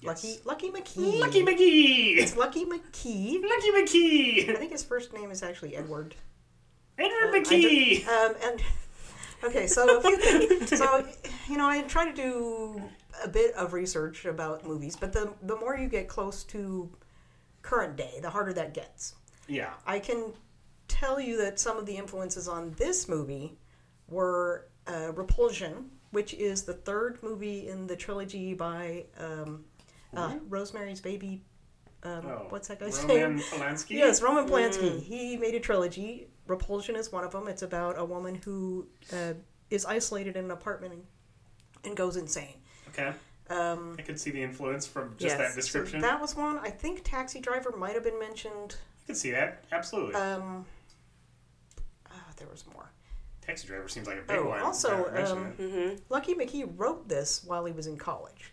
Lucky 0.02 0.38
Lucky 0.44 0.70
McKee. 0.70 1.20
lucky 1.20 1.42
McKee. 1.44 2.18
It's 2.18 2.36
Lucky 2.36 2.64
McKee. 2.64 3.42
lucky 3.42 3.70
McKee. 3.70 4.50
I 4.50 4.56
think 4.56 4.72
his 4.72 4.82
first 4.82 5.12
name 5.12 5.30
is 5.30 5.42
actually 5.42 5.76
Edward. 5.76 6.14
edward 6.98 7.34
I 7.34 7.40
mckee 7.40 8.06
um, 8.06 8.34
and 8.44 8.62
okay, 9.44 9.66
so 9.66 9.98
a 9.98 10.00
few 10.00 10.16
things. 10.18 10.70
So 10.78 11.06
you 11.48 11.56
know, 11.56 11.68
I 11.68 11.82
try 11.82 12.08
to 12.10 12.14
do 12.14 12.82
a 13.24 13.28
bit 13.28 13.54
of 13.54 13.72
research 13.72 14.24
about 14.24 14.66
movies, 14.66 14.96
but 14.96 15.12
the 15.12 15.32
the 15.42 15.56
more 15.56 15.76
you 15.76 15.88
get 15.88 16.08
close 16.08 16.44
to 16.44 16.90
current 17.62 17.96
day, 17.96 18.18
the 18.22 18.30
harder 18.30 18.52
that 18.54 18.72
gets. 18.74 19.14
yeah 19.48 19.70
I 19.86 19.98
can 19.98 20.32
tell 20.88 21.20
you 21.20 21.36
that 21.38 21.60
some 21.60 21.76
of 21.76 21.86
the 21.86 21.96
influences 21.96 22.48
on 22.48 22.72
this 22.78 23.08
movie 23.08 23.58
were 24.08 24.66
uh, 24.86 25.12
Repulsion, 25.12 25.90
which 26.10 26.34
is 26.34 26.62
the 26.64 26.72
third 26.74 27.18
movie 27.22 27.68
in 27.68 27.86
the 27.86 27.96
trilogy 27.96 28.54
by 28.54 29.04
um, 29.18 29.64
uh, 30.16 30.34
Rosemary's 30.48 31.00
Baby. 31.00 31.42
Um, 32.02 32.22
oh, 32.26 32.46
what's 32.48 32.68
that 32.68 32.80
guy's 32.80 32.98
roman 33.04 33.36
name? 33.36 33.44
polanski 33.52 33.90
Yes, 33.90 34.22
Roman 34.22 34.46
Polanski. 34.48 35.02
He 35.02 35.36
made 35.36 35.54
a 35.54 35.60
trilogy. 35.60 36.28
Repulsion 36.46 36.96
is 36.96 37.12
one 37.12 37.24
of 37.24 37.30
them. 37.32 37.46
It's 37.46 37.62
about 37.62 37.98
a 37.98 38.04
woman 38.04 38.36
who 38.42 38.86
uh, 39.12 39.34
is 39.68 39.84
isolated 39.84 40.34
in 40.36 40.46
an 40.46 40.50
apartment 40.50 40.94
and, 40.94 41.02
and 41.84 41.96
goes 41.96 42.16
insane. 42.16 42.54
okay 42.88 43.12
Um, 43.50 43.96
i 43.98 44.02
could 44.02 44.18
see 44.18 44.30
the 44.30 44.42
influence 44.42 44.86
from 44.86 45.10
just 45.18 45.36
Yes. 45.36 45.38
that 45.38 45.50
so 45.50 45.56
description 45.56 46.00
that 46.00 46.20
was 46.20 46.34
one. 46.36 46.58
I 46.60 46.70
think 46.70 47.02
Taxi 47.04 47.38
Driver 47.40 47.72
might 47.76 47.94
have 47.94 48.02
been 48.04 48.18
mentioned. 48.18 48.76
i 49.04 49.06
could 49.06 49.16
see 49.16 49.30
that 49.32 49.64
absolutely 49.70 50.14
Um, 50.14 50.64
ah, 52.10 52.24
there 52.38 52.48
was 52.48 52.64
more. 52.74 52.89
Taxi 53.50 53.66
driver 53.68 53.88
seems 53.88 54.06
like 54.06 54.18
a 54.18 54.22
big 54.22 54.38
Oh, 54.38 54.48
one 54.48 54.60
also, 54.60 54.88
now 54.90 55.02
that 55.04 55.10
I 55.10 55.12
mention 55.18 55.38
um. 55.38 55.52
Mm-hmm. 55.58 55.94
Lucky 56.08 56.34
McKee 56.34 56.72
wrote 56.76 57.08
this 57.08 57.42
while 57.44 57.64
he 57.64 57.72
was 57.72 57.86
in 57.86 57.96
college. 57.96 58.52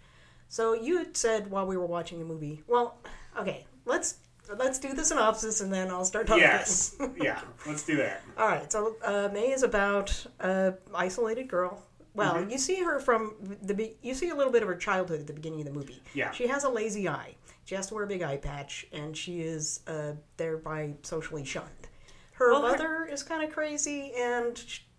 So 0.49 0.73
you 0.73 0.97
had 0.97 1.15
said 1.17 1.49
while 1.51 1.65
we 1.67 1.77
were 1.77 1.86
watching 1.86 2.19
the 2.19 2.25
movie. 2.25 2.63
Well, 2.67 2.97
okay, 3.39 3.65
let's 3.86 4.15
let's 4.57 4.79
do 4.79 4.93
the 4.93 5.03
synopsis 5.03 5.60
and 5.60 5.71
then 5.73 5.89
I'll 5.91 6.05
start 6.05 6.25
talking. 6.27 6.43
yes 6.43 6.95
yeah 7.21 7.41
let's 7.65 7.83
do 7.83 7.97
that 7.97 8.21
All 8.38 8.47
right. 8.47 8.71
So 8.71 8.95
uh, 9.03 9.29
May 9.33 9.51
is 9.51 9.63
about 9.63 10.25
a 10.39 10.75
isolated 10.95 11.47
girl. 11.49 11.83
Well, 12.13 12.33
Mm-hmm. 12.36 12.49
you 12.49 12.57
see 12.57 12.81
her 12.83 12.99
from 12.99 13.36
the 13.62 13.73
be- 13.75 13.97
you 14.01 14.13
see 14.15 14.29
a 14.29 14.36
little 14.36 14.51
bit 14.53 14.62
of 14.63 14.67
her 14.69 14.75
childhood 14.75 15.19
at 15.19 15.27
the 15.27 15.33
beginning 15.33 15.60
of 15.62 15.65
the 15.67 15.73
movie. 15.73 16.01
Yeah. 16.15 16.31
She 16.31 16.47
has 16.47 16.63
a 16.63 16.69
lazy 16.69 17.07
eye. 17.10 17.36
She 17.65 17.75
has 17.75 17.88
to 17.88 17.93
wear 17.95 18.05
a 18.05 18.07
big 18.07 18.21
eye 18.23 18.38
patch, 18.38 18.88
and 18.93 19.15
she 19.15 19.41
is 19.41 19.81
uh, 19.86 20.13
thereby 20.38 20.93
socially 21.03 21.43
shunned. 21.43 21.89
Her 22.31 22.53
Well, 22.53 22.62
her- 22.63 22.71
mother 22.71 23.05
is 23.12 23.21
kind 23.21 23.43
of 23.43 23.51
crazy, 23.53 24.13
and 24.17 24.55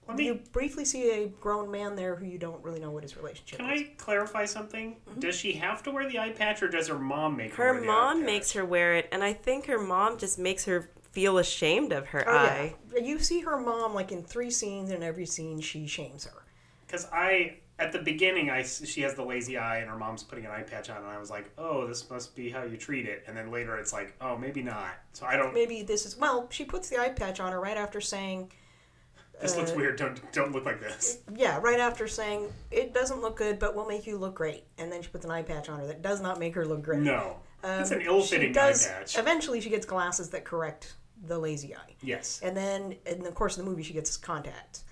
Let 0.08 0.16
me- 0.16 0.24
you 0.26 0.34
briefly 0.52 0.84
see 0.86 1.10
a 1.10 1.28
grown 1.28 1.70
man 1.70 1.94
there 1.94 2.16
who 2.16 2.24
you 2.24 2.38
don't 2.38 2.62
really 2.64 2.80
know 2.80 2.90
what 2.90 3.02
his 3.02 3.16
relationship 3.16 3.58
Can 3.58 3.70
is. 3.70 3.82
I 3.82 3.84
clarify 3.98 4.46
something? 4.46 4.96
Mm-hmm. 5.08 5.20
Does 5.20 5.36
she 5.36 5.52
have 5.52 5.82
to 5.82 5.90
wear 5.90 6.08
the 6.08 6.18
eye 6.18 6.30
patch, 6.30 6.62
or 6.62 6.68
does 6.68 6.88
her 6.88 6.98
mom 6.98 7.36
make 7.36 7.54
her? 7.54 7.64
Her 7.66 7.72
wear 7.74 7.80
the 7.82 7.86
eye 7.86 7.90
mom 7.90 8.16
patch? 8.20 8.26
makes 8.26 8.52
her 8.52 8.64
wear 8.64 8.94
it, 8.96 9.08
and 9.12 9.22
I 9.22 9.34
think 9.34 9.66
her 9.66 9.78
mom 9.78 10.16
just 10.18 10.38
makes 10.38 10.64
her 10.64 10.90
feel 11.12 11.38
ashamed 11.38 11.92
of 11.92 12.06
her 12.08 12.24
Oh 12.28 12.36
eye. 12.36 12.74
yeah, 12.94 13.02
you 13.02 13.18
see 13.18 13.40
her 13.40 13.58
mom 13.60 13.92
like 13.94 14.10
in 14.10 14.22
three 14.22 14.50
scenes, 14.50 14.90
and 14.90 15.04
every 15.04 15.26
scene 15.26 15.60
she 15.60 15.86
shames 15.86 16.24
her. 16.24 16.42
Because 16.86 17.06
I, 17.12 17.58
at 17.78 17.92
the 17.92 17.98
beginning, 17.98 18.48
I 18.48 18.60
s- 18.60 18.86
she 18.88 19.02
has 19.02 19.14
the 19.14 19.24
lazy 19.24 19.58
eye, 19.58 19.78
and 19.80 19.90
her 19.90 19.96
mom's 19.98 20.22
putting 20.22 20.46
an 20.46 20.50
eye 20.52 20.62
patch 20.62 20.88
on, 20.88 20.96
and 20.98 21.06
I 21.06 21.18
was 21.18 21.28
like, 21.30 21.50
oh, 21.58 21.86
this 21.86 22.08
must 22.08 22.34
be 22.34 22.48
how 22.48 22.62
you 22.62 22.78
treat 22.78 23.06
it. 23.06 23.24
And 23.26 23.36
then 23.36 23.50
later, 23.50 23.76
it's 23.76 23.92
like, 23.92 24.14
oh, 24.22 24.38
maybe 24.38 24.62
not. 24.62 24.92
So 25.12 25.26
I 25.26 25.36
don't. 25.36 25.52
Maybe 25.52 25.82
this 25.82 26.06
is 26.06 26.16
well. 26.16 26.46
She 26.50 26.64
puts 26.64 26.88
the 26.88 26.98
eye 26.98 27.10
patch 27.10 27.40
on 27.40 27.52
her 27.52 27.60
right 27.60 27.76
after 27.76 28.00
saying, 28.00 28.50
This 29.40 29.57
looks 29.57 29.70
uh, 29.70 29.74
weird. 29.77 29.96
Don't 29.96 30.33
don't 30.33 30.53
look 30.53 30.64
like 30.64 30.81
this. 30.81 31.18
Yeah, 31.35 31.59
right 31.62 31.79
after 31.81 32.09
saying 32.09 32.48
it 32.70 32.92
doesn't 32.92 33.20
look 33.20 33.37
good, 33.37 33.59
but 33.59 33.74
we'll 33.77 33.87
make 33.87 34.07
you 34.07 34.16
look 34.18 34.35
great, 34.35 34.64
and 34.79 34.90
then 34.90 35.03
she 35.03 35.09
puts 35.09 35.24
an 35.24 35.31
eye 35.31 35.42
patch 35.42 35.68
on 35.68 35.79
her 35.81 35.87
that 35.87 36.03
does 36.03 36.20
not 36.20 36.38
make 36.38 36.55
her 36.55 36.64
look 36.64 36.83
great. 36.83 37.01
No, 37.01 37.37
Um, 37.62 37.81
it's 37.81 37.90
an 37.92 38.01
ill-fitting 38.03 38.51
eye 38.51 38.53
does- 38.53 38.87
patch. 38.87 39.18
Eventually, 39.18 39.61
she 39.61 39.70
gets 39.70 39.87
glasses 39.87 40.31
that 40.31 40.44
correct 40.44 40.94
the 41.27 41.38
lazy 41.38 41.74
eye, 41.74 41.94
Yes. 42.03 42.40
and 42.42 42.57
then 42.57 42.96
in 43.07 43.22
the 43.22 43.33
course 43.33 43.57
of 43.59 43.64
the 43.64 43.70
movie, 43.70 43.83
she 43.83 43.92
gets 43.92 44.16
contacts. 44.16 44.85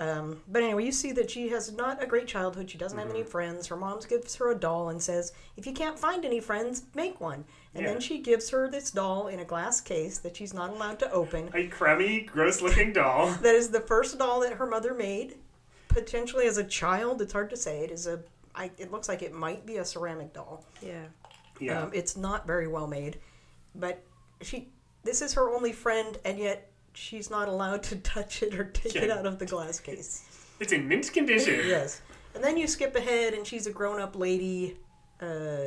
Um, 0.00 0.42
but 0.46 0.62
anyway, 0.62 0.84
you 0.84 0.92
see 0.92 1.10
that 1.12 1.28
she 1.28 1.48
has 1.48 1.72
not 1.72 2.00
a 2.00 2.06
great 2.06 2.28
childhood. 2.28 2.70
She 2.70 2.78
doesn't 2.78 2.96
have 2.98 3.08
Mm-hmm. 3.08 3.16
any 3.16 3.24
friends. 3.24 3.66
Her 3.66 3.76
mom 3.76 3.98
gives 4.08 4.36
her 4.36 4.50
a 4.52 4.54
doll 4.54 4.90
and 4.90 5.02
says, 5.02 5.32
"If 5.56 5.66
you 5.66 5.72
can't 5.72 5.98
find 5.98 6.24
any 6.24 6.38
friends, 6.38 6.84
make 6.94 7.20
one." 7.20 7.44
And 7.74 7.84
Yeah. 7.84 7.92
then 7.92 8.00
she 8.00 8.18
gives 8.18 8.50
her 8.50 8.68
this 8.68 8.90
doll 8.90 9.28
in 9.28 9.38
a 9.40 9.44
glass 9.44 9.80
case 9.80 10.18
that 10.18 10.36
she's 10.36 10.54
not 10.54 10.70
allowed 10.70 10.98
to 11.00 11.10
open. 11.12 11.50
A 11.54 11.66
crummy, 11.68 12.20
gross-looking 12.22 12.92
doll. 12.94 13.32
That 13.42 13.54
is 13.54 13.70
the 13.70 13.80
first 13.80 14.18
doll 14.18 14.40
that 14.40 14.54
her 14.54 14.66
mother 14.66 14.94
made, 14.94 15.36
potentially 15.88 16.46
as 16.46 16.56
a 16.58 16.64
child. 16.64 17.20
It's 17.22 17.32
hard 17.32 17.50
to 17.50 17.56
say. 17.56 17.80
It 17.84 17.90
is 17.90 18.06
a. 18.06 18.20
I, 18.54 18.70
it 18.78 18.90
looks 18.90 19.08
like 19.08 19.22
it 19.22 19.32
might 19.32 19.64
be 19.66 19.76
a 19.76 19.84
ceramic 19.84 20.32
doll. 20.32 20.64
Yeah. 20.80 21.04
Yeah. 21.60 21.82
Um, 21.82 21.90
it's 21.92 22.16
not 22.16 22.46
very 22.46 22.66
well 22.68 22.86
made, 22.86 23.18
but 23.74 24.02
she. 24.40 24.68
This 25.04 25.22
is 25.22 25.32
her 25.34 25.48
only 25.54 25.72
friend, 25.72 26.18
and 26.24 26.38
yet 26.38 26.70
she's 26.94 27.30
not 27.30 27.48
allowed 27.48 27.82
to 27.84 27.96
touch 27.96 28.42
it 28.42 28.54
or 28.58 28.64
take 28.64 28.96
it 28.96 29.10
out 29.10 29.26
of 29.26 29.38
the 29.38 29.46
glass 29.46 29.78
case. 29.78 30.24
it's 30.58 30.72
in 30.72 30.88
mint 30.88 31.12
condition. 31.12 31.60
Yes, 31.66 32.00
and 32.34 32.42
then 32.42 32.56
you 32.56 32.66
skip 32.66 32.96
ahead, 32.96 33.34
and 33.34 33.46
she's 33.46 33.66
a 33.66 33.70
grown-up 33.72 34.16
lady. 34.16 34.76
Uh, 35.20 35.24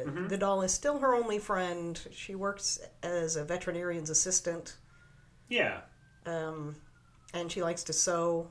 Mm-hmm. 0.08 0.28
The 0.30 0.38
doll 0.38 0.62
is 0.62 0.74
still 0.74 0.99
her 0.99 1.14
only 1.14 1.38
friend. 1.39 1.99
She 2.12 2.36
works 2.36 2.80
as 3.04 3.36
a 3.36 3.43
veterinarian's 3.43 4.10
assistant. 4.10 4.78
Yeah. 5.49 5.82
um, 6.26 6.76
and 7.34 7.52
she 7.52 7.62
likes 7.62 7.84
to 7.86 7.93
sew. 7.93 8.49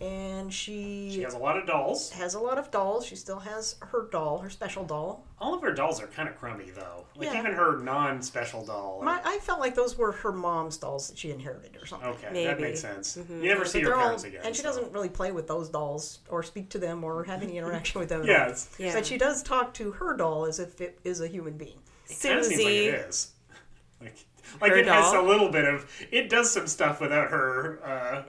And 0.00 0.52
she, 0.52 1.10
She 1.12 1.22
has 1.22 1.34
a 1.34 1.38
lot 1.38 1.56
of 1.56 1.66
dolls. 1.66 2.10
has 2.12 2.34
a 2.34 2.40
lot 2.40 2.58
of 2.58 2.70
dolls. 2.70 3.06
She 3.06 3.16
still 3.16 3.38
has 3.40 3.76
her 3.80 4.08
doll, 4.10 4.38
her 4.38 4.50
special 4.50 4.84
doll. 4.84 5.24
All 5.38 5.54
of 5.54 5.62
her 5.62 5.72
dolls 5.72 6.00
are 6.02 6.06
kind 6.06 6.28
of 6.28 6.36
crummy, 6.38 6.70
though. 6.70 7.04
Like 7.16 7.32
Yeah. 7.32 7.38
even 7.40 7.52
her 7.52 7.78
non-special 7.80 8.64
doll. 8.64 9.00
My, 9.02 9.20
I 9.24 9.38
felt 9.38 9.60
like 9.60 9.74
those 9.74 9.96
were 9.96 10.12
her 10.12 10.32
mom's 10.32 10.76
dolls 10.76 11.08
that 11.08 11.18
she 11.18 11.30
inherited 11.30 11.76
or 11.80 11.86
something. 11.86 12.08
okay, 12.10 12.28
Maybe. 12.32 12.46
that 12.46 12.60
makes 12.60 12.80
sense. 12.80 13.16
Mm-hmm. 13.16 13.42
You 13.42 13.48
never 13.48 13.60
But 13.62 13.70
see 13.70 13.80
her 13.80 13.86
they're 13.86 13.94
all- 13.96 14.02
parents 14.02 14.24
again. 14.24 14.40
and 14.44 14.54
she 14.56 14.62
so- 14.62 14.68
doesn't 14.68 14.92
really 14.92 15.08
play 15.08 15.32
with 15.32 15.46
those 15.46 15.68
dolls 15.68 16.20
or 16.28 16.42
speak 16.42 16.70
to 16.70 16.78
them 16.78 17.04
or 17.04 17.24
have 17.24 17.42
any 17.42 17.56
interaction 17.58 18.00
with 18.00 18.08
them. 18.08 18.22
at 18.28 18.28
all. 18.48 18.54
Yeah. 18.78 18.92
But 18.94 19.06
she 19.06 19.18
does 19.18 19.42
talk 19.42 19.74
to 19.74 19.92
her 19.92 20.16
doll 20.16 20.46
as 20.46 20.58
if 20.58 20.80
it 20.80 20.98
is 21.04 21.20
a 21.20 21.28
human 21.28 21.56
being. 21.56 21.78
it 22.08 22.18
kind 22.22 22.38
of 22.38 22.44
seems 22.44 22.60
like 22.64 22.72
it 22.72 22.94
is. 22.94 23.30
Like, 24.00 24.26
like 24.60 24.70
Her 24.72 24.78
it 24.78 24.86
has 24.86 25.12
a 25.14 25.22
little 25.22 25.48
bit 25.50 25.64
of. 25.64 25.90
It 26.10 26.28
does 26.28 26.50
some 26.50 26.66
stuff 26.66 27.00
without 27.00 27.30
her 27.30 27.80
uh, 27.82 28.22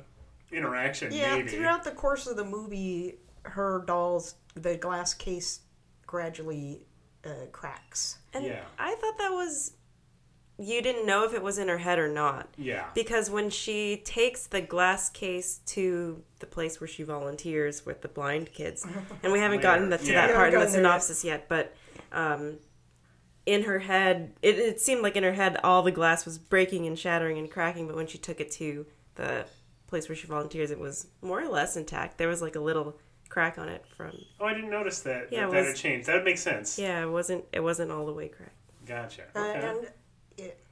interaction. 0.55 1.11
Yeah, 1.13 1.35
maybe. 1.35 1.49
throughout 1.49 1.83
the 1.83 1.91
course 1.91 2.27
of 2.27 2.37
the 2.37 2.45
movie, 2.45 3.15
her 3.43 3.83
doll's 3.85 4.35
the 4.55 4.75
glass 4.77 5.13
case 5.13 5.59
gradually 6.05 6.85
uh, 7.25 7.47
cracks. 7.51 8.17
And 8.33 8.45
Yeah. 8.45 8.63
I 8.79 8.95
thought 8.95 9.17
that 9.17 9.31
was. 9.31 9.73
You 10.57 10.81
didn't 10.81 11.05
know 11.05 11.25
if 11.25 11.33
it 11.33 11.43
was 11.43 11.57
in 11.57 11.67
her 11.67 11.79
head 11.79 11.99
or 11.99 12.07
not. 12.07 12.47
Yeah. 12.57 12.85
Because 12.95 13.29
when 13.29 13.49
she 13.49 13.97
takes 14.05 14.47
the 14.47 14.61
glass 14.61 15.09
case 15.09 15.57
to 15.65 16.23
the 16.39 16.45
place 16.45 16.79
where 16.79 16.87
she 16.87 17.03
volunteers 17.03 17.85
with 17.85 18.01
the 18.01 18.07
blind 18.07 18.53
kids, 18.53 18.87
and 19.23 19.33
we 19.33 19.39
haven't 19.39 19.61
gotten 19.61 19.89
to 19.89 19.99
Yeah. 20.01 20.27
that 20.27 20.33
part 20.35 20.53
in 20.53 20.53
the 20.53 20.59
there 20.59 20.67
yet. 20.67 20.73
synopsis 20.73 21.25
yet, 21.25 21.49
but 21.49 21.75
um, 22.13 22.59
in 23.45 23.63
her 23.63 23.79
head, 23.79 24.33
it, 24.41 24.57
it 24.57 24.79
seemed 24.79 25.01
like 25.01 25.17
in 25.17 25.23
her 25.23 25.33
head 25.33 25.57
all 25.61 25.83
the 25.83 25.91
glass 25.91 26.23
was 26.25 26.37
breaking 26.37 26.85
and 26.87 26.97
shattering 26.97 27.37
and 27.37 27.51
cracking, 27.51 27.85
but 27.87 27.97
when 27.97 28.07
she 28.07 28.17
took 28.17 28.39
it 28.39 28.49
to 28.51 28.85
the 29.15 29.45
place 29.87 30.09
where 30.09 30.15
she 30.15 30.27
volunteers, 30.27 30.71
it 30.71 30.79
was 30.79 31.07
more 31.21 31.41
or 31.41 31.47
less 31.47 31.75
intact. 31.77 32.17
There 32.17 32.27
was 32.27 32.41
like 32.41 32.55
a 32.55 32.59
little 32.59 32.97
crack 33.29 33.57
on 33.57 33.69
it 33.69 33.85
from 33.97 34.11
Oh, 34.39 34.45
I 34.45 34.53
didn't 34.53 34.69
notice 34.69 34.99
that. 35.01 35.27
Yeah, 35.31 35.41
that, 35.41 35.49
it 35.49 35.51
that 35.51 35.57
was- 35.59 35.67
had 35.67 35.75
changed. 35.75 36.07
That 36.07 36.23
makes 36.23 36.41
sense. 36.41 36.77
yeah, 36.79 37.03
it 37.03 37.09
wasn't 37.09 37.45
it 37.51 37.59
wasn't 37.61 37.91
all 37.91 38.05
the 38.05 38.13
way 38.13 38.27
cracked. 38.29 38.51
Gotcha. 38.85 39.23
Uh, 39.35 39.39
Okay. 39.39 39.67
and 39.67 39.87
it, 40.37 40.63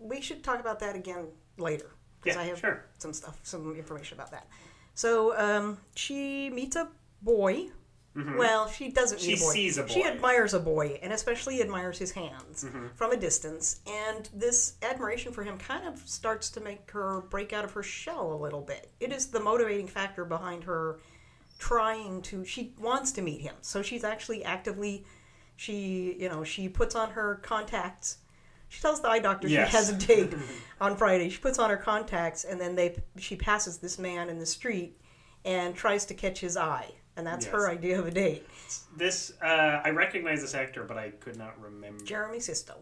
we 0.00 0.20
should 0.20 0.42
talk 0.44 0.60
about 0.60 0.78
that 0.80 0.94
again 0.94 1.26
later 1.56 1.90
because 2.22 2.36
Yeah, 2.36 2.42
I 2.42 2.46
have 2.46 2.58
sure. 2.58 2.84
some 2.98 3.12
stuff, 3.12 3.38
some 3.42 3.74
information 3.76 4.16
about 4.18 4.30
that. 4.30 4.46
So 4.94 5.36
um, 5.38 5.78
she 5.94 6.50
meets 6.50 6.76
a 6.76 6.88
boy. 7.22 7.68
Well, 8.36 8.68
she 8.68 8.90
doesn't 8.90 9.18
Mm-hmm. 9.18 9.26
She 9.28 9.34
a 9.34 9.36
boy. 9.46 9.52
sees 9.52 9.78
a 9.78 9.88
She 9.88 10.04
admires 10.04 10.54
a 10.54 10.60
boy, 10.60 10.98
and 11.02 11.12
especially 11.12 11.60
admires 11.60 11.98
his 11.98 12.10
hands 12.12 12.64
Mm-hmm. 12.64 12.86
from 12.94 13.12
a 13.12 13.16
distance. 13.16 13.80
And 13.86 14.28
this 14.34 14.74
admiration 14.82 15.32
for 15.32 15.44
him 15.44 15.58
kind 15.58 15.86
of 15.86 15.98
starts 16.08 16.50
to 16.50 16.60
make 16.60 16.90
her 16.90 17.22
break 17.30 17.52
out 17.52 17.64
of 17.64 17.72
her 17.72 17.82
shell 17.82 18.32
a 18.32 18.38
little 18.42 18.62
bit. 18.62 18.90
It 19.00 19.12
is 19.12 19.26
the 19.28 19.40
motivating 19.40 19.86
factor 19.88 20.24
behind 20.24 20.64
her 20.64 20.98
trying 21.58 22.22
to. 22.22 22.44
She 22.44 22.74
wants 22.78 23.12
to 23.12 23.22
meet 23.22 23.40
him, 23.40 23.54
so 23.60 23.82
she's 23.82 24.04
actually 24.04 24.44
actively. 24.44 25.04
She, 25.56 26.16
you 26.18 26.28
know, 26.28 26.44
she 26.44 26.68
puts 26.68 26.94
on 26.94 27.10
her 27.10 27.36
contacts. 27.42 28.18
She 28.68 28.80
tells 28.80 29.00
the 29.00 29.08
eye 29.08 29.18
doctor 29.18 29.48
Yes. 29.48 29.70
she 29.70 29.76
has 29.76 29.88
a 29.90 29.94
date 29.96 30.34
on 30.80 30.96
Friday. 30.96 31.30
She 31.30 31.38
puts 31.38 31.58
on 31.58 31.70
her 31.70 31.76
contacts, 31.76 32.44
and 32.44 32.60
then 32.60 32.74
they 32.76 32.96
she 33.16 33.34
passes 33.34 33.78
this 33.78 33.98
man 33.98 34.28
in 34.28 34.38
the 34.38 34.46
street 34.46 35.00
and 35.44 35.74
tries 35.74 36.04
to 36.06 36.14
catch 36.14 36.40
his 36.40 36.56
eye, 36.56 36.90
and 37.18 37.26
that's 37.26 37.44
her 37.46 37.68
idea 37.68 37.98
of 37.98 38.06
a 38.06 38.10
date. 38.10 38.46
This 38.96 39.32
uh, 39.42 39.82
I 39.84 39.90
recognize 39.90 40.40
this 40.40 40.54
actor, 40.54 40.84
but 40.84 40.96
I 40.96 41.10
could 41.10 41.36
not 41.36 41.60
remember. 41.60 42.02
Jeremy 42.04 42.40
Sisto, 42.40 42.76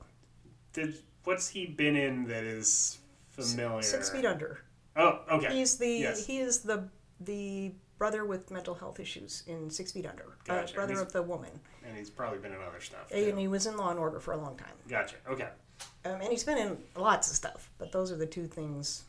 Did 0.72 0.95
what's 1.24 1.49
he 1.49 1.66
been 1.66 1.97
in 1.97 2.26
that 2.28 2.45
is 2.45 2.99
familiar? 3.30 3.82
Six 3.82 4.11
Feet 4.11 4.24
Under. 4.24 4.61
Oh, 4.95 5.20
okay. 5.32 5.53
He's 5.55 5.76
the 5.78 5.89
Yes. 5.89 6.26
he 6.26 6.39
is 6.39 6.61
the 6.61 6.89
the 7.20 7.72
brother 7.99 8.26
with 8.26 8.51
mental 8.51 8.74
health 8.74 9.01
issues 9.01 9.43
in 9.47 9.70
Six 9.70 9.93
Feet 9.93 10.07
Under. 10.07 10.37
Gotcha. 10.45 10.72
Uh, 10.72 10.76
brother 10.76 11.01
of 11.01 11.12
the 11.12 11.22
woman, 11.22 11.51
and 11.87 11.97
he's 11.97 12.11
probably 12.11 12.39
been 12.39 12.53
in 12.53 12.61
other 12.61 12.80
stuff. 12.80 13.11
and 13.11 13.39
he 13.39 13.49
was 13.49 13.66
in 13.66 13.76
Law 13.76 13.91
and 13.91 13.99
Order 13.99 14.20
for 14.20 14.32
a 14.32 14.37
long 14.37 14.57
time. 14.57 14.74
Gotcha. 14.89 15.16
Okay. 15.28 15.49
Um, 16.05 16.20
and 16.20 16.30
he's 16.30 16.45
been 16.45 16.59
in 16.59 16.78
lots 16.95 17.30
of 17.30 17.37
stuff, 17.37 17.70
but 17.78 17.91
those 17.93 18.12
are 18.12 18.16
the 18.16 18.26
two 18.26 18.47
things 18.47 19.05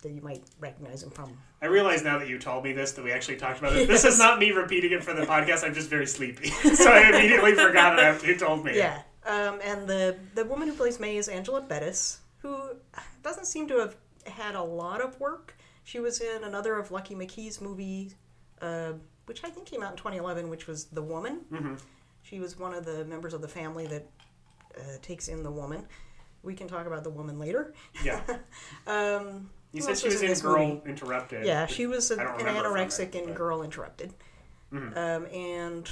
that 0.00 0.12
you 0.12 0.20
might 0.20 0.42
recognize 0.58 1.02
him 1.02 1.10
from. 1.10 1.36
I 1.62 1.66
realize 1.66 2.02
now 2.02 2.18
that 2.18 2.28
you 2.28 2.38
told 2.38 2.64
me 2.64 2.72
this 2.72 2.92
that 2.92 3.04
we 3.04 3.12
actually 3.12 3.36
talked 3.36 3.58
about 3.58 3.76
it. 3.76 3.88
This 3.88 4.04
is 4.04 4.18
not 4.18 4.38
me 4.38 4.50
repeating 4.50 4.92
it 4.92 5.04
for 5.04 5.14
the 5.14 5.22
podcast. 5.22 5.64
I'm 5.64 5.74
just 5.74 5.90
very 5.90 6.06
sleepy, 6.06 6.48
so 6.74 6.90
I 6.90 7.08
immediately 7.08 7.54
forgot 7.54 7.98
it 7.98 8.02
after 8.02 8.26
you 8.26 8.36
told 8.36 8.64
me. 8.64 8.76
Yeah. 8.76 9.02
Um, 9.26 9.60
and 9.62 9.86
the 9.86 10.16
the 10.34 10.44
woman 10.44 10.68
who 10.68 10.74
plays 10.74 10.98
May 10.98 11.16
is 11.16 11.28
Angela 11.28 11.60
Bettis, 11.60 12.20
who 12.38 12.58
doesn't 13.22 13.46
seem 13.46 13.68
to 13.68 13.78
have 13.78 13.96
had 14.26 14.54
a 14.54 14.62
lot 14.62 15.00
of 15.00 15.18
work. 15.20 15.56
She 15.84 16.00
was 16.00 16.20
in 16.20 16.44
another 16.44 16.76
of 16.78 16.90
Lucky 16.90 17.14
McKee's 17.14 17.60
movie, 17.60 18.12
uh, 18.60 18.92
which 19.26 19.44
I 19.44 19.50
think 19.50 19.66
came 19.66 19.82
out 19.82 19.92
in 19.92 19.96
2011, 19.96 20.48
which 20.48 20.66
was 20.66 20.84
The 20.84 21.02
Woman. 21.02 21.40
Mm-hmm. 21.52 21.74
She 22.22 22.38
was 22.38 22.58
one 22.58 22.74
of 22.74 22.84
the 22.84 23.04
members 23.04 23.34
of 23.34 23.40
the 23.40 23.48
family 23.48 23.86
that 23.86 24.06
uh, 24.78 24.82
takes 25.02 25.28
in 25.28 25.42
the 25.42 25.50
woman. 25.50 25.86
We 26.42 26.54
can 26.54 26.68
talk 26.68 26.86
about 26.86 27.04
the 27.04 27.10
woman 27.10 27.38
later. 27.38 27.74
Yeah. 28.04 28.22
Um, 28.86 29.50
You 29.72 29.78
Who 29.78 29.82
said 29.82 29.90
else 29.90 30.00
she 30.00 30.06
was 30.08 30.14
was 30.14 30.22
in 30.22 30.30
in 30.30 30.38
Girl 30.40 30.66
movie? 30.68 30.88
Interrupted. 30.90 31.46
yeah, 31.46 31.66
she 31.66 31.86
was 31.86 32.10
an, 32.10 32.20
an 32.20 32.26
remember 32.26 32.68
from 32.68 32.76
it, 32.76 32.88
anorexic 32.88 33.14
in 33.14 33.26
but- 33.26 33.34
Girl 33.34 33.62
Interrupted. 33.62 34.12
Mhm. 34.72 34.96
Um, 34.96 35.26
and 35.26 35.90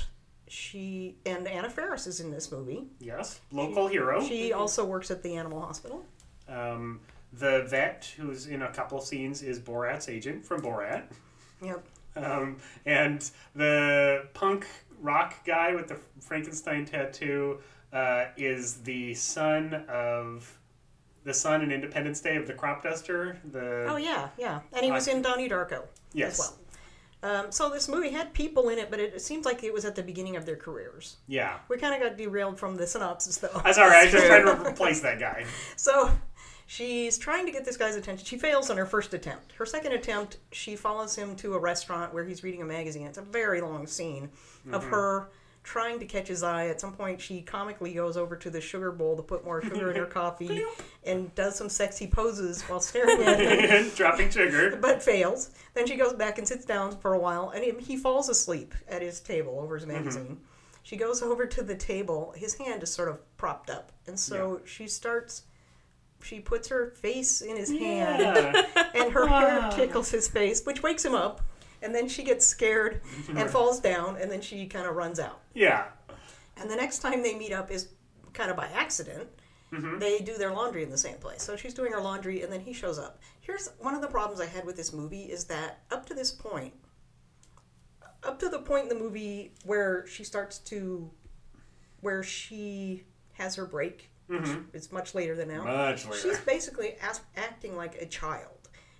she 0.49 1.17
and 1.27 1.47
Anna 1.47 1.69
Faris 1.71 2.07
is 2.07 2.21
in 2.21 2.31
this 2.31 2.51
movie. 2.51 2.85
Yes. 3.01 3.41
Local 3.53 3.87
hero. 3.89 4.25
She 4.25 4.53
also 4.53 4.85
works 4.85 5.11
at 5.11 5.23
the 5.23 5.37
animal 5.37 5.61
hospital. 5.61 6.05
Um, 6.49 7.01
the 7.33 7.65
vet 7.69 8.13
who's 8.17 8.47
in 8.47 8.63
a 8.63 8.71
couple 8.73 9.01
scenes 9.01 9.43
is 9.43 9.61
Borat's 9.61 10.09
agent 10.09 10.45
from 10.47 10.63
Borat. 10.63 11.05
Yep. 11.63 11.85
Um, 12.17 12.57
and 12.87 13.29
the 13.55 14.27
punk 14.35 14.67
rock 15.01 15.45
guy 15.45 15.75
with 15.75 15.89
the 15.89 15.99
Frankenstein 16.21 16.85
tattoo 16.87 17.59
uh, 17.93 18.27
is 18.37 18.77
the 18.83 19.15
son 19.15 19.85
of 19.89 20.58
the 21.29 21.35
son 21.35 21.63
in 21.63 21.71
Independence 21.71 22.21
Day 22.21 22.37
of 22.37 22.47
the 22.47 22.55
crop 22.55 22.83
duster. 22.83 23.39
The 23.53 23.87
Oh 23.89 23.97
yeah, 23.97 24.31
yeah, 24.39 24.61
and 24.73 24.85
he 24.85 24.91
was 24.91 25.07
in 25.07 25.23
Donnie 25.23 25.49
Darko 25.49 25.83
yes, 26.13 26.33
as 26.33 26.39
well. 26.41 26.59
Um, 27.21 27.53
so 27.53 27.69
this 27.69 27.89
movie 27.89 28.11
had 28.11 28.33
people 28.33 28.69
in 28.69 28.79
it, 28.79 28.91
but 28.91 28.99
it, 28.99 29.15
it 29.15 29.21
seems 29.21 29.45
like 29.45 29.63
it 29.63 29.73
was 29.73 29.85
at 29.85 29.95
the 29.95 30.03
beginning 30.03 30.37
of 30.37 30.47
their 30.47 30.57
careers. 30.57 31.17
yeah. 31.27 31.59
We 31.69 31.77
kind 31.77 31.95
of 31.95 32.01
got 32.01 32.17
derailed 32.17 32.59
from 32.59 32.77
the 32.77 32.87
synopsis, 32.87 33.39
though. 33.39 33.61
That's 33.65 33.77
all 33.77 33.89
right. 33.89 34.07
I 34.07 34.11
just 34.11 34.27
tried 34.27 34.43
to 34.43 34.53
replace 34.69 35.01
that 35.01 35.19
guy. 35.19 35.45
So 35.75 36.13
she's 36.67 37.19
trying 37.19 37.45
to 37.47 37.53
get 37.53 37.65
this 37.65 37.77
guy's 37.77 37.97
attention. 37.97 38.25
She 38.25 38.39
fails 38.39 38.71
on 38.71 38.77
her 38.77 38.87
first 38.87 39.13
attempt. 39.15 39.53
Her 39.55 39.67
second 39.67 39.93
attempt, 39.93 40.39
she 40.53 40.77
follows 40.77 41.17
him 41.17 41.35
to 41.37 41.55
a 41.55 41.59
restaurant 41.59 42.15
where 42.15 42.25
he's 42.25 42.45
reading 42.45 42.63
a 42.63 42.67
magazine. 42.67 43.07
It's 43.07 43.19
a 43.19 43.23
very 43.23 43.61
long 43.61 43.87
scene 43.89 44.31
of 44.71 44.85
her 44.85 45.29
trying 45.69 45.99
to 45.99 46.07
catch 46.07 46.29
his 46.29 46.43
eye. 46.43 46.69
At 46.69 46.81
some 46.81 46.95
point, 46.95 47.21
she 47.21 47.43
comically 47.43 47.93
goes 47.93 48.17
over 48.17 48.37
to 48.37 48.49
the 48.49 48.59
sugar 48.59 48.91
bowl 48.91 49.17
to 49.17 49.23
put 49.23 49.45
more 49.45 49.61
sugar 49.61 49.91
in 49.91 49.97
her 49.97 50.07
coffee 50.21 50.65
and 51.05 51.35
does 51.35 51.57
some 51.57 51.69
sexy 51.69 52.07
poses 52.07 52.63
while 52.63 52.81
staring 52.81 53.23
at 53.23 53.39
him. 53.39 53.91
Dropping 53.95 54.31
sugar. 54.31 54.79
but 54.81 55.03
fails. 55.03 55.51
Then 55.75 55.87
she 55.87 55.97
goes 55.97 56.15
back 56.15 56.39
and 56.39 56.49
sits 56.49 56.65
down 56.65 56.97
for 56.97 57.13
a 57.13 57.19
while, 57.19 57.51
and 57.51 57.63
he, 57.83 57.99
falls 57.99 58.31
asleep 58.31 58.75
at 58.89 59.03
his 59.03 59.21
table 59.21 59.59
over 59.61 59.75
his 59.75 59.85
mm-hmm. 59.85 59.93
magazine. 59.93 60.41
She 60.85 60.97
goes 60.97 61.21
over 61.21 61.45
to 61.45 61.63
the 61.63 61.75
table. 61.75 62.33
His 62.35 62.55
hand 62.55 62.83
is 62.83 62.91
sort 62.91 63.11
of 63.11 63.19
propped 63.37 63.69
up, 63.69 63.93
and 64.07 64.19
so 64.19 64.63
she 64.65 64.89
starts. 64.89 65.43
She 66.23 66.41
puts 66.41 66.69
her 66.69 66.93
face 66.93 67.43
in 67.43 67.57
his 67.57 67.71
hand, 67.71 68.57
and 68.95 69.13
her 69.13 69.27
hair 69.27 69.71
tickles 69.73 70.11
his 70.11 70.29
face, 70.29 70.65
which 70.65 70.83
wakes 70.83 71.05
him 71.05 71.15
up. 71.15 71.43
And 71.83 71.95
then 71.95 72.09
she 72.09 72.23
gets 72.23 72.47
scared 72.47 73.03
and 73.29 73.49
falls 73.51 73.81
down, 73.81 74.17
and 74.17 74.31
then 74.31 74.41
she 74.41 74.67
kind 74.67 74.87
of 74.87 74.97
runs 74.97 75.21
out. 75.21 75.41
yeah. 75.55 75.85
And 76.61 76.69
the 76.69 76.75
next 76.75 76.99
time 76.99 77.23
they 77.23 77.39
meet 77.39 77.53
up 77.53 77.71
is 77.71 77.91
kind 78.33 78.51
of 78.51 78.57
by 78.57 78.67
accident. 78.75 79.29
Mm-hmm. 79.73 79.99
They 79.99 80.19
do 80.21 80.37
their 80.37 80.53
laundry 80.53 80.83
in 80.83 80.91
the 80.91 80.99
same 80.99 81.19
place. 81.19 81.43
So 81.43 81.57
she's 81.57 81.75
doing 81.75 81.93
her 81.93 82.01
laundry, 82.01 82.43
and 82.43 82.53
then 82.53 82.61
he 82.61 82.73
shows 82.73 82.99
up. 82.99 83.21
Here's 83.41 83.69
one 83.79 83.95
of 83.95 84.01
the 84.01 84.09
problems 84.09 84.41
I 84.41 84.47
had 84.47 84.65
with 84.65 84.77
this 84.77 84.93
movie 84.93 85.25
is 85.25 85.45
that 85.45 85.83
up 85.91 86.07
to 86.07 86.15
this 86.15 86.33
point, 86.33 86.75
up 88.25 88.39
to 88.41 88.49
the 88.49 88.59
point 88.59 88.85
in 88.85 88.89
the 88.89 88.95
movie 88.95 89.53
where 89.65 90.07
she 90.07 90.25
starts 90.25 90.59
to, 90.59 91.11
where 92.01 92.23
she 92.23 93.05
has 93.33 93.55
her 93.55 93.67
break, 93.67 94.11
which 94.27 94.43
mm-hmm. 94.43 94.77
is 94.77 94.91
much 94.91 95.15
later 95.15 95.37
than 95.37 95.49
now. 95.49 95.65
Much 95.65 96.07
She's 96.21 96.41
basically 96.41 96.95
as- 97.01 97.21
acting 97.37 97.77
like 97.77 97.95
a 97.97 98.07
child, 98.07 98.58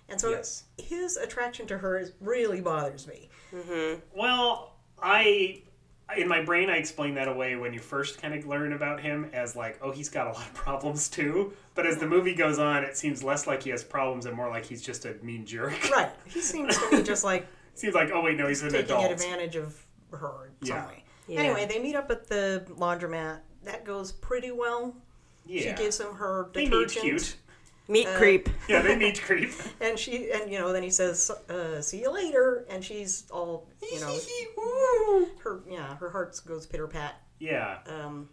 and 0.09 0.19
so 0.19 0.29
Yes. 0.31 0.63
his 0.77 1.17
attraction 1.17 1.67
to 1.67 1.77
her 1.77 1.97
is, 1.99 2.13
really 2.19 2.61
bothers 2.61 3.07
me. 3.07 3.29
Mm-hmm. 3.53 3.99
Well, 4.17 4.75
I 5.01 5.61
in 6.17 6.27
my 6.27 6.41
brain 6.43 6.69
I 6.71 6.77
explain 6.77 7.13
that 7.15 7.27
away 7.27 7.55
when 7.55 7.71
you 7.71 7.79
first 7.79 8.19
kind 8.19 8.33
of 8.33 8.45
learn 8.47 8.73
about 8.73 8.99
him 8.99 9.29
as 9.31 9.55
like, 9.55 9.77
oh, 9.81 9.91
he's 9.91 10.09
got 10.09 10.27
a 10.27 10.31
lot 10.31 10.41
of 10.47 10.53
problems 10.55 11.07
too. 11.07 11.53
But 11.75 11.85
as 11.85 11.97
the 11.97 12.05
mm-hmm. 12.05 12.15
movie 12.15 12.33
goes 12.35 12.57
on, 12.59 12.83
it 12.83 12.97
seems 12.97 13.23
less 13.23 13.45
like 13.47 13.61
he 13.63 13.69
has 13.69 13.83
problems 13.83 14.25
and 14.25 14.35
more 14.35 14.49
like 14.49 14.65
he's 14.65 14.81
just 14.81 15.05
a 15.05 15.13
mean 15.21 15.45
jerk. 15.45 15.73
Right? 15.91 16.11
He 16.25 16.41
seems 16.41 16.77
to 16.77 16.97
me 16.97 17.03
just 17.03 17.23
like 17.23 17.47
seems 17.75 17.93
like, 17.93 18.09
oh 18.13 18.21
wait, 18.21 18.37
no, 18.37 18.47
he's 18.47 18.61
an 18.63 18.71
taking 18.71 18.85
adult. 18.85 19.11
advantage 19.11 19.55
of 19.55 19.85
her 20.11 20.51
in 20.61 20.67
Yeah. 20.67 20.81
some 20.81 20.89
way. 20.89 21.03
Yeah. 21.27 21.39
Anyway, 21.41 21.67
they 21.67 21.79
meet 21.79 21.95
up 21.95 22.09
at 22.09 22.27
the 22.27 22.65
laundromat. 22.69 23.39
That 23.63 23.85
goes 23.85 24.11
pretty 24.11 24.51
well. 24.51 24.95
Yeah, 25.45 25.61
She 25.61 25.83
gives 25.83 25.99
him 25.99 26.13
her 26.15 26.49
they 26.53 26.61
meet 26.63 26.71
detergent. 26.89 27.03
cute. 27.03 27.35
Meat 27.89 28.07
Uh, 28.07 28.17
creep. 28.17 28.47
Yeah, 28.69 28.81
they 28.83 28.95
meet 28.95 29.19
creep. 29.21 29.51
And 29.81 29.97
she 29.99 30.31
and 30.31 30.49
you 30.51 30.59
know 30.59 30.71
then 30.71 30.83
he 30.83 30.91
says, 30.91 31.29
uh, 31.49 31.81
"See 31.81 32.01
you 32.01 32.11
later," 32.13 32.65
and 32.69 32.83
she's 32.85 33.25
all 33.31 33.67
you 33.81 33.99
know, 33.99 35.25
her 35.43 35.61
yeah, 35.67 35.95
her 35.97 36.09
heart 36.11 36.39
goes 36.47 36.65
pitter 36.65 36.87
pat. 36.87 37.15
yeah. 37.39 37.79
Um, 37.87 38.29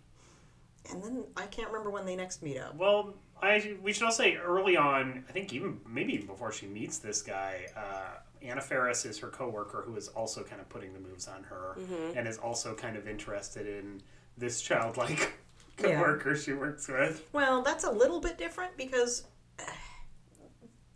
and 0.90 1.02
then 1.02 1.24
I 1.36 1.46
can't 1.46 1.68
remember 1.68 1.90
when 1.90 2.06
they 2.06 2.14
next 2.16 2.42
meet 2.42 2.58
up. 2.58 2.76
Well, 2.76 3.14
I 3.42 3.76
we 3.82 3.92
should 3.92 4.04
all 4.04 4.12
say 4.12 4.36
early 4.36 4.76
on. 4.76 5.24
I 5.28 5.32
think 5.32 5.52
even 5.52 5.80
maybe 5.88 6.12
even 6.14 6.26
before 6.26 6.52
she 6.52 6.66
meets 6.66 6.98
this 6.98 7.22
guy, 7.22 7.66
uh, 7.76 8.18
Anna 8.42 8.60
Faris 8.60 9.04
is 9.04 9.18
her 9.20 9.28
coworker 9.28 9.82
who 9.86 9.96
is 9.96 10.08
also 10.08 10.42
kind 10.44 10.60
of 10.60 10.68
putting 10.68 10.92
the 10.92 11.00
moves 11.00 11.26
on 11.28 11.42
her, 11.44 11.76
and 12.14 12.28
is 12.28 12.38
also 12.38 12.74
kind 12.74 12.96
of 12.96 13.08
interested 13.08 13.66
in 13.66 14.02
this 14.36 14.60
childlike 14.60 15.32
Yeah. 15.80 15.96
coworker 15.96 16.36
she 16.36 16.52
works 16.52 16.88
with. 16.88 17.28
Well, 17.32 17.62
that's 17.62 17.84
a 17.84 17.90
little 17.90 18.20
bit 18.20 18.38
different 18.38 18.76
because 18.76 19.24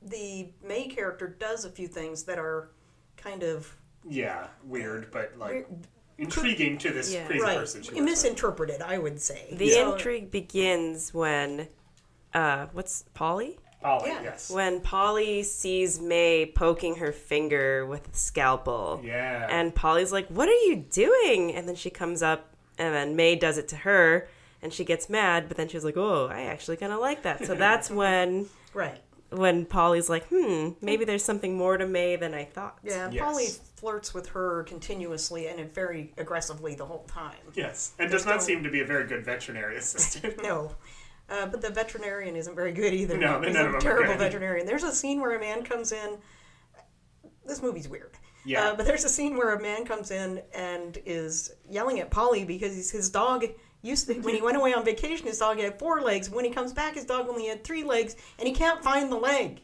the 0.02 0.48
May 0.66 0.88
character 0.88 1.28
does 1.28 1.64
a 1.64 1.70
few 1.70 1.86
things 1.86 2.22
that 2.24 2.38
are 2.38 2.70
kind 3.16 3.42
of 3.42 3.76
Yeah, 4.08 4.46
weird, 4.64 5.10
but 5.10 5.32
like 5.38 5.50
weird- 5.50 5.66
intriguing 6.18 6.78
to 6.78 6.90
this 6.90 7.12
Yeah. 7.12 7.26
crazy 7.26 7.42
right, 7.42 7.58
person. 7.58 7.82
She 7.82 7.90
works 7.90 7.96
with. 8.00 8.04
misinterpreted. 8.04 8.82
I 8.82 8.98
would 8.98 9.20
say 9.20 9.48
The 9.52 9.70
So- 9.70 9.92
intrigue 9.92 10.30
begins 10.30 11.12
when, 11.12 11.68
uh, 12.32 12.66
what's 12.72 13.04
Polly? 13.14 13.58
Polly, 13.82 14.10
Yeah. 14.10 14.22
yes. 14.22 14.50
When 14.50 14.80
Polly 14.80 15.42
sees 15.42 15.98
May 16.00 16.50
poking 16.54 16.96
her 16.96 17.12
finger 17.12 17.84
with 17.86 18.08
a 18.08 18.14
scalpel. 18.16 19.00
Yeah. 19.04 19.46
And 19.50 19.74
Polly's 19.74 20.12
like, 20.12 20.28
What 20.28 20.48
are 20.48 20.52
you 20.66 20.76
doing? 20.76 21.54
And 21.54 21.66
then 21.68 21.74
she 21.76 21.88
comes 21.90 22.22
up, 22.22 22.54
and 22.78 22.94
then 22.94 23.16
May 23.16 23.36
does 23.36 23.56
it 23.58 23.68
to 23.68 23.76
her, 23.76 24.28
and 24.62 24.72
she 24.72 24.84
gets 24.84 25.08
mad, 25.08 25.48
but 25.48 25.56
then 25.56 25.68
she's 25.68 25.84
like, 25.84 25.96
Oh, 25.96 26.26
I 26.26 26.42
actually 26.42 26.76
kind 26.76 26.92
of 26.92 27.00
like 27.00 27.22
that. 27.22 27.44
So 27.46 27.54
that's 27.54 27.90
when. 28.00 28.46
Right. 28.74 29.00
When 29.32 29.64
Polly's 29.64 30.08
like, 30.10 30.26
hmm, 30.28 30.70
maybe 30.80 31.04
there's 31.04 31.22
something 31.24 31.56
more 31.56 31.76
to 31.76 31.86
May 31.86 32.16
than 32.16 32.34
I 32.34 32.44
thought. 32.44 32.78
Yeah, 32.82 33.04
and 33.04 33.14
Yes. 33.14 33.24
Polly 33.24 33.46
flirts 33.76 34.12
with 34.12 34.26
her 34.30 34.64
continuously 34.64 35.46
and 35.46 35.72
very 35.72 36.12
aggressively 36.18 36.74
the 36.74 36.84
whole 36.84 37.04
time. 37.04 37.36
yes, 37.54 37.92
and 38.00 38.10
does 38.10 38.26
not 38.26 38.36
no- 38.36 38.40
seem 38.40 38.64
to 38.64 38.70
be 38.72 38.80
a 38.80 38.84
very 38.84 39.06
good 39.06 39.24
veterinary 39.24 39.76
assistant. 39.78 40.42
No. 40.42 40.74
Uh, 41.28 41.46
but 41.46 41.60
the 41.62 41.70
veterinarian 41.70 42.34
isn't 42.34 42.56
very 42.56 42.72
good 42.72 42.92
either. 42.92 43.16
No, 43.16 43.40
He's 43.40 43.54
none 43.54 43.66
a 43.66 43.66
of 43.68 43.72
them 43.74 43.74
are 43.76 43.80
terrible 43.80 44.14
good. 44.14 44.18
veterinarian. 44.18 44.66
There's 44.66 44.82
a 44.82 44.92
scene 44.92 45.20
where 45.20 45.36
a 45.36 45.38
man 45.40 45.62
comes 45.62 45.92
in. 45.92 46.18
This 47.46 47.62
movie's 47.62 47.88
weird. 47.88 48.16
Yeah. 48.44 48.64
Uh, 48.70 48.74
but 48.74 48.84
there's 48.86 49.04
a 49.04 49.08
scene 49.08 49.36
where 49.36 49.54
a 49.54 49.62
man 49.62 49.84
comes 49.84 50.10
in 50.10 50.42
and 50.54 50.98
is 51.06 51.52
yelling 51.68 52.00
at 52.00 52.10
Polly 52.10 52.44
because 52.44 52.90
his 52.90 53.10
dog 53.10 53.44
used 53.82 54.06
to, 54.08 54.14
when 54.20 54.34
he 54.34 54.42
went 54.42 54.56
away 54.56 54.74
on 54.74 54.84
vacation, 54.84 55.26
his 55.26 55.38
dog 55.38 55.58
had 55.58 55.78
four 55.78 56.00
legs. 56.00 56.30
When 56.30 56.44
he 56.44 56.50
comes 56.50 56.72
back, 56.72 56.94
his 56.94 57.04
dog 57.04 57.28
only 57.28 57.46
had 57.46 57.64
three 57.64 57.82
legs, 57.84 58.16
and 58.38 58.46
he 58.46 58.54
can't 58.54 58.82
find 58.82 59.10
the 59.10 59.16
leg. 59.16 59.60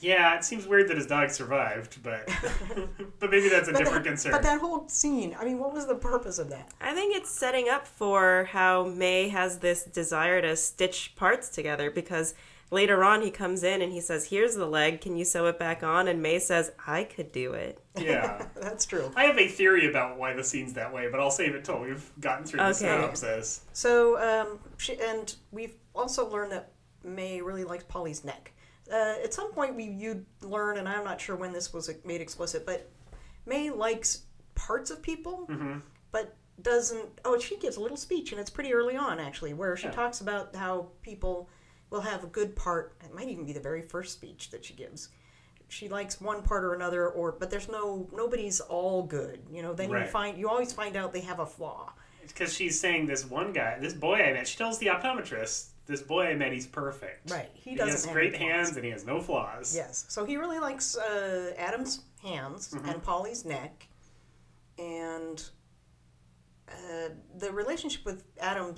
Yeah, 0.00 0.36
it 0.36 0.44
seems 0.44 0.66
weird 0.66 0.88
that 0.88 0.96
his 0.96 1.06
dog 1.06 1.30
survived, 1.30 2.02
but 2.02 2.28
but 3.18 3.30
maybe 3.30 3.48
that's 3.48 3.68
a 3.68 3.72
But 3.72 3.78
different 3.78 4.04
that, 4.04 4.10
concern. 4.10 4.32
But 4.32 4.42
that 4.42 4.60
whole 4.60 4.86
scene, 4.88 5.34
I 5.38 5.44
mean, 5.44 5.58
what 5.58 5.72
was 5.72 5.86
the 5.86 5.94
purpose 5.94 6.38
of 6.38 6.50
that? 6.50 6.70
I 6.80 6.92
think 6.92 7.16
it's 7.16 7.30
setting 7.30 7.68
up 7.70 7.86
for 7.86 8.48
how 8.52 8.84
May 8.84 9.28
has 9.28 9.58
this 9.60 9.84
desire 9.84 10.42
to 10.42 10.54
stitch 10.54 11.14
parts 11.16 11.48
together 11.48 11.90
because 11.90 12.34
later 12.70 13.04
on 13.04 13.22
he 13.22 13.30
comes 13.30 13.62
in 13.62 13.80
and 13.82 13.92
he 13.92 14.00
says, 14.00 14.28
Here's 14.28 14.54
the 14.54 14.66
leg, 14.66 15.00
can 15.00 15.16
you 15.16 15.24
sew 15.24 15.46
it 15.46 15.58
back 15.58 15.82
on? 15.82 16.08
And 16.08 16.22
May 16.22 16.38
says, 16.38 16.72
I 16.86 17.04
could 17.04 17.32
do 17.32 17.52
it. 17.52 17.78
yeah. 17.96 18.46
That's 18.56 18.84
true. 18.86 19.10
I 19.16 19.24
have 19.24 19.38
a 19.38 19.48
theory 19.48 19.88
about 19.88 20.18
why 20.18 20.32
the 20.34 20.44
scene's 20.44 20.72
that 20.74 20.92
way, 20.92 21.08
but 21.10 21.20
I'll 21.20 21.30
save 21.30 21.54
it 21.54 21.64
till 21.64 21.80
we've 21.80 22.10
gotten 22.20 22.44
through 22.44 22.58
the 22.58 22.66
Okay. 22.66 22.74
synopsis. 22.78 23.62
So, 23.72 24.18
um, 24.20 24.58
she, 24.78 24.98
and 25.00 25.34
we've 25.52 25.74
also 25.94 26.28
learned 26.28 26.52
that 26.52 26.72
May 27.04 27.40
really 27.40 27.64
likes 27.64 27.84
Polly's 27.84 28.24
neck. 28.24 28.52
Uh, 28.92 29.14
at 29.22 29.32
some 29.34 29.52
point, 29.52 29.74
we 29.74 29.84
you 29.84 30.24
learn, 30.42 30.78
and 30.78 30.88
I'm 30.88 31.04
not 31.04 31.20
sure 31.20 31.34
when 31.36 31.52
this 31.52 31.72
was 31.72 31.90
made 32.04 32.20
explicit, 32.20 32.64
but 32.64 32.88
May 33.44 33.70
likes 33.70 34.22
parts 34.54 34.90
of 34.90 35.02
people, 35.02 35.48
but 36.12 36.34
doesn't. 36.62 37.20
Oh, 37.24 37.38
she 37.38 37.56
gives 37.58 37.76
a 37.76 37.80
little 37.80 37.96
speech, 37.96 38.30
and 38.32 38.40
it's 38.40 38.50
pretty 38.50 38.72
early 38.72 38.96
on 38.96 39.18
actually, 39.20 39.54
where 39.54 39.76
she 39.76 39.86
Yeah. 39.86 39.92
talks 39.92 40.20
about 40.20 40.54
how 40.54 40.88
people 41.02 41.48
will 41.90 42.00
have 42.00 42.24
a 42.24 42.26
good 42.26 42.56
part. 42.56 42.96
It 43.04 43.14
might 43.14 43.28
even 43.28 43.44
be 43.46 43.52
the 43.52 43.60
very 43.60 43.82
first 43.82 44.12
speech 44.14 44.50
that 44.50 44.64
she 44.64 44.74
gives. 44.74 45.08
She 45.68 45.88
likes 45.88 46.20
one 46.20 46.42
part 46.42 46.62
or 46.64 46.74
another, 46.74 47.08
or 47.08 47.32
but 47.32 47.50
there's 47.50 47.68
no 47.68 48.08
nobody's 48.12 48.60
all 48.60 49.02
good. 49.02 49.40
You 49.50 49.62
know, 49.62 49.72
then 49.74 49.90
you 49.90 50.04
find 50.06 50.38
you 50.38 50.48
always 50.48 50.72
find 50.72 50.96
out 50.96 51.12
they 51.12 51.20
have 51.20 51.40
a 51.40 51.46
flaw. 51.46 51.92
Because 52.26 52.52
she's 52.54 52.78
saying 52.78 53.06
this 53.06 53.24
one 53.24 53.52
guy, 53.52 53.78
this 53.80 53.92
boy 53.92 54.14
I 54.16 54.32
met, 54.32 54.48
she 54.48 54.56
tells 54.58 54.78
the 54.78 54.86
optometrist, 54.86 55.68
this 55.86 56.02
boy 56.02 56.26
I 56.26 56.34
met, 56.34 56.52
he's 56.52 56.66
perfect. 56.66 57.30
Right. 57.30 57.48
He 57.54 57.70
He, 57.70 57.76
doesn't 57.76 57.92
has 57.92 58.06
great 58.06 58.36
flaws. 58.36 58.42
hands 58.42 58.76
and 58.76 58.84
he 58.84 58.90
has 58.90 59.04
no 59.06 59.20
flaws. 59.20 59.74
Yes. 59.74 60.04
So 60.08 60.24
he 60.24 60.36
really 60.36 60.58
likes 60.58 60.96
uh, 60.96 61.52
Adam's 61.56 62.02
hands 62.22 62.72
and 62.84 63.00
Polly's 63.02 63.44
neck, 63.44 63.86
and 64.78 65.42
uh, 66.68 67.08
the 67.38 67.52
relationship 67.52 68.04
with 68.04 68.24
Adam 68.40 68.74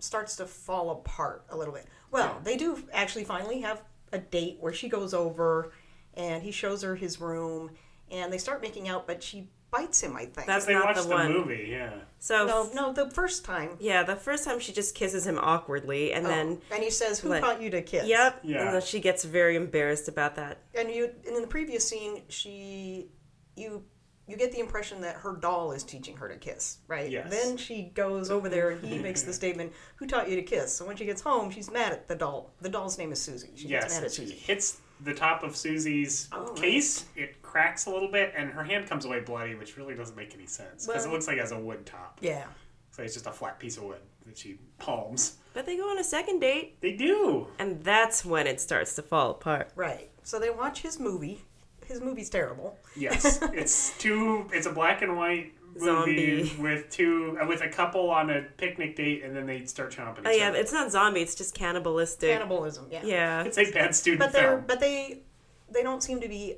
starts 0.00 0.36
to 0.36 0.46
fall 0.46 0.90
apart 0.90 1.44
a 1.50 1.56
little 1.56 1.74
bit. 1.74 1.86
Well, 2.10 2.40
they 2.44 2.56
do 2.56 2.82
actually 2.92 3.24
finally 3.24 3.60
have 3.60 3.82
a 4.12 4.18
date 4.18 4.56
where 4.60 4.72
she 4.72 4.88
goes 4.88 5.14
over, 5.14 5.72
and 6.14 6.42
he 6.42 6.50
shows 6.50 6.82
her 6.82 6.96
his 6.96 7.20
room, 7.20 7.70
and 8.10 8.32
they 8.32 8.38
start 8.38 8.60
making 8.62 8.88
out, 8.88 9.06
but 9.06 9.22
she 9.22 9.48
bites 9.70 10.00
him. 10.02 10.16
I 10.16 10.24
think. 10.26 10.46
That's 10.48 10.66
They 10.66 10.74
not 10.74 10.86
watched 10.86 11.02
the 11.02 11.08
the, 11.08 11.14
one. 11.14 11.32
movie, 11.32 11.68
yeah. 11.70 11.92
So, 12.18 12.44
no, 12.46 12.70
no. 12.74 12.92
The 12.92 13.08
first 13.10 13.44
time. 13.44 13.70
yeah, 13.78 14.02
the 14.02 14.16
first 14.16 14.44
time 14.44 14.58
she 14.58 14.72
just 14.72 14.94
kisses 14.94 15.24
him 15.26 15.38
awkwardly, 15.38 16.12
and 16.12 16.26
oh, 16.26 16.28
then, 16.28 16.58
and 16.72 16.82
he 16.82 16.90
says, 16.90 17.20
"Who 17.20 17.28
like- 17.28 17.40
taught 17.42 17.62
you 17.62 17.70
to 17.70 17.80
kiss?" 17.82 18.06
yep, 18.06 18.40
Yeah. 18.42 18.64
and 18.64 18.74
then 18.74 18.82
she 18.82 18.98
gets 19.00 19.24
very 19.24 19.54
embarrassed 19.56 20.08
about 20.08 20.34
that. 20.36 20.58
and 20.74 20.90
you 20.90 21.10
and 21.26 21.36
in 21.36 21.40
the 21.42 21.48
previous 21.48 21.86
scene 21.88 22.22
she 22.28 23.08
you 23.56 23.84
you 24.30 24.36
get 24.36 24.52
the 24.52 24.60
impression 24.60 25.00
that 25.00 25.16
her 25.16 25.34
doll 25.36 25.72
is 25.72 25.82
teaching 25.82 26.16
her 26.16 26.28
to 26.28 26.36
kiss 26.36 26.78
right 26.88 27.10
Yes. 27.10 27.28
then 27.30 27.56
she 27.56 27.90
goes 27.94 28.30
over 28.30 28.48
there 28.48 28.70
and 28.70 28.84
he 28.86 28.98
makes 28.98 29.22
the 29.22 29.32
statement 29.42 29.72
who 29.96 30.06
taught 30.06 30.28
you 30.30 30.36
to 30.36 30.42
kiss 30.42 30.72
so 30.74 30.86
when 30.86 30.96
she 30.96 31.04
gets 31.04 31.20
home 31.22 31.50
she's 31.50 31.70
mad 31.70 31.92
at 31.92 32.06
the 32.08 32.14
doll 32.14 32.50
the 32.60 32.68
doll's 32.68 32.96
name 32.98 33.12
is 33.12 33.20
susie 33.20 33.50
she 33.56 33.68
gets 33.68 33.84
Yes, 33.86 33.90
mad 33.90 33.96
and 33.98 34.06
at 34.06 34.12
she 34.12 34.22
susie 34.26 34.36
hits 34.36 34.78
the 35.02 35.14
top 35.14 35.42
of 35.42 35.56
Susie's 35.56 36.28
Oh, 36.30 36.48
right. 36.48 36.56
case. 36.56 37.06
It 37.16 37.40
cracks 37.40 37.86
a 37.86 37.90
little 37.90 38.10
bit, 38.12 38.34
and 38.36 38.50
her 38.50 38.62
hand 38.62 38.86
comes 38.86 39.06
away 39.06 39.20
bloody, 39.20 39.54
which 39.54 39.78
really 39.78 39.94
doesn't 39.94 40.14
make 40.14 40.34
any 40.34 40.44
sense 40.44 40.84
because 40.86 41.04
Well- 41.06 41.12
it 41.12 41.14
looks 41.14 41.26
like 41.26 41.38
it 41.38 41.40
has 41.40 41.52
a 41.52 41.58
wood 41.58 41.86
top. 41.86 42.18
yeah 42.20 42.44
So 42.90 43.02
it's 43.02 43.14
just 43.14 43.26
a 43.26 43.32
flat 43.32 43.58
piece 43.58 43.78
of 43.78 43.84
wood 43.84 44.02
that 44.26 44.36
she 44.36 44.58
palms. 44.78 45.38
But 45.54 45.64
they 45.64 45.78
go 45.78 45.88
on 45.88 45.96
a 45.96 46.04
second 46.04 46.40
date, 46.40 46.82
They 46.82 46.92
do. 46.92 47.46
and 47.58 47.82
that's 47.82 48.26
when 48.26 48.46
it 48.46 48.60
starts 48.60 48.94
to 48.96 49.02
fall 49.02 49.30
apart. 49.30 49.70
right 49.74 50.10
so 50.22 50.38
they 50.38 50.50
watch 50.50 50.82
his 50.82 51.00
movie 51.00 51.46
his 51.90 52.00
movie's 52.00 52.30
terrible 52.30 52.78
Yes, 52.96 53.38
it's 53.52 53.96
two. 53.98 54.46
It's 54.52 54.66
a 54.66 54.72
black 54.72 55.02
and 55.02 55.16
white 55.16 55.52
movie 55.76 56.44
Zombie. 56.48 56.52
with 56.58 56.90
two 56.90 57.38
uh, 57.40 57.46
with 57.46 57.60
a 57.62 57.68
couple 57.68 58.10
on 58.10 58.30
a 58.30 58.42
picnic 58.56 58.96
date, 58.96 59.22
and 59.22 59.34
then 59.36 59.46
they 59.46 59.64
start 59.66 59.92
chomping. 59.92 60.22
Oh 60.24 60.30
each 60.30 60.38
yeah, 60.38 60.48
other. 60.48 60.58
it's 60.58 60.72
not 60.72 60.90
zombie; 60.90 61.20
it's 61.20 61.34
just 61.34 61.54
cannibalistic. 61.54 62.30
cannibalism 62.30 62.88
yeah 62.90 63.02
Yeah, 63.04 63.42
It's 63.44 63.58
a 63.58 63.70
bad 63.70 63.94
student 63.94 64.20
but 64.20 64.32
they're 64.32 64.56
film. 64.56 64.64
but 64.66 64.80
they 64.80 65.22
they 65.70 65.82
don't 65.82 66.02
seem 66.02 66.20
to 66.20 66.28
be 66.28 66.56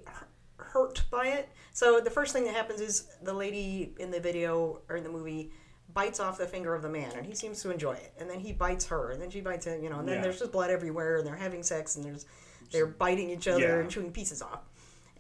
hurt 0.56 1.02
by 1.10 1.26
it. 1.28 1.48
So 1.72 2.00
the 2.00 2.10
first 2.10 2.32
thing 2.32 2.44
that 2.44 2.54
happens 2.54 2.80
is 2.80 3.06
the 3.22 3.34
lady 3.34 3.94
in 3.98 4.10
the 4.10 4.20
video 4.20 4.80
or 4.88 4.96
in 4.96 5.04
the 5.04 5.10
movie 5.10 5.52
bites 5.92 6.20
off 6.20 6.38
the 6.38 6.46
finger 6.46 6.74
of 6.74 6.80
the 6.80 6.88
man, 6.88 7.12
and 7.16 7.26
he 7.26 7.34
seems 7.34 7.60
to 7.62 7.70
enjoy 7.70 7.92
it. 7.92 8.14
And 8.18 8.30
then 8.30 8.40
he 8.40 8.52
bites 8.54 8.86
her, 8.86 9.10
and 9.10 9.20
then 9.20 9.28
she 9.28 9.42
bites 9.42 9.66
him. 9.66 9.82
You 9.82 9.90
know, 9.90 9.98
and 9.98 10.08
then 10.08 10.16
Yeah. 10.16 10.22
there's 10.22 10.38
just 10.38 10.52
blood 10.52 10.70
everywhere, 10.70 11.18
and 11.18 11.26
they're 11.26 11.36
having 11.36 11.62
sex, 11.62 11.96
and 11.96 12.04
there's 12.04 12.24
they're 12.70 12.86
biting 12.86 13.28
each 13.28 13.46
other 13.48 13.60
Yeah. 13.60 13.78
and 13.80 13.90
chewing 13.90 14.10
pieces 14.12 14.40
off. 14.40 14.60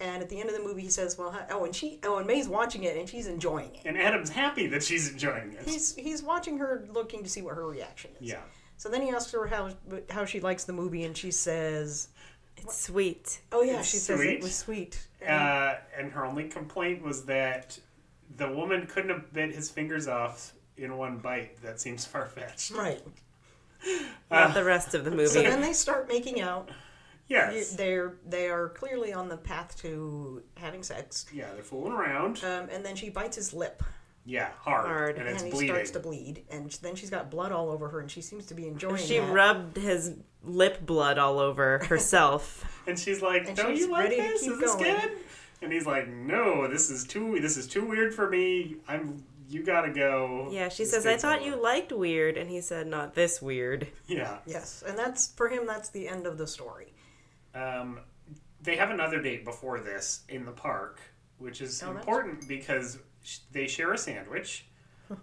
And 0.02 0.20
at 0.20 0.28
the 0.28 0.40
end 0.40 0.48
of 0.48 0.56
the 0.56 0.62
movie, 0.62 0.82
he 0.82 0.88
says, 0.88 1.16
"Well, 1.16 1.32
oh, 1.50 1.64
and 1.64 1.74
she, 1.74 2.00
oh, 2.02 2.18
and 2.18 2.26
May's 2.26 2.48
watching 2.48 2.82
it, 2.82 2.96
and 2.96 3.08
she's 3.08 3.28
enjoying 3.28 3.72
it. 3.76 3.82
And 3.84 3.96
Adam's 3.96 4.30
happy 4.30 4.66
that 4.66 4.82
she's 4.82 5.08
enjoying 5.10 5.52
it. 5.52 5.68
He's 5.68 5.94
he's 5.94 6.22
watching 6.24 6.58
her, 6.58 6.84
looking 6.92 7.22
to 7.22 7.28
see 7.30 7.40
what 7.40 7.54
her 7.54 7.66
reaction 7.66 8.10
is. 8.20 8.28
yeah. 8.30 8.40
So 8.78 8.88
then 8.88 9.00
he 9.02 9.10
asks 9.10 9.30
her 9.30 9.46
how 9.46 9.70
how 10.10 10.24
she 10.24 10.40
likes 10.40 10.64
the 10.64 10.72
movie, 10.72 11.04
and 11.04 11.16
she 11.16 11.30
says, 11.30 12.08
it's 12.56 12.76
sweet. 12.84 13.40
"Oh 13.52 13.62
yeah, 13.62 13.78
It's 13.78 13.88
she 13.90 13.98
says 13.98 14.20
it 14.20 14.42
was 14.42 14.56
sweet." 14.56 15.06
Uh, 15.24 15.74
and 15.96 16.10
her 16.10 16.26
only 16.26 16.48
complaint 16.48 17.00
was 17.02 17.24
that 17.26 17.78
the 18.36 18.50
woman 18.50 18.86
couldn't 18.88 19.10
have 19.10 19.32
bit 19.32 19.54
his 19.54 19.70
fingers 19.70 20.08
off 20.08 20.52
in 20.76 20.96
one 20.96 21.18
bite. 21.18 21.62
That 21.62 21.80
seems 21.80 22.04
far 22.04 22.26
fetched. 22.26 22.72
right. 22.72 23.00
Not 24.30 24.54
the 24.54 24.64
rest 24.64 24.94
of 24.94 25.04
the 25.04 25.10
movie. 25.10 25.26
So 25.26 25.42
then 25.42 25.60
they 25.60 25.72
start 25.72 26.08
making 26.08 26.40
out. 26.40 26.70
Yes. 27.28 27.74
They're 27.76 28.14
they 28.26 28.48
are 28.48 28.68
clearly 28.70 29.12
on 29.12 29.28
the 29.28 29.36
path 29.36 29.76
to 29.82 30.42
having 30.56 30.82
sex. 30.82 31.26
Yeah, 31.32 31.52
they're 31.54 31.62
fooling 31.62 31.92
around. 31.92 32.42
Um, 32.44 32.68
and 32.70 32.84
then 32.84 32.94
she 32.96 33.08
bites 33.08 33.36
his 33.36 33.54
lip, 33.54 33.82
Yeah, 34.26 34.50
hard. 34.60 34.86
Hard. 34.86 35.16
And 35.18 35.26
and, 35.28 35.34
it's 35.36 35.44
he 35.44 35.50
bleeding. 35.50 35.74
starts 35.74 35.90
to 35.92 36.00
bleed. 36.00 36.44
And 36.50 36.70
then 36.82 36.94
she's 36.94 37.10
got 37.10 37.30
blood 37.30 37.50
all 37.52 37.70
over 37.70 37.88
her, 37.88 38.00
and 38.00 38.10
she 38.10 38.20
seems 38.20 38.46
to 38.46 38.54
be 38.54 38.66
enjoying 38.68 38.96
it. 38.96 39.00
she 39.00 39.18
that. 39.18 39.32
rubbed 39.32 39.76
his 39.78 40.14
lip 40.44 40.84
blood 40.84 41.16
all 41.18 41.38
over 41.38 41.78
herself. 41.88 42.82
And 42.86 42.98
she's 42.98 43.22
like, 43.22 43.46
And 43.48 43.56
"Don't 43.56 43.70
she's 43.76 43.86
you 43.86 43.92
like 43.92 44.04
ready 44.04 44.16
to 44.16 44.22
this? 44.22 44.42
keep 44.42 44.52
Is 44.52 44.58
this 44.60 44.74
going." 44.74 44.94
good?" 45.00 45.10
And 45.62 45.72
he's 45.72 45.86
like, 45.86 46.08
"No, 46.08 46.66
this 46.68 46.90
is 46.90 47.04
too. 47.04 47.38
This 47.40 47.56
is 47.56 47.66
too 47.66 47.86
weird 47.86 48.12
for 48.14 48.28
me. 48.28 48.76
I'm. 48.88 49.24
You 49.48 49.62
gotta 49.62 49.90
go." 49.92 50.48
yeah, 50.50 50.68
she 50.68 50.82
This 50.82 50.92
says, 50.92 51.06
"I 51.06 51.16
thought 51.16 51.38
over." 51.40 51.48
you 51.50 51.62
liked 51.62 51.92
weird," 51.92 52.36
and 52.36 52.50
he 52.50 52.60
said, 52.60 52.86
"Not 52.88 53.14
this 53.14 53.40
weird." 53.40 53.86
Yeah. 54.06 54.38
Yes, 54.46 54.82
and 54.86 54.98
that's 54.98 55.28
for 55.28 55.48
him. 55.48 55.66
That's 55.66 55.88
the 55.90 56.08
end 56.08 56.26
of 56.26 56.36
the 56.38 56.46
story. 56.46 56.92
Um, 57.54 58.00
they 58.62 58.76
have 58.76 58.90
another 58.90 59.20
date 59.20 59.44
before 59.44 59.80
this 59.80 60.22
in 60.28 60.44
the 60.44 60.52
park, 60.52 61.00
which 61.38 61.60
is 61.60 61.82
Oh, 61.82 61.90
important 61.90 62.46
because 62.48 62.98
sh- 63.22 63.38
they 63.50 63.66
share 63.66 63.92
a 63.92 63.98
sandwich. 63.98 64.66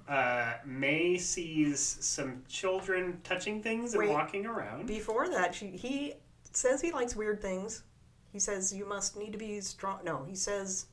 Uh, 0.07 0.53
May 0.65 1.17
sees 1.17 1.97
some 1.99 2.43
children 2.47 3.21
touching 3.23 3.63
things 3.63 3.95
and 3.95 4.03
Wait. 4.03 4.11
walking 4.11 4.45
around. 4.45 4.85
Before 4.85 5.27
that, 5.29 5.55
she 5.55 5.69
he 5.71 6.13
says 6.53 6.79
he 6.79 6.91
likes 6.91 7.15
weird 7.15 7.41
things. 7.41 7.81
He 8.31 8.37
says 8.37 8.71
you 8.71 8.85
must 8.85 9.17
need 9.17 9.31
to 9.31 9.39
be 9.39 9.59
strong. 9.61 10.01
No, 10.03 10.23
he 10.27 10.35
says 10.35 10.85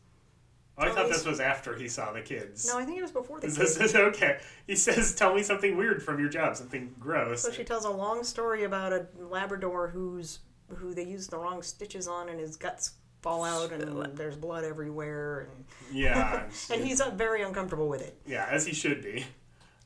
Oh, 0.79 0.85
I 0.85 0.91
thought 0.95 1.09
this 1.11 1.27
was 1.27 1.41
after 1.41 1.77
he 1.77 1.89
saw 1.89 2.13
the 2.15 2.23
kids. 2.23 2.67
no. 2.67 2.79
I 2.79 2.87
think 2.87 2.97
it 2.97 3.03
was 3.03 3.11
before 3.11 3.39
the 3.39 3.49
kids. 3.49 3.59
this 3.59 3.77
is 3.77 3.95
okay? 3.97 4.39
He 4.67 4.77
says, 4.77 5.15
"Tell 5.15 5.35
me 5.35 5.43
something 5.43 5.77
weird 5.77 6.03
from 6.03 6.19
your 6.19 6.31
job, 6.31 6.57
something 6.57 6.95
gross." 6.99 7.43
So 7.43 7.51
she 7.53 7.65
tells 7.65 7.85
a 7.85 7.91
long 7.91 8.25
story 8.25 8.65
about 8.65 8.95
a 8.95 9.09
Labrador 9.19 9.89
who's 9.89 10.39
who 10.69 10.95
they 10.95 11.05
used 11.05 11.31
the 11.31 11.39
wrong 11.39 11.63
stitches 11.63 12.09
on, 12.09 12.29
and 12.29 12.41
his 12.41 12.57
guts 12.57 12.93
fall 13.23 13.45
out, 13.45 13.73
and 13.73 14.17
there's 14.17 14.37
blood 14.37 14.65
everywhere, 14.65 15.49
and 15.51 15.65
yeah, 15.93 16.45
and 16.73 16.85
he's 16.85 17.01
uh, 17.01 17.11
very 17.11 17.43
uncomfortable 17.43 17.89
with 17.89 18.03
it. 18.03 18.19
yeah, 18.27 18.47
as 18.51 18.67
he 18.67 18.73
should 18.75 19.03
be. 19.03 19.25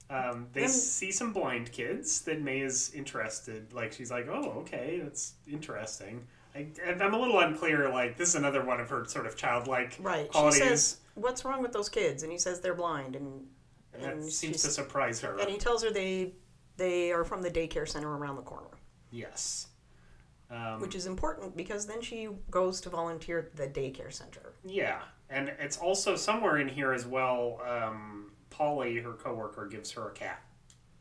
Um, 0.09 0.49
they 0.53 0.63
Then- 0.63 0.71
see 0.71 1.13
some 1.13 1.33
blind 1.33 1.71
kids 1.71 2.23
that 2.23 2.41
May 2.41 2.61
is 2.63 2.93
interested. 2.95 3.73
Like 3.73 3.93
she's 3.93 4.11
like, 4.11 4.27
"Oh, 4.29 4.61
okay, 4.63 5.01
that's 5.03 5.35
interesting." 5.47 6.27
I, 6.53 6.67
i'm 6.85 7.15
a 7.15 7.19
little 7.19 7.39
unclear. 7.39 7.89
Like 7.89 8.17
this 8.17 8.31
is 8.31 8.35
another 8.35 8.65
one 8.65 8.81
of 8.81 8.91
her 8.91 9.05
sort 9.05 9.27
of 9.27 9.37
childlike 9.37 9.97
Right? 10.01 10.29
qualities, 10.29 10.61
She 10.61 10.69
says, 10.69 10.97
"What's 11.15 11.45
wrong 11.45 11.63
with 11.63 11.73
those 11.73 11.89
kids?" 11.89 12.25
And 12.25 12.33
he 12.33 12.39
says 12.39 12.61
they're 12.61 12.75
blind, 12.75 13.15
and 13.15 13.47
and 13.95 14.03
that 14.03 14.13
and 14.15 14.25
seems 14.25 14.55
she's- 14.55 14.63
to 14.63 14.71
surprise 14.71 15.21
her. 15.21 15.39
and 15.39 15.49
he 15.49 15.59
tells 15.59 15.85
her 15.85 15.93
they 15.93 16.33
they 16.77 17.13
are 17.13 17.25
from 17.25 17.41
the 17.43 17.51
daycare 17.51 17.87
center 17.89 18.11
around 18.17 18.35
the 18.37 18.43
corner, 18.43 18.71
yes. 19.13 19.69
Um, 20.51 20.81
which 20.81 20.97
is 20.97 21.07
important 21.07 21.57
because 21.57 21.87
then 21.87 22.03
she 22.03 22.29
goes 22.51 22.81
to 22.81 22.91
volunteer 22.91 23.39
at 23.39 23.57
the 23.57 23.69
daycare 23.69 24.13
center. 24.13 24.55
Yeah, 24.65 25.03
and 25.29 25.53
it's 25.61 25.77
also 25.79 26.17
somewhere 26.17 26.59
in 26.59 26.67
here 26.69 26.93
as 26.93 27.07
well. 27.07 27.61
Um, 27.65 28.33
Polly, 28.51 28.97
her 28.99 29.13
coworker, 29.13 29.67
gives 29.67 29.93
her 29.93 30.09
a 30.09 30.13
cat. 30.13 30.43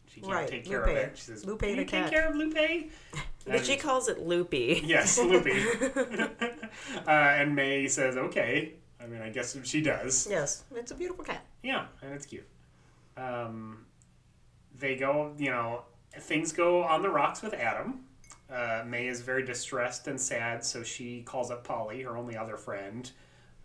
She 0.08 0.22
can't 0.22 0.34
Right, 0.34 0.48
take 0.48 0.66
care 0.66 0.82
Lupe. 0.86 0.90
of 0.90 0.96
it. 0.98 1.18
She 1.18 1.24
says, 1.24 1.46
Lupe 1.46 1.62
"Can 1.62 1.72
the 1.72 1.82
you 1.82 1.86
cat." 1.86 2.04
take 2.06 2.14
care 2.14 2.30
of 2.30 2.36
Lupe?" 2.36 2.92
But 3.46 3.66
she 3.66 3.78
calls 3.78 4.08
it 4.10 4.20
loopy. 4.20 4.82
yes, 4.86 5.18
Loopy. 5.18 5.52
uh, 7.08 7.10
and 7.10 7.56
May 7.56 7.88
says, 7.88 8.18
"Okay." 8.18 8.74
I 9.02 9.08
mean, 9.08 9.22
I 9.22 9.30
guess 9.30 9.58
she 9.64 9.82
does. 9.82 10.28
Yes, 10.30 10.66
it's 10.76 10.92
a 10.92 10.96
beautiful 10.96 11.24
cat. 11.24 11.44
Yeah, 11.64 11.86
and 12.04 12.14
it's 12.14 12.26
cute. 12.28 12.46
Um, 13.18 13.86
they 14.78 14.96
go, 14.96 15.34
you 15.38 15.50
know, 15.50 15.84
things 16.20 16.52
go 16.52 16.84
on 16.84 17.02
the 17.02 17.10
rocks 17.10 17.42
with 17.42 17.54
Adam. 17.54 18.02
Uh, 18.52 18.84
May 18.86 19.08
is 19.08 19.22
very 19.22 19.44
distressed 19.44 20.08
and 20.08 20.20
sad, 20.20 20.64
so 20.66 20.82
she 20.84 21.22
calls 21.22 21.52
up 21.52 21.64
Polly, 21.64 22.02
her 22.02 22.18
only 22.18 22.36
other 22.36 22.58
friend. 22.58 23.10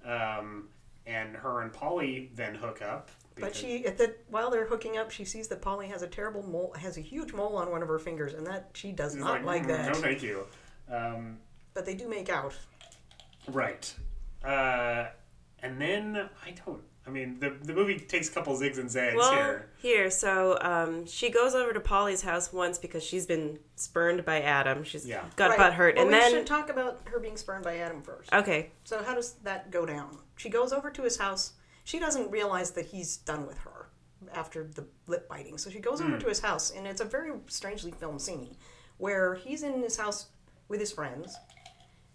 Um, 0.05 0.69
and 1.07 1.35
her 1.37 1.63
and 1.63 1.73
Polly 1.73 2.31
then 2.35 2.55
hook 2.55 2.83
up. 2.83 3.11
But 3.39 3.55
she, 3.55 3.85
at 3.87 3.99
the 3.99 4.15
while 4.29 4.49
they're 4.51 4.67
hooking 4.67 4.97
up, 4.97 5.11
she 5.11 5.25
sees 5.25 5.49
that 5.49 5.61
Polly 5.61 5.89
has 5.89 6.03
a 6.03 6.07
terrible 6.07 6.43
mole, 6.49 6.75
has 6.79 6.97
a 6.99 7.01
huge 7.01 7.33
mole 7.33 7.57
on 7.57 7.71
one 7.71 7.83
of 7.83 7.89
her 7.89 7.99
fingers, 7.99 8.33
and 8.35 8.47
that 8.47 8.71
she 8.75 8.93
does 8.93 9.15
not 9.17 9.45
like, 9.45 9.65
"Mm, 9.65 9.69
that. 9.69 9.93
No, 9.93 9.95
thank 9.95 10.23
you. 10.23 10.47
Um, 10.89 11.39
But 11.73 11.85
they 11.85 11.95
do 11.95 12.09
make 12.09 12.29
out. 12.29 12.55
right. 13.49 13.93
Uh, 14.45 15.07
and 15.63 15.81
then, 15.81 16.29
I 16.45 16.51
don't. 16.65 16.83
I 17.07 17.11
mean, 17.11 17.39
the, 17.39 17.51
the 17.63 17.75
movie 17.75 17.99
takes 17.99 18.31
a 18.31 18.33
couple 18.33 18.57
zigs 18.59 18.79
and 18.79 18.91
zags 18.91 19.17
Well, 19.17 19.31
here. 19.33 19.69
here, 19.77 20.11
so 20.11 20.57
um, 20.63 21.05
she 21.05 21.29
goes 21.31 21.55
over 21.55 21.73
to 21.75 21.81
Polly's 21.81 22.23
house 22.23 22.51
once 22.51 22.79
because 22.79 23.03
she's 23.03 23.27
been 23.27 23.59
spurned 23.77 24.25
by 24.25 24.41
Adam. 24.41 24.85
She's 24.85 25.07
Yeah. 25.07 25.23
got 25.37 25.51
Right. 25.51 25.59
butt 25.59 25.75
hurt, 25.75 25.97
Well, 25.97 26.05
and 26.07 26.13
we 26.13 26.19
then 26.19 26.31
should 26.31 26.47
talk 26.47 26.71
about 26.71 27.03
her 27.05 27.19
being 27.19 27.37
spurned 27.37 27.63
by 27.63 27.77
Adam 27.79 28.01
first. 28.03 28.33
okay, 28.33 28.71
So 28.85 29.03
how 29.03 29.15
does 29.15 29.33
that 29.43 29.71
go 29.71 29.85
down? 29.85 30.19
She 30.37 30.49
goes 30.49 30.73
over 30.73 30.91
to 30.91 31.03
his 31.03 31.19
house. 31.19 31.53
She 31.85 31.99
doesn't 31.99 32.31
realize 32.31 32.71
that 32.71 32.87
he's 32.87 33.19
done 33.19 33.47
with 33.47 33.59
her 33.59 33.89
after 34.33 34.65
the 34.65 34.87
lip 35.07 35.29
biting. 35.29 35.59
So 35.59 35.69
she 35.69 35.81
goes 35.81 36.01
over 36.01 36.17
to 36.19 36.27
his 36.27 36.41
house, 36.41 36.71
and 36.71 36.87
it's 36.87 37.03
a 37.03 37.05
very 37.05 37.33
strangely 37.49 37.91
filmed 37.91 38.23
scene 38.23 38.57
where 38.97 39.35
he's 39.35 39.63
in 39.63 39.83
his 39.83 39.99
house 39.99 40.29
with 40.69 40.81
his 40.81 40.91
friends. 40.91 41.37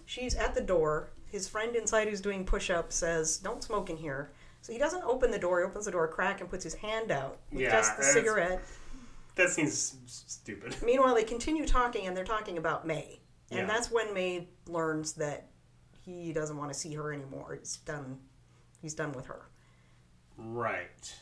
She's 0.07 0.33
at 0.33 0.55
the 0.55 0.61
door. 0.61 1.11
His 1.27 1.47
friend 1.47 1.75
inside 1.75 2.07
who's 2.07 2.21
doing 2.21 2.43
push-ups 2.43 2.95
says, 2.95 3.37
"Don't 3.37 3.63
smoke 3.63 3.91
in 3.91 3.97
here." 3.97 4.31
So 4.61 4.73
he 4.73 4.79
doesn't 4.79 5.03
open 5.03 5.31
the 5.31 5.39
door. 5.39 5.59
He 5.59 5.65
opens 5.65 5.85
the 5.85 5.91
door 5.91 6.05
a 6.05 6.07
crack 6.09 6.41
and 6.41 6.49
puts 6.49 6.63
his 6.63 6.73
hand 6.75 7.11
out 7.11 7.39
with 7.51 7.61
Yeah, 7.61 7.71
just 7.71 7.97
the 7.97 8.03
cigarette. 8.03 8.61
That 9.35 9.49
seems 9.49 9.95
stupid. 10.05 10.75
Meanwhile, 10.83 11.15
they 11.15 11.23
continue 11.23 11.65
talking, 11.65 12.07
and 12.07 12.15
they're 12.17 12.25
talking 12.25 12.57
about 12.57 12.85
May, 12.85 13.21
and 13.51 13.61
Yeah. 13.61 13.65
that's 13.65 13.89
when 13.89 14.13
May 14.13 14.49
learns 14.67 15.13
that 15.13 15.47
he 16.05 16.33
doesn't 16.33 16.57
want 16.57 16.73
to 16.73 16.77
see 16.77 16.93
her 16.95 17.13
anymore. 17.13 17.55
He's 17.57 17.77
done. 17.77 18.19
He's 18.81 18.93
done 18.93 19.13
with 19.13 19.27
her, 19.27 19.45
Right. 20.37 21.13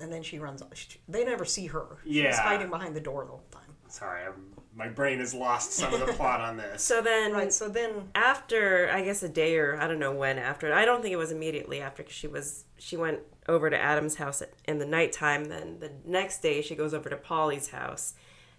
and 0.00 0.12
then 0.12 0.22
she 0.22 0.38
runs. 0.38 0.62
off. 0.62 0.68
They 1.08 1.24
never 1.24 1.44
see 1.44 1.66
her. 1.66 1.98
She's 2.04 2.14
Yeah. 2.16 2.36
hiding 2.40 2.68
behind 2.70 2.94
the 2.96 3.00
door 3.00 3.24
the 3.24 3.30
whole 3.32 3.44
time. 3.50 3.76
Sorry, 3.88 4.24
I'm, 4.24 4.54
my 4.76 4.88
brain 4.88 5.20
has 5.20 5.32
lost 5.32 5.72
some 5.72 5.94
of 5.94 6.00
the 6.00 6.12
plot 6.12 6.40
on 6.40 6.58
this. 6.58 6.82
so 6.84 7.00
then 7.00 7.32
Right. 7.32 7.52
So 7.52 7.68
then, 7.68 8.10
after 8.14 8.90
I 8.92 9.02
guess 9.02 9.22
a 9.22 9.28
day 9.28 9.56
or 9.56 9.80
I 9.80 9.88
don't 9.88 9.98
know 9.98 10.12
when 10.12 10.38
after 10.38 10.72
I 10.72 10.84
don't 10.84 11.00
think 11.00 11.12
it 11.12 11.16
was 11.16 11.32
immediately 11.32 11.80
after 11.80 12.02
because 12.02 12.14
she 12.14 12.28
was 12.28 12.64
she 12.78 12.96
went 12.96 13.20
over 13.48 13.70
to 13.70 13.78
Adam's 13.78 14.16
house 14.16 14.42
at, 14.42 14.52
in 14.66 14.78
the 14.78 14.84
nighttime. 14.84 15.46
Then 15.46 15.78
the 15.80 15.90
next 16.04 16.42
day 16.42 16.60
she 16.60 16.74
goes 16.74 16.92
over 16.92 17.08
to 17.08 17.16
Polly's 17.16 17.68
house, 17.68 18.14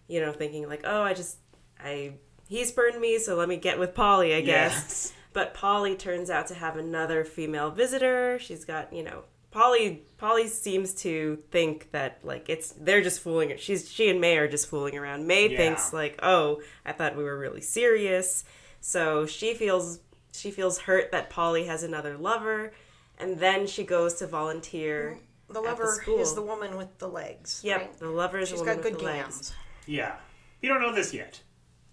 you 0.07 0.20
know, 0.20 0.32
thinking 0.32 0.68
like, 0.68 0.82
oh, 0.86 1.03
I 1.03 1.13
just 1.13 1.38
I 1.80 2.13
he's 2.47 2.72
burned 2.72 2.99
me, 2.99 3.20
so 3.20 3.36
let 3.36 3.47
me 3.47 3.57
get 3.57 3.78
with 3.78 3.93
Polly, 3.93 4.34
I 4.34 4.41
guess. 4.41 4.74
Yes. 4.74 5.13
But 5.34 5.53
Polly 5.53 5.95
turns 5.95 6.32
out 6.32 6.47
to 6.47 6.55
have 6.55 6.78
another 6.78 7.24
female 7.26 7.70
visitor. 7.70 8.39
She's 8.39 8.65
got 8.65 8.91
you 8.91 9.03
know. 9.03 9.24
Polly 9.58 10.03
Polly 10.20 10.47
seems 10.47 10.93
to 11.01 11.39
think 11.49 11.89
that 11.91 12.20
like 12.24 12.47
it's 12.47 12.74
they're 12.80 13.01
just 13.01 13.22
fooling 13.22 13.49
her. 13.49 13.58
She's 13.58 13.91
she 13.91 14.08
and 14.08 14.22
May 14.22 14.38
are 14.38 14.47
just 14.47 14.68
fooling 14.70 14.95
around. 14.95 15.26
May 15.26 15.47
Yeah. 15.49 15.58
thinks 15.58 15.91
like, 15.93 16.20
"Oh, 16.22 16.62
I 16.86 16.91
thought 16.91 17.18
we 17.18 17.24
were 17.24 17.38
really 17.39 17.62
serious." 17.62 18.43
So 18.82 19.26
she 19.26 19.55
feels 19.55 19.99
she 20.32 20.51
feels 20.51 20.78
hurt 20.78 21.12
that 21.12 21.32
Polly 21.32 21.66
has 21.66 21.82
another 21.82 22.18
lover, 22.18 22.72
and 23.18 23.39
then 23.39 23.66
she 23.66 23.84
goes 23.84 24.14
to 24.16 24.28
volunteer. 24.28 25.18
Mm, 25.18 25.53
the 25.53 25.60
at 25.60 25.64
the 25.64 25.70
lover 25.70 25.99
school. 26.03 26.20
is 26.20 26.36
the 26.36 26.43
woman 26.43 26.78
with 26.78 26.95
the 26.99 27.08
legs. 27.08 27.62
Yep, 27.64 27.80
right? 27.82 27.97
the 27.97 28.10
lover 28.12 28.38
is 28.38 28.49
She's 28.49 28.60
the 28.60 28.64
woman 28.66 28.76
got 28.76 28.84
with 28.84 28.93
good 28.93 29.01
the 29.01 29.05
legs. 29.05 29.55
Yeah. 29.88 30.18
You 30.62 30.70
don't 30.70 30.82
know 30.82 30.93
this 30.93 31.16
yet. 31.16 31.41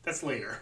That's 0.03 0.23
later. 0.23 0.61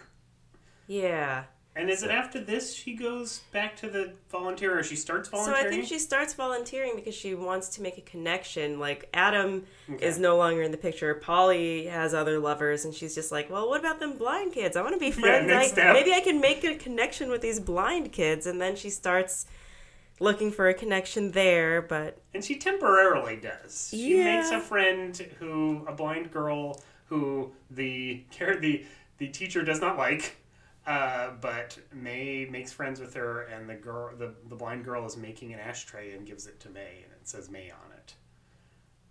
Yeah. 0.87 1.43
And 1.75 1.89
is 1.89 2.03
it 2.03 2.11
after 2.11 2.39
this 2.39 2.75
she 2.75 2.93
goes 2.93 3.39
back 3.51 3.75
to 3.77 3.89
the 3.89 4.13
volunteer 4.29 4.77
or 4.77 4.83
she 4.83 4.95
starts 4.95 5.29
volunteering? 5.29 5.61
So? 5.63 5.67
I 5.67 5.69
think 5.71 5.85
she 5.87 5.97
starts 5.97 6.33
volunteering 6.35 6.93
because 6.95 7.15
she 7.15 7.33
wants 7.33 7.67
to 7.69 7.81
make 7.81 7.97
a 7.97 8.01
connection. 8.01 8.79
Like 8.79 9.09
Adam 9.13 9.65
Okay. 9.89 10.05
is 10.05 10.19
no 10.19 10.37
longer 10.37 10.61
in 10.61 10.69
the 10.71 10.77
picture. 10.77 11.15
Polly 11.15 11.85
has 11.87 12.13
other 12.13 12.37
lovers, 12.37 12.85
and 12.85 12.93
she's 12.93 13.15
just 13.15 13.31
like, 13.31 13.49
"Well, 13.49 13.67
what 13.69 13.79
about 13.79 13.99
them 13.99 14.17
blind 14.17 14.53
kids? 14.53 14.77
I 14.77 14.81
want 14.83 14.93
to 14.93 14.99
be 14.99 15.09
friends. 15.21 15.47
next 15.47 15.71
I, 15.71 15.73
step. 15.73 15.93
maybe 15.93 16.13
I 16.13 16.19
can 16.21 16.39
make 16.39 16.63
a 16.63 16.75
connection 16.75 17.29
with 17.31 17.41
these 17.41 17.59
blind 17.59 18.11
kids." 18.11 18.45
And 18.45 18.61
then 18.61 18.75
she 18.75 18.91
starts 18.91 19.47
looking 20.19 20.51
for 20.51 20.69
a 20.69 20.75
connection 20.75 21.31
there. 21.31 21.81
But 21.81 22.19
And 22.35 22.45
she 22.45 22.55
temporarily 22.57 23.37
does. 23.37 23.87
She 23.89 24.19
Yeah. 24.19 24.35
makes 24.37 24.51
a 24.51 24.59
friend 24.59 25.17
who 25.39 25.83
a 25.87 25.91
blind 25.93 26.31
girl 26.31 26.79
who 27.07 27.51
the 27.71 28.23
care 28.29 28.59
the 28.59 28.85
the 29.17 29.27
teacher 29.29 29.63
does 29.63 29.81
not 29.81 29.97
like. 29.97 30.37
Uh, 30.85 31.31
but 31.39 31.77
May 31.93 32.45
makes 32.49 32.71
friends 32.73 32.99
with 32.99 33.13
her, 33.13 33.43
and 33.43 33.69
the 33.69 33.75
girl, 33.75 34.11
the, 34.17 34.33
the 34.49 34.55
blind 34.55 34.83
girl, 34.83 35.05
is 35.05 35.15
making 35.15 35.53
an 35.53 35.59
ashtray 35.59 36.13
and 36.13 36.25
gives 36.25 36.45
it 36.47 36.59
to 36.61 36.69
May, 36.69 37.01
and 37.03 37.11
it 37.13 37.25
says 37.27 37.49
May 37.49 37.69
on 37.71 37.91
it. 37.97 38.13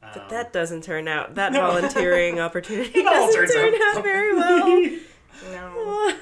but 0.02 0.16
Um, 0.22 0.28
that 0.28 0.52
doesn't 0.52 0.84
turn 0.84 1.08
out. 1.08 1.34
That 1.36 1.52
No. 1.54 1.60
volunteering 1.62 2.40
opportunity 2.40 2.90
It 3.00 3.04
doesn't 3.04 3.34
turns 3.34 3.52
turn 3.54 3.74
out 3.74 3.96
out 3.96 4.02
very 4.02 4.34
well. 4.36 4.98
No. 5.50 6.12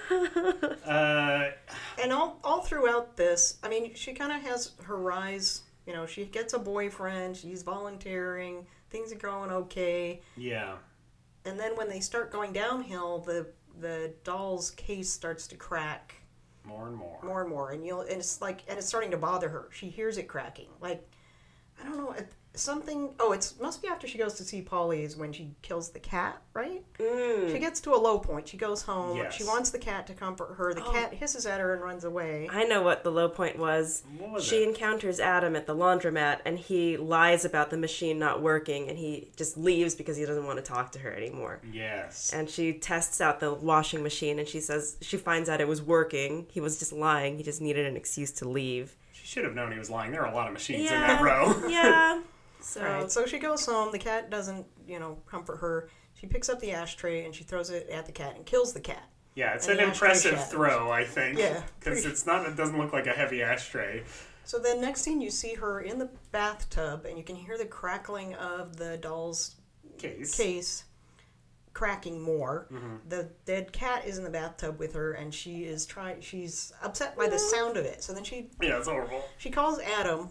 uh, 0.86 1.50
and 2.02 2.12
all 2.12 2.38
all 2.44 2.62
throughout 2.62 3.16
this, 3.16 3.58
I 3.62 3.68
mean, 3.68 3.92
she 3.94 4.12
kind 4.14 4.32
of 4.32 4.40
has 4.42 4.72
her 4.84 4.96
rise. 4.96 5.62
You 5.86 5.92
know, 5.92 6.06
she 6.06 6.24
gets 6.26 6.54
a 6.54 6.58
boyfriend. 6.58 7.36
She's 7.36 7.62
volunteering. 7.62 8.66
Things 8.88 9.12
are 9.12 9.16
going 9.16 9.50
okay. 9.50 10.20
yeah, 10.36 10.76
and 11.44 11.58
then 11.58 11.76
when 11.76 11.88
they 11.88 12.00
start 12.00 12.30
going 12.32 12.52
downhill, 12.52 13.18
the 13.18 13.48
the 13.80 14.12
doll's 14.24 14.70
case 14.70 15.10
starts 15.10 15.46
to 15.48 15.56
crack 15.56 16.14
more 16.64 16.88
and 16.88 16.96
more. 16.96 17.18
more 17.22 17.40
and 17.40 17.50
more, 17.50 17.70
and 17.70 17.84
you'll 17.84 18.02
and 18.02 18.12
it's 18.12 18.40
like 18.40 18.62
and 18.68 18.78
it's 18.78 18.86
starting 18.86 19.10
to 19.10 19.16
bother 19.16 19.48
her. 19.48 19.68
She 19.72 19.88
hears 19.88 20.18
it 20.18 20.28
cracking. 20.28 20.68
Like 20.80 21.08
I 21.80 21.84
don't 21.84 21.96
know. 21.96 22.12
At, 22.12 22.30
something. 22.54 23.10
Oh, 23.18 23.32
it's 23.32 23.58
must 23.60 23.82
be 23.82 23.88
after 23.88 24.06
she 24.06 24.18
goes 24.18 24.34
to 24.34 24.44
see 24.44 24.62
Polly 24.62 25.02
is 25.02 25.16
when 25.16 25.32
she 25.32 25.52
kills 25.62 25.90
the 25.90 25.98
cat, 25.98 26.42
right? 26.54 26.82
Mm. 26.98 27.52
She 27.52 27.58
gets 27.58 27.80
to 27.82 27.94
a 27.94 27.96
low 27.96 28.18
point. 28.18 28.48
She 28.48 28.56
goes 28.56 28.82
home. 28.82 29.16
Yes. 29.16 29.34
She 29.34 29.44
wants 29.44 29.70
the 29.70 29.78
cat 29.78 30.06
to 30.08 30.14
comfort 30.14 30.54
her. 30.56 30.74
The 30.74 30.82
cat 30.82 31.14
hisses 31.14 31.46
at 31.46 31.60
her 31.60 31.72
and 31.72 31.82
runs 31.82 32.04
away. 32.04 32.48
I 32.50 32.64
know 32.64 32.82
what 32.82 33.04
the 33.04 33.10
low 33.10 33.28
point 33.28 33.58
was. 33.58 34.02
Was 34.18 34.44
she 34.44 34.62
it? 34.62 34.68
encounters 34.68 35.20
Adam 35.20 35.56
at 35.56 35.66
the 35.66 35.74
laundromat 35.74 36.40
and 36.44 36.58
he 36.58 36.96
lies 36.96 37.44
about 37.44 37.70
the 37.70 37.78
machine 37.78 38.18
not 38.18 38.42
working 38.42 38.88
and 38.88 38.98
he 38.98 39.30
just 39.36 39.56
leaves 39.56 39.94
because 39.94 40.16
he 40.16 40.24
doesn't 40.24 40.46
want 40.46 40.58
to 40.58 40.64
talk 40.64 40.92
to 40.92 40.98
her 40.98 41.12
anymore. 41.12 41.60
Yes. 41.72 42.32
And 42.32 42.48
she 42.48 42.72
tests 42.74 43.20
out 43.20 43.40
the 43.40 43.52
washing 43.54 44.02
machine 44.02 44.38
and 44.38 44.48
she 44.48 44.60
says 44.60 44.96
she 45.00 45.16
finds 45.16 45.48
out 45.48 45.60
it 45.60 45.68
was 45.68 45.82
working. 45.82 46.46
He 46.50 46.60
was 46.60 46.78
just 46.78 46.92
lying. 46.92 47.36
He 47.36 47.42
just 47.42 47.60
needed 47.60 47.86
an 47.86 47.96
excuse 47.96 48.32
to 48.32 48.48
leave. 48.48 48.96
She 49.12 49.26
should 49.26 49.44
have 49.44 49.54
known 49.54 49.70
he 49.72 49.78
was 49.78 49.90
lying. 49.90 50.12
There 50.12 50.22
are 50.22 50.30
a 50.30 50.34
lot 50.34 50.46
of 50.46 50.52
machines 50.52 50.90
in 50.90 51.00
that 51.00 51.22
row. 51.22 51.68
yeah. 51.68 52.20
So 52.60 52.82
Right. 52.82 53.10
So 53.10 53.26
she 53.26 53.38
goes 53.38 53.64
home. 53.66 53.92
The 53.92 53.98
cat 53.98 54.30
doesn't, 54.30 54.66
you 54.86 54.98
know, 54.98 55.18
comfort 55.26 55.56
her. 55.58 55.88
She 56.14 56.26
picks 56.26 56.48
up 56.48 56.60
the 56.60 56.72
ashtray 56.72 57.24
and 57.24 57.34
she 57.34 57.44
throws 57.44 57.70
it 57.70 57.88
at 57.88 58.06
the 58.06 58.12
cat 58.12 58.36
and 58.36 58.44
kills 58.44 58.72
the 58.72 58.80
cat. 58.80 59.08
Yeah, 59.34 59.54
it's 59.54 59.68
And 59.68 59.78
an 59.80 59.88
impressive 59.88 60.48
throw, 60.50 60.90
I 60.90 61.04
think. 61.04 61.38
Yeah. 61.38 61.62
Because 61.78 62.04
it's 62.04 62.26
not. 62.26 62.46
It 62.46 62.56
doesn't 62.56 62.76
look 62.78 62.92
like 62.92 63.06
a 63.06 63.12
heavy 63.12 63.42
ashtray. 63.42 64.02
So 64.44 64.58
then 64.58 64.80
next 64.80 65.02
scene 65.02 65.20
you 65.20 65.30
see 65.30 65.54
her 65.54 65.80
in 65.80 65.98
the 65.98 66.10
bathtub 66.32 67.06
and 67.06 67.16
you 67.16 67.22
can 67.24 67.36
hear 67.36 67.56
the 67.56 67.64
crackling 67.66 68.34
of 68.34 68.76
the 68.76 68.96
doll's 68.96 69.56
Case. 69.98 70.34
case 70.36 70.84
cracking 71.72 72.20
more. 72.20 72.66
Mm-hmm. 72.72 72.96
The 73.08 73.28
dead 73.44 73.72
cat 73.72 74.04
is 74.04 74.18
in 74.18 74.24
the 74.24 74.30
bathtub 74.30 74.78
with 74.78 74.92
her 74.94 75.12
and 75.12 75.32
she 75.32 75.64
is 75.64 75.86
trying 75.86 76.20
she's 76.20 76.72
upset 76.82 77.16
by 77.16 77.28
the 77.28 77.38
sound 77.38 77.76
of 77.76 77.84
it. 77.84 78.02
So 78.02 78.12
then 78.12 78.24
she 78.24 78.48
Yeah, 78.60 78.78
it's 78.78 78.88
horrible. 78.88 79.22
she 79.38 79.50
calls 79.50 79.78
Adam, 79.78 80.30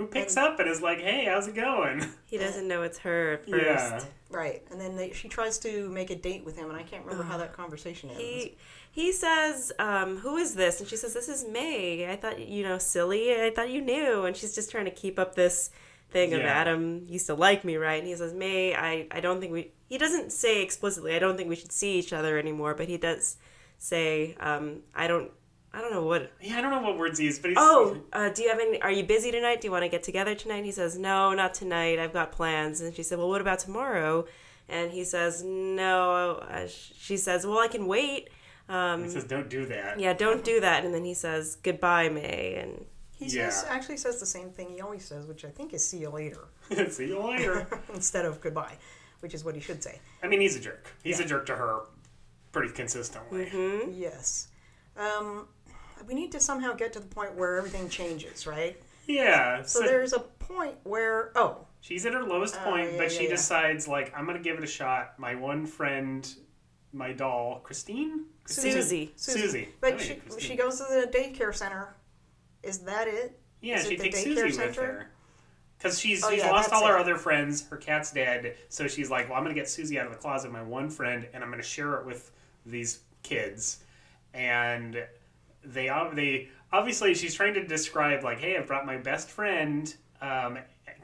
Who 0.00 0.06
picks 0.06 0.36
up 0.36 0.58
and 0.58 0.68
is 0.68 0.80
like, 0.80 1.00
"Hey, 1.00 1.26
how's 1.26 1.46
it 1.46 1.54
going?" 1.54 2.06
he 2.26 2.38
doesn't 2.38 2.66
know 2.66 2.82
it's 2.82 2.98
her 2.98 3.34
at 3.34 3.44
first. 3.44 3.54
Yeah. 3.54 4.00
right, 4.30 4.62
and 4.70 4.80
then 4.80 4.96
they, 4.96 5.12
she 5.12 5.28
tries 5.28 5.58
to 5.58 5.90
make 5.90 6.10
a 6.10 6.16
date 6.16 6.44
with 6.44 6.56
him 6.56 6.70
and 6.70 6.76
I 6.78 6.82
can't 6.82 7.04
remember 7.04 7.24
how 7.24 7.36
that 7.36 7.52
conversation 7.52 8.08
ends. 8.08 8.22
He 8.22 8.56
he 8.90 9.12
says, 9.12 9.72
um, 9.78 10.16
"Who 10.18 10.36
is 10.36 10.54
this?" 10.54 10.80
And 10.80 10.88
she 10.88 10.96
says, 10.96 11.12
"This 11.12 11.28
is 11.28 11.46
May. 11.46 12.10
I 12.10 12.16
thought 12.16 12.40
you 12.40 12.62
know, 12.62 12.78
silly. 12.78 13.34
I 13.40 13.50
thought 13.50 13.70
you 13.70 13.80
knew." 13.82 14.24
And 14.24 14.36
she's 14.36 14.54
just 14.54 14.70
trying 14.70 14.86
to 14.86 14.90
keep 14.90 15.18
up 15.18 15.34
this 15.34 15.70
thing 16.10 16.32
of 16.34 16.40
Adam 16.40 17.04
used 17.08 17.26
to 17.26 17.34
like 17.34 17.62
me, 17.64 17.76
right? 17.76 17.98
And 17.98 18.08
he 18.08 18.16
says, 18.16 18.32
"May, 18.32 18.74
I 18.74 19.06
I 19.10 19.20
don't 19.20 19.38
think 19.38 19.52
we." 19.52 19.72
He 19.86 19.98
doesn't 19.98 20.32
say 20.32 20.62
explicitly, 20.62 21.14
"I 21.14 21.18
don't 21.18 21.36
think 21.36 21.48
we 21.48 21.56
should 21.56 21.72
see 21.72 21.98
each 21.98 22.12
other 22.12 22.38
anymore," 22.38 22.74
but 22.74 22.88
he 22.88 22.96
does 22.96 23.36
say, 23.78 24.34
um, 24.40 24.80
"I 24.94 25.06
don't." 25.06 25.30
I 25.72 25.80
don't 25.80 25.92
know 25.92 26.04
what. 26.04 26.32
Yeah, 26.40 26.58
I 26.58 26.60
don't 26.60 26.70
know 26.72 26.82
what 26.82 26.98
words 26.98 27.18
he 27.18 27.26
used, 27.26 27.42
but 27.42 27.50
he's. 27.50 27.58
Oh, 27.60 27.96
uh, 28.12 28.28
do 28.30 28.42
you 28.42 28.48
have 28.48 28.58
any? 28.58 28.80
Are 28.82 28.90
you 28.90 29.04
busy 29.04 29.30
tonight? 29.30 29.60
Do 29.60 29.68
you 29.68 29.72
want 29.72 29.84
to 29.84 29.88
get 29.88 30.02
together 30.02 30.34
tonight? 30.34 30.64
He 30.64 30.72
says, 30.72 30.98
"No, 30.98 31.32
not 31.34 31.54
tonight. 31.54 31.98
I've 31.98 32.12
got 32.12 32.32
plans." 32.32 32.80
And 32.80 32.94
she 32.94 33.02
said, 33.04 33.18
"Well, 33.18 33.28
what 33.28 33.40
about 33.40 33.60
tomorrow?" 33.60 34.26
And 34.68 34.90
he 34.90 35.04
says, 35.04 35.42
"No." 35.44 36.42
Uh, 36.48 36.66
she 36.68 37.16
says, 37.16 37.46
"Well, 37.46 37.58
I 37.58 37.68
can 37.68 37.86
wait." 37.86 38.30
Um, 38.68 39.04
he 39.04 39.10
says, 39.10 39.24
"Don't 39.24 39.48
do 39.48 39.64
that." 39.66 39.98
yeah, 40.00 40.12
don't 40.12 40.44
do 40.44 40.60
that. 40.60 40.84
And 40.84 40.92
then 40.94 41.04
he 41.04 41.14
says, 41.14 41.56
goodbye, 41.62 42.08
May. 42.08 42.54
And 42.56 42.84
He 43.18 43.26
Yeah. 43.26 43.48
says 43.50 43.66
actually 43.68 43.96
says 43.96 44.18
the 44.20 44.26
same 44.26 44.50
thing 44.50 44.70
he 44.70 44.80
always 44.80 45.04
says, 45.04 45.26
which 45.26 45.44
I 45.44 45.50
think 45.50 45.74
is 45.74 45.84
see 45.86 45.98
you 45.98 46.08
later 46.10 46.48
See 46.88 47.08
you 47.08 47.18
later. 47.20 47.66
instead 47.94 48.24
of 48.24 48.40
goodbye, 48.40 48.76
which 49.20 49.34
is 49.34 49.44
what 49.44 49.54
he 49.56 49.60
should 49.60 49.82
say. 49.82 50.00
I 50.22 50.28
mean, 50.28 50.40
he's 50.40 50.56
a 50.56 50.60
jerk. 50.60 50.86
He's 51.02 51.18
Yeah. 51.18 51.26
a 51.26 51.28
jerk 51.28 51.46
to 51.46 51.56
her, 51.56 51.80
pretty 52.52 52.72
consistently. 52.72 53.46
Mm-hmm. 53.46 53.90
Yes. 53.92 54.48
Um, 54.96 55.48
we 56.06 56.14
need 56.14 56.32
to 56.32 56.40
somehow 56.40 56.74
get 56.74 56.92
to 56.94 57.00
the 57.00 57.06
point 57.06 57.34
where 57.36 57.56
everything 57.56 57.88
changes, 57.88 58.46
right? 58.46 58.80
Yeah. 59.06 59.62
So 59.62 59.80
So, 59.80 59.86
there's 59.86 60.12
a 60.12 60.20
point 60.20 60.76
where 60.84 61.32
oh, 61.36 61.66
she's 61.80 62.06
at 62.06 62.14
her 62.14 62.22
lowest 62.22 62.56
Oh, 62.60 62.70
point, 62.70 62.92
yeah, 62.92 62.98
but 62.98 63.12
yeah, 63.12 63.18
she 63.18 63.24
yeah. 63.24 63.30
decides 63.30 63.88
like, 63.88 64.12
"I'm 64.16 64.26
gonna 64.26 64.38
give 64.40 64.56
it 64.58 64.64
a 64.64 64.68
shot." 64.68 65.18
My 65.18 65.34
one 65.34 65.66
friend, 65.66 66.28
my 66.92 67.12
doll, 67.12 67.60
Christine. 67.62 68.26
Christine? 68.44 68.72
Susie. 68.72 69.12
Susie. 69.16 69.68
But 69.80 69.94
Oh, 69.94 69.96
yeah, 69.96 70.02
she 70.02 70.14
Christine. 70.16 70.40
she 70.50 70.56
goes 70.56 70.78
to 70.78 70.84
the 70.84 71.10
daycare 71.16 71.54
center. 71.54 71.94
Is 72.62 72.78
that 72.80 73.08
it? 73.08 73.38
Yeah, 73.60 73.76
Is 73.78 73.84
it 73.86 73.88
she 73.90 73.96
the 73.96 74.02
takes 74.04 74.18
daycare 74.20 74.22
Susie 74.24 74.42
with 74.44 74.54
center? 74.74 74.86
her. 74.86 75.10
Because 75.78 75.98
she's, 75.98 76.22
Oh, 76.22 76.28
she's 76.30 76.40
yeah, 76.40 76.50
lost 76.50 76.68
that's 76.70 76.82
all 76.82 76.88
her 76.88 76.98
it. 76.98 77.00
other 77.00 77.16
friends. 77.16 77.66
Her 77.68 77.78
cat's 77.78 78.12
dead. 78.12 78.54
So 78.68 78.86
she's 78.86 79.10
like, 79.10 79.28
well, 79.30 79.38
I'm 79.38 79.44
going 79.44 79.54
to 79.54 79.58
get 79.58 79.66
Susie 79.68 79.98
out 79.98 80.04
of 80.06 80.12
the 80.12 80.18
closet, 80.18 80.52
my 80.52 80.62
one 80.62 80.90
friend, 80.90 81.26
and 81.32 81.42
I'm 81.42 81.48
going 81.50 81.62
to 81.62 81.66
share 81.66 81.94
it 81.94 82.04
with 82.04 82.30
these 82.66 83.00
kids. 83.22 83.78
And 84.34 85.02
they, 85.64 85.88
they 86.14 86.48
obviously, 86.72 87.14
she's 87.14 87.34
trying 87.34 87.54
to 87.54 87.66
describe, 87.66 88.24
like, 88.24 88.38
hey, 88.40 88.56
I've 88.56 88.66
brought 88.66 88.86
my 88.86 88.96
best 88.96 89.28
friend. 89.30 89.94
Um, 90.20 90.58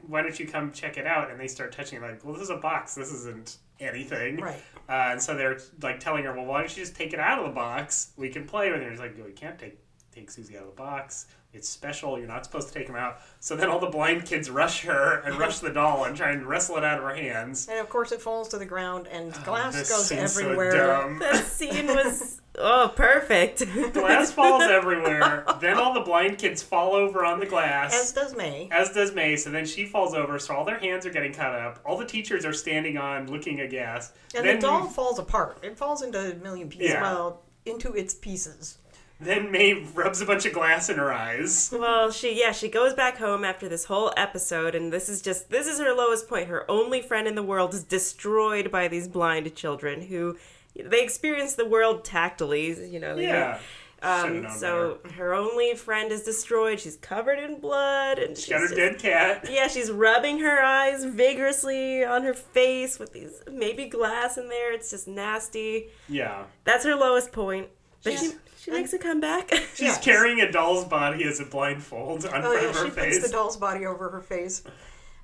why 0.05 0.21
don't 0.21 0.39
you 0.39 0.47
come 0.47 0.71
check 0.71 0.97
it 0.97 1.05
out? 1.07 1.31
And 1.31 1.39
they 1.39 1.47
start 1.47 1.71
touching 1.71 1.97
it, 1.97 2.01
like, 2.01 2.23
well, 2.23 2.33
this 2.33 2.43
is 2.43 2.49
a 2.49 2.57
box. 2.57 2.95
This 2.95 3.11
isn't 3.11 3.57
anything. 3.79 4.37
Right. 4.37 4.61
Uh, 4.89 5.09
and 5.11 5.21
so 5.21 5.35
they're 5.35 5.59
like 5.81 5.99
telling 5.99 6.23
her, 6.23 6.33
well, 6.35 6.45
why 6.45 6.59
don't 6.59 6.75
you 6.75 6.83
just 6.83 6.95
take 6.95 7.13
it 7.13 7.19
out 7.19 7.39
of 7.39 7.45
the 7.45 7.51
box? 7.53 8.11
We 8.17 8.29
can 8.29 8.45
play 8.45 8.71
with 8.71 8.81
it. 8.81 8.87
And 8.87 8.93
She's 8.93 8.99
like, 8.99 9.17
no, 9.17 9.25
we 9.25 9.31
can't 9.31 9.57
take 9.59 9.79
take 10.13 10.31
Susie 10.31 10.55
out 10.57 10.63
of 10.63 10.69
the 10.69 10.75
box. 10.75 11.27
It's 11.53 11.69
special. 11.69 12.17
You're 12.17 12.27
not 12.27 12.43
supposed 12.43 12.67
to 12.69 12.73
take 12.73 12.87
him 12.87 12.95
out. 12.95 13.19
So 13.39 13.55
then 13.55 13.69
all 13.69 13.79
the 13.79 13.85
blind 13.89 14.25
kids 14.25 14.49
rush 14.49 14.83
her 14.83 15.19
and 15.21 15.35
rush 15.39 15.59
the 15.59 15.69
doll 15.69 16.05
and 16.05 16.17
try 16.17 16.31
and 16.31 16.45
wrestle 16.45 16.77
it 16.77 16.83
out 16.83 16.97
of 16.97 17.03
her 17.03 17.13
hands. 17.15 17.67
And 17.69 17.79
of 17.79 17.87
course, 17.89 18.11
it 18.11 18.19
falls 18.21 18.47
to 18.49 18.57
the 18.57 18.65
ground, 18.65 19.07
and 19.07 19.31
glass 19.43 19.75
Oh, 19.75 19.95
goes 19.95 20.07
so 20.07 20.15
everywhere. 20.15 20.71
dumb. 20.71 21.19
that 21.19 21.45
scene 21.45 21.87
was, 21.87 22.41
oh, 22.57 22.91
perfect. 22.95 23.63
Glass 23.93 24.31
falls 24.31 24.63
everywhere. 24.69 25.45
Then 25.61 25.77
all 25.77 25.93
the 25.93 26.01
blind 26.01 26.37
kids 26.37 26.61
fall 26.63 26.93
over 26.93 27.23
on 27.25 27.39
the 27.39 27.45
glass. 27.45 27.93
As 27.93 28.11
does 28.13 28.35
May. 28.35 28.67
As 28.71 28.91
does 28.91 29.13
May, 29.13 29.35
so 29.35 29.49
then 29.49 29.65
she 29.65 29.85
falls 29.85 30.13
over, 30.13 30.39
so 30.39 30.55
all 30.55 30.65
their 30.65 30.79
hands 30.79 31.05
are 31.05 31.11
getting 31.11 31.33
cut 31.33 31.53
up. 31.53 31.79
All 31.85 31.97
the 31.97 32.05
teachers 32.05 32.45
are 32.45 32.53
standing 32.53 32.97
on, 32.97 33.27
looking 33.31 33.61
aghast. 33.61 34.15
And 34.35 34.45
then, 34.45 34.55
the 34.55 34.61
doll 34.61 34.85
falls 34.87 35.19
apart. 35.19 35.59
It 35.63 35.77
falls 35.77 36.01
into 36.01 36.31
a 36.31 36.35
million 36.35 36.69
pieces. 36.69 36.89
Yeah. 36.89 37.01
Well, 37.01 37.41
into 37.65 37.93
its 37.93 38.13
pieces. 38.13 38.77
then 39.19 39.51
May 39.51 39.73
rubs 39.93 40.21
a 40.21 40.25
bunch 40.25 40.45
of 40.45 40.53
glass 40.53 40.89
in 40.89 40.97
her 40.97 41.11
eyes. 41.11 41.69
well, 41.77 42.11
she, 42.11 42.39
yeah, 42.39 42.51
she 42.51 42.69
goes 42.69 42.93
back 42.93 43.17
home 43.17 43.43
after 43.43 43.67
this 43.67 43.85
whole 43.85 44.13
episode, 44.15 44.73
and 44.75 44.93
this 44.93 45.09
is 45.09 45.21
just, 45.21 45.49
this 45.49 45.67
is 45.67 45.79
her 45.79 45.93
lowest 45.93 46.29
point. 46.29 46.47
Her 46.47 46.69
only 46.69 47.01
friend 47.01 47.27
in 47.27 47.35
the 47.35 47.43
world 47.43 47.73
is 47.73 47.83
destroyed 47.83 48.71
by 48.71 48.87
these 48.87 49.07
blind 49.07 49.53
children 49.55 50.03
who, 50.03 50.37
they 50.85 51.01
experience 51.03 51.55
the 51.55 51.65
world 51.65 52.03
tactily, 52.05 52.67
you 52.89 52.99
know. 52.99 53.15
Yeah. 53.17 53.59
Should've 54.03 54.25
Um, 54.35 54.41
known 54.43 54.51
so 54.51 54.99
her 55.15 55.33
only 55.33 55.73
friend 55.73 56.11
is 56.11 56.21
destroyed. 56.23 56.79
She's 56.79 56.97
covered 56.97 57.39
in 57.39 57.59
blood, 57.59 58.19
and 58.19 58.37
She 58.37 58.51
got 58.51 58.61
her 58.61 58.67
she's 58.67 58.77
dead 58.77 58.99
cat. 58.99 59.47
Yeah, 59.51 59.67
she's 59.67 59.89
rubbing 59.89 60.37
her 60.39 60.61
eyes 60.61 61.03
vigorously 61.03 62.03
on 62.03 62.23
her 62.23 62.35
face 62.35 62.99
with 62.99 63.13
these 63.13 63.41
maybe 63.51 63.85
glass 63.87 64.37
in 64.37 64.49
there. 64.49 64.71
It's 64.71 64.91
just 64.91 65.07
nasty. 65.07 65.87
Yeah. 66.07 66.43
That's 66.63 66.85
her 66.85 66.95
lowest 66.95 67.31
point. 67.31 67.69
But 68.03 68.13
she 68.13 68.19
She's- 68.19 68.35
she 68.59 68.71
makes 68.71 68.91
a 68.93 68.99
comeback. 68.99 69.49
She's 69.75 69.81
Yes. 69.81 70.03
carrying 70.03 70.41
a 70.41 70.51
doll's 70.51 70.85
body 70.85 71.23
as 71.23 71.39
a 71.39 71.45
blindfold 71.45 72.25
on 72.25 72.41
her 72.41 72.41
face. 72.41 72.45
Oh 72.45 72.51
front 72.51 72.61
yeah, 72.63 72.69
of 72.69 72.75
her 72.75 72.85
she 72.85 72.91
face. 72.91 73.15
puts 73.19 73.27
the 73.27 73.33
doll's 73.35 73.57
body 73.57 73.85
over 73.87 74.09
her 74.09 74.21
face. 74.21 74.61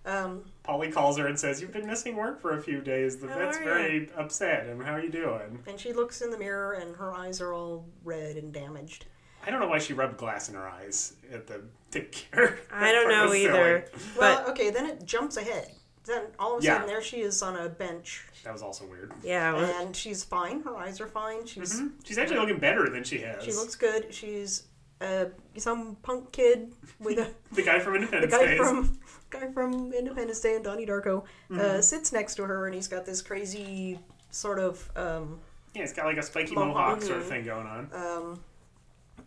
Um, 0.06 0.44
Polly 0.64 0.92
calls 0.92 1.18
her 1.18 1.28
and 1.28 1.40
says, 1.40 1.62
"You've 1.62 1.72
been 1.72 1.88
missing 1.88 2.16
work 2.16 2.42
for 2.42 2.58
a 2.58 2.62
few 2.62 2.82
days. 2.82 3.18
The 3.18 3.28
vet's 3.28 3.58
very 3.58 4.10
upset. 4.18 4.68
And 4.68 4.82
how 4.84 4.94
are 4.94 5.02
you 5.02 5.10
doing?" 5.10 5.60
and 5.68 5.80
she 5.80 5.94
looks 5.94 6.22
in 6.22 6.30
the 6.32 6.38
mirror, 6.38 6.74
and 6.74 6.96
her 6.98 7.14
eyes 7.14 7.40
are 7.42 7.54
all 7.54 7.86
red 8.04 8.36
and 8.38 8.52
damaged. 8.54 9.06
I 9.46 9.50
don't 9.52 9.60
know 9.60 9.68
why 9.68 9.80
she 9.80 9.94
rubbed 9.94 10.18
glass 10.18 10.48
in 10.50 10.56
her 10.56 10.68
eyes 10.68 11.16
at 11.32 11.48
the 11.48 11.62
daycare. 11.92 12.58
I 12.72 12.92
don't 12.92 13.10
know 13.10 13.34
either. 13.34 13.86
silly. 13.92 14.04
Well, 14.18 14.44
But 14.44 14.50
okay, 14.52 14.70
then 14.72 14.86
it 14.86 15.06
jumps 15.06 15.38
ahead. 15.38 15.70
Then 16.06 16.24
all 16.38 16.58
of 16.58 16.64
a 16.64 16.66
Yeah. 16.66 16.74
sudden, 16.76 16.88
there 16.88 17.02
she 17.02 17.22
is 17.22 17.42
on 17.42 17.56
a 17.56 17.70
bench, 17.70 18.26
That 18.44 18.52
was 18.52 18.62
also 18.62 18.86
weird. 18.86 19.14
yeah, 19.22 19.54
well, 19.54 19.82
and 19.82 19.96
she's 19.96 20.22
fine. 20.24 20.62
Her 20.64 20.76
eyes 20.76 21.00
are 21.00 21.08
fine. 21.08 21.46
She's 21.46 21.80
Mhm. 21.80 21.92
She's 22.06 22.18
actually 22.18 22.40
looking 22.40 22.60
better 22.60 22.90
than 22.90 23.04
she 23.06 23.20
has. 23.20 23.42
she 23.44 23.54
looks 23.54 23.76
good. 23.76 24.14
She's 24.14 24.64
uh, 25.02 25.26
some 25.58 25.96
punk 26.04 26.32
kid 26.32 26.74
with 27.00 27.20
a 27.20 27.34
the 27.54 27.62
guy 27.64 27.80
from 27.80 27.94
the 27.94 28.00
Independence 28.00 28.34
guy 28.34 28.46
Days. 28.46 28.58
from 28.60 29.00
guy 29.34 29.52
from 29.52 29.92
Independence 29.94 30.40
Day 30.40 30.56
and 30.56 30.64
Donnie 30.64 30.86
Darko 30.86 31.24
uh, 31.52 31.54
Mm-hmm. 31.54 31.82
sits 31.82 32.14
next 32.14 32.36
to 32.36 32.44
her, 32.44 32.66
and 32.68 32.76
he's 32.76 32.88
got 32.88 33.06
this 33.06 33.22
crazy 33.22 34.00
sort 34.32 34.60
of. 34.60 34.90
Um, 34.96 35.40
yeah, 35.74 35.82
he's 35.82 35.94
got 35.94 36.06
like 36.06 36.18
a 36.18 36.24
spiky 36.24 36.56
Mohawk. 36.56 36.76
mohawk 36.76 37.02
sort 37.02 37.20
of 37.20 37.26
thing 37.28 37.44
going 37.46 37.66
on. 37.68 37.90
um, 37.94 38.40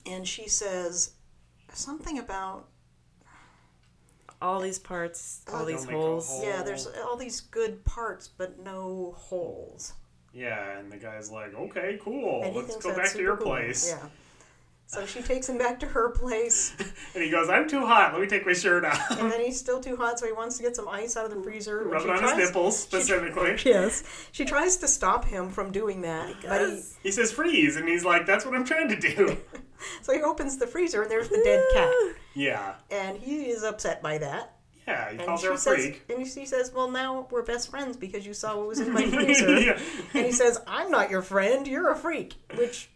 and 0.07 0.27
she 0.27 0.49
says 0.49 1.13
something 1.73 2.19
about 2.19 2.69
all 4.41 4.61
these 4.61 4.79
parts, 4.79 5.43
all 5.53 5.65
these 5.65 5.79
don't 5.79 5.87
make 5.87 5.97
a 5.97 5.99
holes. 5.99 6.29
hole. 6.29 6.45
yeah. 6.45 6.63
There's 6.63 6.87
all 7.05 7.17
these 7.17 7.41
good 7.41 7.85
parts, 7.85 8.29
but 8.29 8.59
no 8.63 9.15
holes. 9.17 9.95
Yeah, 10.33 10.79
and 10.79 10.93
the 10.93 10.99
guy's 10.99 11.31
like, 11.31 11.55
"Okay, 11.55 11.99
cool. 12.03 12.43
And 12.45 12.55
Let's 12.55 12.77
go 12.77 12.95
back 12.95 13.11
to 13.13 13.19
your 13.23 13.37
cool. 13.39 13.47
place." 13.47 13.89
Yeah. 13.89 14.07
So 14.89 15.05
she 15.05 15.21
takes 15.21 15.49
him 15.49 15.59
back 15.59 15.81
to 15.81 15.87
her 15.87 16.11
place, 16.11 16.73
And 17.15 17.23
he 17.25 17.29
goes, 17.29 17.49
"I'm 17.51 17.69
too 17.69 17.85
hot. 17.85 18.13
Let 18.13 18.23
me 18.23 18.29
take 18.29 18.47
my 18.47 18.53
shirt 18.53 18.85
off." 18.85 19.11
and 19.19 19.31
then 19.33 19.41
he's 19.41 19.59
still 19.59 19.81
too 19.81 19.97
hot, 19.97 20.19
so 20.21 20.27
he 20.27 20.33
wants 20.33 20.57
to 20.59 20.63
get 20.63 20.77
some 20.77 20.89
ice 20.89 21.17
out 21.17 21.25
of 21.25 21.35
the 21.35 21.43
freezer. 21.43 21.83
Rub 21.85 22.03
she 22.03 22.09
it 22.09 22.11
on 22.13 22.23
his 22.23 22.31
tries- 22.33 22.47
nipples 22.49 22.79
specifically. 22.79 23.57
Yes, 23.65 24.05
she 24.33 24.45
tries 24.45 24.77
to 24.79 24.89
stop 24.89 25.25
him 25.25 25.51
from 25.51 25.73
doing 25.73 26.03
that, 26.03 26.35
but 26.43 26.61
he, 26.71 26.83
He 27.03 27.11
says 27.11 27.33
freeze, 27.33 27.77
and 27.77 27.89
he's 27.89 28.05
like, 28.05 28.27
"That's 28.27 28.47
what 28.47 28.55
I'm 28.55 28.65
trying 28.65 28.89
to 28.89 28.97
do." 28.97 29.37
so 30.03 30.13
he 30.15 30.23
opens 30.23 30.57
the 30.59 30.67
freezer, 30.69 31.03
and 31.03 31.11
there's 31.11 31.29
the 31.31 31.41
dead 31.43 31.65
cat, 31.75 31.93
yeah, 32.35 32.75
and 32.91 33.19
he 33.19 33.47
is 33.51 33.65
upset 33.65 34.03
by 34.03 34.19
that. 34.19 34.53
Yeah, 34.87 35.11
he 35.11 35.17
And 35.17 35.27
calls 35.27 35.43
her 35.43 35.51
a 35.53 35.59
says, 35.59 35.75
freak. 35.85 36.05
and 36.09 36.25
she 36.25 36.47
says, 36.47 36.71
"Well, 36.73 36.89
now 36.89 37.27
we're 37.33 37.43
best 37.43 37.71
friends 37.73 37.97
because 37.97 38.25
you 38.25 38.35
saw 38.35 38.57
what 38.57 38.69
was 38.69 38.79
in 38.79 38.93
my 38.93 39.05
freezer." 39.05 39.59
yeah. 39.59 39.79
And 40.15 40.25
he 40.27 40.31
says, 40.33 40.61
"I'm 40.69 40.93
not 40.93 41.11
your 41.11 41.23
friend. 41.23 41.67
You're 41.67 41.91
a 41.91 41.97
freak," 41.97 42.35
which 42.55 42.89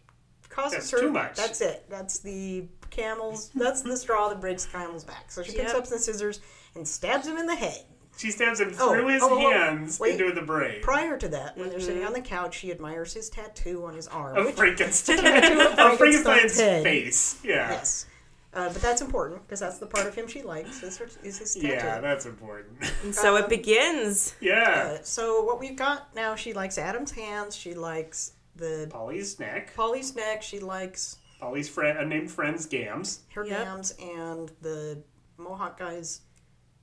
causes 0.51 0.73
That's 0.79 0.91
her. 0.91 0.99
too 1.01 1.11
much. 1.11 1.35
That's 1.35 1.61
it. 1.61 1.85
That's 1.89 2.19
the 2.19 2.65
camels. 2.91 3.49
That's 3.55 3.81
the 3.81 3.97
straw 3.97 4.29
that 4.29 4.39
breaks 4.41 4.65
the 4.65 4.71
camel's 4.77 5.03
back. 5.03 5.31
So 5.31 5.41
she 5.43 5.53
picks 5.53 5.71
Yep. 5.73 5.75
up 5.83 5.87
the 5.87 5.97
scissors 5.97 6.39
and 6.75 6.87
stabs 6.87 7.25
him 7.27 7.37
in 7.37 7.47
the 7.47 7.55
head. 7.55 7.83
She 8.17 8.29
stabs 8.29 8.59
him 8.59 8.75
Oh, 8.79 8.91
through 8.93 9.07
his 9.07 9.23
oh, 9.23 9.29
oh, 9.31 9.49
hands 9.51 9.99
wait. 9.99 10.19
into 10.19 10.33
the 10.33 10.45
brain. 10.45 10.81
Prior 10.81 11.17
to 11.17 11.27
that, 11.29 11.57
when 11.57 11.69
they're 11.69 11.79
sitting 11.79 12.03
on 12.03 12.13
the 12.13 12.21
couch, 12.21 12.55
she 12.59 12.69
admires 12.69 13.13
his 13.13 13.29
tattoo 13.29 13.85
on 13.85 13.95
his 13.95 14.07
arm. 14.09 14.37
Of 14.37 14.45
which, 14.47 14.55
Frankenstein. 14.55 15.17
Tattoo 15.23 15.59
of 15.61 15.67
of 15.79 15.97
Frankenstein's 15.97 15.97
Frankenstein's 15.97 16.59
head. 16.59 16.83
face. 16.83 17.39
Yeah. 17.43 17.71
yes. 17.71 18.05
Uh, 18.53 18.67
but 18.67 18.81
that's 18.81 19.01
important 19.01 19.41
because 19.47 19.61
that's 19.61 19.77
the 19.77 19.85
part 19.85 20.05
of 20.07 20.13
him 20.13 20.27
she 20.27 20.41
likes 20.43 20.83
is, 20.83 20.97
her, 20.97 21.07
is 21.23 21.39
his 21.39 21.55
tattoo. 21.55 21.67
Yeah, 21.69 22.01
that's 22.01 22.25
important. 22.25 22.77
And 23.01 23.15
so 23.15 23.37
Um, 23.37 23.43
it 23.43 23.49
begins. 23.49 24.35
yeah. 24.41 24.97
Uh, 24.99 25.03
so 25.03 25.41
what 25.43 25.59
we've 25.61 25.77
got 25.77 26.13
now, 26.13 26.35
she 26.35 26.51
likes 26.51 26.77
Adam's 26.77 27.11
hands. 27.11 27.55
She 27.55 27.73
likes 27.73 28.33
the 28.55 28.87
Polly's 28.89 29.39
neck. 29.39 29.73
Polly's 29.75 30.15
neck. 30.15 30.41
She 30.43 30.59
likes 30.59 31.17
Polly's 31.39 31.69
friend, 31.69 31.97
uh, 31.97 32.03
named 32.03 32.29
friends, 32.31 32.65
Gams. 32.65 33.21
her 33.33 33.45
Yep. 33.45 33.65
gams 33.65 33.91
and 33.99 34.51
the 34.61 35.01
Mohawk 35.37 35.79
guy's 35.79 36.21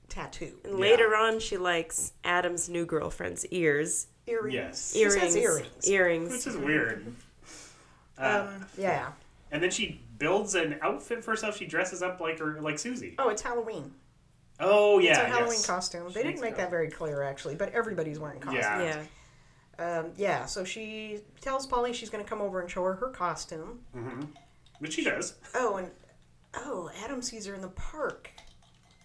tattoo. 0.09 0.57
And 0.63 0.79
later 0.79 1.15
on, 1.15 1.39
she 1.39 1.57
likes 1.57 2.13
Adam's 2.23 2.67
new 2.69 2.85
girlfriend's 2.85 3.45
ears. 3.47 4.07
Earrings. 4.27 4.53
Yes. 4.53 4.93
She 4.93 4.99
Earrings. 5.01 5.21
says 5.21 5.35
earrings. 5.37 5.87
Earrings. 5.89 6.31
Which 6.31 6.47
is 6.47 6.57
weird. 6.57 7.15
Uh, 8.17 8.47
Um, 8.53 8.65
yeah. 8.77 9.11
and 9.51 9.63
then 9.63 9.71
she 9.71 10.01
builds 10.17 10.55
an 10.55 10.77
outfit 10.81 11.23
for 11.23 11.31
herself. 11.31 11.57
She 11.57 11.65
dresses 11.65 12.01
up 12.01 12.19
like 12.19 12.39
her, 12.39 12.59
like 12.61 12.77
Susie. 12.77 13.15
Oh, 13.17 13.29
it's 13.29 13.41
Halloween. 13.41 13.93
Oh 14.59 14.99
yeah, 14.99 15.11
It's 15.11 15.19
a 15.19 15.25
Halloween 15.25 15.51
yes. 15.53 15.65
costume. 15.65 16.07
She 16.09 16.15
They 16.15 16.19
didn't 16.23 16.31
makes 16.35 16.41
make 16.41 16.51
it 16.51 16.57
that 16.57 16.69
very 16.69 16.89
clear, 16.89 17.23
actually, 17.23 17.55
but 17.55 17.71
everybody's 17.71 18.19
wearing 18.19 18.39
costumes. 18.41 18.61
Yeah. 18.65 18.81
yeah. 18.83 19.03
Um, 19.79 20.11
yeah, 20.17 20.45
so 20.45 20.63
she 20.63 21.21
tells 21.39 21.65
Polly 21.65 21.93
she's 21.93 22.09
going 22.09 22.23
to 22.23 22.29
come 22.29 22.41
over 22.41 22.59
and 22.59 22.69
show 22.69 22.83
her 22.83 22.95
her 22.95 23.09
costume. 23.09 23.79
But 24.81 24.91
she 24.91 25.03
does. 25.03 25.35
Oh, 25.55 25.77
and 25.77 25.89
oh, 26.53 26.89
Adam 27.03 27.21
sees 27.21 27.45
her 27.45 27.55
in 27.55 27.61
the 27.61 27.69
park. 27.69 28.29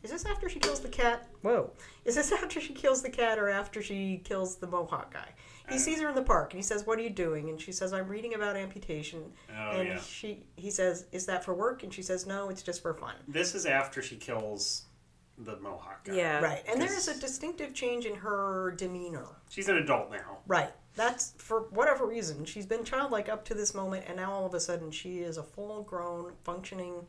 Is 0.03 0.11
this 0.11 0.27
after 0.27 0.51
she 0.51 0.59
kills 0.59 0.81
the 0.81 0.89
cat? 0.89 1.27
Whoa. 1.41 1.71
Is 2.05 2.17
this 2.17 2.31
after 2.43 2.61
she 2.61 2.75
kills 2.75 3.03
the 3.03 3.11
cat 3.11 3.39
or 3.39 3.49
after 3.49 3.83
she 3.83 4.21
kills 4.25 4.57
the 4.57 4.67
Mohawk 4.67 5.13
guy? 5.13 5.29
He 5.71 5.79
sees 5.79 5.99
her 6.03 6.11
in 6.11 6.15
the 6.15 6.23
park 6.23 6.53
and 6.53 6.59
he 6.59 6.63
says, 6.63 6.87
"What 6.87 6.99
are 6.99 7.03
you 7.03 7.09
doing?" 7.09 7.49
And 7.49 7.59
she 7.59 7.73
says, 7.73 7.95
"I'm 7.95 8.07
reading 8.07 8.35
about 8.35 8.55
amputation." 8.55 9.33
Oh, 9.51 9.71
and 9.71 9.89
yeah. 9.89 9.99
she 9.99 10.45
he 10.57 10.71
says, 10.71 11.07
"Is 11.11 11.25
that 11.25 11.43
for 11.43 11.55
work?" 11.55 11.83
And 11.83 11.95
she 11.95 12.03
says, 12.03 12.27
"No, 12.27 12.51
it's 12.51 12.63
just 12.63 12.83
for 12.83 12.93
fun." 12.93 13.15
This 13.27 13.55
is 13.55 13.65
after 13.65 14.03
she 14.03 14.17
kills 14.17 14.85
the 15.39 15.57
Mohawk 15.59 16.05
guy. 16.05 16.15
Yeah. 16.15 16.41
Right. 16.41 16.63
And 16.69 16.81
there 16.81 16.93
is 16.97 17.09
a 17.09 17.19
distinctive 17.19 17.75
change 17.75 18.07
in 18.07 18.15
her 18.17 18.73
demeanor. 18.77 19.27
She's 19.51 19.69
an 19.69 19.77
adult 19.79 20.11
now. 20.11 20.39
Right. 20.47 20.71
That's 20.97 21.33
for 21.39 21.63
whatever 21.71 22.07
reason. 22.07 22.45
She's 22.45 22.67
been 22.67 22.85
childlike 22.85 23.29
up 23.29 23.45
to 23.47 23.55
this 23.55 23.75
moment, 23.75 24.05
and 24.07 24.17
now 24.17 24.33
all 24.33 24.47
of 24.47 24.55
a 24.55 24.61
sudden 24.61 24.91
she 24.93 25.19
is 25.19 25.37
a 25.37 25.43
full 25.43 25.83
grown, 25.83 26.33
functioning. 26.45 27.07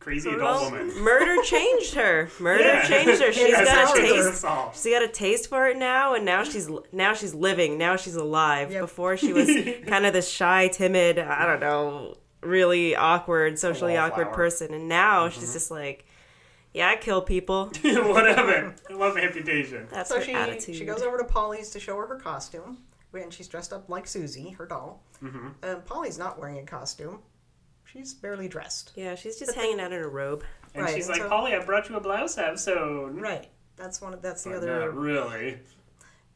Crazy 0.00 0.28
Well, 0.28 0.38
adult 0.58 0.72
woman. 0.72 0.98
murder 1.02 1.42
changed 1.44 1.94
her. 1.94 2.28
Murder 2.38 2.64
Yeah. 2.64 2.82
changed 2.86 3.22
her. 3.22 3.32
She's 3.32 3.42
Yes, 3.48 3.68
got 3.68 3.96
a 3.96 4.00
changed 4.00 4.24
taste. 4.32 4.44
all. 4.44 4.72
She's 4.74 4.92
got 4.92 5.02
a 5.02 5.08
taste 5.08 5.48
for 5.48 5.66
it 5.68 5.78
now, 5.78 6.14
and 6.14 6.24
now 6.26 6.44
she's 6.44 6.68
now 6.92 7.14
she's 7.14 7.34
living. 7.34 7.78
Now 7.78 7.96
she's 7.96 8.16
alive. 8.16 8.70
Yep. 8.72 8.80
Before 8.82 9.16
she 9.16 9.32
was 9.32 9.46
kind 9.86 10.04
of 10.04 10.12
this 10.12 10.28
shy, 10.28 10.68
timid, 10.68 11.18
I 11.18 11.46
don't 11.46 11.60
know, 11.60 12.16
really 12.42 12.94
awkward, 12.96 13.58
socially 13.58 13.96
awkward 13.96 14.26
wallflower. 14.26 14.34
person, 14.44 14.74
and 14.74 14.88
now 14.88 15.28
Mm-hmm. 15.28 15.40
she's 15.40 15.52
just 15.54 15.70
like, 15.70 16.04
yeah, 16.74 16.88
I 16.90 16.96
kill 16.96 17.22
people. 17.22 17.70
Whatever. 17.82 18.74
I 18.90 18.92
love 18.92 19.16
amputation. 19.16 19.86
That's 19.90 20.10
So 20.10 20.16
her 20.18 20.22
she 20.24 20.32
attitude. 20.32 20.76
she 20.76 20.84
goes 20.84 21.00
over 21.02 21.16
to 21.18 21.24
Polly's 21.24 21.70
to 21.70 21.80
show 21.80 21.96
her 21.96 22.06
her 22.06 22.16
costume, 22.16 22.78
and 23.14 23.32
she's 23.32 23.48
dressed 23.48 23.72
up 23.72 23.88
like 23.88 24.06
Susie, 24.06 24.50
her 24.50 24.66
doll. 24.66 25.02
Mm-hmm. 25.22 25.48
Um, 25.62 25.82
Polly's 25.82 26.18
not 26.18 26.38
wearing 26.38 26.58
a 26.58 26.64
costume; 26.64 27.20
she's 27.84 28.12
barely 28.12 28.48
dressed. 28.48 28.92
yeah, 28.96 29.14
she's 29.14 29.38
just 29.38 29.54
hanging 29.54 29.80
out 29.80 29.92
in 29.92 30.02
a 30.02 30.08
robe. 30.08 30.44
And 30.74 30.82
Right, 30.84 30.94
she's 30.94 31.06
and 31.08 31.14
like, 31.14 31.22
so- 31.22 31.28
Polly, 31.28 31.54
I 31.54 31.64
brought 31.64 31.88
you 31.88 31.96
a 31.96 32.00
blouse 32.00 32.36
episode. 32.36 33.18
Right. 33.20 33.48
That's 33.76 34.00
one. 34.00 34.12
Of, 34.14 34.22
that's 34.22 34.42
the 34.44 34.50
But 34.50 34.56
other. 34.58 34.80
Not 34.80 34.94
really. 34.96 35.58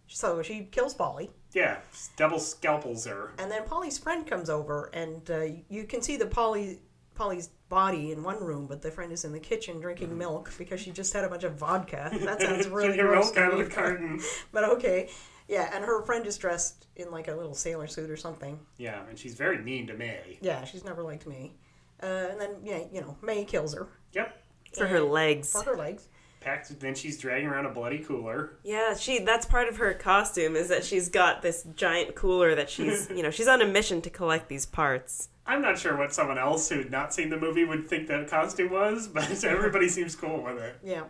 So 0.06 0.40
she 0.42 0.64
kills 0.72 0.94
Polly, 0.94 1.30
Yeah. 1.52 1.78
Double 2.16 2.38
scalpels 2.38 3.04
her. 3.06 3.32
and 3.38 3.50
then 3.50 3.64
Polly's 3.64 3.98
friend 3.98 4.26
comes 4.26 4.48
over, 4.48 4.90
and 4.94 5.28
uh, 5.30 5.40
you 5.68 5.84
can 5.84 6.00
see 6.00 6.16
the 6.16 6.26
Polly 6.26 6.80
Polly's 7.14 7.50
body 7.68 8.12
in 8.12 8.22
one 8.22 8.42
room, 8.42 8.66
but 8.66 8.82
the 8.82 8.90
friend 8.90 9.12
is 9.12 9.24
in 9.24 9.32
the 9.32 9.40
kitchen 9.40 9.80
drinking 9.80 10.16
milk 10.16 10.50
because 10.58 10.80
she 10.80 10.90
just 10.90 11.12
had 11.12 11.24
a 11.24 11.28
bunch 11.28 11.44
of 11.44 11.54
vodka. 11.54 12.10
That 12.20 12.40
sounds 12.40 12.66
really 12.68 12.88
Drinking 12.96 13.06
gross 13.06 13.24
milk 13.26 13.34
to 13.34 13.42
out 13.42 13.52
of 13.52 13.58
the 13.58 13.74
carton. 13.74 14.20
But 14.52 14.64
okay. 14.64 15.08
Yeah, 15.48 15.70
and 15.74 15.82
her 15.84 16.02
friend 16.02 16.26
is 16.26 16.36
dressed 16.36 16.86
in 16.96 17.10
like 17.10 17.28
a 17.28 17.34
little 17.34 17.54
sailor 17.54 17.86
suit 17.86 18.10
or 18.10 18.16
something. 18.16 18.58
Yeah, 18.76 19.00
and 19.08 19.18
she's 19.18 19.34
very 19.34 19.58
mean 19.58 19.86
to 19.86 19.94
May. 19.94 20.38
Yeah, 20.42 20.64
she's 20.64 20.84
never 20.84 21.02
liked 21.02 21.26
me. 21.26 21.54
Uh, 22.02 22.06
and 22.30 22.40
then, 22.40 22.50
yeah, 22.62 22.80
you 22.92 23.00
know, 23.00 23.16
May 23.22 23.44
kills 23.44 23.74
her 23.74 23.88
Yep. 24.12 24.42
For 24.76 24.86
her 24.86 25.00
legs. 25.00 25.50
for 25.50 25.62
her 25.62 25.76
legs. 25.76 26.08
Packed. 26.40 26.78
Then 26.80 26.94
she's 26.94 27.18
dragging 27.18 27.48
around 27.48 27.66
a 27.66 27.70
bloody 27.70 27.98
cooler. 27.98 28.58
Yeah, 28.62 28.94
she 28.94 29.18
that's 29.20 29.46
part 29.46 29.68
of 29.68 29.76
her 29.78 29.92
costume 29.94 30.56
is 30.56 30.68
that 30.68 30.84
she's 30.84 31.08
got 31.08 31.42
this 31.42 31.64
giant 31.74 32.14
cooler 32.14 32.54
that 32.54 32.70
she's 32.70 33.08
you 33.14 33.22
know, 33.22 33.30
she's 33.30 33.48
on 33.48 33.60
a 33.62 33.66
mission 33.66 34.00
to 34.02 34.10
collect 34.10 34.48
these 34.48 34.66
parts. 34.66 35.28
I'm 35.46 35.62
not 35.62 35.78
sure 35.78 35.96
what 35.96 36.12
someone 36.12 36.36
else 36.38 36.68
who'd 36.68 36.90
not 36.90 37.14
seen 37.14 37.30
the 37.30 37.38
movie 37.38 37.64
would 37.64 37.88
think 37.88 38.06
that 38.08 38.28
costume 38.28 38.70
was, 38.70 39.08
but 39.14 39.44
everybody 39.44 39.88
seems 39.88 40.14
cool 40.14 40.42
with 40.42 40.58
it. 40.58 40.76
Yeah. 40.82 41.04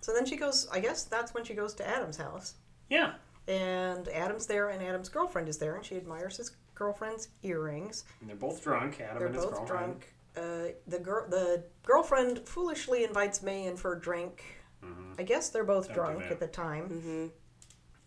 So 0.00 0.12
then 0.12 0.26
she 0.26 0.36
goes, 0.36 0.68
I 0.72 0.80
guess 0.80 1.04
that's 1.04 1.34
when 1.34 1.44
she 1.44 1.54
goes 1.54 1.74
to 1.74 1.88
Adam's 1.88 2.16
house. 2.16 2.54
Yeah. 2.90 3.14
And 3.48 4.08
Adam's 4.08 4.46
there, 4.46 4.70
and 4.70 4.82
Adam's 4.82 5.08
girlfriend 5.08 5.48
is 5.48 5.58
there, 5.58 5.76
and 5.76 5.84
she 5.84 5.96
admires 5.96 6.36
his 6.36 6.50
girlfriend's 6.74 7.28
earrings. 7.42 8.04
And 8.20 8.28
they're 8.28 8.36
both 8.36 8.62
drunk, 8.62 9.00
Adam 9.00 9.18
They're 9.18 9.26
and 9.28 9.34
his 9.36 9.44
both 9.44 9.54
girlfriend. 9.54 10.00
drunk. 10.00 10.14
Uh, 10.36 10.72
the 10.86 10.98
girl, 10.98 11.26
the 11.28 11.64
girlfriend, 11.84 12.40
foolishly 12.46 13.04
invites 13.04 13.42
May 13.42 13.66
in 13.66 13.76
for 13.76 13.94
a 13.94 14.00
drink. 14.00 14.44
I 15.18 15.22
guess 15.22 15.48
they're 15.48 15.64
both 15.64 15.86
Mm-hmm. 15.88 15.94
Don't 15.96 16.12
drunk 16.18 16.30
at 16.30 16.40
the 16.40 16.46
time. 16.46 16.88
Mm-hmm. 16.88 17.26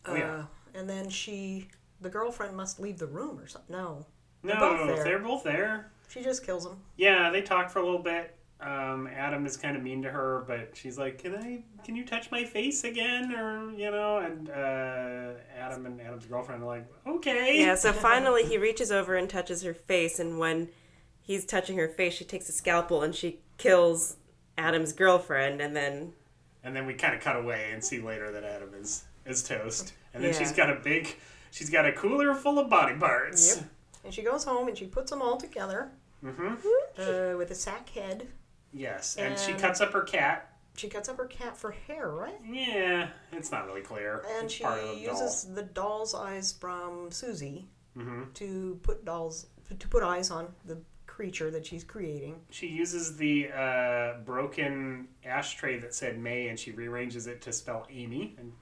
Oh, 0.05 0.15
yeah. 0.15 0.36
Uh, 0.36 0.45
and 0.76 0.89
then 0.89 1.09
she, 1.09 1.67
the 2.01 2.09
girlfriend, 2.09 2.55
must 2.55 2.80
leave 2.80 2.97
the 2.99 3.07
room 3.07 3.39
or 3.39 3.47
something. 3.47 3.76
No, 3.76 4.05
No, 4.43 4.55
both 4.59 4.88
there. 4.95 5.03
they're 5.03 5.20
both 5.20 5.43
there. 5.43 5.91
she 6.07 6.22
just 6.22 6.45
kills 6.45 6.65
him. 6.65 6.78
Yeah, 6.97 7.30
they 7.32 7.41
talk 7.41 7.70
for 7.70 7.80
a 7.80 7.84
little 7.86 8.01
bit. 8.03 8.36
Um, 8.61 9.07
Adam 9.07 9.45
is 9.45 9.55
kind 9.55 9.78
of 9.78 9.84
mean 9.84 10.01
to 10.03 10.09
her, 10.11 10.43
but 10.45 10.76
she's 10.76 10.97
like, 10.97 11.17
"Can 11.17 11.34
I? 11.34 11.63
Can 11.86 11.95
you 11.95 12.03
touch 12.05 12.30
my 12.30 12.43
face 12.43 12.84
again?" 12.84 13.34
Or 13.34 13.72
you 13.72 13.89
know, 13.89 14.17
and 14.17 14.49
uh, 14.49 15.39
Adam 15.57 15.86
and 15.86 16.01
Adam's 16.01 16.26
girlfriend 16.26 16.63
are 16.63 16.65
like, 16.67 16.86
"Okay." 17.07 17.61
Yeah, 17.61 17.76
so 17.76 17.93
finally 18.09 18.43
he 18.43 18.57
reaches 18.57 18.91
over 18.91 19.15
and 19.15 19.30
touches 19.30 19.63
her 19.63 19.74
face 19.74 20.20
and 20.20 20.39
when 20.39 20.67
he's 21.22 21.45
touching 21.45 21.78
her 21.78 21.88
face, 21.88 22.13
she 22.15 22.26
takes 22.26 22.49
a 22.49 22.51
scalpel 22.51 23.01
and 23.01 23.15
she 23.15 23.39
kills 23.57 24.17
Adam's 24.57 24.91
girlfriend 24.91 25.61
and 25.61 25.74
then 25.74 26.11
And 26.64 26.76
then 26.76 26.86
we 26.86 26.93
kind 26.93 27.16
of 27.16 27.22
cut 27.22 27.36
away 27.36 27.72
and 27.74 27.84
see 27.84 27.99
later 27.99 28.32
that 28.32 28.43
Adam 28.43 28.74
is 28.74 29.03
is 29.26 29.43
toast, 29.43 29.93
and 30.14 30.24
then 30.24 30.32
Yeah. 30.34 30.39
she's 30.39 30.51
got 30.51 30.70
a 30.70 30.76
big, 30.76 31.16
she's 31.51 31.70
got 31.70 31.86
a 31.86 31.91
cooler 31.91 32.34
full 32.34 32.57
of 32.57 32.70
body 32.70 32.97
parts. 32.97 33.57
Yep. 33.57 33.66
And 34.05 34.14
she 34.14 34.24
goes 34.24 34.43
home 34.43 34.68
and 34.68 34.78
she 34.78 34.86
puts 34.86 35.12
them 35.12 35.22
all 35.22 35.38
together 35.38 35.91
mm-hmm. 36.24 36.53
uh, 36.97 37.38
with 37.38 37.51
a 37.51 37.55
sack 37.55 37.89
head. 37.89 38.28
Yes, 38.74 39.18
and, 39.18 39.38
she 39.38 39.53
cuts 39.53 39.82
up 39.82 39.93
her 39.93 40.01
cat. 40.01 40.53
She 40.76 40.88
cuts 40.88 41.10
up 41.10 41.18
her 41.18 41.26
cat 41.26 41.57
for 41.57 41.72
hair, 41.72 42.10
right? 42.10 42.39
Yeah, 42.47 43.10
it's 43.32 43.51
not 43.51 43.66
really 43.66 43.82
clear. 43.82 44.24
And 44.38 44.45
it's 44.45 44.53
she 44.53 44.64
the 44.64 44.70
doll. 44.70 44.95
uses 44.95 45.53
the 45.53 45.64
doll's 45.64 46.16
eyes 46.16 46.53
from 46.53 47.12
Susie 47.12 47.68
mm-hmm. 47.97 48.32
to 48.36 48.80
put 48.84 49.03
dolls 49.05 49.47
to 49.78 49.88
put 49.88 50.03
eyes 50.03 50.32
on 50.32 50.47
the 50.66 50.78
creature 51.20 51.51
that 51.51 51.65
she's 51.65 51.84
creating. 51.84 52.39
She 52.49 52.67
uses 52.67 53.17
the 53.17 53.49
uh, 53.51 54.20
broken 54.24 55.05
ashtray 55.26 55.78
that 55.80 55.93
said 55.93 56.17
May, 56.17 56.47
and 56.47 56.57
she 56.57 56.72
rearranges 56.72 57.28
it 57.28 57.41
to 57.41 57.51
spell 57.51 57.86
Amy, 57.91 58.38
and 58.39 58.53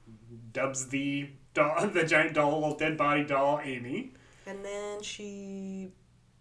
dubs 0.53 0.87
the 0.87 1.29
doll, 1.53 1.87
the 1.93 2.03
giant 2.03 2.33
doll, 2.33 2.75
dead 2.75 2.97
body 2.97 3.23
doll, 3.23 3.61
Amy. 3.63 4.13
And 4.47 4.65
then 4.65 5.03
she 5.03 5.91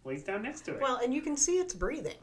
Lays 0.04 0.22
down 0.22 0.42
next 0.42 0.62
to 0.62 0.76
it. 0.76 0.80
well, 0.80 1.00
and 1.04 1.12
you 1.12 1.20
can 1.20 1.36
see 1.36 1.58
it's 1.58 1.74
breathing. 1.74 2.22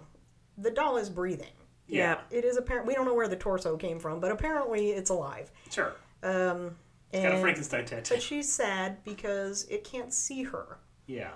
The 0.57 0.71
doll 0.71 0.97
is 0.97 1.07
breathing. 1.11 1.53
yeah, 1.87 2.21
It 2.31 2.45
is 2.45 2.57
apparent. 2.57 2.87
We 2.87 2.95
don't 2.95 3.05
know 3.05 3.13
where 3.13 3.27
the 3.27 3.35
torso 3.35 3.77
came 3.77 3.99
from, 3.99 4.19
but 4.19 4.31
apparently 4.31 4.89
it's 4.89 5.11
alive. 5.11 5.51
sure. 5.69 5.93
Um, 6.23 6.77
It's 7.11 7.21
got 7.23 7.35
a 7.35 7.41
Frankenstein 7.41 7.85
tattoo. 7.85 8.15
But 8.15 8.23
she's 8.23 8.51
sad 8.51 9.03
because 9.03 9.65
it 9.69 9.83
can't 9.83 10.11
see 10.11 10.41
her. 10.43 10.79
Yeah. 11.05 11.33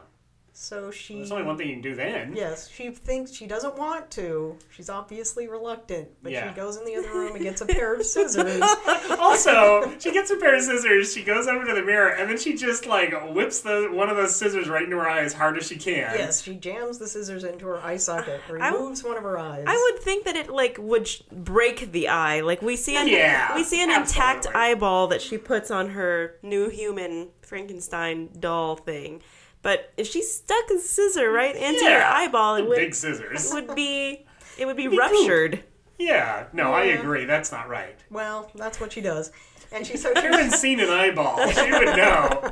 So 0.59 0.89
she. 0.89 1.17
There's 1.17 1.31
only 1.31 1.43
one 1.43 1.55
thing 1.55 1.67
you 1.67 1.73
can 1.75 1.83
do 1.83 1.93
then. 1.93 2.33
Yes, 2.35 2.67
she 2.67 2.89
thinks 2.89 3.31
she 3.31 3.45
doesn't 3.45 3.77
want 3.77 4.09
to. 4.11 4.57
She's 4.71 4.89
obviously 4.89 5.47
reluctant, 5.47 6.09
but 6.23 6.31
Yeah. 6.31 6.49
she 6.49 6.55
goes 6.55 6.77
in 6.77 6.83
the 6.85 6.95
other 6.95 7.09
room 7.13 7.35
and 7.35 7.43
gets 7.43 7.61
a 7.61 7.67
pair 7.67 7.93
of 7.93 8.03
scissors. 8.03 8.63
Also, 9.19 9.93
she 9.99 10.11
gets 10.11 10.31
a 10.31 10.35
pair 10.37 10.55
of 10.55 10.61
scissors. 10.63 11.13
She 11.13 11.23
goes 11.23 11.47
over 11.47 11.63
to 11.65 11.73
the 11.73 11.81
mirror, 11.83 12.09
and 12.09 12.29
then 12.29 12.37
she 12.39 12.55
just 12.55 12.85
like 12.87 13.13
whips 13.35 13.61
the 13.61 13.87
one 13.91 14.09
of 14.09 14.17
those 14.17 14.35
scissors 14.35 14.67
right 14.67 14.83
into 14.83 14.95
her 14.97 15.07
eye 15.07 15.21
as 15.21 15.33
hard 15.33 15.57
as 15.57 15.67
she 15.67 15.75
can. 15.77 16.15
yes, 16.17 16.41
she 16.41 16.55
jams 16.55 16.97
the 16.97 17.07
scissors 17.07 17.43
into 17.43 17.67
her 17.67 17.77
eye 17.83 17.97
socket, 17.97 18.41
I- 18.49 18.69
removes 18.69 19.03
one 19.03 19.15
of 19.17 19.23
her 19.23 19.37
eyes. 19.37 19.63
I 19.67 19.91
would 19.93 20.01
think 20.03 20.25
that 20.25 20.35
it 20.35 20.49
like 20.49 20.77
would 20.79 21.07
sh- 21.07 21.21
break 21.31 21.91
the 21.91 22.07
eye. 22.07 22.41
Like 22.41 22.61
we 22.63 22.75
see 22.75 22.95
an 22.97 23.07
Yeah, 23.07 23.53
we 23.55 23.63
see 23.63 23.81
an 23.83 23.91
intact 23.91 24.47
eyeball 24.55 25.07
that 25.07 25.21
she 25.21 25.37
puts 25.37 25.69
on 25.69 25.89
her 25.91 26.35
new 26.41 26.69
human 26.69 27.29
Frankenstein 27.41 28.29
doll 28.39 28.75
thing. 28.75 29.21
But 29.61 29.91
if 29.97 30.07
she 30.07 30.21
stuck 30.21 30.69
a 30.69 30.79
scissor 30.79 31.31
right 31.31 31.55
into 31.55 31.83
your 31.83 32.03
eyeball, 32.03 32.55
it 32.55 32.67
would 32.67 32.77
Big 32.77 32.93
scissors. 32.95 33.51
it 33.51 33.53
would 33.53 33.75
be 33.75 34.25
it 34.57 34.65
would 34.65 34.77
be 34.77 34.87
ruptured. 34.87 35.63
Yeah, 35.99 36.45
no, 36.53 36.73
I 36.73 36.83
agree. 36.85 37.25
That's 37.25 37.51
not 37.51 37.67
right. 37.67 37.97
Well, 38.11 38.51
that's 38.55 38.79
what 38.79 38.91
she 38.93 39.01
does, 39.01 39.31
and 39.71 39.85
she 39.85 39.97
so 39.97 40.13
she, 40.13 40.21
Karen's 40.21 40.55
seen 40.55 40.79
an 40.79 40.89
eyeball. 40.89 41.37
She 41.49 41.71
would 41.71 41.85
know. 41.97 42.49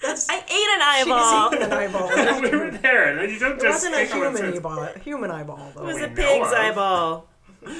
that's 0.00 0.28
I 0.30 0.36
ate 0.36 1.04
an 1.08 1.10
eyeball. 1.10 1.50
she's 1.50 1.58
eaten 1.58 1.72
an 1.72 1.78
eyeball. 1.78 2.40
we 2.42 2.56
were 2.56 2.70
there. 2.70 3.18
and 3.18 3.32
You 3.32 3.38
don't 3.40 3.52
It 3.58 3.62
just 3.62 3.84
wasn't 3.84 3.94
a 3.94 3.98
think 3.98 4.10
it 4.10 4.14
human 4.14 4.44
as- 4.44 4.56
eyeball. 4.58 4.84
Human 5.02 5.30
eyeball 5.32 5.72
though. 5.74 5.82
It 5.82 5.86
was 5.86 5.96
we 5.96 6.04
a 6.04 6.08
pig's 6.08 6.46
of. 6.46 6.52
eyeball. 6.54 7.28
yeah, 7.66 7.72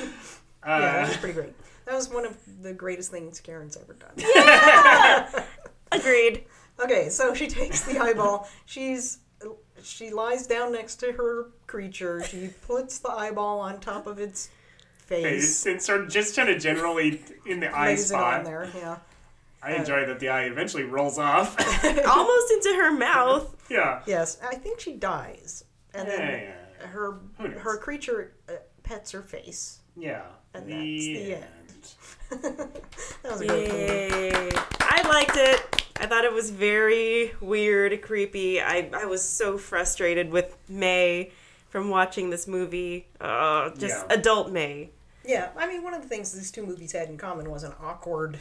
Uh, 0.64 0.80
that 0.80 1.08
was 1.08 1.16
pretty 1.18 1.34
great. 1.34 1.52
That 1.86 1.94
was 1.94 2.10
one 2.10 2.26
of 2.26 2.36
the 2.62 2.72
greatest 2.72 3.12
things 3.12 3.38
Karen's 3.40 3.76
ever 3.76 3.92
done. 3.94 4.10
Yeah! 4.16 5.44
Agreed. 5.92 6.44
Okay, 6.80 7.08
so 7.08 7.32
she 7.34 7.46
takes 7.48 7.82
the 7.82 7.98
eyeball. 7.98 8.48
She's 8.66 9.18
she 9.82 10.10
lies 10.10 10.46
down 10.46 10.72
next 10.72 10.96
to 10.96 11.12
her 11.12 11.48
creature. 11.66 12.22
She 12.24 12.48
puts 12.66 12.98
the 12.98 13.10
eyeball 13.10 13.60
on 13.60 13.80
top 13.80 14.06
of 14.06 14.18
its 14.18 14.48
face. 14.98 15.24
face 15.24 15.66
and 15.66 15.80
sort 15.82 16.00
of 16.02 16.08
just 16.10 16.34
kind 16.36 16.48
of 16.48 16.60
generally 16.60 17.22
in 17.46 17.60
the 17.60 17.68
eye 17.68 17.88
Lays 17.88 18.10
it 18.10 18.14
on 18.14 18.20
spot. 18.20 18.44
there. 18.44 18.68
Yeah. 18.76 18.96
I 19.62 19.74
enjoy 19.74 20.06
that 20.06 20.20
the 20.20 20.28
eye 20.28 20.44
eventually 20.44 20.84
rolls 20.84 21.18
off. 21.18 21.56
Almost 22.06 22.52
into 22.52 22.74
her 22.78 22.92
mouth. 22.92 23.54
yeah. 23.70 24.02
Yes, 24.06 24.38
I 24.42 24.54
think 24.56 24.78
she 24.80 24.92
dies, 24.94 25.64
and 25.94 26.06
Yeah, 26.08 26.16
then 26.16 26.40
yeah, 26.80 26.86
her 26.88 27.18
her 27.58 27.76
creature 27.78 28.32
uh, 28.48 28.52
pets 28.82 29.10
her 29.12 29.22
face. 29.22 29.80
yeah. 29.96 30.22
And 30.54 30.64
that's 30.70 31.04
the 31.04 31.34
end. 31.34 31.44
that 33.22 33.30
was 33.32 33.40
a 33.42 33.46
great 33.46 33.68
movie. 33.72 33.84
Yay. 33.84 34.50
I 34.80 35.08
liked 35.08 35.36
it. 35.36 35.75
I 35.98 36.06
thought 36.06 36.24
it 36.24 36.32
was 36.32 36.50
very 36.50 37.32
weird, 37.40 38.00
creepy. 38.02 38.60
I, 38.60 38.90
I 38.92 39.04
was 39.06 39.22
so 39.22 39.56
frustrated 39.58 40.30
with 40.30 40.56
May 40.68 41.30
from 41.68 41.88
watching 41.90 42.30
this 42.30 42.46
movie. 42.46 43.08
Uh, 43.20 43.70
just 43.70 44.04
Yeah. 44.08 44.14
adult 44.14 44.50
May. 44.50 44.90
Yeah, 45.24 45.50
I 45.56 45.66
mean, 45.66 45.82
one 45.82 45.94
of 45.94 46.02
the 46.02 46.08
things 46.08 46.32
these 46.32 46.50
two 46.50 46.64
movies 46.64 46.92
had 46.92 47.08
in 47.08 47.18
common 47.18 47.50
was 47.50 47.64
an 47.64 47.72
awkward 47.80 48.38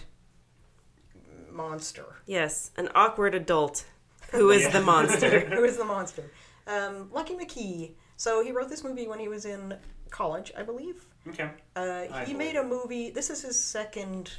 monster. 1.51 2.05
Yes, 2.25 2.71
an 2.77 2.89
awkward 2.95 3.33
adult 3.35 3.85
who 4.31 4.49
is 4.51 4.63
Yeah. 4.63 4.69
the 4.69 4.81
monster. 4.81 5.39
Who 5.55 5.63
is 5.63 5.77
the 5.77 5.85
monster? 5.85 6.23
Um, 6.67 7.09
Lucky 7.11 7.35
McKee. 7.35 7.93
So 8.17 8.43
he 8.43 8.51
wrote 8.51 8.69
this 8.69 8.83
movie 8.83 9.07
when 9.07 9.19
he 9.19 9.27
was 9.27 9.45
in 9.45 9.75
college, 10.09 10.51
I 10.57 10.63
believe. 10.63 11.05
Okay. 11.27 11.49
Uh, 11.75 12.01
he 12.25 12.33
believe 12.33 12.37
made 12.37 12.55
a 12.55 12.63
movie. 12.63 13.09
This 13.09 13.29
is 13.29 13.41
his 13.41 13.61
second 13.61 14.31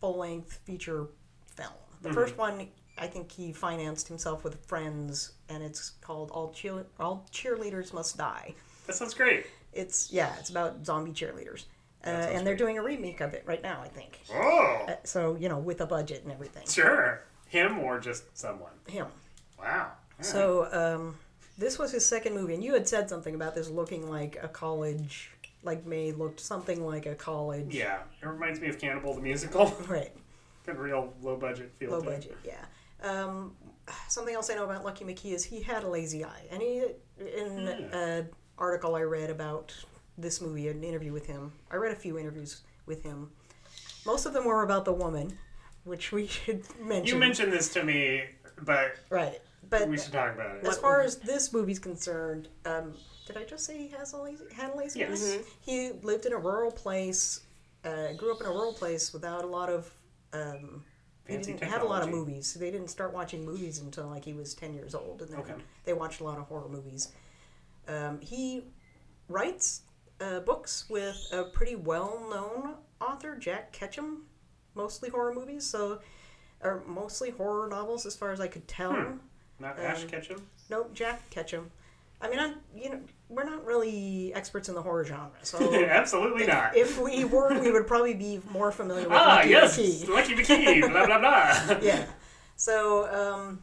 full-length 0.00 0.60
feature 0.64 1.06
film. 1.56 1.72
The 2.02 2.08
Mm-hmm. 2.08 2.14
first 2.18 2.36
one, 2.38 2.68
I 2.98 3.06
think 3.06 3.30
he 3.30 3.52
financed 3.52 4.08
himself 4.08 4.42
with 4.44 4.64
friends, 4.66 5.32
and 5.48 5.62
it's 5.62 5.90
called 6.00 6.30
"All 6.30 6.50
Cheer- 6.52 6.86
All 6.98 7.26
Cheerleaders 7.32 7.92
Must 7.92 8.16
Die." 8.16 8.54
That 8.86 8.94
sounds 8.96 9.14
great. 9.14 9.46
It's 9.72 10.10
yeah, 10.12 10.34
it's 10.38 10.50
about 10.50 10.84
zombie 10.84 11.12
cheerleaders, 11.12 11.64
uh, 12.04 12.08
and 12.10 12.46
they're 12.46 12.56
doing 12.56 12.78
a 12.78 12.82
remake 12.82 13.20
of 13.20 13.34
it 13.34 13.44
right 13.46 13.62
now. 13.62 13.80
I 13.82 13.88
think. 13.88 14.20
Oh, 14.32 14.84
Uh, 14.88 14.94
so 15.04 15.36
you 15.38 15.48
know, 15.48 15.58
with 15.58 15.80
a 15.80 15.86
budget 15.86 16.22
and 16.24 16.32
everything. 16.32 16.66
sure. 16.66 17.22
Him 17.48 17.78
or 17.80 17.98
just 18.00 18.24
someone. 18.36 18.72
Him. 18.88 19.06
Wow. 19.58 19.92
So 20.20 20.68
um, 20.72 21.16
this 21.58 21.78
was 21.78 21.90
his 21.92 22.04
second 22.06 22.34
movie, 22.34 22.54
and 22.54 22.62
you 22.64 22.72
had 22.74 22.86
said 22.88 23.08
something 23.08 23.34
about 23.34 23.54
this 23.54 23.68
looking 23.68 24.08
like 24.08 24.38
a 24.42 24.48
college, 24.48 25.30
like 25.62 25.84
May 25.86 26.12
looked 26.12 26.40
something 26.40 26.84
like 26.86 27.06
a 27.06 27.14
college. 27.14 27.74
Yeah, 27.74 27.98
it 28.22 28.26
reminds 28.26 28.60
me 28.60 28.68
of 28.68 28.78
Cannibal 28.78 29.14
the 29.14 29.20
musical. 29.20 29.66
Right. 29.88 30.12
Got 30.72 30.78
a 30.78 30.82
real 30.82 31.12
low 31.22 31.36
budget 31.36 31.72
feel. 31.74 31.90
Low 31.90 32.00
to 32.00 32.10
it. 32.10 32.36
yeah. 32.44 32.64
Um, 33.02 33.56
something 34.08 34.34
else 34.34 34.50
I 34.50 34.54
know 34.54 34.64
about 34.64 34.84
Lucky 34.84 35.04
McKee 35.04 35.32
is 35.32 35.44
he 35.44 35.62
had 35.62 35.82
a 35.84 35.88
lazy 35.88 36.24
eye, 36.24 36.42
and 36.50 36.62
he 36.62 36.84
in 37.18 37.66
Hmm. 37.66 37.94
an 37.94 38.28
article 38.58 38.94
I 38.94 39.02
read 39.02 39.30
about 39.30 39.74
this 40.18 40.40
movie, 40.40 40.68
an 40.68 40.84
interview 40.84 41.12
with 41.12 41.26
him. 41.26 41.52
I 41.70 41.76
read 41.76 41.92
a 41.92 41.96
few 41.96 42.18
interviews 42.18 42.60
with 42.86 43.02
him. 43.02 43.30
Most 44.06 44.26
of 44.26 44.32
them 44.32 44.44
were 44.44 44.62
about 44.62 44.84
the 44.84 44.92
woman, 44.92 45.36
which 45.84 46.12
we 46.12 46.26
should 46.28 46.62
mention. 46.80 47.06
You 47.06 47.16
mentioned 47.18 47.52
this 47.52 47.72
to 47.74 47.82
me, 47.82 48.24
but 48.62 48.92
right, 49.08 49.40
but 49.68 49.88
we 49.88 49.98
should 49.98 50.12
talk 50.12 50.34
about 50.34 50.56
it. 50.56 50.64
as 50.66 50.78
far 50.78 51.00
as 51.00 51.16
this 51.16 51.52
movie's 51.52 51.78
concerned, 51.80 52.48
um, 52.64 52.94
did 53.26 53.36
I 53.38 53.44
just 53.44 53.64
say 53.64 53.76
he 53.76 53.88
has 53.88 54.12
a 54.12 54.18
lazy 54.18 54.44
had 54.54 54.74
a 54.74 54.76
lazy 54.76 55.00
Yes. 55.00 55.22
eye? 55.38 55.40
He 55.62 55.90
lived 56.02 56.26
in 56.26 56.32
a 56.32 56.38
rural 56.38 56.70
place, 56.70 57.40
uh, 57.84 58.12
grew 58.12 58.32
up 58.34 58.40
in 58.40 58.46
a 58.46 58.50
rural 58.50 58.74
place 58.74 59.12
without 59.12 59.42
a 59.42 59.48
lot 59.48 59.68
of. 59.70 59.90
Um, 60.32 60.84
he 61.26 61.36
didn't 61.36 61.62
have 61.62 61.82
a 61.82 61.84
lot 61.84 62.02
of 62.02 62.06
technology. 62.08 62.30
movies. 62.30 62.54
They 62.54 62.70
didn't 62.70 62.88
start 62.88 63.12
watching 63.12 63.44
movies 63.44 63.78
until 63.78 64.06
like 64.08 64.24
he 64.24 64.32
was 64.32 64.54
ten 64.54 64.74
years 64.74 64.94
old, 64.94 65.22
and 65.22 65.30
then 65.30 65.40
Okay. 65.40 65.54
they 65.84 65.92
watched 65.92 66.20
a 66.20 66.24
lot 66.24 66.38
of 66.38 66.44
horror 66.46 66.68
movies. 66.68 67.12
Um, 67.88 68.20
he 68.20 68.64
writes 69.28 69.82
uh, 70.20 70.40
books 70.40 70.86
with 70.90 71.16
a 71.32 71.44
pretty 71.44 71.76
well-known 71.76 72.74
author, 73.00 73.36
Jack 73.36 73.72
Ketchum, 73.72 74.24
mostly 74.74 75.08
horror 75.08 75.32
movies. 75.34 75.64
So, 75.64 76.00
or 76.62 76.82
mostly 76.86 77.30
horror 77.30 77.68
novels, 77.68 78.06
as 78.06 78.16
far 78.16 78.32
as 78.32 78.40
I 78.40 78.48
could 78.48 78.66
tell. 78.68 78.92
Hmm. 78.92 79.16
Not 79.60 79.78
Ash 79.78 80.02
um, 80.02 80.08
Ketchum. 80.08 80.46
Nope, 80.68 80.92
Jack 80.94 81.28
Ketchum. 81.30 81.70
I 82.22 82.28
mean, 82.28 82.38
I'm, 82.38 82.56
you 82.76 82.90
know, 82.90 83.00
we're 83.30 83.44
not 83.44 83.64
really 83.64 84.32
experts 84.34 84.68
in 84.68 84.74
the 84.74 84.82
horror 84.82 85.04
genre, 85.04 85.30
so 85.42 85.58
Absolutely 85.84 86.46
not. 86.46 86.76
if 86.76 87.00
we 87.00 87.24
were, 87.24 87.58
we 87.58 87.70
would 87.72 87.86
probably 87.86 88.14
be 88.14 88.40
more 88.50 88.70
familiar 88.70 89.04
with 89.08 89.16
ah, 89.16 89.36
Lucky 89.36 89.48
yes, 89.50 89.78
McKee. 89.78 90.08
Lucky 90.08 90.34
McKee. 90.34 90.80
blah 90.90 91.06
blah 91.06 91.18
blah. 91.18 91.78
Yeah. 91.82 92.04
So 92.56 93.08
um, 93.10 93.62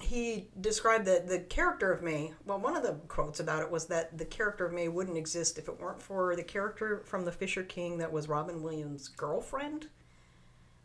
he 0.00 0.48
described 0.60 1.06
that 1.06 1.26
the 1.26 1.38
character 1.40 1.90
of 1.90 2.02
May. 2.02 2.32
Well, 2.44 2.60
one 2.60 2.76
of 2.76 2.82
the 2.82 2.92
quotes 3.08 3.40
about 3.40 3.62
it 3.62 3.70
was 3.70 3.86
that 3.86 4.18
the 4.18 4.26
character 4.26 4.66
of 4.66 4.72
May 4.74 4.88
wouldn't 4.88 5.16
exist 5.16 5.56
if 5.58 5.68
it 5.68 5.80
weren't 5.80 6.02
for 6.02 6.36
the 6.36 6.42
character 6.44 7.02
from 7.06 7.24
The 7.24 7.32
Fisher 7.32 7.62
King 7.62 7.96
that 7.98 8.12
was 8.12 8.28
Robin 8.28 8.62
Williams' 8.62 9.08
girlfriend. 9.08 9.88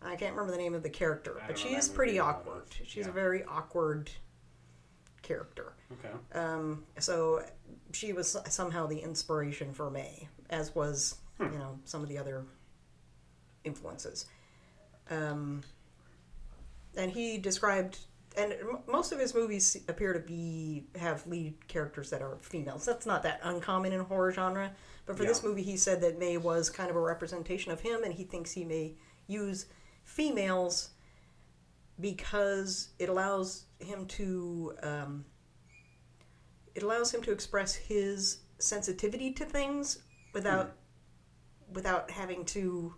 I 0.01 0.15
can't 0.15 0.33
remember 0.33 0.51
the 0.51 0.57
name 0.57 0.73
of 0.75 0.83
the 0.83 0.89
character, 0.89 1.41
but 1.47 1.57
she 1.57 1.69
is 1.75 1.87
pretty 1.89 2.19
awkward. 2.19 2.63
She's 2.85 3.05
Yeah. 3.05 3.09
a 3.09 3.13
very 3.13 3.43
awkward 3.45 4.09
character. 5.23 5.73
Okay. 5.93 6.39
Um, 6.39 6.83
so 6.99 7.43
she 7.91 8.13
was 8.13 8.37
somehow 8.49 8.85
the 8.85 8.99
inspiration 8.99 9.73
for 9.73 9.89
May, 9.89 10.27
as 10.49 10.75
was 10.75 11.15
you 11.39 11.49
know 11.49 11.79
some 11.85 12.03
of 12.03 12.09
the 12.09 12.17
other 12.19 12.45
influences. 13.63 14.25
Um, 15.09 15.61
and 16.95 17.11
he 17.11 17.37
described, 17.37 17.97
and 18.37 18.53
m- 18.53 18.79
most 18.87 19.11
of 19.11 19.19
his 19.19 19.33
movies 19.33 19.77
appear 19.87 20.13
to 20.13 20.19
be 20.19 20.85
have 20.95 21.25
lead 21.25 21.67
characters 21.67 22.09
that 22.11 22.21
are 22.21 22.37
females. 22.41 22.85
That's 22.85 23.05
not 23.05 23.23
that 23.23 23.39
uncommon 23.43 23.91
in 23.93 24.01
horror 24.01 24.31
genre. 24.31 24.71
But 25.05 25.17
for 25.17 25.25
this 25.25 25.43
movie, 25.43 25.63
he 25.63 25.75
said 25.75 25.99
that 26.01 26.17
May 26.17 26.37
was 26.37 26.69
kind 26.69 26.89
of 26.89 26.95
a 26.95 27.01
representation 27.01 27.73
of 27.73 27.81
him, 27.81 28.03
and 28.05 28.13
he 28.13 28.23
thinks 28.23 28.51
he 28.51 28.63
may 28.63 28.93
use 29.27 29.65
females 30.05 30.91
because 31.99 32.89
it 32.99 33.09
allows 33.09 33.65
him 33.83 34.05
to 34.07 34.73
um, 34.83 35.25
it 36.75 36.83
allows 36.83 37.13
him 37.13 37.21
to 37.23 37.31
express 37.31 37.75
his 37.75 38.39
sensitivity 38.59 39.31
to 39.33 39.45
things 39.45 39.99
without 40.33 40.75
without 41.73 42.09
having 42.11 42.45
to 42.45 42.93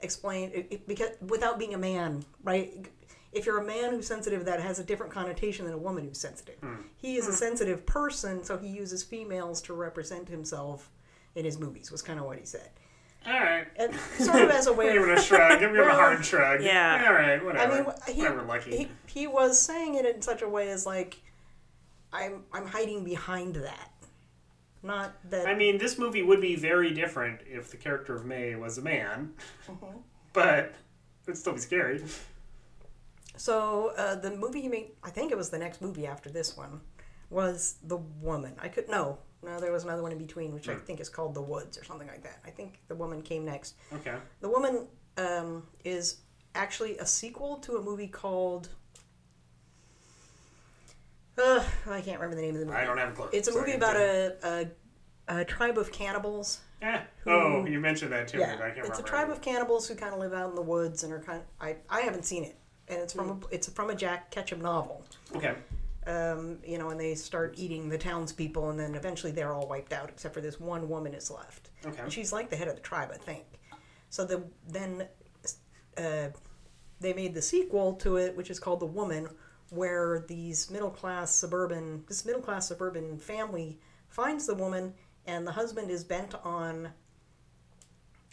explain 0.00 0.50
it, 0.54 0.66
it- 0.70 0.86
because 0.88 1.10
without 1.28 1.58
being 1.58 1.74
a 1.74 1.78
man 1.78 2.24
right? 2.42 2.86
If 3.32 3.46
you're 3.46 3.58
a 3.58 3.64
man 3.66 3.90
who's 3.90 4.06
sensitive 4.06 4.44
that 4.44 4.60
has 4.60 4.78
a 4.78 4.84
different 4.84 5.12
connotation 5.12 5.64
than 5.64 5.74
a 5.74 5.78
woman 5.78 6.04
who's 6.06 6.20
sensitive. 6.20 6.56
He 6.96 7.16
is 7.16 7.26
a 7.26 7.32
sensitive 7.32 7.84
person 7.86 8.44
so 8.44 8.56
he 8.58 8.68
uses 8.68 9.02
females 9.02 9.60
to 9.62 9.74
represent 9.74 10.28
himself 10.28 10.90
in 11.34 11.44
his 11.44 11.58
movies 11.58 11.90
was 11.90 12.00
kind 12.02 12.20
of 12.20 12.26
what 12.26 12.38
he 12.38 12.44
said 12.44 12.70
All 13.26 13.32
right. 13.40 13.66
and 13.76 13.94
sort 14.18 14.42
of 14.42 14.50
as 14.50 14.66
a 14.66 14.72
way 14.72 14.92
Give 14.92 15.02
of 15.02 15.08
it 15.08 15.18
a 15.18 15.22
shrug. 15.22 15.58
Give 15.60 15.70
him 15.70 15.76
a 15.80 15.94
hard 15.94 16.24
shrug. 16.26 16.62
yeah. 16.62 17.04
All 17.06 17.14
right. 17.14 17.42
Whatever. 17.44 17.72
I 17.72 17.76
mean, 17.82 17.92
he, 18.14 18.20
whatever. 18.22 18.42
Lucky. 18.42 18.76
he 18.76 18.88
he 19.06 19.26
was 19.26 19.60
saying 19.60 19.94
it 19.94 20.04
in 20.06 20.20
such 20.22 20.42
a 20.42 20.48
way 20.48 20.68
as 20.70 20.84
like, 20.86 21.20
I'm 22.12 22.42
I'm 22.52 22.66
hiding 22.66 23.02
behind 23.04 23.54
that, 23.56 23.90
not 24.82 25.14
that. 25.30 25.46
I 25.46 25.54
mean, 25.54 25.78
this 25.78 25.98
movie 25.98 26.22
would 26.22 26.40
be 26.40 26.54
very 26.56 26.92
different 26.92 27.40
if 27.46 27.70
the 27.70 27.76
character 27.78 28.14
of 28.14 28.24
May 28.26 28.54
was 28.56 28.76
a 28.78 28.82
man, 28.82 29.32
Mm-hmm. 29.68 29.98
but 30.32 30.74
it'd 31.26 31.38
still 31.38 31.54
be 31.54 31.60
scary. 31.60 32.04
so 33.36 33.92
uh, 33.96 34.14
the 34.16 34.30
movie 34.30 34.60
he 34.60 34.68
made, 34.68 34.90
I 35.02 35.10
think 35.10 35.32
it 35.32 35.36
was 35.38 35.50
the 35.50 35.58
next 35.58 35.80
movie 35.82 36.06
after 36.06 36.30
this 36.30 36.56
one, 36.56 36.80
was 37.30 37.76
the 37.82 37.96
woman. 37.96 38.54
I 38.60 38.68
could 38.68 38.88
no, 38.88 39.18
no. 39.44 39.60
There 39.60 39.72
was 39.72 39.84
another 39.84 40.02
one 40.02 40.12
in 40.12 40.18
between, 40.18 40.52
which 40.54 40.68
I 40.68 40.74
think 40.74 41.00
is 41.00 41.08
called 41.08 41.34
the 41.34 41.42
Woods 41.42 41.78
or 41.78 41.84
something 41.84 42.08
like 42.08 42.22
that. 42.22 42.38
I 42.46 42.50
think 42.50 42.80
the 42.88 42.94
woman 42.94 43.22
came 43.22 43.44
next. 43.44 43.74
Okay. 43.92 44.14
The 44.40 44.48
woman 44.48 44.86
um, 45.16 45.64
is 45.84 46.18
actually 46.54 46.98
a 46.98 47.06
sequel 47.06 47.56
to 47.58 47.76
a 47.76 47.82
movie 47.82 48.08
called. 48.08 48.68
Uh, 51.36 51.64
I 51.90 52.00
can't 52.00 52.20
remember 52.20 52.36
the 52.36 52.42
name 52.42 52.54
of 52.54 52.60
the 52.60 52.66
movie. 52.66 52.78
I 52.78 52.84
don't 52.84 52.98
have 52.98 53.10
a 53.10 53.12
clue. 53.12 53.28
It's 53.32 53.48
a 53.48 53.52
Sorry, 53.52 53.66
movie 53.66 53.76
about 53.76 53.96
a, 53.96 54.68
a, 55.28 55.40
a 55.40 55.44
tribe 55.44 55.78
of 55.78 55.90
cannibals. 55.90 56.60
Eh. 56.80 57.00
Oh, 57.26 57.64
you 57.64 57.80
mentioned 57.80 58.12
that 58.12 58.28
too. 58.28 58.38
Yeah, 58.38 58.56
but 58.56 58.62
I 58.62 58.66
can't 58.66 58.76
remember. 58.76 58.92
it's 58.92 59.00
a 59.00 59.02
tribe 59.02 59.30
of 59.30 59.40
cannibals 59.40 59.88
who 59.88 59.94
kind 59.94 60.12
of 60.12 60.20
live 60.20 60.32
out 60.32 60.50
in 60.50 60.54
the 60.54 60.62
woods 60.62 61.02
and 61.02 61.12
are 61.12 61.20
kind. 61.20 61.40
Of, 61.40 61.46
I 61.60 61.76
I 61.88 62.02
haven't 62.02 62.24
seen 62.24 62.44
it, 62.44 62.56
and 62.88 63.00
it's 63.00 63.12
from 63.12 63.30
a, 63.30 63.54
it's 63.54 63.68
from 63.68 63.90
a 63.90 63.94
Jack 63.94 64.30
Ketchum 64.30 64.60
novel. 64.60 65.04
Okay. 65.34 65.54
Um, 66.06 66.58
you 66.66 66.76
know, 66.76 66.90
and 66.90 67.00
they 67.00 67.14
start 67.14 67.54
eating 67.56 67.88
the 67.88 67.96
townspeople, 67.96 68.68
and 68.70 68.78
then 68.78 68.94
eventually 68.94 69.32
they're 69.32 69.54
all 69.54 69.66
wiped 69.66 69.92
out 69.92 70.10
except 70.10 70.34
for 70.34 70.42
this 70.42 70.60
one 70.60 70.88
woman 70.88 71.14
is 71.14 71.30
left. 71.30 71.70
Okay. 71.86 72.02
And 72.02 72.12
she's 72.12 72.32
like 72.32 72.50
the 72.50 72.56
head 72.56 72.68
of 72.68 72.74
the 72.74 72.82
tribe, 72.82 73.10
I 73.12 73.16
think. 73.16 73.44
So 74.10 74.24
the 74.24 74.44
then 74.68 75.08
uh, 75.96 76.28
they 77.00 77.12
made 77.14 77.34
the 77.34 77.42
sequel 77.42 77.94
to 77.94 78.16
it, 78.16 78.36
which 78.36 78.50
is 78.50 78.60
called 78.60 78.80
The 78.80 78.86
Woman, 78.86 79.28
where 79.70 80.24
these 80.28 80.70
middle 80.70 80.90
class 80.90 81.34
suburban 81.34 82.04
this 82.06 82.24
middle 82.24 82.42
class 82.42 82.68
suburban 82.68 83.18
family 83.18 83.80
finds 84.08 84.46
the 84.46 84.54
woman, 84.54 84.94
and 85.26 85.46
the 85.46 85.52
husband 85.52 85.90
is 85.90 86.04
bent 86.04 86.34
on 86.44 86.90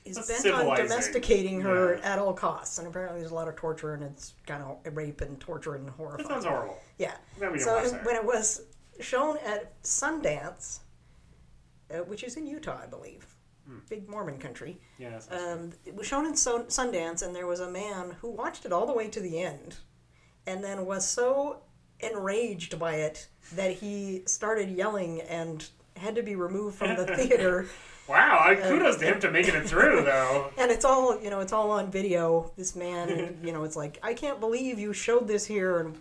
is 0.05 0.17
bent 0.27 0.45
on 0.53 0.75
domesticating 0.77 1.61
her 1.61 1.95
Yeah. 1.97 2.13
at 2.13 2.19
all 2.19 2.33
costs. 2.33 2.77
And 2.77 2.87
apparently, 2.87 3.19
there's 3.21 3.31
a 3.31 3.35
lot 3.35 3.47
of 3.47 3.55
torture, 3.55 3.93
and 3.93 4.03
it's 4.03 4.33
kind 4.47 4.63
of 4.63 4.95
rape 4.95 5.21
and 5.21 5.39
torture 5.39 5.75
and 5.75 5.87
That 5.87 5.91
horrifying. 5.93 6.29
sounds 6.29 6.45
horrible. 6.45 6.79
Yeah. 6.97 7.15
Then 7.37 7.51
we 7.51 7.59
don't 7.59 7.65
So 7.67 7.77
it- 7.97 8.03
when 8.05 8.15
it 8.15 8.25
was 8.25 8.61
shown 8.99 9.37
at 9.39 9.81
Sundance, 9.83 10.79
uh, 11.91 11.97
which 11.99 12.23
is 12.23 12.35
in 12.37 12.45
Utah, 12.47 12.79
I 12.81 12.87
believe, 12.87 13.35
Hmm. 13.65 13.79
big 13.89 14.09
Mormon 14.09 14.39
country, 14.39 14.81
Yeah. 14.97 15.19
um, 15.29 15.73
it 15.85 15.93
was 15.95 16.07
shown 16.07 16.25
in 16.25 16.35
so- 16.35 16.63
Sundance, 16.65 17.21
and 17.21 17.35
there 17.35 17.47
was 17.47 17.59
a 17.59 17.69
man 17.69 18.11
who 18.21 18.29
watched 18.29 18.65
it 18.65 18.71
all 18.73 18.85
the 18.87 18.93
way 18.93 19.07
to 19.09 19.19
the 19.19 19.39
end, 19.41 19.77
and 20.47 20.63
then 20.63 20.85
was 20.85 21.07
so 21.07 21.61
enraged 21.99 22.79
by 22.79 22.95
it 22.95 23.27
that 23.53 23.73
he 23.73 24.23
started 24.25 24.69
yelling 24.71 25.21
and 25.21 25.69
had 25.95 26.15
to 26.15 26.23
be 26.23 26.35
removed 26.35 26.77
from 26.77 26.95
the 26.95 27.05
theater. 27.15 27.67
Wow. 28.07 28.39
I 28.41 28.55
uh, 28.55 28.67
kudos 28.69 28.97
to 28.97 29.05
him 29.05 29.19
to 29.21 29.31
making 29.31 29.55
it 29.55 29.67
through 29.67 30.01
though. 30.05 30.51
And 30.57 30.71
it's 30.71 30.85
all 30.85 31.21
you 31.21 31.29
know, 31.29 31.39
it's 31.39 31.53
all 31.53 31.71
on 31.71 31.91
video. 31.91 32.51
This 32.57 32.75
man, 32.75 33.37
you 33.43 33.51
know, 33.51 33.63
it's 33.63 33.75
like 33.75 33.99
I 34.03 34.13
can't 34.13 34.39
believe 34.39 34.79
you 34.79 34.93
showed 34.93 35.27
this 35.27 35.45
here, 35.45 35.79
and 35.79 35.97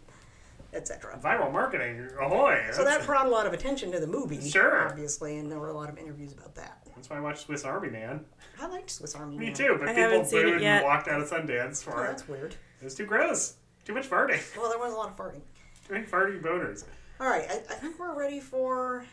etc. 0.73 1.19
Viral 1.23 1.53
marketing. 1.53 2.09
Ahoy. 2.21 2.63
So 2.73 2.85
that 2.85 3.05
brought 3.07 3.27
a 3.27 3.31
lot 3.31 3.47
of 3.47 3.53
attention 3.53 3.91
to 3.93 3.99
the 4.01 4.07
movie, 4.07 4.41
Sure. 4.49 4.89
obviously, 4.89 5.39
and 5.39 5.51
there 5.51 5.59
were 5.59 5.69
a 5.71 5.75
lot 5.77 5.89
of 5.89 5.99
interviews 5.99 6.33
about 6.33 6.55
that. 6.55 6.79
That's 6.95 7.11
why 7.11 7.17
I 7.17 7.21
watched 7.21 7.47
Swiss 7.47 7.65
Army 7.65 7.89
Man. 7.91 8.25
I 8.61 8.67
liked 8.69 8.91
Swiss 8.91 9.15
Army 9.15 9.33
Man. 9.33 9.39
Me 9.41 9.47
Man. 9.47 9.55
too, 9.55 9.77
but 9.81 9.89
I 9.89 9.95
people 9.95 10.11
haven't 10.11 10.27
seen 10.27 10.41
it 10.41 10.45
booed 10.53 10.61
yet. 10.63 10.77
and 10.83 10.85
walked 10.85 11.09
out 11.09 11.21
of 11.21 11.29
Sundance 11.31 11.87
Oh, 11.89 11.93
for 11.93 12.05
it. 12.05 12.09
that's 12.09 12.29
weird. 12.29 12.55
It 12.81 12.85
was 12.85 12.95
too 12.95 13.07
gross. 13.07 13.55
Too 13.85 13.95
much 13.95 14.09
farting. 14.09 14.41
Well, 14.57 14.69
there 14.69 14.79
was 14.79 14.93
a 14.93 14.97
lot 14.97 15.09
of 15.09 15.17
farting. 15.17 15.41
Too 15.89 15.95
many 15.95 16.05
farting 16.07 16.43
boners. 16.43 16.85
All 17.19 17.27
right, 17.29 17.47
I, 17.51 17.55
I 17.55 17.77
think 17.77 17.99
we're 17.99 18.17
ready 18.17 18.39
for. 18.39 19.05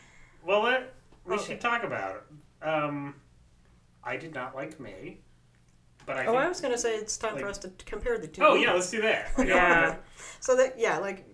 Well, 0.44 0.62
let, 0.62 0.94
we 1.24 1.32
oh, 1.32 1.36
Okay. 1.38 1.44
should 1.46 1.60
talk 1.60 1.82
about 1.82 2.16
it. 2.16 2.22
Um, 2.62 3.14
I 4.04 4.16
did 4.16 4.34
not 4.34 4.54
like 4.54 4.78
May, 4.80 5.18
but 6.06 6.16
I 6.16 6.22
Oh, 6.26 6.32
think. 6.32 6.36
I 6.44 6.48
was 6.48 6.60
going 6.60 6.72
to 6.72 6.78
say 6.78 6.96
it's 6.96 7.16
time 7.16 7.38
for 7.38 7.46
us 7.48 7.58
to 7.58 7.70
compare 7.84 8.18
the 8.18 8.26
two. 8.28 8.42
oh 8.42 8.54
yeah, 8.54 8.72
let's 8.72 8.90
do 8.90 9.00
that. 9.02 9.30
Like, 9.38 9.48
Yeah. 9.48 9.96
So 10.40 10.56
that 10.56 10.78
yeah, 10.78 10.98
like 10.98 11.26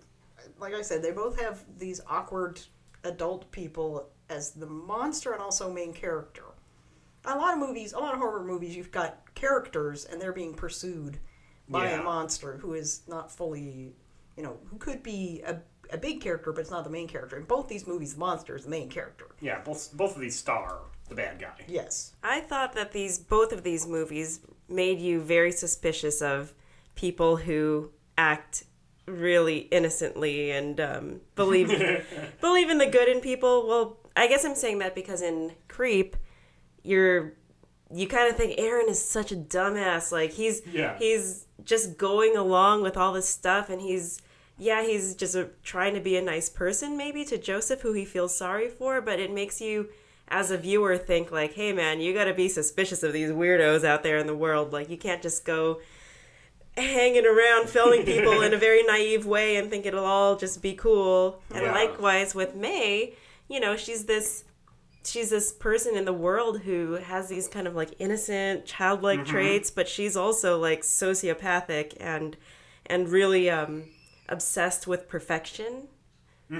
like 0.59 0.73
I 0.73 0.81
said, 0.81 1.01
they 1.03 1.11
both 1.11 1.39
have 1.41 1.63
these 1.77 2.01
awkward 2.07 2.61
adult 3.03 3.51
people 3.51 4.09
as 4.29 4.51
the 4.51 4.65
monster 4.65 5.31
and 5.33 5.41
also 5.41 5.71
main 5.71 5.93
character. 5.93 6.43
A 7.25 7.35
lot 7.35 7.53
of 7.53 7.59
movies, 7.59 7.93
a 7.93 7.99
lot 7.99 8.13
of 8.13 8.19
horror 8.19 8.43
movies, 8.43 8.75
you've 8.75 8.91
got 8.91 9.33
characters 9.35 10.05
and 10.05 10.21
they're 10.21 10.31
being 10.33 10.53
pursued 10.53 11.17
by 11.67 11.89
Yeah. 11.89 11.99
a 12.01 12.03
monster 12.03 12.57
who 12.57 12.73
is 12.73 13.01
not 13.07 13.31
fully, 13.31 13.95
you 14.37 14.43
know, 14.43 14.57
who 14.67 14.77
could 14.77 15.01
be 15.01 15.41
a, 15.45 15.59
a 15.91 15.97
big 15.97 16.21
character, 16.21 16.51
but 16.51 16.61
it's 16.61 16.69
not 16.71 16.83
the 16.83 16.89
main 16.89 17.07
character. 17.07 17.35
In 17.37 17.43
both 17.45 17.67
these 17.67 17.87
movies, 17.87 18.13
the 18.13 18.19
monster 18.19 18.55
is 18.55 18.63
the 18.65 18.69
main 18.69 18.89
character. 18.89 19.25
Yeah, 19.41 19.59
both 19.61 19.91
both 19.93 20.15
of 20.15 20.21
these 20.21 20.37
star 20.37 20.81
the 21.09 21.15
bad 21.15 21.39
guy. 21.39 21.53
Yes. 21.67 22.13
I 22.23 22.39
thought 22.41 22.73
that 22.73 22.91
these 22.91 23.19
both 23.19 23.51
of 23.51 23.63
these 23.63 23.87
movies 23.87 24.41
made 24.67 24.99
you 24.99 25.21
very 25.21 25.51
suspicious 25.51 26.21
of 26.21 26.53
people 26.95 27.37
who 27.37 27.91
act 28.17 28.63
really 29.07 29.57
innocently 29.57 30.49
and 30.51 30.79
um, 30.79 31.21
believe 31.35 31.67
believe 32.41 32.69
in 32.69 32.77
the 32.79 32.87
good 32.87 33.07
in 33.07 33.21
people. 33.21 33.67
Well, 33.67 33.97
I 34.15 34.27
guess 34.27 34.43
I'm 34.45 34.55
saying 34.55 34.79
that 34.79 34.95
because 34.95 35.21
in 35.21 35.51
Creep, 35.67 36.15
you're 36.83 37.33
you 37.93 38.07
kind 38.07 38.29
of 38.29 38.35
think 38.35 38.55
Aaron 38.59 38.87
is 38.89 39.03
such 39.03 39.31
a 39.31 39.35
dumbass. 39.35 40.11
Like 40.11 40.31
he's 40.31 40.61
Yeah. 40.71 40.97
he's 40.97 41.45
just 41.63 41.97
going 41.97 42.35
along 42.35 42.81
with 42.81 42.97
all 42.97 43.13
this 43.13 43.29
stuff, 43.29 43.69
and 43.69 43.79
he's 43.81 44.19
yeah 44.57 44.83
he's 44.83 45.13
just 45.15 45.35
a, 45.35 45.49
trying 45.63 45.93
to 45.93 45.99
be 45.99 46.15
a 46.17 46.21
nice 46.21 46.49
person 46.49 46.97
maybe 46.97 47.23
to 47.25 47.37
Joseph, 47.37 47.81
who 47.81 47.93
he 47.93 48.05
feels 48.05 48.35
sorry 48.35 48.69
for. 48.69 49.01
But 49.01 49.19
it 49.19 49.31
makes 49.31 49.61
you 49.61 49.89
as 50.27 50.51
a 50.51 50.57
viewer 50.57 50.97
think 50.97 51.31
like, 51.31 51.53
hey 51.53 51.71
man, 51.73 51.99
you 51.99 52.13
got 52.13 52.25
to 52.25 52.33
be 52.33 52.49
suspicious 52.49 53.03
of 53.03 53.13
these 53.13 53.29
weirdos 53.29 53.83
out 53.83 54.03
there 54.03 54.17
in 54.17 54.27
the 54.27 54.35
world. 54.35 54.73
Like 54.73 54.89
you 54.89 54.97
can't 54.97 55.21
just 55.21 55.45
go 55.45 55.79
hanging 56.77 57.25
around 57.25 57.69
filming 57.75 58.03
people 58.03 58.41
in 58.41 58.53
a 58.53 58.57
very 58.57 58.83
naive 58.83 59.25
way 59.25 59.55
and 59.55 59.69
think 59.69 59.85
it'll 59.85 60.05
all 60.05 60.35
just 60.35 60.61
be 60.61 60.73
cool. 60.73 61.41
And 61.53 61.63
Yeah. 61.63 61.71
likewise 61.73 62.35
with 62.35 62.55
May, 62.55 63.13
you 63.47 63.59
know, 63.59 63.75
she's 63.77 64.05
this 64.05 64.43
she's 65.05 65.29
this 65.29 65.53
person 65.53 65.95
in 65.95 66.05
the 66.05 66.13
world 66.13 66.61
who 66.61 66.93
has 66.93 67.29
these 67.29 67.47
kind 67.47 67.67
of 67.67 67.75
like 67.75 67.93
innocent 67.99 68.65
childlike 68.65 69.19
traits, 69.25 69.69
but 69.69 69.87
she's 69.87 70.17
also 70.17 70.57
like 70.59 70.81
sociopathic 70.81 71.95
and 71.99 72.35
and 72.87 73.09
really 73.09 73.49
um 73.49 73.83
obsessed 74.27 74.87
with 74.87 75.07
perfection. 75.07 75.87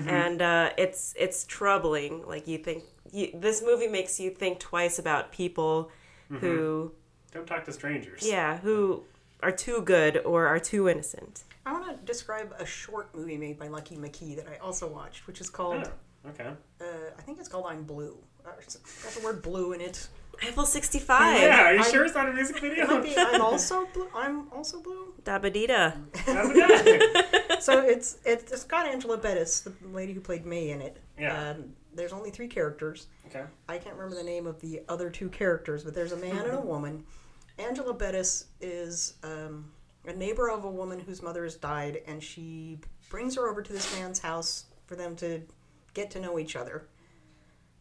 And 0.08 0.42
uh, 0.42 0.72
it's 0.78 1.14
it's 1.18 1.44
troubling. 1.46 2.26
Like 2.28 2.48
you 2.48 2.58
think 2.58 2.84
you, 3.16 3.32
this 3.34 3.62
movie 3.64 3.88
makes 3.88 4.20
you 4.20 4.30
think 4.32 4.60
twice 4.60 5.00
about 5.00 5.32
people 5.32 5.90
who 6.30 6.92
Don't 7.32 7.48
talk 7.48 7.64
to 7.66 7.72
strangers. 7.72 8.22
yeah, 8.28 8.58
who 8.58 9.04
are 9.44 9.52
too 9.52 9.82
good 9.82 10.18
or 10.26 10.48
are 10.48 10.60
too 10.60 10.90
innocent. 10.90 11.44
I 11.66 11.72
want 11.74 11.86
to 12.00 12.06
describe 12.06 12.54
a 12.60 12.66
short 12.66 13.14
movie 13.16 13.38
made 13.38 13.58
by 13.58 13.68
Lucky 13.70 13.96
McKee 13.96 14.36
that 14.36 14.48
I 14.48 14.58
also 14.58 14.88
watched, 14.88 15.28
which 15.28 15.40
is 15.42 15.50
called, 15.50 15.90
Oh, 16.26 16.30
okay. 16.30 16.50
uh, 16.82 16.86
I 17.18 17.22
think 17.22 17.40
it's 17.40 17.48
called 17.48 17.66
I'm 17.68 17.84
Blue. 17.84 18.18
Uh, 18.46 18.50
it's 18.62 18.76
got 19.04 19.14
the 19.14 19.22
word 19.26 19.42
blue 19.42 19.74
in 19.74 19.82
it. 19.82 20.08
Eiffel 20.44 20.66
65. 20.66 21.42
Yeah, 21.42 21.64
are 21.70 21.74
you 21.74 21.82
I'm- 21.82 21.92
sure 21.92 22.04
it's 22.06 22.14
not 22.16 22.28
a 22.30 22.34
music 22.34 22.60
video? 22.60 22.84
It 22.84 22.90
might 22.90 23.04
be 23.04 23.14
I'm 23.18 23.42
also 23.50 23.88
blue. 23.94 24.10
I'm 24.14 24.52
also 24.52 24.82
blue. 24.82 25.14
Dabadita. 25.24 25.94
So 27.62 27.82
it's 27.82 28.18
it's, 28.26 28.52
it's 28.52 28.64
got 28.64 28.86
Angela 28.86 29.18
Bettis, 29.18 29.62
the 29.62 29.74
lady 29.92 30.14
who 30.14 30.20
played 30.20 30.46
May 30.46 30.70
in 30.70 30.82
it. 30.82 30.98
Yeah. 31.18 31.52
Um, 31.52 31.74
there's 31.96 32.14
only 32.14 32.30
three 32.30 32.48
characters. 32.48 33.08
okay. 33.28 33.44
I 33.68 33.78
can't 33.78 33.96
remember 33.96 34.16
the 34.16 34.24
name 34.24 34.48
of 34.48 34.60
the 34.60 34.82
other 34.90 35.10
two 35.10 35.30
characters, 35.30 35.84
but 35.84 35.94
there's 35.94 36.12
a 36.12 36.18
man 36.18 36.38
and 36.38 36.54
a 36.56 36.62
woman. 36.74 37.06
Angela 37.58 37.94
Bettis 37.94 38.46
is 38.60 39.14
um, 39.24 39.72
a 40.06 40.14
neighbor 40.14 40.50
of 40.50 40.66
a 40.66 40.70
woman 40.70 41.00
whose 41.00 41.22
mother 41.22 41.44
has 41.44 41.56
died, 41.56 42.02
and 42.06 42.22
she 42.22 42.80
brings 43.10 43.36
her 43.36 43.50
over 43.50 43.62
to 43.62 43.74
this 43.74 43.98
man's 44.00 44.20
house 44.20 44.66
for 44.86 44.96
them 44.96 45.16
to 45.18 45.42
get 45.94 46.12
to 46.12 46.20
know 46.20 46.38
each 46.38 46.56
other. 46.56 46.88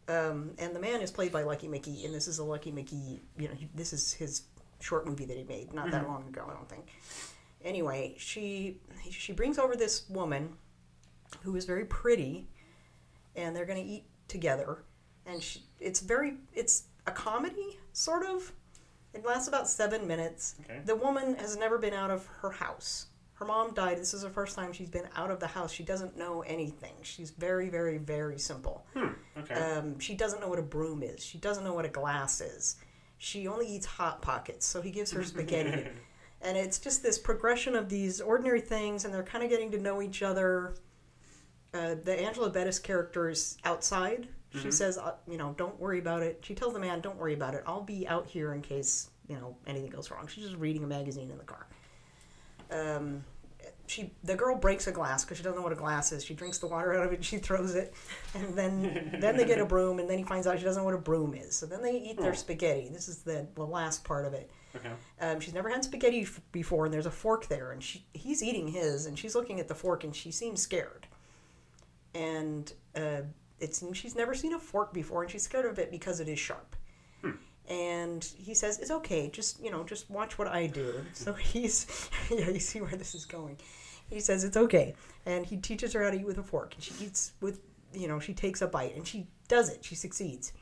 Um, 0.07 0.51
and 0.59 0.75
the 0.75 0.79
man 0.79 1.01
is 1.01 1.11
played 1.11 1.31
by 1.31 1.43
Lucky 1.43 1.67
McKee, 1.67 2.05
and 2.05 2.13
this 2.13 2.27
is 2.27 2.39
a 2.39 2.43
Lucky 2.43 2.71
McKee. 2.71 3.19
You 3.37 3.47
know, 3.47 3.53
he, 3.55 3.67
this 3.75 3.91
is 3.91 4.13
his 4.13 4.43
short 4.79 5.07
movie 5.07 5.25
that 5.25 5.35
he 5.35 5.43
made 5.43 5.73
not 5.73 5.89
that 5.91 6.07
long 6.07 6.27
ago, 6.27 6.45
I 6.49 6.53
don't 6.53 6.69
think. 6.69 6.85
Anyway, 7.63 8.15
she 8.17 8.77
she 9.09 9.33
brings 9.33 9.57
over 9.57 9.75
this 9.75 10.07
woman 10.09 10.53
who 11.41 11.55
is 11.55 11.65
very 11.65 11.85
pretty, 11.85 12.47
and 13.35 13.55
they're 13.55 13.65
going 13.65 13.83
to 13.83 13.89
eat 13.89 14.05
together. 14.27 14.83
And 15.25 15.41
she, 15.41 15.63
it's 15.79 15.99
very 15.99 16.35
it's 16.53 16.83
a 17.07 17.11
comedy 17.11 17.79
sort 17.93 18.25
of. 18.25 18.51
It 19.13 19.25
lasts 19.25 19.47
about 19.47 19.67
seven 19.69 20.07
minutes. 20.07 20.55
Okay. 20.65 20.81
The 20.83 20.95
woman 20.95 21.35
has 21.35 21.55
never 21.55 21.77
been 21.77 21.93
out 21.93 22.11
of 22.11 22.25
her 22.41 22.51
house. 22.51 23.07
Her 23.35 23.45
mom 23.45 23.73
died. 23.73 23.97
This 23.97 24.13
is 24.13 24.21
the 24.21 24.29
first 24.29 24.55
time 24.55 24.71
she's 24.71 24.89
been 24.89 25.07
out 25.15 25.29
of 25.29 25.39
the 25.39 25.47
house. 25.47 25.71
She 25.71 25.83
doesn't 25.83 26.17
know 26.17 26.41
anything. 26.41 26.93
She's 27.01 27.31
very, 27.31 27.69
very, 27.69 27.97
very 27.97 28.39
simple. 28.39 28.85
Hmm. 28.93 29.07
Okay. 29.37 29.55
Um, 29.55 29.99
she 29.99 30.15
doesn't 30.15 30.39
know 30.39 30.47
what 30.47 30.59
a 30.59 30.63
broom 30.63 31.03
is. 31.03 31.23
She 31.23 31.37
doesn't 31.37 31.63
know 31.63 31.73
what 31.73 31.85
a 31.85 31.89
glass 31.89 32.39
is. 32.39 32.77
She 33.17 33.47
only 33.47 33.67
eats 33.67 33.85
hot 33.85 34.21
pockets, 34.21 34.65
so 34.65 34.81
he 34.81 34.91
gives 34.91 35.11
her 35.11 35.23
spaghetti. 35.23 35.87
and 36.41 36.57
it's 36.57 36.79
just 36.79 37.03
this 37.03 37.17
progression 37.17 37.75
of 37.75 37.89
these 37.89 38.21
ordinary 38.21 38.61
things, 38.61 39.03
and 39.03 39.13
they're 39.13 39.23
kind 39.23 39.43
of 39.43 39.49
getting 39.49 39.71
to 39.71 39.79
know 39.79 40.01
each 40.01 40.21
other. 40.21 40.75
Uh, 41.75 41.95
the 42.03 42.17
Angela 42.19 42.49
Bettis 42.49 42.79
character 42.79 43.29
is 43.29 43.57
outside. 43.65 44.27
She 44.61 44.71
says, 44.71 44.97
uh, 44.97 45.15
you 45.29 45.37
know, 45.37 45.53
don't 45.57 45.77
worry 45.77 45.99
about 45.99 46.23
it. 46.23 46.39
She 46.41 46.55
tells 46.55 46.71
the 46.73 46.79
man, 46.79 47.01
don't 47.01 47.17
worry 47.17 47.33
about 47.33 47.55
it. 47.55 47.63
I'll 47.67 47.81
be 47.83 48.07
out 48.07 48.25
here 48.25 48.53
in 48.53 48.61
case, 48.61 49.09
you 49.27 49.35
know, 49.35 49.57
anything 49.67 49.89
goes 49.89 50.09
wrong. 50.09 50.27
She's 50.27 50.45
just 50.45 50.55
reading 50.55 50.81
a 50.85 50.87
magazine 50.87 51.29
in 51.29 51.37
the 51.37 51.43
car. 51.43 51.67
Um, 52.71 53.23
she 53.87 54.11
the 54.23 54.33
girl 54.35 54.55
breaks 54.55 54.87
a 54.87 54.91
glass 54.93 55.25
because 55.25 55.37
she 55.37 55.43
doesn't 55.43 55.57
know 55.57 55.63
what 55.63 55.73
a 55.73 55.75
glass 55.75 56.11
is. 56.13 56.23
She 56.23 56.33
drinks 56.33 56.57
the 56.57 56.67
water 56.67 56.93
out 56.97 57.05
of 57.05 57.11
it, 57.11 57.15
and 57.15 57.25
she 57.25 57.37
throws 57.37 57.75
it, 57.75 57.93
and 58.33 58.55
then 58.57 59.17
then 59.21 59.35
they 59.35 59.45
get 59.45 59.59
a 59.59 59.65
broom, 59.65 59.99
and 59.99 60.09
then 60.09 60.17
he 60.17 60.23
finds 60.23 60.47
out 60.47 60.57
she 60.57 60.63
doesn't 60.65 60.81
know 60.81 60.85
what 60.85 60.95
a 60.95 60.99
broom 60.99 61.33
is. 61.35 61.55
So 61.55 61.65
then 61.65 61.81
they 61.83 61.97
eat 61.97 62.17
their 62.17 62.31
Oh. 62.31 62.35
spaghetti. 62.35 62.89
This 62.91 63.07
is 63.09 63.17
the 63.23 63.47
the 63.55 63.65
last 63.65 64.03
part 64.05 64.25
of 64.25 64.33
it. 64.33 64.49
Okay. 64.75 64.89
Um, 65.21 65.39
she's 65.41 65.53
never 65.53 65.69
had 65.69 65.83
spaghetti 65.83 66.21
f- 66.21 66.39
before, 66.51 66.85
and 66.85 66.93
there's 66.93 67.05
a 67.05 67.11
fork 67.11 67.47
there, 67.47 67.71
and 67.73 67.83
she 67.83 68.05
he's 68.13 68.41
eating 68.41 68.69
his, 68.69 69.05
and 69.05 69.19
she's 69.19 69.35
looking 69.35 69.59
at 69.59 69.67
the 69.67 69.75
fork, 69.75 70.03
and 70.05 70.15
she 70.15 70.31
seems 70.31 70.61
scared. 70.61 71.07
And 72.15 72.71
uh, 72.95 73.21
it 73.59 73.75
seems 73.75 73.97
she's 73.97 74.15
never 74.15 74.33
seen 74.33 74.53
a 74.53 74.59
fork 74.59 74.93
before, 74.93 75.23
and 75.23 75.31
she's 75.31 75.43
scared 75.43 75.65
of 75.65 75.77
it 75.79 75.91
because 75.91 76.19
it 76.19 76.27
is 76.27 76.39
sharp. 76.39 76.75
And 77.67 78.23
he 78.37 78.53
says, 78.53 78.79
"It's 78.79 78.91
okay. 78.91 79.29
Just 79.29 79.61
you 79.61 79.71
know, 79.71 79.83
just 79.83 80.09
watch 80.09 80.37
what 80.37 80.47
I 80.47 80.67
do." 80.67 81.03
So 81.13 81.33
he's, 81.33 82.09
yeah, 82.31 82.49
you 82.49 82.59
see 82.59 82.81
where 82.81 82.95
this 82.95 83.15
is 83.15 83.25
going. 83.25 83.57
He 84.09 84.19
says 84.19 84.43
it's 84.43 84.57
okay, 84.57 84.93
and 85.25 85.45
he 85.45 85.57
teaches 85.57 85.93
her 85.93 86.03
how 86.03 86.11
to 86.11 86.17
eat 86.17 86.25
with 86.25 86.37
a 86.37 86.43
fork, 86.43 86.75
and 86.75 86.83
she 86.83 86.93
eats 87.03 87.33
with, 87.41 87.59
you 87.91 88.07
know, 88.07 88.19
she 88.19 88.33
takes 88.33 88.61
a 88.61 88.67
bite, 88.67 88.95
and 88.95 89.07
she 89.07 89.27
does 89.47 89.69
it. 89.69 89.83
She 89.83 89.95
succeeds. 89.95 90.53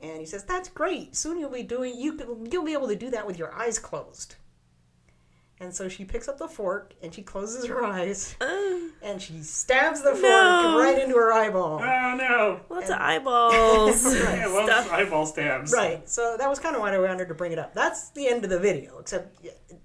And 0.00 0.18
he 0.18 0.26
says, 0.26 0.42
"That's 0.44 0.68
great. 0.68 1.14
Soon 1.14 1.38
you'll 1.38 1.50
be 1.50 1.62
doing 1.62 1.94
you 1.96 2.18
you'll 2.50 2.64
be 2.64 2.72
able 2.72 2.88
to 2.88 2.96
do 2.96 3.10
that 3.10 3.26
with 3.26 3.38
your 3.38 3.54
eyes 3.54 3.78
closed." 3.78 4.34
And 5.62 5.72
so 5.72 5.88
she 5.88 6.04
picks 6.04 6.26
up 6.28 6.38
the 6.38 6.48
fork 6.48 6.92
and 7.02 7.14
she 7.14 7.22
closes 7.22 7.66
her 7.66 7.84
eyes 7.84 8.34
and 9.02 9.22
she 9.22 9.40
stabs 9.42 10.02
the 10.02 10.10
fork 10.10 10.22
No. 10.22 10.76
right 10.78 10.98
into 11.00 11.14
her 11.14 11.32
eyeball. 11.32 11.80
Oh 11.80 12.14
no! 12.16 12.60
Lots 12.68 12.90
of 12.90 12.96
eyeballs. 12.98 14.04
I 14.06 14.44
love 14.46 14.64
Stuff. 14.66 14.92
eyeball 14.92 15.24
stabs. 15.26 15.72
Right. 15.72 16.08
So 16.08 16.36
that 16.36 16.50
was 16.50 16.58
kind 16.58 16.74
of 16.74 16.82
why 16.82 16.92
I 16.92 16.98
wanted 16.98 17.28
to 17.28 17.34
bring 17.34 17.52
it 17.52 17.58
up. 17.58 17.74
That's 17.74 18.10
the 18.10 18.26
end 18.26 18.42
of 18.42 18.50
the 18.50 18.58
video. 18.58 18.98
Except, 18.98 19.36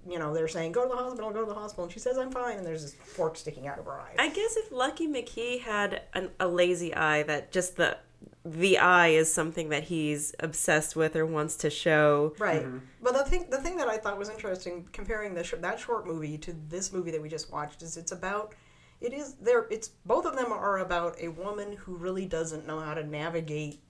you 0.08 0.18
know, 0.18 0.34
they're 0.34 0.48
saying, 0.48 0.72
"Go 0.72 0.82
to 0.82 0.88
the 0.88 0.96
hospital. 0.96 1.30
Go 1.30 1.40
to 1.40 1.46
the 1.46 1.54
hospital," 1.54 1.84
and 1.84 1.92
she 1.92 2.00
says, 2.00 2.18
"I'm 2.18 2.32
fine." 2.32 2.58
And 2.58 2.66
there's 2.66 2.82
this 2.82 2.94
fork 2.94 3.36
sticking 3.36 3.68
out 3.68 3.78
of 3.78 3.84
her 3.84 3.92
eye. 4.00 4.14
I 4.18 4.30
guess 4.30 4.56
if 4.56 4.72
Lucky 4.72 5.06
McKee 5.06 5.60
had 5.60 6.02
an, 6.12 6.30
a 6.40 6.48
lazy 6.48 6.92
eye, 6.94 7.22
that 7.22 7.52
just 7.52 7.76
the 7.76 7.98
the 8.44 8.78
eye 8.78 9.08
is 9.08 9.32
something 9.32 9.68
that 9.68 9.84
he's 9.84 10.34
obsessed 10.40 10.96
with 10.96 11.16
or 11.16 11.26
wants 11.26 11.56
to 11.56 11.70
show. 11.70 12.34
Right. 12.38 12.66
But 13.02 13.14
the 13.14 13.24
thing, 13.24 13.46
the 13.50 13.58
thing 13.58 13.76
that 13.76 13.88
I 13.88 13.98
thought 13.98 14.18
was 14.18 14.28
interesting, 14.28 14.88
comparing 14.92 15.34
the 15.34 15.44
sh- 15.44 15.54
that 15.60 15.78
short 15.78 16.06
movie 16.06 16.38
to 16.38 16.54
this 16.68 16.92
movie 16.92 17.10
that 17.10 17.20
we 17.20 17.28
just 17.28 17.52
watched, 17.52 17.82
is 17.82 17.96
it's 17.96 18.12
about. 18.12 18.54
It 19.00 19.12
is 19.12 19.34
there. 19.34 19.66
It's 19.70 19.88
both 20.06 20.26
of 20.26 20.34
them 20.34 20.52
are 20.52 20.78
about 20.78 21.16
a 21.20 21.28
woman 21.28 21.72
who 21.76 21.96
really 21.96 22.26
doesn't 22.26 22.66
know 22.66 22.80
how 22.80 22.94
to 22.94 23.04
navigate 23.04 23.80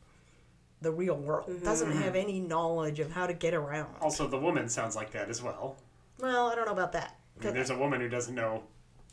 the 0.82 0.92
real 0.92 1.16
world. 1.16 1.50
Doesn't 1.62 1.92
have 1.92 2.14
any 2.14 2.40
knowledge 2.40 3.00
of 3.00 3.10
how 3.10 3.26
to 3.26 3.32
get 3.32 3.54
around. 3.54 3.94
Also, 4.00 4.26
the 4.26 4.38
woman 4.38 4.68
sounds 4.68 4.94
like 4.96 5.10
that 5.12 5.30
as 5.30 5.42
well. 5.42 5.76
Well, 6.20 6.48
I 6.48 6.54
don't 6.54 6.66
know 6.66 6.72
about 6.72 6.92
that. 6.92 7.16
I 7.40 7.44
mean, 7.44 7.54
there's 7.54 7.70
a 7.70 7.78
woman 7.78 8.00
who 8.00 8.08
doesn't 8.08 8.34
know 8.34 8.64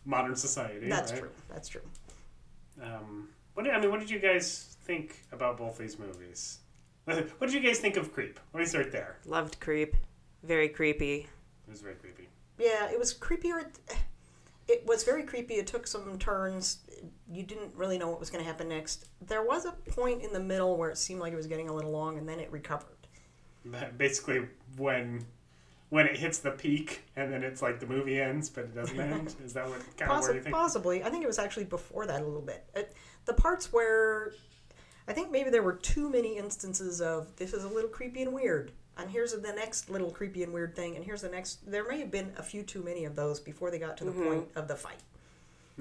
modern 0.05 0.35
society. 0.35 0.89
That's 0.89 1.11
right? 1.11 1.21
true. 1.21 1.29
That's 1.49 1.69
true. 1.69 1.81
Um, 2.81 3.29
what 3.53 3.63
did, 3.63 3.73
I 3.73 3.79
mean, 3.79 3.89
what 3.89 3.99
did 3.99 4.09
you 4.09 4.19
guys 4.19 4.74
think 4.85 5.21
about 5.31 5.57
both 5.57 5.77
these 5.77 5.97
movies? 5.99 6.59
What 7.05 7.39
did 7.39 7.53
you 7.53 7.59
guys 7.59 7.77
think 7.77 7.97
of 7.97 8.11
Creep? 8.11 8.39
Let 8.53 8.61
me 8.61 8.65
start 8.65 8.91
there. 8.91 9.17
Loved 9.25 9.59
Creep. 9.59 9.95
Very 10.41 10.69
creepy. 10.69 11.27
It 11.67 11.69
was 11.69 11.81
very 11.81 11.95
creepy. 11.95 12.29
Yeah, 12.57 12.89
it 12.89 12.97
was 12.97 13.13
creepier. 13.13 13.65
It 14.67 14.85
was 14.87 15.03
very 15.03 15.21
creepy. 15.23 15.55
It 15.55 15.67
took 15.67 15.85
some 15.85 16.17
turns. 16.17 16.79
You 17.31 17.43
didn't 17.43 17.75
really 17.75 17.99
know 17.99 18.09
what 18.09 18.19
was 18.19 18.31
going 18.31 18.43
to 18.43 18.47
happen 18.47 18.69
next. 18.69 19.05
There 19.21 19.43
was 19.43 19.65
a 19.65 19.71
point 19.71 20.23
in 20.23 20.33
the 20.33 20.39
middle 20.39 20.77
where 20.77 20.89
it 20.89 20.97
seemed 20.97 21.19
like 21.19 21.33
it 21.33 21.35
was 21.35 21.45
getting 21.47 21.69
a 21.69 21.73
little 21.73 21.91
long, 21.91 22.17
and 22.17 22.27
then 22.27 22.39
it 22.39 22.51
recovered. 22.51 23.07
But 23.65 23.97
Basically, 23.97 24.47
when 24.77 25.25
when 25.89 26.07
it 26.07 26.17
hits 26.17 26.39
the 26.39 26.51
peak 26.51 27.03
and 27.15 27.31
then 27.31 27.43
it's 27.43 27.61
like 27.61 27.79
the 27.79 27.85
movie 27.85 28.19
ends, 28.19 28.49
but 28.49 28.65
it 28.65 28.75
doesn't 28.75 28.99
end. 28.99 29.35
Is 29.45 29.53
that 29.53 29.67
what 29.67 29.79
kind 29.97 30.11
of 30.11 30.21
where 30.21 30.35
you 30.35 30.41
think? 30.41 30.55
possibly. 30.55 31.03
I 31.03 31.09
think 31.09 31.23
it 31.23 31.27
was 31.27 31.39
actually 31.39 31.65
before 31.65 32.07
that 32.07 32.21
a 32.21 32.25
little 32.25 32.41
bit. 32.41 32.65
It, 32.75 32.93
the 33.25 33.33
parts 33.33 33.71
where 33.71 34.33
I 35.07 35.13
think 35.13 35.31
maybe 35.31 35.49
there 35.49 35.63
were 35.63 35.73
too 35.73 36.09
many 36.09 36.37
instances 36.37 37.01
of 37.01 37.35
this 37.35 37.53
is 37.53 37.63
a 37.63 37.67
little 37.67 37.89
creepy 37.89 38.21
and 38.23 38.33
weird, 38.33 38.71
and 38.97 39.09
here's 39.09 39.33
the 39.33 39.53
next 39.53 39.89
little 39.89 40.09
creepy 40.09 40.43
and 40.43 40.51
weird 40.53 40.75
thing, 40.75 40.95
and 40.95 41.05
here's 41.05 41.21
the 41.21 41.29
next. 41.29 41.69
There 41.69 41.87
may 41.87 41.99
have 41.99 42.11
been 42.11 42.31
a 42.37 42.43
few 42.43 42.63
too 42.63 42.81
many 42.83 43.05
of 43.05 43.15
those 43.15 43.39
before 43.39 43.69
they 43.71 43.77
got 43.79 43.97
to 43.97 44.05
the 44.05 44.11
point 44.11 44.47
of 44.55 44.67
the 44.67 44.75
fight. 44.75 44.99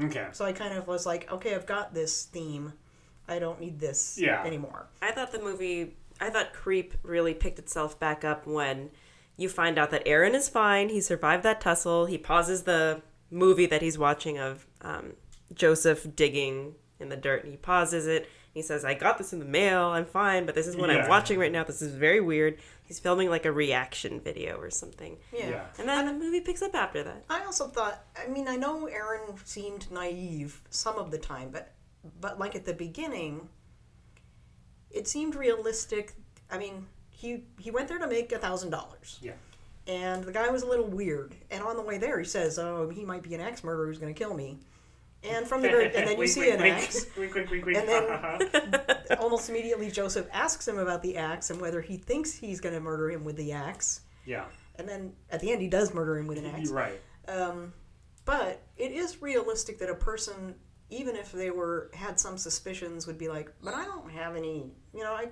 Okay. 0.03 0.27
So 0.33 0.45
I 0.45 0.53
kind 0.53 0.75
of 0.75 0.87
was 0.87 1.07
like, 1.07 1.31
okay, 1.33 1.55
I've 1.55 1.67
got 1.67 1.95
this 1.95 2.25
theme. 2.25 2.73
I 3.29 3.39
don't 3.39 3.61
need 3.61 3.81
this 3.81 4.19
Yeah. 4.19 4.43
anymore. 4.45 4.87
I 5.01 5.13
thought 5.13 5.33
the 5.33 5.39
movie, 5.41 5.97
I 6.21 6.31
thought 6.31 6.53
Creep 6.53 6.95
really 7.03 7.33
picked 7.33 7.59
itself 7.59 7.99
back 7.99 8.25
up 8.25 8.47
when 8.47 8.91
you 9.37 9.49
find 9.49 9.79
out 9.79 9.91
that 9.91 10.03
Aaron 10.07 10.35
is 10.35 10.49
fine. 10.49 10.89
He 10.91 11.01
survived 11.01 11.43
that 11.45 11.61
tussle. 11.61 12.07
He 12.07 12.19
pauses 12.19 12.65
the 12.65 13.03
movie 13.31 13.67
that 13.67 13.83
he's 13.83 13.97
watching 13.97 14.39
of 14.39 14.67
um, 14.83 15.15
Joseph 15.55 16.15
digging 16.15 16.75
in 17.01 17.09
the 17.09 17.17
dirt 17.17 17.43
and 17.45 17.53
he 17.53 17.57
pauses 17.57 18.07
it. 18.07 18.29
He 18.55 18.63
says, 18.63 18.85
I 18.85 18.95
got 18.95 19.19
this 19.19 19.33
in 19.33 19.41
the 19.41 19.45
mail. 19.45 19.83
I'm 19.87 20.07
fine, 20.07 20.47
but 20.47 20.55
this 20.55 20.69
is 20.69 20.77
what 20.77 20.89
Yeah. 20.89 21.03
I'm 21.03 21.09
watching 21.09 21.41
right 21.41 21.51
now. 21.51 21.65
This 21.65 21.83
is 21.83 21.93
very 21.93 22.21
weird. 22.21 22.59
He's 22.85 23.01
filming 23.01 23.29
like 23.29 23.45
a 23.45 23.51
reaction 23.53 24.21
video 24.21 24.57
or 24.59 24.71
something. 24.71 25.17
Yeah. 25.33 25.49
Yeah. 25.49 25.67
And 25.79 25.89
then 25.89 26.07
the 26.07 26.13
movie 26.13 26.41
picks 26.41 26.63
up 26.63 26.75
after 26.75 27.03
that. 27.03 27.25
I 27.29 27.45
also 27.45 27.67
thought. 27.67 28.05
I 28.17 28.29
mean, 28.29 28.47
I 28.47 28.55
know 28.57 28.87
Aaron 28.87 29.23
seemed 29.45 29.91
naive 29.91 30.63
some 30.71 30.97
of 30.99 31.11
the 31.11 31.19
time, 31.19 31.51
but 31.51 31.73
but 32.21 32.39
like 32.39 32.55
at 32.55 32.65
the 32.65 32.75
beginning, 32.75 33.49
it 34.91 35.09
seemed 35.09 35.35
realistic. 35.35 36.15
I 36.51 36.57
mean, 36.59 36.87
he 37.11 37.45
he 37.59 37.71
went 37.73 37.89
there 37.89 37.99
to 37.99 38.07
make 38.07 38.31
a 38.33 38.39
thousand 38.39 38.71
dollars. 38.71 39.19
Yeah. 39.21 39.33
And 39.87 40.23
the 40.25 40.33
guy 40.33 40.49
was 40.49 40.63
a 40.63 40.67
little 40.67 40.87
weird. 40.87 41.35
And 41.51 41.63
on 41.65 41.77
the 41.77 41.83
way 41.83 41.99
there, 41.99 42.19
he 42.19 42.25
says, 42.25 42.59
"Oh, 42.59 42.89
he 42.89 43.05
might 43.05 43.23
be 43.23 43.35
an 43.35 43.41
axe 43.41 43.65
murderer 43.65 43.87
who's 43.87 43.99
going 43.99 44.15
to 44.15 44.19
kill 44.19 44.35
me." 44.35 44.59
And 45.27 45.47
from 45.47 45.63
the 45.63 45.69
very, 45.69 45.87
and 45.87 46.07
then 46.09 46.19
you 46.19 46.27
see 46.29 46.51
an 46.51 46.61
axe. 46.63 47.07
And 47.17 47.89
then- 47.89 48.91
Almost 49.19 49.49
immediately, 49.49 49.91
Joseph 49.91 50.27
asks 50.33 50.67
him 50.69 50.79
about 50.79 51.03
the 51.03 51.17
axe 51.17 51.51
and 51.51 51.61
whether 51.61 51.81
he 51.81 51.97
thinks 51.97 52.33
he's 52.35 52.61
going 52.61 52.75
to 52.75 52.81
murder 52.81 53.11
him 53.11 53.25
with 53.25 53.37
the 53.37 53.53
axe. 53.53 54.03
yeah. 54.27 54.45
And 54.77 54.89
then 54.89 55.13
at 55.31 55.39
the 55.41 55.53
end, 55.53 55.63
he 55.63 55.69
does 55.69 55.95
murder 55.95 56.19
him 56.19 56.27
with 56.27 56.37
an 56.37 56.47
axe. 56.47 56.69
Right. 56.71 57.01
Um, 57.29 57.73
but 58.25 58.61
it 58.77 58.91
is 58.91 59.23
realistic 59.23 59.79
that 59.79 59.89
a 59.89 59.95
person, 59.95 60.57
even 60.91 61.15
if 61.15 61.31
they 61.31 61.51
were 61.53 61.91
had 61.95 62.19
some 62.19 62.37
suspicions, 62.37 63.07
would 63.07 63.17
be 63.17 63.29
like, 63.29 63.53
"But 63.63 63.75
I 63.75 63.85
don't 63.85 64.11
have 64.11 64.35
any. 64.35 64.73
You 64.93 65.05
know, 65.05 65.13
I, 65.13 65.29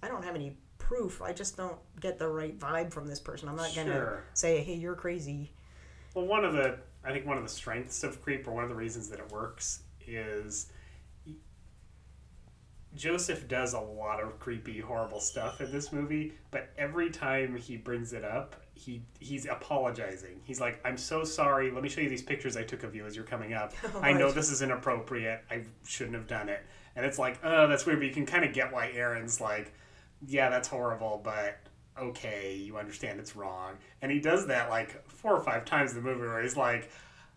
I 0.00 0.06
don't 0.06 0.22
have 0.24 0.36
any 0.36 0.56
proof. 0.78 1.20
I 1.22 1.32
just 1.32 1.56
don't 1.56 1.76
get 2.00 2.20
the 2.20 2.28
right 2.28 2.56
vibe 2.56 2.92
from 2.92 3.08
this 3.08 3.18
person. 3.18 3.48
I'm 3.48 3.56
not 3.56 3.70
Sure. 3.70 4.24
say, 4.34 4.62
hey, 4.62 4.74
you're 4.74 4.94
crazy.' 4.94 5.52
Well, 6.14 6.26
one 6.26 6.44
of 6.44 6.52
the 6.52 6.78
I 7.04 7.12
think 7.12 7.26
one 7.26 7.36
of 7.36 7.42
the 7.42 7.48
strengths 7.48 8.02
of 8.02 8.22
Creep, 8.22 8.46
or 8.48 8.52
one 8.52 8.64
of 8.64 8.70
the 8.70 8.76
reasons 8.76 9.08
that 9.10 9.18
it 9.18 9.30
works, 9.30 9.80
is 10.06 10.72
Joseph 12.94 13.48
does 13.48 13.74
a 13.74 13.80
lot 13.80 14.22
of 14.22 14.38
creepy, 14.38 14.80
horrible 14.80 15.20
stuff 15.20 15.60
in 15.60 15.72
this 15.72 15.92
movie. 15.92 16.32
But 16.50 16.70
every 16.78 17.10
time 17.10 17.56
he 17.56 17.76
brings 17.76 18.12
it 18.12 18.24
up, 18.24 18.56
he 18.74 19.02
he's 19.18 19.46
apologizing. 19.46 20.40
He's 20.44 20.60
like, 20.60 20.80
"I'm 20.84 20.96
so 20.96 21.24
sorry. 21.24 21.70
Let 21.70 21.82
me 21.82 21.88
show 21.88 22.00
you 22.00 22.08
these 22.08 22.22
pictures 22.22 22.56
I 22.56 22.62
took 22.62 22.82
of 22.84 22.94
you 22.94 23.06
as 23.06 23.16
you're 23.16 23.24
coming 23.24 23.52
up. 23.52 23.72
Oh, 23.94 24.00
I 24.00 24.12
know 24.12 24.30
this 24.30 24.50
is 24.50 24.62
inappropriate. 24.62 25.42
I 25.50 25.62
shouldn't 25.84 26.16
have 26.16 26.26
done 26.26 26.48
it." 26.48 26.64
And 26.96 27.04
it's 27.04 27.18
like, 27.18 27.38
"Oh, 27.42 27.66
that's 27.66 27.86
weird." 27.86 27.98
But 27.98 28.06
you 28.06 28.14
can 28.14 28.26
kind 28.26 28.44
of 28.44 28.52
get 28.52 28.72
why 28.72 28.90
Aaron's 28.92 29.40
like, 29.40 29.72
"Yeah, 30.26 30.50
that's 30.50 30.68
horrible, 30.68 31.20
but." 31.24 31.58
Okay, 32.00 32.54
you 32.56 32.76
understand 32.76 33.20
it's 33.20 33.36
wrong. 33.36 33.74
And 34.02 34.10
he 34.10 34.20
does 34.20 34.46
that 34.46 34.70
like 34.70 35.06
four 35.08 35.34
or 35.34 35.40
five 35.40 35.64
times 35.64 35.92
in 35.92 35.96
the 35.96 36.02
movie 36.02 36.20
where 36.20 36.42
he's 36.42 36.56
like, 36.56 36.90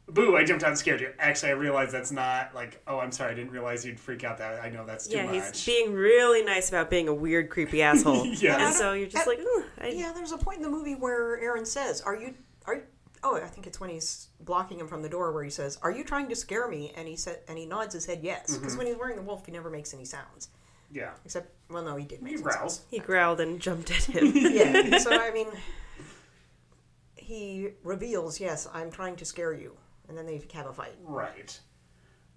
boo, 0.09 0.37
I 0.37 0.43
jumped 0.43 0.63
out 0.63 0.69
and 0.69 0.77
scared 0.77 1.01
you. 1.01 1.11
Actually, 1.19 1.51
I 1.51 1.55
realized 1.55 1.91
that's 1.91 2.11
not 2.11 2.55
like, 2.55 2.81
oh, 2.87 2.99
I'm 2.99 3.11
sorry, 3.11 3.31
I 3.31 3.35
didn't 3.35 3.51
realize 3.51 3.85
you'd 3.85 3.99
freak 3.99 4.23
out 4.23 4.37
that. 4.37 4.61
I 4.61 4.69
know 4.69 4.85
that's 4.85 5.07
too 5.07 5.17
yeah, 5.17 5.25
much. 5.25 5.63
he's 5.63 5.65
being 5.65 5.93
really 5.93 6.43
nice 6.43 6.69
about 6.69 6.89
being 6.89 7.07
a 7.07 7.13
weird, 7.13 7.49
creepy 7.49 7.81
asshole. 7.81 8.25
Yes. 8.37 8.59
And 8.61 8.75
so 8.75 8.93
you're 8.93 9.07
just 9.07 9.25
like, 9.25 9.39
"Ooh, 9.39 9.63
I, 9.79 9.87
Yeah, 9.87 10.11
there's 10.13 10.31
a 10.31 10.37
point 10.37 10.57
in 10.57 10.63
the 10.63 10.69
movie 10.69 10.95
where 10.95 11.39
Aaron 11.39 11.65
says, 11.65 12.01
"Are 12.01 12.15
you? 12.15 12.33
Are 12.65 12.75
you?" 12.75 12.83
Oh, 13.23 13.35
I 13.35 13.47
think 13.47 13.65
it's 13.65 13.79
when 13.79 13.89
he's 13.89 14.29
blocking 14.41 14.79
him 14.79 14.87
from 14.87 15.01
the 15.01 15.09
door 15.09 15.31
where 15.31 15.43
he 15.43 15.49
says, 15.49 15.77
"Are 15.81 15.91
you 15.91 16.03
trying 16.03 16.29
to 16.29 16.35
scare 16.35 16.67
me?" 16.67 16.93
And 16.95 17.07
he 17.07 17.15
said, 17.15 17.39
and 17.47 17.57
he 17.57 17.65
nods 17.65 17.93
his 17.93 18.05
head 18.05 18.19
yes, 18.21 18.51
mm-hmm. 18.51 18.59
because 18.59 18.77
when 18.77 18.85
he's 18.85 18.97
wearing 18.97 19.15
the 19.15 19.21
wolf, 19.23 19.45
he 19.45 19.51
never 19.51 19.69
makes 19.69 19.93
any 19.93 20.05
sounds. 20.05 20.49
Yeah. 20.91 21.11
Except, 21.25 21.51
well, 21.69 21.83
no, 21.83 21.95
he 21.95 22.05
did 22.05 22.21
make 22.21 22.37
He 22.37 22.41
growls. 22.41 22.55
sounds. 22.55 22.81
he 22.89 22.99
growled 22.99 23.39
and 23.41 23.59
jumped 23.59 23.91
at 23.91 24.03
him. 24.03 24.31
yeah. 24.35 24.97
So 24.99 25.11
I 25.11 25.31
mean, 25.31 25.47
he 27.15 27.69
reveals, 27.83 28.39
"Yes, 28.39 28.67
I'm 28.73 28.91
trying 28.91 29.15
to 29.17 29.25
scare 29.25 29.53
you," 29.53 29.75
and 30.07 30.17
then 30.17 30.25
they 30.25 30.41
have 30.53 30.67
a 30.67 30.73
fight. 30.73 30.95
Right. 31.03 31.59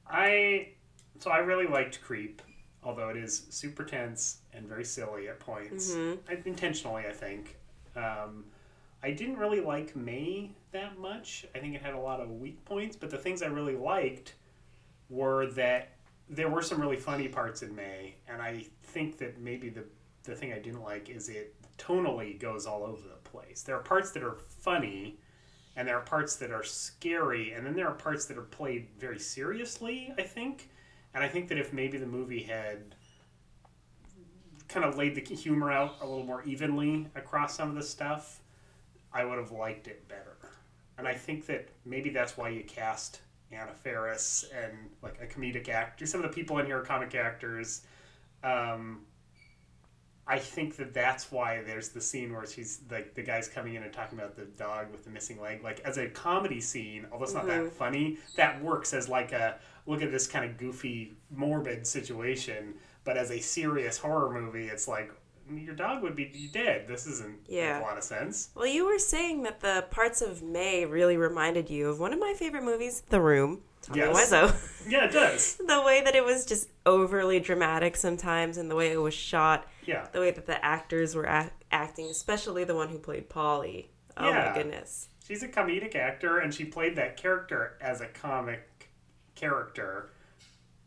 I 0.09 0.71
so 1.19 1.31
I 1.31 1.39
really 1.39 1.67
liked 1.67 2.01
Creep, 2.03 2.43
although 2.83 3.09
it 3.11 3.17
is 3.17 3.47
super 3.51 3.85
tense 3.85 4.39
and 4.53 4.67
very 4.67 4.85
silly 4.85 5.29
at 5.29 5.39
points, 5.39 5.95
I, 5.95 6.39
intentionally, 6.45 7.05
I 7.09 7.13
think. 7.13 7.57
Um, 7.95 8.47
I 9.03 9.13
didn't 9.13 9.37
really 9.39 9.61
like 9.61 9.95
May 9.97 10.51
that 10.73 10.99
much. 10.99 11.47
I 11.55 11.59
think 11.59 11.75
it 11.75 11.83
had 11.83 11.95
a 11.95 11.99
lot 11.99 12.21
of 12.21 12.31
weak 12.31 12.65
points, 12.65 12.97
but 12.97 13.11
the 13.11 13.19
things 13.19 13.43
I 13.43 13.47
really 13.47 13.77
liked 13.77 14.35
were 15.09 15.47
that 15.53 15.91
there 16.31 16.49
were 16.49 16.63
some 16.63 16.81
really 16.81 16.97
funny 16.97 17.29
parts 17.29 17.63
in 17.63 17.75
May, 17.75 18.15
and 18.29 18.41
I 18.41 18.65
think 18.85 19.19
that 19.19 19.41
maybe 19.41 19.69
the 19.69 19.85
the 20.23 20.35
thing 20.35 20.53
I 20.53 20.59
didn't 20.59 20.83
like 20.83 21.09
is 21.09 21.29
it 21.29 21.55
tonally 21.79 22.39
goes 22.39 22.67
all 22.67 22.85
over 22.85 23.03
the 23.03 23.29
place. 23.29 23.63
There 23.63 23.75
are 23.75 23.83
parts 23.83 24.11
that 24.13 24.23
are 24.23 24.37
funny, 24.61 25.19
and 25.77 25.89
there 25.89 25.97
are 25.97 26.03
parts 26.03 26.37
that 26.37 26.51
are 26.51 26.63
scary, 26.63 27.53
and 27.53 27.67
then 27.67 27.75
there 27.75 27.89
are 27.89 27.95
parts 27.95 28.27
that 28.27 28.39
are 28.39 28.43
played 28.43 28.89
very 28.99 29.19
seriously. 29.19 30.13
I 30.19 30.23
think, 30.23 30.69
and 31.15 31.25
I 31.25 31.29
think 31.29 31.49
that 31.49 31.59
if 31.59 31.73
maybe 31.73 31.99
the 31.99 32.07
movie 32.07 32.43
had 32.43 32.95
kind 34.69 34.85
of 34.85 34.97
laid 34.97 35.15
the 35.17 35.35
humor 35.35 35.73
out 35.73 35.97
a 36.01 36.07
little 36.07 36.25
more 36.25 36.45
evenly 36.45 37.09
across 37.17 37.57
some 37.57 37.71
of 37.71 37.75
the 37.75 37.83
stuff, 37.83 38.41
I 39.13 39.25
would 39.25 39.39
have 39.39 39.51
liked 39.51 39.89
it 39.89 40.07
better. 40.07 40.37
And 40.97 41.09
I 41.09 41.15
think 41.15 41.47
that 41.47 41.71
maybe 41.85 42.11
that's 42.11 42.37
why 42.37 42.51
you 42.51 42.63
cast 42.63 43.21
Anna 43.53 43.75
Faris 43.75 44.45
and 44.55 44.73
like 45.03 45.21
a 45.21 45.27
comedic 45.27 45.69
actor. 45.69 46.07
Some 46.07 46.23
of 46.23 46.31
the 46.31 46.35
people 46.35 46.59
in 46.59 46.67
here 46.67 46.79
are 46.79 46.83
comic 46.83 47.15
actors. 47.15 47.83
Um, 48.43 49.01
I 50.27 50.39
think 50.39 50.77
that 50.77 50.95
that's 50.95 51.33
why 51.33 51.63
there's 51.67 51.89
the 51.89 52.01
scene 52.01 52.33
where 52.33 52.47
she's 52.47 52.83
like 52.89 53.15
the 53.15 53.23
guy's 53.23 53.49
coming 53.49 53.75
in 53.75 53.83
and 53.83 53.93
talking 53.93 54.17
about 54.17 54.37
the 54.37 54.45
dog 54.45 54.93
with 54.93 55.05
the 55.05 55.11
missing 55.11 55.41
leg. 55.41 55.65
Like 55.65 55.81
as 55.81 55.99
a 55.99 56.09
comedy 56.09 56.61
scene, 56.61 57.07
although 57.11 57.25
it's 57.25 57.35
not 57.35 57.47
that 57.49 57.73
funny, 57.73 58.19
that 58.37 58.63
works 58.63 58.95
as 58.95 59.09
like 59.09 59.33
a 59.33 59.59
look 59.87 60.03
at 60.03 60.13
this 60.13 60.29
kind 60.29 60.45
of 60.45 60.57
goofy, 60.57 61.15
morbid 61.31 61.85
situation. 61.87 62.75
But 63.03 63.17
as 63.17 63.33
a 63.33 63.41
serious 63.41 63.99
horror 63.99 64.31
movie, 64.31 64.69
it's 64.69 64.87
like 64.87 65.11
your 65.59 65.75
dog 65.75 66.03
would 66.03 66.17
be 66.17 66.49
dead. 66.53 66.87
This 66.89 67.07
isn't 67.07 67.41
Yeah. 67.49 67.75
make 67.75 67.83
a 67.83 67.87
lot 67.87 67.99
of 67.99 68.05
sense. 68.05 68.51
Well, 68.55 68.67
you 68.67 68.87
were 68.87 68.99
saying 68.99 69.43
that 69.45 69.61
the 69.61 69.87
parts 69.91 70.21
of 70.23 70.43
May 70.43 70.85
really 70.85 71.17
reminded 71.17 71.71
you 71.71 71.89
of 71.89 71.99
one 72.01 72.13
of 72.13 72.19
my 72.19 72.35
favorite 72.35 72.63
movies, 72.65 73.03
The 73.09 73.21
Room. 73.21 73.63
Tommy 73.83 74.01
Yes. 74.01 74.31
Wiseau. 74.31 74.91
Yeah, 74.91 75.05
it 75.07 75.13
does. 75.13 75.55
the 75.67 75.83
way 75.83 76.03
that 76.03 76.15
it 76.15 76.23
was 76.25 76.45
just 76.45 76.69
overly 76.85 77.41
dramatic 77.41 77.97
sometimes, 77.97 78.59
and 78.59 78.71
the 78.71 78.75
way 78.77 78.93
it 78.93 78.99
was 79.01 79.15
shot, 79.15 79.67
Yeah. 79.87 80.07
the 80.13 80.21
way 80.21 80.31
that 80.33 80.45
the 80.47 80.63
actors 80.63 81.15
were 81.15 81.27
act- 81.27 81.65
acting, 81.73 82.07
especially 82.07 82.65
the 82.65 82.75
one 82.75 82.89
who 82.91 82.99
played 82.99 83.31
Polly. 83.31 83.91
Oh 84.19 84.29
Yeah. 84.29 84.51
my 84.51 84.55
goodness. 84.55 85.09
She's 85.27 85.43
a 85.43 85.49
comedic 85.49 85.95
actor, 85.95 86.39
and 86.39 86.53
she 86.55 86.65
played 86.67 86.97
that 86.97 87.17
character 87.17 87.79
as 87.81 88.01
a 88.03 88.07
comic 88.09 88.91
character 89.35 90.11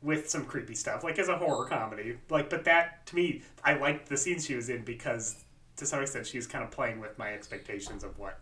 with 0.04 0.30
some 0.30 0.46
creepy 0.46 0.76
stuff, 0.76 1.04
like 1.04 1.18
as 1.18 1.30
a 1.30 1.38
horror 1.38 1.66
comedy. 1.66 2.18
Like, 2.30 2.50
but 2.50 2.66
that 2.66 3.06
to 3.08 3.16
me, 3.16 3.42
I 3.64 3.76
liked 3.76 4.10
the 4.10 4.18
scenes 4.18 4.46
she 4.46 4.56
was 4.56 4.70
in 4.70 4.84
because 4.84 5.44
to 5.78 5.86
some 5.86 6.02
extent 6.02 6.28
she 6.28 6.38
was 6.38 6.46
kind 6.46 6.64
of 6.64 6.72
playing 6.72 7.00
with 7.00 7.18
my 7.18 7.34
expectations 7.34 8.04
of 8.04 8.18
what 8.20 8.40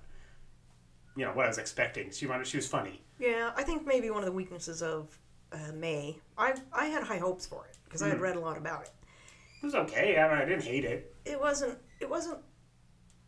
you 1.16 1.26
know 1.26 1.32
what 1.32 1.46
I 1.46 1.48
was 1.48 1.58
expecting. 1.58 2.12
She 2.12 2.26
wanted, 2.26 2.48
she 2.48 2.58
was 2.58 2.68
funny. 2.68 3.02
Yeah, 3.20 3.52
I 3.56 3.64
think 3.64 3.86
maybe 3.86 4.10
one 4.10 4.20
of 4.20 4.26
the 4.26 4.32
weaknesses 4.32 4.82
of 4.82 5.18
uh, 5.52 5.72
May. 5.74 6.18
I 6.38 6.56
I 6.74 6.86
had 6.86 7.04
high 7.04 7.20
hopes 7.20 7.46
for 7.46 7.66
it 7.66 7.78
because 7.86 8.02
I 8.02 8.10
had 8.10 8.20
read 8.20 8.36
a 8.36 8.40
lot 8.40 8.58
about 8.58 8.84
it. 8.84 8.92
It 9.62 9.66
was 9.66 9.76
okay. 9.76 10.18
I, 10.18 10.28
mean, 10.28 10.42
I 10.42 10.46
didn't 10.46 10.64
hate 10.64 10.86
it. 10.86 11.16
It 11.26 11.40
wasn't 11.40 11.78
it 12.00 12.10
wasn't 12.10 12.40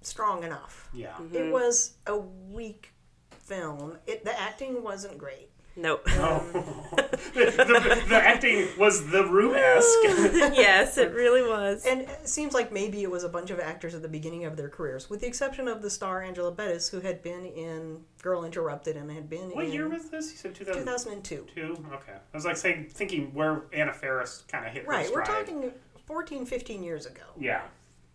strong 0.01 0.43
enough. 0.43 0.89
Yeah. 0.93 1.15
It 1.31 1.51
was 1.51 1.93
a 2.07 2.17
weak 2.17 2.93
film. 3.29 3.97
It 4.07 4.25
the 4.25 4.39
acting 4.39 4.81
wasn't 4.81 5.17
great. 5.17 5.49
Nope. 5.75 6.03
Oh. 6.11 6.45
the, 7.33 7.45
the, 7.45 8.03
the 8.07 8.15
acting 8.15 8.67
was 8.77 9.07
the 9.09 9.25
room 9.25 9.55
esque. 9.55 9.87
yes, 10.55 10.99
it 10.99 11.11
really 11.13 11.41
was. 11.41 11.83
And 11.85 12.01
it 12.01 12.29
seems 12.29 12.53
like 12.53 12.71
maybe 12.71 13.01
it 13.01 13.09
was 13.09 13.23
a 13.23 13.29
bunch 13.29 13.49
of 13.49 13.59
actors 13.59 13.95
at 13.95 14.03
the 14.03 14.07
beginning 14.07 14.45
of 14.45 14.55
their 14.55 14.69
careers, 14.69 15.09
with 15.09 15.21
the 15.21 15.27
exception 15.27 15.67
of 15.67 15.81
the 15.81 15.89
star 15.89 16.21
Angela 16.21 16.51
Bettis, 16.51 16.89
who 16.89 16.99
had 16.99 17.23
been 17.23 17.45
in 17.45 18.01
Girl 18.21 18.43
Interrupted 18.43 18.95
and 18.97 19.09
had 19.11 19.29
been 19.29 19.49
what 19.49 19.65
in 19.65 19.71
year 19.71 19.89
was 19.89 20.09
this? 20.09 20.31
You 20.31 20.37
said 20.37 20.53
2000. 20.53 20.81
2002. 20.83 21.47
Two? 21.55 21.85
Okay. 21.91 22.13
I 22.13 22.37
was 22.37 22.45
like 22.45 22.57
saying, 22.57 22.89
thinking 22.91 23.33
where 23.33 23.63
Anna 23.73 23.93
Faris 23.93 24.43
kind 24.47 24.67
of 24.67 24.71
hit 24.71 24.83
her 24.83 24.89
Right, 24.89 25.09
we're 25.11 25.25
talking 25.25 25.71
14, 26.05 26.45
15 26.45 26.83
years 26.83 27.07
ago. 27.07 27.23
Yeah. 27.39 27.61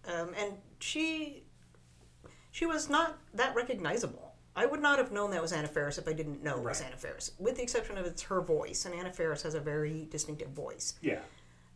Um, 0.06 0.32
and 0.38 0.52
she 0.78 1.42
she 2.50 2.66
was 2.66 2.88
not 2.88 3.18
that 3.34 3.54
recognizable. 3.54 4.27
I 4.56 4.66
would 4.66 4.80
not 4.82 4.98
have 4.98 5.12
known 5.12 5.30
that 5.30 5.40
was 5.42 5.52
Anna 5.52 5.68
Faris 5.68 5.98
if 5.98 6.08
I 6.08 6.12
didn't 6.12 6.42
know 6.42 6.56
it 6.58 6.64
was 6.64 6.80
Right. 6.80 6.88
Anna 6.88 6.96
Faris, 6.96 7.30
with 7.38 7.56
the 7.56 7.62
exception 7.62 7.96
of 7.96 8.06
it's 8.06 8.22
her 8.22 8.40
voice, 8.40 8.84
and 8.86 8.94
Anna 8.94 9.12
Faris 9.12 9.42
has 9.42 9.54
a 9.54 9.60
very 9.60 10.08
distinctive 10.10 10.48
voice. 10.50 10.94
Yeah. 11.00 11.20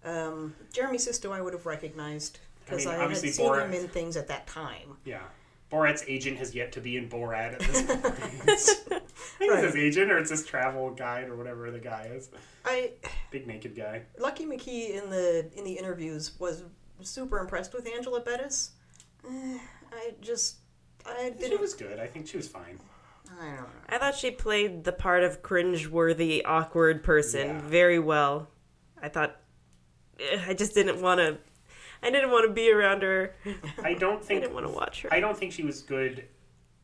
Um, 0.04 0.54
Jeremy 0.72 0.98
Sisto 0.98 1.30
I 1.32 1.40
would 1.40 1.52
have 1.52 1.64
recognized 1.66 2.40
because 2.64 2.86
I 2.86 2.90
I, 2.90 2.92
mean, 2.92 2.98
had 3.00 3.04
obviously 3.04 3.30
seen 3.30 3.46
Borat- 3.46 3.66
him 3.66 3.72
in 3.74 3.88
things 3.88 4.16
at 4.16 4.26
that 4.28 4.46
time. 4.48 4.96
Yeah. 5.04 5.20
Borat's 5.70 6.04
agent 6.08 6.38
has 6.38 6.54
yet 6.54 6.72
to 6.72 6.80
be 6.80 6.96
in 6.96 7.08
Borat 7.08 7.54
at 7.54 7.60
this 7.60 7.82
point. 7.86 8.04
I 8.06 8.98
think 9.38 9.52
Right. 9.52 9.64
it's 9.64 9.74
his 9.74 9.76
agent 9.76 10.10
or 10.10 10.18
it's 10.18 10.30
his 10.30 10.44
travel 10.44 10.90
guide 10.90 11.28
or 11.28 11.36
whatever 11.36 11.70
the 11.70 11.78
guy 11.78 12.10
is. 12.12 12.30
I 12.64 12.92
Big 13.30 13.46
naked 13.46 13.74
guy. 13.76 14.02
Lucky 14.18 14.44
McKee 14.44 14.90
in 15.02 15.08
the 15.08 15.48
in 15.54 15.64
the 15.64 15.72
interviews 15.72 16.32
was 16.38 16.64
super 17.00 17.38
impressed 17.38 17.72
with 17.74 17.86
Angela 17.88 18.20
Bettis. 18.20 18.72
Eh, 19.26 19.58
I 19.92 20.14
just 20.20 20.56
I 21.06 21.32
She 21.32 21.38
didn't. 21.48 21.60
was 21.60 21.74
good. 21.74 21.98
I 21.98 22.06
think 22.06 22.26
she 22.26 22.36
was 22.36 22.48
fine. 22.48 22.78
I 23.40 23.46
don't 23.46 23.56
know. 23.56 23.66
I 23.88 23.98
thought 23.98 24.14
she 24.14 24.30
played 24.30 24.84
the 24.84 24.92
part 24.92 25.22
of 25.24 25.42
cringe-worthy, 25.42 26.44
awkward 26.44 27.02
person 27.02 27.48
Yeah. 27.48 27.60
very 27.62 27.98
well. 27.98 28.48
I 29.00 29.08
thought 29.08 29.36
eh, 30.20 30.40
I 30.46 30.54
just 30.54 30.74
didn't 30.74 31.00
want 31.00 31.18
to. 31.18 31.38
I 32.02 32.10
didn't 32.10 32.30
want 32.30 32.46
to 32.48 32.52
be 32.52 32.70
around 32.72 33.02
her. 33.02 33.34
I 33.82 33.94
don't 33.94 34.18
I 34.22 34.24
think 34.24 34.40
didn't 34.42 34.54
want 34.54 34.66
to 34.66 34.72
watch 34.72 35.02
her. 35.02 35.12
I 35.12 35.20
don't 35.20 35.36
think 35.36 35.52
she 35.52 35.62
was 35.62 35.82
good 35.82 36.26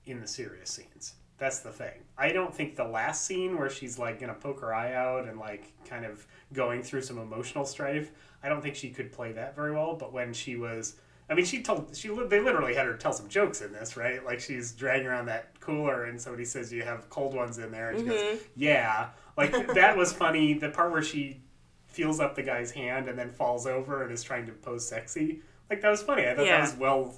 in 0.07 0.21
the 0.21 0.27
serious 0.29 0.71
scenes. 0.71 1.15
That's 1.39 1.61
the 1.61 1.71
thing. 1.71 2.03
I 2.17 2.33
don't 2.33 2.53
think 2.55 2.75
the 2.77 2.85
last 2.85 3.25
scene 3.25 3.59
where 3.59 3.71
she's 3.71 3.99
like 3.99 4.19
gonna 4.21 4.35
poke 4.35 4.61
her 4.61 4.75
eye 4.75 4.95
out 4.95 5.29
and 5.29 5.39
like 5.39 5.73
kind 5.89 6.05
of 6.05 6.27
going 6.53 6.83
through 6.83 7.03
some 7.03 7.19
emotional 7.19 7.65
strife. 7.65 8.11
I 8.43 8.49
don't 8.49 8.63
think 8.63 8.75
she 8.75 8.91
could 8.91 9.13
play 9.13 9.33
that 9.33 9.55
very 9.55 9.73
well. 9.73 9.95
But 9.95 10.13
when 10.13 10.33
she 10.33 10.57
was, 10.57 10.97
I 11.31 11.35
mean, 11.35 11.45
she 11.45 11.63
told 11.63 11.95
she 11.95 12.09
they 12.09 12.41
literally 12.41 12.75
had 12.75 12.87
her 12.87 12.95
tell 12.97 13.13
some 13.13 13.29
jokes 13.29 13.61
in 13.61 13.73
this, 13.73 13.97
right? 13.97 14.25
Like 14.25 14.41
she's 14.41 14.73
dragging 14.73 15.07
around 15.07 15.27
that 15.27 15.59
cooler 15.61 16.05
and 16.05 16.21
somebody 16.21 16.45
says 16.45 16.73
you 16.73 16.83
have 16.83 17.11
cold 17.11 17.35
ones 17.35 17.59
in 17.59 17.71
there, 17.71 17.91
and 17.91 18.01
she 18.01 18.07
goes, 18.07 18.21
mm-hmm. 18.21 18.37
"Yeah." 18.57 19.09
Like 19.37 19.53
that 19.75 19.97
was 19.97 20.13
funny. 20.13 20.55
The 20.55 20.71
part 20.71 20.91
where 20.91 21.03
she 21.03 21.43
feels 21.87 22.21
up 22.21 22.35
the 22.35 22.43
guy's 22.43 22.71
hand 22.71 23.09
and 23.09 23.19
then 23.19 23.31
falls 23.31 23.67
over 23.67 24.03
and 24.03 24.13
is 24.13 24.23
trying 24.23 24.47
to 24.47 24.53
pose 24.53 24.87
sexy. 24.87 25.43
Like 25.69 25.81
that 25.83 25.91
was 25.91 26.03
funny. 26.03 26.27
I 26.27 26.35
thought 26.35 26.47
Yeah. 26.47 26.59
that 26.59 26.61
was 26.63 26.75
well. 26.77 27.15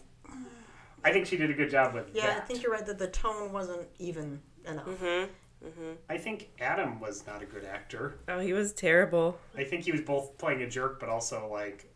I 1.02 1.12
think 1.12 1.26
she 1.26 1.36
did 1.36 1.50
a 1.50 1.54
good 1.54 1.70
job 1.70 1.94
with 1.94 2.10
Yeah, 2.14 2.26
that. 2.26 2.36
I 2.36 2.40
think 2.40 2.62
you're 2.62 2.72
right 2.72 2.84
that 2.84 2.98
the 2.98 3.06
tone 3.08 3.52
wasn't 3.52 3.88
even 3.98 4.40
enough. 4.66 4.86
Mm-hmm, 4.86 5.66
mm-hmm. 5.66 5.92
I 6.10 6.18
think 6.18 6.50
Adam 6.60 7.00
was 7.00 7.26
not 7.26 7.42
a 7.42 7.46
good 7.46 7.64
actor. 7.64 8.18
oh, 8.28 8.38
he 8.38 8.52
was 8.52 8.72
terrible. 8.72 9.38
I 9.56 9.64
think 9.64 9.84
he 9.84 9.92
was 9.92 10.02
both 10.02 10.36
playing 10.36 10.62
a 10.62 10.68
jerk, 10.68 11.00
but 11.00 11.08
also 11.08 11.48
like 11.50 11.89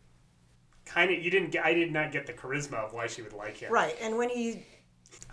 kind 0.85 1.11
of. 1.11 1.23
You 1.23 1.29
didn't 1.31 1.51
get. 1.51 1.65
I 1.65 1.73
did 1.73 1.91
not 1.91 2.11
get 2.11 2.25
the 2.27 2.33
charisma 2.33 2.75
of 2.85 2.93
why 2.93 3.07
she 3.07 3.21
would 3.21 3.33
like 3.33 3.57
him. 3.57 3.71
Right, 3.71 3.95
and 4.01 4.17
when 4.17 4.29
he 4.29 4.63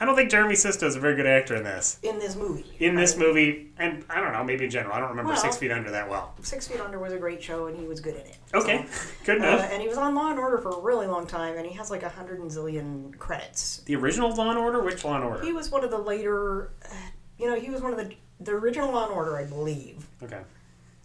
I 0.01 0.05
don't 0.05 0.17
think 0.17 0.31
Jeremy 0.31 0.55
Sisto 0.55 0.87
is 0.87 0.97
a 0.97 1.01
very 1.01 1.15
good 1.17 1.27
actor 1.27 1.55
in 1.57 1.65
this. 1.65 1.99
in 2.03 2.19
this 2.19 2.35
movie, 2.37 2.65
In 2.79 2.95
this 2.95 3.13
right? 3.17 3.27
movie, 3.27 3.71
and 3.79 4.05
I 4.09 4.21
don't 4.21 4.33
know, 4.33 4.43
maybe 4.43 4.65
in 4.65 4.71
general, 4.71 4.95
I 4.95 5.01
don't 5.01 5.11
remember 5.11 5.33
Well- 5.33 5.41
Six 5.41 5.57
Feet 5.59 5.71
Under 5.71 5.91
that 5.91 6.09
well. 6.09 6.35
Six 6.43 6.67
Feet 6.69 6.81
Under 6.81 6.99
was 6.99 7.13
a 7.13 7.19
great 7.19 7.43
show, 7.43 7.67
and 7.67 7.77
he 7.77 7.87
was 7.87 8.01
good 8.01 8.15
in 8.15 8.23
it. 8.23 8.39
Okay, 8.55 8.87
So, 8.91 9.11
good 9.25 9.43
uh, 9.43 9.47
enough. 9.47 9.71
and 9.71 9.83
he 9.83 9.89
was 9.89 9.99
on 9.99 10.15
Law 10.15 10.31
and 10.31 10.39
Order 10.39 10.59
for 10.59 10.71
a 10.71 10.81
really 10.81 11.07
long 11.07 11.27
time, 11.27 11.57
and 11.57 11.67
he 11.67 11.75
has 11.75 11.91
like 11.91 12.03
a 12.05 12.09
hundred 12.09 12.41
and 12.41 12.51
zillion 12.51 13.17
credits. 13.19 13.79
the 13.87 13.95
original 13.97 14.35
Law 14.35 14.51
and 14.51 14.59
Order, 14.59 14.83
which 14.83 15.05
Law 15.05 15.17
and 15.17 15.25
Order? 15.25 15.45
He 15.45 15.53
was 15.53 15.71
one 15.71 15.85
of 15.85 15.91
the 15.91 15.99
later, 15.99 16.71
uh, 16.85 16.95
you 17.39 17.47
know, 17.49 17.59
he 17.59 17.71
was 17.71 17.81
one 17.83 17.93
of 17.93 17.99
the 17.99 18.15
the 18.41 18.53
original 18.53 18.91
Law 18.93 19.05
and 19.05 19.13
Order, 19.13 19.37
I 19.37 19.45
believe. 19.45 20.07
Okay, 20.23 20.41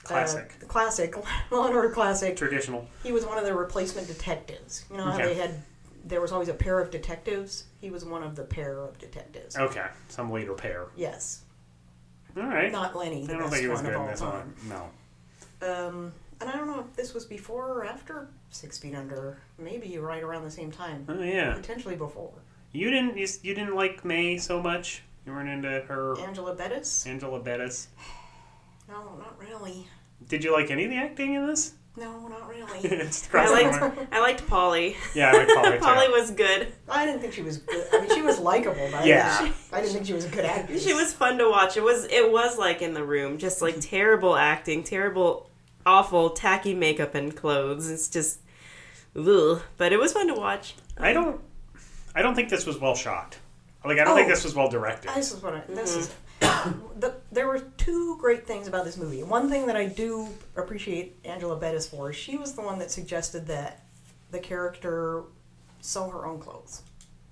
Uh, 0.08 0.14
classic, 0.14 0.60
the 0.60 0.66
classic 0.66 1.16
Law 1.52 1.68
and 1.68 1.76
Order 1.76 1.90
classic. 1.90 2.36
traditional. 2.38 2.88
He 3.04 3.12
was 3.12 3.26
one 3.26 3.38
of 3.38 3.44
the 3.46 3.54
replacement 3.54 4.08
detectives. 4.08 4.86
You 4.92 4.98
know 4.98 5.04
how 5.06 5.16
Okay. 5.16 5.26
they 5.28 5.34
had 5.36 5.52
there 6.06 6.22
was 6.22 6.32
always 6.32 6.48
a 6.48 6.54
pair 6.54 6.80
of 6.80 6.90
detectives. 6.90 7.66
He 7.82 7.90
was 7.90 8.06
one 8.06 8.24
of 8.24 8.36
the 8.36 8.44
pair 8.44 8.80
of 8.80 8.98
detectives. 8.98 9.58
Okay, 9.58 9.86
some 10.08 10.32
later 10.32 10.54
pair. 10.54 10.88
Yes, 10.96 11.42
All 12.38 12.44
right. 12.44 12.72
not 12.72 12.96
Lenny, 12.96 13.24
I 13.24 13.28
the 13.28 13.34
don't 13.34 13.50
think 13.50 13.62
he 13.64 13.68
was 13.68 13.82
good 13.82 13.94
in 13.94 14.08
this 14.08 14.20
time. 14.22 14.32
one. 14.32 14.54
No. 14.70 14.90
Um, 15.62 16.14
and 16.40 16.50
I 16.50 16.56
don't 16.56 16.68
know 16.68 16.80
if 16.80 16.96
this 16.96 17.14
was 17.14 17.26
before 17.26 17.66
or 17.74 17.86
after 17.86 18.30
Six 18.52 18.78
Feet 18.78 18.96
Under. 18.96 19.40
Maybe 19.58 19.98
right 19.98 20.24
around 20.24 20.44
the 20.44 20.52
same 20.52 20.72
time. 20.72 21.06
Oh 21.10 21.22
yeah. 21.22 21.54
Potentially 21.56 21.96
before. 21.96 22.32
You 22.72 22.90
didn't. 22.92 23.18
You, 23.18 23.28
you 23.42 23.54
didn't 23.56 23.76
like 23.76 24.06
May 24.06 24.38
so 24.38 24.62
much. 24.62 25.02
You 25.26 25.34
weren't 25.34 25.50
into 25.50 25.82
her 25.88 26.18
Angela 26.22 26.54
Bettis? 26.56 27.06
Angela 27.06 27.40
Bettis. 27.40 27.88
No, 28.90 29.18
not 29.18 29.38
really. 29.38 29.86
Did 30.27 30.44
you 30.44 30.53
like 30.53 30.72
any 30.72 30.85
of 30.85 30.89
the 30.91 30.98
acting 30.98 31.34
in 31.34 31.48
this? 31.48 31.73
No, 31.95 32.27
not 32.27 32.48
really. 32.48 32.80
it's 32.84 33.27
I 33.34 33.49
liked. 33.49 34.11
I 34.11 34.19
liked 34.19 34.45
Polly. 34.48 34.95
Yeah, 35.15 35.31
I 35.31 35.38
liked 35.38 35.52
Polly. 35.56 35.72
too. 35.77 35.80
Polly 35.80 36.07
was 36.10 36.31
good. 36.31 36.72
I 36.88 37.06
didn't 37.06 37.22
think 37.22 37.34
she 37.34 37.41
was 37.41 37.57
good. 37.57 37.88
I 37.91 38.02
mean, 38.02 38.14
she 38.14 38.22
was 38.22 38.38
likable, 38.39 38.88
but 38.91 39.06
Yeah. 39.06 39.35
I, 39.39 39.44
didn't, 39.44 39.56
I 39.73 39.81
didn't 39.81 39.94
think 39.94 40.06
she 40.06 40.14
was 40.14 40.26
a 40.26 40.30
good 40.30 40.45
actress. 40.45 40.84
She 40.84 40.94
was 40.94 41.11
fun 41.14 41.38
to 41.39 41.49
watch. 41.49 41.76
It 41.76 41.84
was. 41.84 42.06
It 42.06 42.31
was 42.31 42.57
like 42.57 42.81
in 42.84 42.94
the 42.94 43.03
room, 43.03 43.38
just 43.39 43.61
like 43.64 43.80
terrible 43.80 44.35
acting, 44.35 44.84
terrible, 44.84 45.49
awful, 45.88 46.30
tacky 46.31 46.76
makeup 46.76 47.15
and 47.15 47.35
clothes. 47.35 47.89
It's 47.89 48.07
just, 48.10 48.41
ugh. 49.18 49.61
But 49.77 49.91
it 49.91 49.98
was 49.99 50.14
fun 50.14 50.27
to 50.27 50.35
watch. 50.35 50.76
I 50.99 51.14
don't. 51.14 51.41
I 52.14 52.22
don't 52.22 52.35
think 52.35 52.49
this 52.49 52.65
was 52.68 52.77
well 52.80 52.95
shot. 52.95 53.38
Like 53.84 53.98
I 53.99 54.03
don't 54.03 54.15
think 54.15 54.27
Oh. 54.27 54.31
this 54.31 54.44
was 54.44 54.53
well 54.53 54.69
directed. 54.69 55.10
This 55.15 55.31
is 55.31 55.41
what 55.41 55.56
I, 55.56 55.61
this 55.69 55.95
is. 55.95 56.07
Mm-hmm. 56.07 56.18
The, 56.99 57.14
there 57.31 57.45
were 57.47 57.59
two 57.77 58.18
great 58.18 58.47
things 58.47 58.68
about 58.68 58.84
this 58.84 58.97
movie. 58.97 59.22
One 59.22 59.51
thing 59.51 59.68
that 59.68 59.76
I 59.77 59.85
do 59.85 60.30
appreciate 60.55 61.15
Angela 61.23 61.55
Bettis 61.55 61.88
for, 61.88 62.11
she 62.11 62.38
was 62.38 62.53
the 62.53 62.61
one 62.61 62.80
that 62.80 62.89
suggested 62.89 63.45
that 63.47 63.84
the 64.31 64.39
character 64.39 65.22
sew 65.80 66.09
her 66.09 66.26
own 66.26 66.39
clothes. 66.39 66.81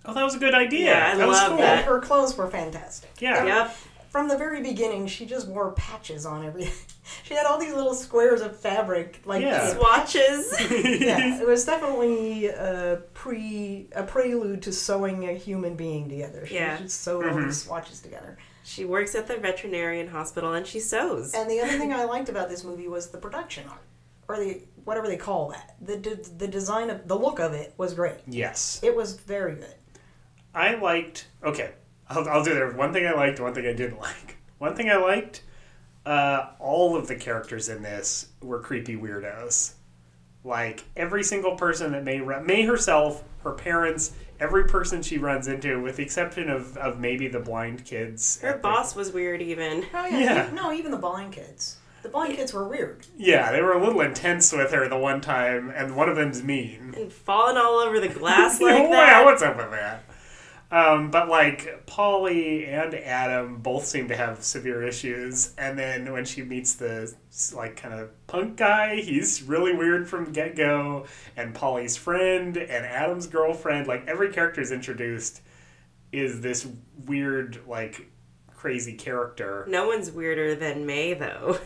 Oh, 0.06 0.14
that 0.14 0.24
was 0.24 0.36
a 0.36 0.40
good 0.40 0.54
idea. 0.54 0.92
Yeah, 0.94 1.12
I 1.14 1.18
that 1.18 1.28
was 1.28 1.38
love 1.38 1.50
cool. 1.50 1.58
that. 1.58 1.86
Her 1.86 2.00
clothes 2.00 2.38
were 2.38 2.48
fantastic. 2.48 3.10
Yeah. 3.20 3.44
Yep. 3.44 3.78
From 4.16 4.30
the 4.30 4.38
very 4.38 4.62
beginning, 4.62 5.08
she 5.08 5.26
just 5.26 5.46
wore 5.50 5.74
patches 5.74 6.26
on 6.26 6.46
everything. 6.46 6.72
she 7.24 7.34
had 7.34 7.46
all 7.46 7.60
these 7.60 7.74
little 7.74 7.94
squares 7.94 8.40
of 8.40 8.58
fabric, 8.58 9.20
like 9.26 9.42
Yeah. 9.42 9.74
Swatches. 9.74 10.56
yeah, 11.02 11.42
it 11.42 11.46
was 11.46 11.66
definitely 11.66 12.46
a 12.48 13.02
pre 13.14 13.90
a 13.94 14.04
prelude 14.04 14.62
to 14.62 14.72
sewing 14.72 15.28
a 15.28 15.34
human 15.34 15.76
being 15.76 16.08
together. 16.08 16.46
She 16.46 16.56
Yeah. 16.56 16.78
just 16.78 17.02
sewed 17.02 17.26
Mm-hmm. 17.26 17.38
all 17.40 17.44
these 17.44 17.62
swatches 17.64 18.00
together. 18.00 18.38
she 18.64 18.86
works 18.86 19.16
at 19.16 19.28
the 19.28 19.36
veterinarian 19.36 20.08
hospital 20.08 20.54
and 20.54 20.66
she 20.66 20.80
sews. 20.80 21.34
And 21.34 21.50
the 21.52 21.60
other 21.60 21.78
thing 21.78 21.92
I 22.02 22.06
liked 22.06 22.30
about 22.30 22.48
this 22.48 22.64
movie 22.64 22.88
was 22.88 23.10
the 23.10 23.18
production 23.18 23.68
art, 23.68 23.82
or 24.30 24.40
the 24.40 24.62
whatever 24.86 25.08
they 25.10 25.18
call 25.18 25.50
that. 25.50 25.76
The 25.82 25.98
de- 25.98 26.16
the 26.38 26.48
design 26.48 26.90
of 26.90 27.06
the 27.10 27.16
look 27.20 27.40
of 27.40 27.52
it 27.52 27.74
was 27.76 27.94
great. 27.94 28.20
Yes. 28.28 28.80
It 28.82 28.96
was 28.96 29.18
very 29.18 29.56
good. 29.56 29.76
I 30.54 30.76
liked. 30.76 31.28
Okay, 31.44 31.72
I'll, 32.10 32.28
I'll 32.30 32.44
do 32.44 32.54
there. 32.54 32.72
One 32.72 32.94
thing 32.94 33.06
I 33.08 33.14
liked, 33.14 33.40
one 33.40 33.54
thing 33.54 33.66
I 33.66 33.74
didn't 33.74 34.00
like. 34.00 34.38
One 34.58 34.76
thing 34.76 34.90
I 34.90 34.98
liked. 34.98 35.42
Uh, 36.06 36.50
all 36.60 36.96
of 36.96 37.08
the 37.08 37.16
characters 37.16 37.68
in 37.68 37.82
this 37.82 38.28
were 38.42 38.60
creepy 38.60 38.96
weirdos. 38.96 39.74
Like 40.44 40.84
every 40.96 41.24
single 41.24 41.56
person 41.56 41.92
that 41.94 42.04
May 42.04 42.20
May 42.20 42.62
herself, 42.64 43.24
her 43.44 43.54
parents, 43.54 44.14
every 44.40 44.66
person 44.66 45.02
she 45.02 45.18
runs 45.18 45.48
into, 45.48 45.82
with 45.82 45.96
the 45.98 46.04
exception 46.04 46.50
of, 46.50 46.78
of 46.78 47.00
maybe 47.00 47.28
the 47.28 47.40
blind 47.40 47.84
kids. 47.86 48.40
Her 48.42 48.50
at 48.50 48.56
the- 48.58 48.62
boss 48.62 48.96
was 48.96 49.12
weird 49.12 49.42
even. 49.42 49.86
Oh 49.94 50.06
yeah, 50.06 50.20
Yeah. 50.20 50.50
no, 50.54 50.72
even 50.72 50.92
the 50.92 50.98
blind 50.98 51.34
kids. 51.34 51.78
The 52.04 52.10
blind 52.10 52.36
kids 52.36 52.54
were 52.54 52.68
weird. 52.68 53.08
Yeah, 53.18 53.52
they 53.52 53.64
were 53.64 53.74
a 53.74 53.84
little 53.84 54.02
intense 54.02 54.54
with 54.54 54.70
her 54.74 54.88
the 54.88 54.96
one 54.98 55.22
time, 55.22 55.72
and 55.76 55.96
one 55.96 56.08
of 56.08 56.16
them's 56.16 56.44
mean. 56.44 56.94
And 56.96 57.12
falling 57.12 57.58
all 57.58 57.80
over 57.80 58.00
the 58.00 58.10
glass 58.10 58.62
Yeah, 58.62 58.68
like 58.76 58.84
wow, 58.84 58.92
that. 58.92 59.26
what's 59.26 59.42
up 59.42 59.58
with 59.58 59.72
that? 59.72 60.04
Um, 60.76 61.10
but 61.10 61.30
like 61.30 61.86
Polly 61.86 62.66
and 62.66 62.94
Adam 62.96 63.60
both 63.60 63.86
seem 63.86 64.10
to 64.10 64.16
have 64.18 64.44
severe 64.44 64.84
issues, 64.84 65.54
and 65.58 65.80
then 65.80 66.12
when 66.12 66.26
she 66.26 66.44
meets 66.44 66.74
the 66.74 67.14
like 67.54 67.78
kind 67.78 67.94
of 67.94 68.28
punk 68.28 68.58
guy, 68.58 68.98
he's 68.98 69.42
really 69.42 69.74
weird 69.74 70.10
from 70.10 70.34
get 70.34 70.58
go. 70.58 71.06
And 71.38 71.56
Polly's 71.56 71.96
friend 71.96 72.58
and 72.58 72.86
Adam's 72.86 73.28
girlfriend, 73.28 73.88
like 73.88 74.06
every 74.06 74.34
character 74.34 74.60
is 74.60 74.74
introduced, 74.74 75.42
is 76.12 76.42
this 76.42 76.68
weird 77.06 77.62
like 77.66 78.08
crazy 78.54 78.96
character. 78.96 79.64
No 79.70 79.88
one's 79.88 80.12
weirder 80.12 80.56
than 80.56 80.86
May 80.86 81.14
though. 81.14 81.58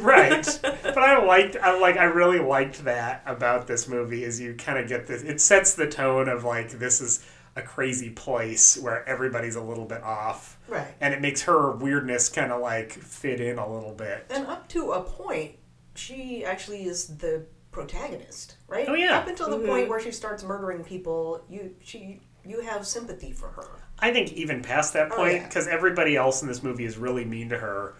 Right, 0.00 0.58
but 0.62 0.98
I 0.98 1.22
liked, 1.22 1.56
I 1.56 1.78
like, 1.78 1.98
I 1.98 2.04
really 2.04 2.38
liked 2.38 2.84
that 2.84 3.24
about 3.26 3.66
this 3.66 3.88
movie. 3.88 4.24
Is 4.24 4.40
you 4.40 4.54
kind 4.54 4.78
of 4.78 4.88
get 4.88 5.06
this. 5.06 5.22
It 5.22 5.42
sets 5.42 5.74
the 5.74 5.86
tone 5.86 6.30
of 6.30 6.44
like 6.44 6.70
this 6.70 7.02
is 7.02 7.22
a 7.56 7.62
crazy 7.62 8.10
place 8.10 8.76
where 8.76 9.08
everybody's 9.08 9.54
a 9.56 9.60
little 9.62 9.84
bit 9.84 10.02
off, 10.02 10.58
Right. 10.68 10.88
and 11.00 11.14
it 11.14 11.20
makes 11.20 11.42
her 11.42 11.70
weirdness 11.72 12.28
kind 12.28 12.50
of 12.52 12.60
like 12.60 12.92
fit 12.92 13.40
in 13.40 13.58
a 13.58 13.72
little 13.72 13.94
bit. 13.94 14.26
And 14.30 14.46
up 14.46 14.68
to 14.70 14.92
a 14.92 15.02
point, 15.02 15.52
she 15.94 16.44
actually 16.44 16.84
is 16.84 17.16
the 17.18 17.46
protagonist, 17.70 18.56
right? 18.66 18.88
Oh, 18.88 18.94
yeah. 18.94 19.18
Up 19.18 19.28
until 19.28 19.50
the 19.50 19.58
point 19.58 19.82
mm-hmm. 19.82 19.90
where 19.90 20.00
she 20.00 20.10
starts 20.10 20.42
murdering 20.42 20.82
people, 20.84 21.44
you 21.48 21.74
she 21.82 22.20
you 22.46 22.60
have 22.60 22.86
sympathy 22.86 23.32
for 23.32 23.48
her. 23.48 23.66
I 24.00 24.12
think 24.12 24.32
even 24.34 24.60
past 24.60 24.92
that 24.94 25.10
Oh, 25.12 25.16
point, 25.16 25.34
yeah. 25.34 25.46
because 25.46 25.66
everybody 25.68 26.16
else 26.16 26.42
in 26.42 26.48
this 26.48 26.62
movie 26.62 26.84
is 26.84 26.98
really 26.98 27.24
mean 27.24 27.48
to 27.50 27.58
her. 27.58 27.94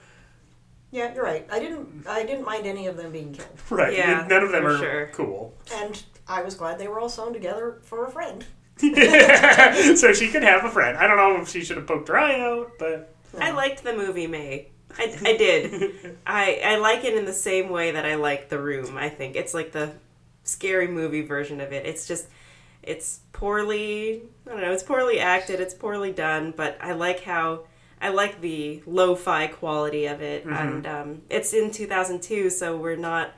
Yeah, 0.90 1.14
you're 1.14 1.24
right. 1.24 1.46
I 1.50 1.58
didn't 1.60 2.06
I 2.08 2.24
didn't 2.24 2.44
mind 2.44 2.66
any 2.66 2.86
of 2.86 2.96
them 2.96 3.12
being 3.12 3.32
killed, 3.32 3.48
Right? 3.70 3.96
Yeah, 3.96 4.26
none 4.28 4.42
of 4.42 4.50
them 4.52 4.66
are 4.66 4.78
sure. 4.78 5.10
cool. 5.12 5.54
and 5.72 6.02
I 6.26 6.42
was 6.42 6.54
glad 6.54 6.78
they 6.78 6.88
were 6.88 6.98
all 7.00 7.08
sewn 7.08 7.32
together 7.32 7.78
for 7.82 8.04
a 8.06 8.10
friend. 8.10 8.44
so 9.96 10.12
she 10.12 10.28
could 10.28 10.42
have 10.42 10.64
a 10.64 10.70
friend. 10.70 10.96
I 10.98 11.06
don't 11.06 11.16
know 11.16 11.40
if 11.40 11.48
she 11.48 11.62
should 11.62 11.76
have 11.76 11.86
poked 11.86 12.08
her 12.08 12.18
eye 12.18 12.40
out, 12.40 12.72
but 12.78 13.14
I 13.38 13.50
liked 13.52 13.84
the 13.84 13.94
movie 13.94 14.26
May. 14.26 14.68
I, 14.98 15.16
I 15.24 15.36
did. 15.36 16.18
I, 16.26 16.60
I 16.64 16.76
like 16.76 17.04
it 17.04 17.16
in 17.16 17.24
the 17.24 17.32
same 17.32 17.70
way 17.70 17.92
that 17.92 18.04
I 18.04 18.14
like 18.16 18.48
The 18.48 18.58
Room, 18.58 18.96
I 18.96 19.08
think. 19.08 19.36
It's 19.36 19.54
like 19.54 19.72
the 19.72 19.92
scary 20.44 20.88
movie 20.88 21.22
version 21.22 21.60
of 21.60 21.72
it. 21.72 21.86
It's 21.86 22.06
just, 22.06 22.26
it's 22.82 23.20
poorly, 23.32 24.22
I 24.46 24.50
don't 24.50 24.60
know, 24.60 24.72
it's 24.72 24.82
poorly 24.82 25.18
acted, 25.18 25.60
it's 25.60 25.74
poorly 25.74 26.12
done, 26.12 26.52
but 26.56 26.76
I 26.80 26.92
like 26.92 27.22
how, 27.22 27.62
I 28.00 28.10
like 28.10 28.40
the 28.40 28.82
lo 28.86 29.14
fi 29.14 29.46
quality 29.46 30.06
of 30.06 30.20
it. 30.20 30.44
And 30.44 30.86
um, 30.86 31.22
it's 31.30 31.52
in 31.54 31.70
2002, 31.70 32.50
so 32.50 32.76
we're 32.76 32.96
not, 32.96 33.32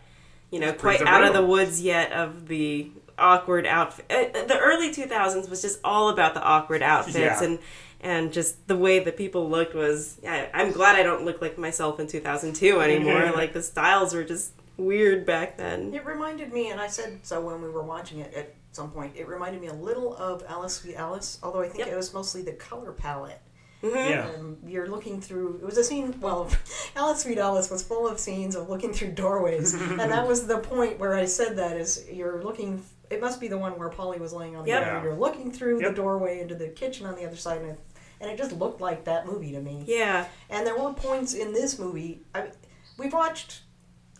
you 0.50 0.60
know, 0.60 0.72
quite 0.72 1.02
out 1.02 1.24
of 1.24 1.32
the 1.32 1.44
woods 1.44 1.80
yet 1.80 2.12
of 2.12 2.48
the 2.48 2.90
awkward 3.18 3.66
outfit. 3.66 4.06
Uh, 4.10 4.44
the 4.46 4.58
early 4.58 4.92
2000s 4.92 5.48
was 5.48 5.62
just 5.62 5.80
all 5.84 6.08
about 6.10 6.34
the 6.34 6.42
awkward 6.42 6.82
outfits 6.82 7.16
Yeah. 7.18 7.42
and 7.42 7.58
and 8.00 8.32
just 8.32 8.68
the 8.68 8.76
way 8.76 8.98
that 8.98 9.16
people 9.16 9.48
looked 9.48 9.74
was 9.74 10.18
I, 10.28 10.50
i'm 10.52 10.70
glad 10.72 10.96
i 10.96 11.02
don't 11.02 11.24
look 11.24 11.40
like 11.40 11.56
myself 11.56 11.98
in 11.98 12.06
2002 12.06 12.78
anymore 12.80 13.32
like 13.34 13.54
the 13.54 13.62
styles 13.62 14.12
were 14.12 14.22
just 14.22 14.52
weird 14.76 15.24
back 15.24 15.56
then 15.56 15.94
It 15.94 16.04
reminded 16.04 16.52
me, 16.52 16.68
and 16.70 16.78
I 16.78 16.88
said 16.88 17.20
so 17.22 17.40
when 17.40 17.62
we 17.62 17.70
were 17.70 17.82
watching 17.82 18.18
it 18.18 18.34
at 18.34 18.54
some 18.72 18.90
point. 18.90 19.16
It 19.16 19.26
reminded 19.26 19.62
me 19.62 19.68
a 19.68 19.72
little 19.72 20.14
of 20.16 20.44
Alice 20.46 20.74
Sweet 20.74 20.96
Alice, 20.96 21.38
although 21.42 21.62
I 21.62 21.68
think 21.68 21.78
Yep. 21.78 21.88
it 21.88 21.96
was 21.96 22.12
mostly 22.12 22.42
the 22.42 22.52
color 22.52 22.92
palette. 22.92 23.40
yeah. 23.82 24.28
Um, 24.38 24.58
you're 24.66 24.86
looking 24.88 25.18
through. 25.22 25.60
It 25.62 25.64
was 25.64 25.78
a 25.78 25.84
scene. 25.84 26.14
Well, 26.20 26.50
Alice 26.96 27.22
Sweet 27.22 27.38
Alice 27.38 27.70
was 27.70 27.82
full 27.82 28.06
of 28.06 28.18
scenes 28.20 28.54
of 28.54 28.68
looking 28.68 28.92
through 28.92 29.12
doorways, 29.12 29.72
and 29.80 29.98
that 29.98 30.28
was 30.28 30.46
the 30.46 30.58
point 30.58 30.98
where 30.98 31.14
I 31.14 31.24
said 31.24 31.56
that 31.56 31.78
is 31.78 32.04
you're 32.12 32.42
looking. 32.42 32.82
It 33.10 33.20
must 33.20 33.40
be 33.40 33.48
the 33.48 33.58
one 33.58 33.78
where 33.78 33.88
Polly 33.88 34.18
was 34.18 34.32
laying 34.32 34.56
on 34.56 34.64
the 34.64 34.70
Yep. 34.70 34.82
bed. 34.84 34.94
and 34.94 35.04
You're 35.04 35.14
looking 35.14 35.52
through 35.52 35.80
Yep. 35.80 35.90
the 35.90 35.94
doorway 35.96 36.40
into 36.40 36.54
the 36.54 36.68
kitchen 36.68 37.06
on 37.06 37.14
the 37.14 37.24
other 37.24 37.36
side, 37.36 37.60
and 37.62 37.70
it, 37.72 37.80
and 38.20 38.30
it 38.30 38.36
just 38.38 38.52
looked 38.52 38.80
like 38.80 39.04
that 39.04 39.26
movie 39.26 39.52
to 39.52 39.60
me. 39.60 39.84
yeah 39.86 40.26
And 40.50 40.66
there 40.66 40.76
were 40.76 40.92
points 40.92 41.34
in 41.34 41.52
this 41.52 41.78
movie. 41.78 42.22
I, 42.34 42.50
we've 42.98 43.12
watched 43.12 43.60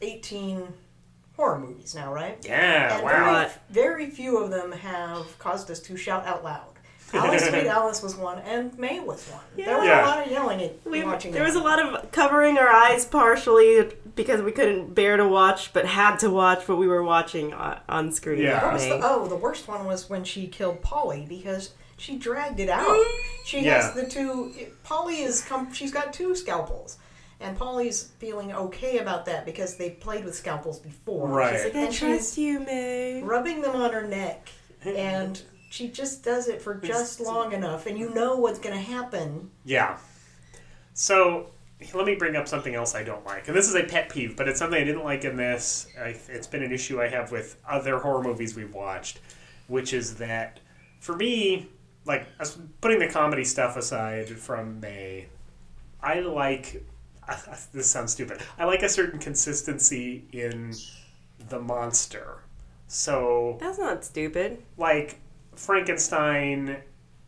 18 0.02 0.72
horror 1.36 1.58
movies 1.58 1.94
now, 1.94 2.12
right? 2.12 2.38
Yeah, 2.46 2.96
And 2.96 3.04
wow. 3.04 3.34
very, 3.70 4.04
very 4.04 4.10
few 4.10 4.38
of 4.38 4.50
them 4.50 4.72
have 4.72 5.38
caused 5.38 5.70
us 5.70 5.80
to 5.80 5.96
shout 5.96 6.24
out 6.26 6.44
loud. 6.44 6.75
Alice 7.12 7.44
Sweet 7.48 7.66
Alice 7.66 8.02
was 8.02 8.16
one, 8.16 8.38
and 8.40 8.76
May 8.78 9.00
was 9.00 9.24
one. 9.28 9.40
There 9.56 9.78
was 9.78 9.86
Yeah. 9.86 10.04
a 10.04 10.06
lot 10.06 10.26
of 10.26 10.30
yelling 10.32 10.60
at 10.62 10.84
we, 10.84 11.04
watching 11.04 11.32
there 11.32 11.42
that. 11.42 11.46
was 11.48 11.54
a 11.56 11.60
lot 11.64 11.78
of 11.80 12.10
covering 12.10 12.58
our 12.58 12.68
eyes 12.68 13.04
partially 13.04 13.92
because 14.14 14.42
we 14.42 14.50
couldn't 14.52 14.94
bear 14.94 15.16
to 15.16 15.26
watch 15.28 15.72
but 15.72 15.86
had 15.86 16.16
to 16.20 16.30
watch 16.30 16.66
what 16.68 16.78
we 16.78 16.86
were 16.88 17.02
watching 17.02 17.52
on, 17.52 17.78
on 17.88 18.12
screen 18.12 18.40
Yeah. 18.42 18.64
What 18.64 18.74
was 18.74 18.84
the, 18.84 19.00
oh, 19.02 19.26
the 19.28 19.36
worst 19.36 19.68
one 19.68 19.84
was 19.84 20.08
when 20.10 20.24
she 20.24 20.46
killed 20.48 20.82
Polly 20.82 21.26
because 21.28 21.74
she 21.96 22.16
dragged 22.18 22.60
it 22.60 22.68
out. 22.68 22.86
Mm-hmm. 22.86 23.26
She 23.44 23.60
Yeah. 23.60 23.82
has 23.82 23.94
the 23.94 24.06
two. 24.06 24.52
Polly 24.82 25.22
is 25.22 25.42
come. 25.42 25.72
She's 25.72 25.92
got 25.92 26.12
two 26.12 26.34
scalpels, 26.34 26.98
and 27.40 27.56
Polly's 27.56 28.10
feeling 28.18 28.52
okay 28.52 28.98
about 28.98 29.26
that 29.26 29.44
because 29.46 29.76
they 29.76 29.90
played 29.90 30.24
with 30.24 30.34
scalpels 30.34 30.78
before. 30.80 31.28
Right. 31.28 31.54
She's 31.54 31.64
like, 31.64 31.74
I 31.76 31.78
And 31.84 31.94
she's- 31.94 32.16
trust 32.18 32.38
you, 32.38 32.60
May. 32.60 33.22
rubbing 33.22 33.60
them 33.62 33.76
on 33.76 33.92
her 33.92 34.06
neck 34.06 34.48
and 34.84 35.40
she 35.70 35.88
just 35.88 36.22
does 36.24 36.48
it 36.48 36.62
for 36.62 36.74
just 36.74 37.20
long 37.20 37.52
enough 37.52 37.86
and 37.86 37.98
you 37.98 38.12
know 38.14 38.36
what's 38.36 38.58
going 38.58 38.74
to 38.74 38.80
happen 38.80 39.50
Yeah. 39.64 39.98
So 40.94 41.50
let 41.92 42.06
me 42.06 42.14
bring 42.14 42.36
up 42.36 42.48
something 42.48 42.74
else 42.74 42.94
I 42.94 43.02
don't 43.02 43.24
like, 43.26 43.48
and 43.48 43.56
this 43.56 43.68
is 43.68 43.74
a 43.74 43.84
pet 43.84 44.08
peeve, 44.08 44.34
but 44.36 44.48
it's 44.48 44.58
something 44.58 44.80
I 44.80 44.84
didn't 44.84 45.04
like 45.04 45.24
in 45.24 45.36
this. 45.36 45.88
I, 46.00 46.16
it's 46.28 46.46
been 46.46 46.62
an 46.62 46.72
issue 46.72 47.02
I 47.02 47.08
have 47.08 47.30
with 47.32 47.60
other 47.68 47.98
horror 47.98 48.22
movies 48.22 48.56
we've 48.56 48.72
watched, 48.72 49.20
which 49.68 49.92
is 49.92 50.14
that 50.16 50.60
for 51.00 51.14
me, 51.14 51.68
like 52.06 52.26
us- 52.40 52.58
putting 52.80 52.98
the 52.98 53.08
comedy 53.08 53.44
stuff 53.44 53.76
aside 53.76 54.28
from 54.30 54.80
May, 54.80 55.26
I 56.02 56.20
like. 56.20 56.82
This 57.72 57.90
sounds 57.90 58.12
stupid. 58.12 58.40
I 58.56 58.64
like 58.64 58.82
a 58.84 58.88
certain 58.88 59.18
consistency 59.18 60.24
in 60.32 60.72
the 61.48 61.58
monster. 61.60 62.38
So 62.86 63.58
That's 63.60 63.78
not 63.80 64.04
stupid. 64.04 64.62
like 64.78 65.18
Frankenstein 65.56 66.76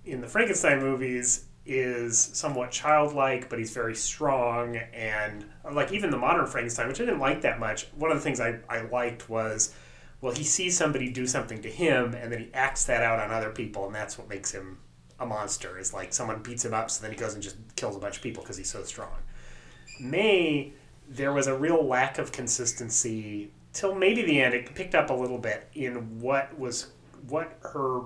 in 0.04 0.20
the 0.20 0.26
Frankenstein 0.28 0.80
movies 0.80 1.46
is 1.66 2.18
somewhat 2.18 2.70
childlike, 2.70 3.50
but 3.50 3.58
he's 3.58 3.72
very 3.72 3.94
strong. 3.94 4.76
And 4.76 5.44
like 5.70 5.92
even 5.92 6.10
the 6.10 6.16
modern 6.16 6.46
Frankenstein, 6.46 6.88
which 6.88 7.00
I 7.00 7.04
didn't 7.04 7.20
like 7.20 7.42
that 7.42 7.60
much, 7.60 7.86
one 7.96 8.10
of 8.10 8.16
the 8.16 8.22
things 8.22 8.40
I, 8.40 8.60
I 8.68 8.80
liked 8.82 9.28
was, 9.28 9.74
well, 10.20 10.34
he 10.34 10.44
sees 10.44 10.76
somebody 10.76 11.10
do 11.10 11.26
something 11.26 11.62
to 11.62 11.70
him, 11.70 12.14
and 12.14 12.32
then 12.32 12.40
he 12.40 12.50
acts 12.54 12.84
that 12.86 13.02
out 13.02 13.20
on 13.20 13.30
other 13.30 13.50
people, 13.50 13.86
and 13.86 13.94
that's 13.94 14.18
what 14.18 14.28
makes 14.28 14.50
him 14.50 14.78
a 15.20 15.26
monster. 15.26 15.78
Is 15.78 15.92
like 15.92 16.12
someone 16.12 16.42
beats 16.42 16.64
him 16.64 16.74
up, 16.74 16.90
so 16.90 17.02
then 17.02 17.12
he 17.12 17.16
goes 17.16 17.34
and 17.34 17.42
just 17.42 17.56
kills 17.76 17.94
a 17.94 18.00
bunch 18.00 18.16
of 18.16 18.22
people 18.22 18.42
because 18.42 18.56
he's 18.56 18.70
so 18.70 18.82
strong. 18.82 19.12
May, 20.00 20.72
there 21.08 21.32
was 21.32 21.46
a 21.46 21.56
real 21.56 21.86
lack 21.86 22.18
of 22.18 22.32
consistency 22.32 23.52
till 23.72 23.94
maybe 23.94 24.22
the 24.22 24.40
end. 24.40 24.54
It 24.54 24.74
picked 24.74 24.94
up 24.94 25.10
a 25.10 25.14
little 25.14 25.38
bit 25.38 25.68
in 25.74 26.20
what 26.20 26.58
was 26.58 26.88
what 27.28 27.58
her 27.62 28.00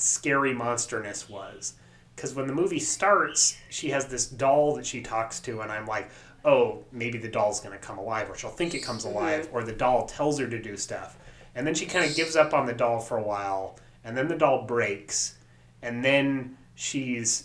scary 0.00 0.54
monsterness 0.54 1.28
was. 1.28 1.74
Because 2.14 2.34
when 2.34 2.46
the 2.46 2.54
movie 2.54 2.80
starts, 2.80 3.56
she 3.70 3.90
has 3.90 4.06
this 4.06 4.26
doll 4.26 4.74
that 4.76 4.86
she 4.86 5.00
talks 5.00 5.40
to, 5.40 5.60
and 5.60 5.72
I'm 5.72 5.86
like, 5.86 6.10
oh, 6.44 6.84
maybe 6.92 7.18
the 7.18 7.28
doll's 7.28 7.60
going 7.60 7.78
to 7.78 7.84
come 7.84 7.98
alive, 7.98 8.28
or 8.30 8.36
she'll 8.36 8.50
think 8.50 8.74
it 8.74 8.80
comes 8.80 9.04
mm-hmm. 9.04 9.16
alive, 9.16 9.48
or 9.52 9.62
the 9.62 9.72
doll 9.72 10.06
tells 10.06 10.38
her 10.38 10.46
to 10.48 10.60
do 10.60 10.76
stuff. 10.76 11.18
And 11.54 11.66
then 11.66 11.74
she 11.74 11.86
kind 11.86 12.04
of 12.04 12.14
gives 12.14 12.36
up 12.36 12.54
on 12.54 12.66
the 12.66 12.72
doll 12.72 13.00
for 13.00 13.16
a 13.16 13.22
while, 13.22 13.78
and 14.04 14.16
then 14.16 14.28
the 14.28 14.36
doll 14.36 14.66
breaks, 14.66 15.36
and 15.82 16.04
then 16.04 16.56
she's 16.74 17.44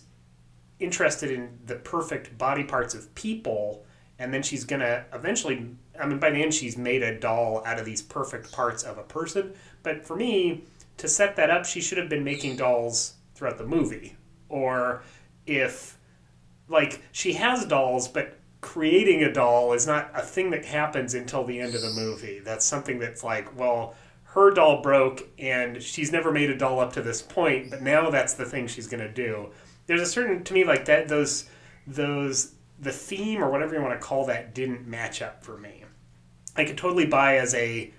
interested 0.79 1.31
in 1.31 1.57
the 1.65 1.75
perfect 1.75 2.37
body 2.37 2.63
parts 2.63 2.93
of 2.93 3.13
people, 3.15 3.85
and 4.19 4.33
then 4.33 4.43
she's 4.43 4.63
gonna 4.63 5.05
eventually. 5.13 5.75
I 5.99 6.05
mean, 6.05 6.19
by 6.19 6.29
the 6.29 6.41
end, 6.41 6.53
she's 6.53 6.77
made 6.77 7.03
a 7.03 7.17
doll 7.17 7.63
out 7.65 7.79
of 7.79 7.85
these 7.85 8.01
perfect 8.01 8.51
parts 8.51 8.83
of 8.83 8.97
a 8.97 9.03
person. 9.03 9.53
But 9.83 10.05
for 10.05 10.15
me, 10.15 10.65
to 10.97 11.07
set 11.07 11.35
that 11.35 11.49
up, 11.49 11.65
she 11.65 11.81
should 11.81 11.97
have 11.97 12.09
been 12.09 12.23
making 12.23 12.57
dolls 12.57 13.15
throughout 13.33 13.57
the 13.57 13.65
movie. 13.65 14.15
Or 14.49 15.03
if, 15.45 15.97
like, 16.67 17.01
she 17.11 17.33
has 17.33 17.65
dolls, 17.65 18.07
but 18.07 18.37
creating 18.61 19.23
a 19.23 19.31
doll 19.31 19.73
is 19.73 19.85
not 19.85 20.09
a 20.15 20.21
thing 20.21 20.49
that 20.49 20.65
happens 20.65 21.13
until 21.13 21.43
the 21.43 21.59
end 21.59 21.75
of 21.75 21.81
the 21.81 21.91
movie. 21.91 22.39
That's 22.39 22.65
something 22.65 22.97
that's 22.97 23.23
like, 23.23 23.57
well, 23.57 23.95
her 24.23 24.51
doll 24.51 24.81
broke 24.81 25.29
and 25.39 25.81
she's 25.81 26.11
never 26.11 26.31
made 26.31 26.49
a 26.49 26.57
doll 26.57 26.79
up 26.79 26.91
to 26.93 27.01
this 27.01 27.21
point, 27.21 27.69
but 27.69 27.81
now 27.81 28.09
that's 28.09 28.33
the 28.33 28.43
thing 28.43 28.67
she's 28.67 28.87
going 28.87 29.03
to 29.03 29.11
do. 29.11 29.51
There's 29.87 30.01
a 30.01 30.05
certain 30.05 30.43
to 30.43 30.53
me 30.53 30.65
like 30.65 30.85
that 30.85 31.07
those 31.07 31.47
those 31.87 32.55
the 32.79 32.91
theme 32.91 33.41
or 33.41 33.49
whatever 33.49 33.75
you 33.75 33.81
want 33.81 33.93
to 33.93 34.05
call 34.05 34.25
that 34.25 34.53
didn't 34.53 34.87
match 34.87 35.21
up 35.21 35.43
for 35.43 35.57
me. 35.57 35.85
I 36.55 36.65
could 36.65 36.77
totally 36.77 37.05
buy 37.05 37.37
as 37.37 37.53
a 37.53 37.93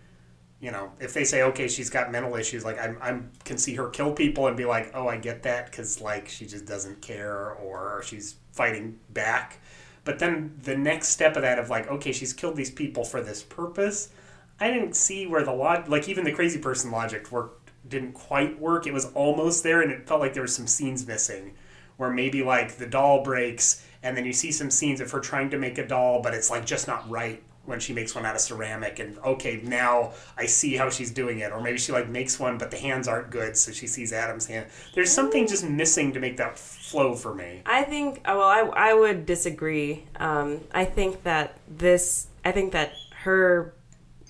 you 0.61 0.71
know, 0.71 0.91
if 1.01 1.13
they 1.13 1.25
say 1.25 1.43
okay, 1.43 1.69
she's 1.69 1.91
got 1.91 2.11
mental 2.11 2.35
issues, 2.35 2.65
like 2.65 2.79
I'm, 2.79 2.99
I'm 3.01 3.31
can 3.45 3.59
see 3.59 3.75
her 3.75 3.89
kill 3.91 4.13
people 4.13 4.47
and 4.47 4.57
be 4.57 4.65
like, 4.65 4.91
oh, 4.95 5.09
I 5.09 5.19
get 5.19 5.43
that 5.43 5.67
because 5.71 6.01
like 6.01 6.29
she 6.29 6.47
just 6.47 6.65
doesn't 6.65 7.03
care 7.03 7.53
or 7.53 8.03
she's 8.05 8.37
fighting 8.53 8.99
back. 9.11 9.59
But 10.05 10.19
then 10.21 10.57
the 10.63 10.77
next 10.77 11.09
step 11.09 11.37
of 11.37 11.43
that 11.43 11.59
of 11.59 11.69
like, 11.69 11.89
okay, 11.89 12.13
she's 12.13 12.33
killed 12.33 12.57
these 12.57 12.71
people 12.71 13.05
for 13.05 13.21
this 13.21 13.43
purpose. 13.43 14.11
I 14.59 14.71
didn't 14.71 14.97
see 14.97 15.27
where 15.27 15.43
the 15.43 15.53
log, 15.53 15.89
like 15.89 16.09
even 16.09 16.25
the 16.25 16.33
crazy 16.33 16.59
person 16.59 16.91
logic 16.91 17.31
worked, 17.31 17.71
didn't 17.87 18.13
quite 18.13 18.59
work. 18.59 18.87
It 18.87 18.95
was 18.95 19.13
almost 19.13 19.63
there, 19.63 19.83
and 19.83 19.93
it 19.93 20.07
felt 20.09 20.21
like 20.21 20.33
there 20.33 20.43
was 20.43 20.55
some 20.55 20.67
scenes 20.67 21.07
missing, 21.07 21.55
where 21.97 22.11
maybe 22.11 22.43
like 22.43 22.77
the 22.77 22.87
doll 22.87 23.23
breaks, 23.23 23.85
and 24.03 24.17
then 24.17 24.25
you 24.25 24.33
see 24.33 24.53
some 24.53 24.71
scenes 24.71 25.01
of 25.01 25.11
her 25.11 25.21
trying 25.21 25.51
to 25.51 25.59
make 25.59 25.77
a 25.77 25.87
doll, 25.87 26.23
but 26.23 26.35
it's 26.35 26.51
like 26.51 26.65
just 26.65 26.87
not 26.87 27.09
right 27.11 27.43
when 27.67 27.79
she 27.81 27.93
makes 27.93 28.15
one 28.15 28.25
out 28.25 28.35
of 28.35 28.41
ceramic 28.41 28.99
and 28.99 29.19
okay 29.19 29.61
now 29.65 30.13
i 30.39 30.47
see 30.47 30.77
how 30.77 30.89
she's 30.89 31.11
doing 31.11 31.41
it 31.41 31.53
or 31.53 31.61
maybe 31.61 31.77
she 31.79 31.93
like 31.93 32.09
makes 32.09 32.39
one 32.39 32.57
but 32.59 32.71
the 32.71 32.77
hands 32.79 33.07
aren't 33.09 33.31
good 33.31 33.57
so 33.57 33.73
she 33.73 33.87
sees 33.87 34.13
adam's 34.13 34.47
hand 34.47 34.67
there's 34.95 35.11
something 35.11 35.47
just 35.47 35.65
missing 35.69 36.13
to 36.13 36.21
make 36.21 36.37
that 36.37 36.59
flow 36.59 37.15
for 37.15 37.35
me 37.35 37.63
I 37.67 37.83
think, 37.83 38.19
uh, 38.19 38.35
well, 38.37 38.43
I, 38.49 38.91
I 38.91 38.95
would 38.95 39.27
disagree. 39.27 40.05
Um, 40.17 40.61
I 40.73 40.85
think 40.85 41.25
that 41.25 41.59
this, 41.69 42.29
I 42.45 42.53
think 42.53 42.73
that 42.73 42.93
her 43.23 43.75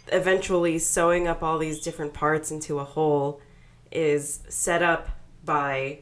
eventually 0.09 0.79
sewing 0.79 1.29
up 1.29 1.43
all 1.43 1.59
these 1.59 1.81
different 1.81 2.15
parts 2.15 2.51
into 2.51 2.79
a 2.79 2.85
whole 2.85 3.41
is 3.93 4.41
set 4.49 4.83
up 4.83 5.09
by 5.45 5.99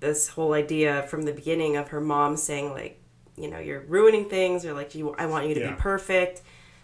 this 0.00 0.28
whole 0.28 0.52
idea 0.52 1.02
from 1.04 1.22
the 1.22 1.32
beginning 1.32 1.76
of 1.76 1.88
her 1.88 2.00
mom 2.00 2.36
saying, 2.36 2.70
like, 2.72 3.00
you 3.36 3.50
know, 3.50 3.58
you're 3.58 3.80
ruining 3.80 4.28
things, 4.28 4.64
or 4.64 4.72
like, 4.72 4.94
you, 4.94 5.14
I 5.18 5.26
want 5.26 5.48
you 5.48 5.54
to 5.54 5.60
Yeah. 5.60 5.70
be 5.70 5.76
perfect. 5.76 6.42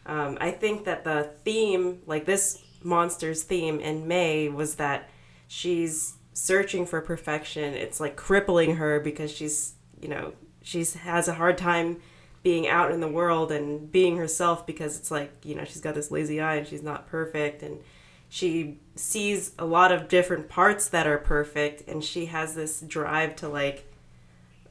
Um, 0.08 0.38
I 0.40 0.50
think 0.50 0.84
that 0.84 1.04
the 1.04 1.30
theme, 1.44 2.00
like 2.06 2.24
this 2.24 2.62
monster's 2.82 3.42
theme 3.42 3.78
in 3.78 4.08
May, 4.08 4.48
was 4.48 4.76
that 4.76 5.08
she's 5.46 6.14
searching 6.32 6.86
for 6.86 7.00
perfection. 7.00 7.74
It's 7.74 8.00
like 8.00 8.16
crippling 8.16 8.76
her 8.76 9.00
because 9.00 9.30
she's, 9.30 9.74
you 10.00 10.08
know, 10.08 10.32
she 10.62 10.84
has 11.02 11.28
a 11.28 11.34
hard 11.34 11.58
time 11.58 11.98
being 12.42 12.66
out 12.66 12.90
in 12.90 13.00
the 13.00 13.08
world 13.08 13.52
and 13.52 13.90
being 13.92 14.16
herself 14.16 14.66
because 14.66 14.98
it's 14.98 15.10
like, 15.10 15.32
you 15.44 15.54
know, 15.54 15.64
she's 15.64 15.80
got 15.80 15.94
this 15.94 16.10
lazy 16.10 16.40
eye 16.40 16.56
and 16.56 16.66
she's 16.66 16.82
not 16.82 17.06
perfect 17.08 17.62
and 17.62 17.80
she 18.28 18.78
sees 18.94 19.52
a 19.58 19.64
lot 19.64 19.90
of 19.90 20.08
different 20.08 20.48
parts 20.48 20.88
that 20.88 21.06
are 21.06 21.18
perfect 21.18 21.88
and 21.88 22.02
she 22.04 22.26
has 22.26 22.54
this 22.54 22.80
drive 22.80 23.34
to 23.36 23.48
like 23.48 23.92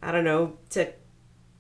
I 0.02 0.12
don't 0.12 0.24
know, 0.24 0.58
to 0.72 0.94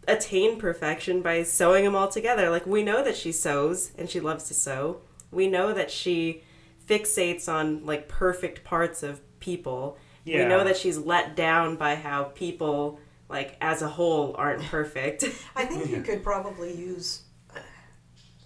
attain 0.08 0.58
perfection 0.58 1.22
by 1.22 1.44
sewing 1.44 1.84
them 1.84 1.96
all 1.96 2.08
together. 2.08 2.50
Like 2.50 2.66
we 2.66 2.84
know 2.84 3.04
that 3.04 3.18
she 3.18 3.32
sews 3.32 3.92
and 3.98 4.10
she 4.10 4.20
loves 4.20 4.46
to 4.46 4.54
sew. 4.54 5.02
We 5.32 5.48
know 5.48 5.74
that 5.74 5.92
she 5.92 6.44
fixates 6.88 7.50
on 7.50 7.86
like 7.86 8.08
perfect 8.08 8.64
parts 8.64 9.04
of 9.04 9.22
people. 9.40 9.98
Yeah. 10.24 10.44
We 10.44 10.50
know 10.50 10.64
that 10.64 10.78
she's 10.78 10.98
let 10.98 11.36
down 11.36 11.76
by 11.76 11.96
how 11.96 12.26
people 12.26 13.00
like 13.30 13.58
as 13.60 13.82
a 13.82 13.90
whole 13.90 14.36
aren't 14.38 14.64
perfect. 14.64 15.24
I 15.56 15.66
think 15.66 15.90
you 15.90 16.02
could 16.02 16.24
probably 16.24 16.74
use 16.76 17.24
uh, 17.54 17.60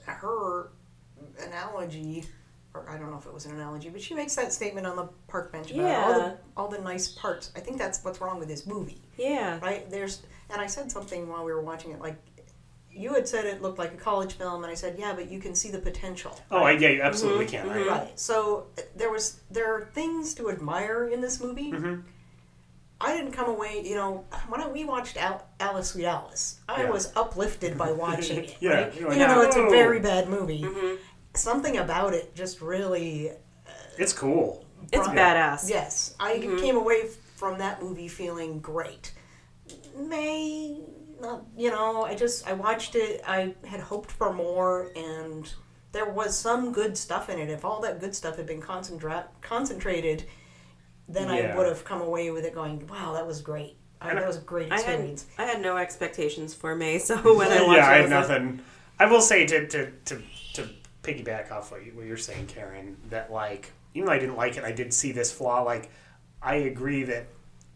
her 0.05 0.71
analogy, 1.39 2.25
or 2.73 2.89
I 2.89 2.97
don't 2.97 3.11
know 3.11 3.17
if 3.17 3.25
it 3.25 3.33
was 3.33 3.45
an 3.45 3.53
analogy, 3.53 3.89
but 3.89 4.01
she 4.01 4.13
makes 4.13 4.35
that 4.35 4.53
statement 4.53 4.87
on 4.87 4.95
the 4.95 5.09
park 5.27 5.51
bench 5.51 5.71
about 5.71 6.03
all, 6.03 6.13
the, 6.19 6.37
all 6.57 6.67
the 6.69 6.79
nice 6.79 7.09
parts. 7.09 7.51
I 7.55 7.59
think 7.59 7.77
that's 7.77 8.03
what's 8.03 8.21
wrong 8.21 8.39
with 8.39 8.47
this 8.47 8.65
movie, 8.65 9.01
yeah. 9.17 9.59
right? 9.61 9.89
There's, 9.89 10.21
and 10.49 10.61
I 10.61 10.67
said 10.67 10.91
something 10.91 11.27
while 11.27 11.43
we 11.43 11.51
were 11.51 11.61
watching 11.61 11.91
it, 11.91 11.99
like 11.99 12.15
you 12.93 13.13
had 13.13 13.27
said 13.27 13.45
it 13.45 13.61
looked 13.61 13.79
like 13.79 13.93
a 13.93 13.97
college 13.97 14.33
film, 14.33 14.63
and 14.63 14.71
I 14.71 14.75
said, 14.75 14.97
yeah, 14.99 15.13
but 15.13 15.29
you 15.31 15.39
can 15.39 15.55
see 15.55 15.69
the 15.71 15.79
potential. 15.79 16.37
oh 16.51 16.63
I, 16.63 16.71
yeah 16.71 16.89
you 16.89 17.01
absolutely 17.01 17.45
can 17.45 17.69
I, 17.69 17.87
Right. 17.87 18.19
So 18.19 18.67
uh, 18.77 18.81
there 18.95 19.09
was 19.09 19.39
there 19.49 19.73
are 19.73 19.85
things 19.93 20.33
to 20.35 20.49
admire 20.49 21.07
in 21.07 21.21
this 21.21 21.41
movie. 21.41 21.71
Mm-hmm. 21.71 22.01
I 23.03 23.15
didn't 23.17 23.31
come 23.31 23.49
away, 23.49 23.81
you 23.83 23.95
know, 23.95 24.25
when 24.47 24.61
I, 24.61 24.67
we 24.67 24.85
watched 24.85 25.17
Al- 25.17 25.43
Alice 25.59 25.89
Sweet 25.89 26.05
Alice, 26.05 26.59
I 26.69 26.83
Yeah. 26.83 26.91
was 26.91 27.11
uplifted 27.15 27.75
by 27.77 27.91
watching 27.91 28.37
it. 28.43 28.57
Yeah, 28.59 28.69
right? 28.69 28.93
you're 28.93 29.09
like, 29.09 29.17
Even 29.17 29.27
though 29.29 29.41
it's 29.41 29.55
a 29.55 29.69
very 29.69 29.99
bad 29.99 30.29
movie, 30.29 30.67
something 31.33 31.77
about 31.77 32.13
it 32.13 32.35
just 32.35 32.61
really 32.61 33.31
uh, 33.31 33.71
it's 33.97 34.13
cool 34.13 34.65
It's 34.91 35.07
brought- 35.07 35.15
badass. 35.15 35.69
Yes, 35.69 36.15
I 36.19 36.35
mm-hmm. 36.35 36.57
came 36.57 36.75
away 36.77 37.07
from 37.35 37.57
that 37.59 37.81
movie 37.81 38.07
feeling 38.07 38.59
great. 38.59 39.13
May 39.95 40.79
not, 41.19 41.43
you 41.55 41.69
know, 41.69 42.03
I 42.03 42.15
just 42.15 42.47
I 42.47 42.53
watched 42.53 42.95
it. 42.95 43.21
I 43.27 43.53
had 43.65 43.79
hoped 43.79 44.11
for 44.11 44.33
more, 44.33 44.91
and 44.95 45.51
there 45.91 46.09
was 46.09 46.37
some 46.37 46.71
good 46.71 46.97
stuff 46.97 47.29
in 47.29 47.39
it. 47.39 47.49
If 47.49 47.63
all 47.63 47.81
that 47.81 47.99
good 47.99 48.15
stuff 48.15 48.37
had 48.37 48.45
been 48.47 48.61
concentra- 48.61 49.25
concentrated, 49.41 50.25
then 51.07 51.29
Yeah. 51.29 51.53
I 51.53 51.57
would 51.57 51.67
have 51.67 51.85
come 51.85 52.01
away 52.01 52.31
with 52.31 52.45
it 52.45 52.53
going, 52.53 52.85
"Wow, 52.87 53.13
that 53.13 53.25
was 53.25 53.41
great. 53.41 53.77
I, 54.01 54.13
that 54.13 54.25
was 54.27 54.37
a 54.37 54.41
great 54.41 54.71
I 54.71 54.75
had 54.75 54.85
experience." 54.85 55.25
I 55.37 55.45
had 55.45 55.61
no 55.61 55.77
expectations 55.77 56.53
for 56.53 56.75
May, 56.75 56.97
so 56.99 57.15
when 57.37 57.51
I 57.51 57.61
watched 57.61 57.77
yeah, 57.77 57.89
I 57.89 57.95
it, 57.97 58.01
have 58.09 58.11
I 58.11 58.19
was 58.19 58.29
like, 58.29 58.41
nothing. 58.41 58.61
I 58.99 59.05
will 59.05 59.21
say 59.21 59.45
to 59.45 59.67
to 59.67 59.91
to, 59.91 60.15
to 60.17 60.21
piggyback 61.03 61.51
off 61.51 61.71
what, 61.71 61.85
you, 61.85 61.91
what 61.93 62.05
you're 62.05 62.17
saying, 62.17 62.47
Karen, 62.47 62.97
that 63.09 63.31
like 63.31 63.71
even 63.93 64.05
though 64.07 64.13
I 64.13 64.19
didn't 64.19 64.37
like 64.37 64.57
it, 64.57 64.63
I 64.63 64.71
did 64.71 64.93
see 64.93 65.11
this 65.11 65.31
flaw. 65.31 65.63
Like 65.63 65.89
I 66.41 66.55
agree 66.55 67.03
that 67.03 67.27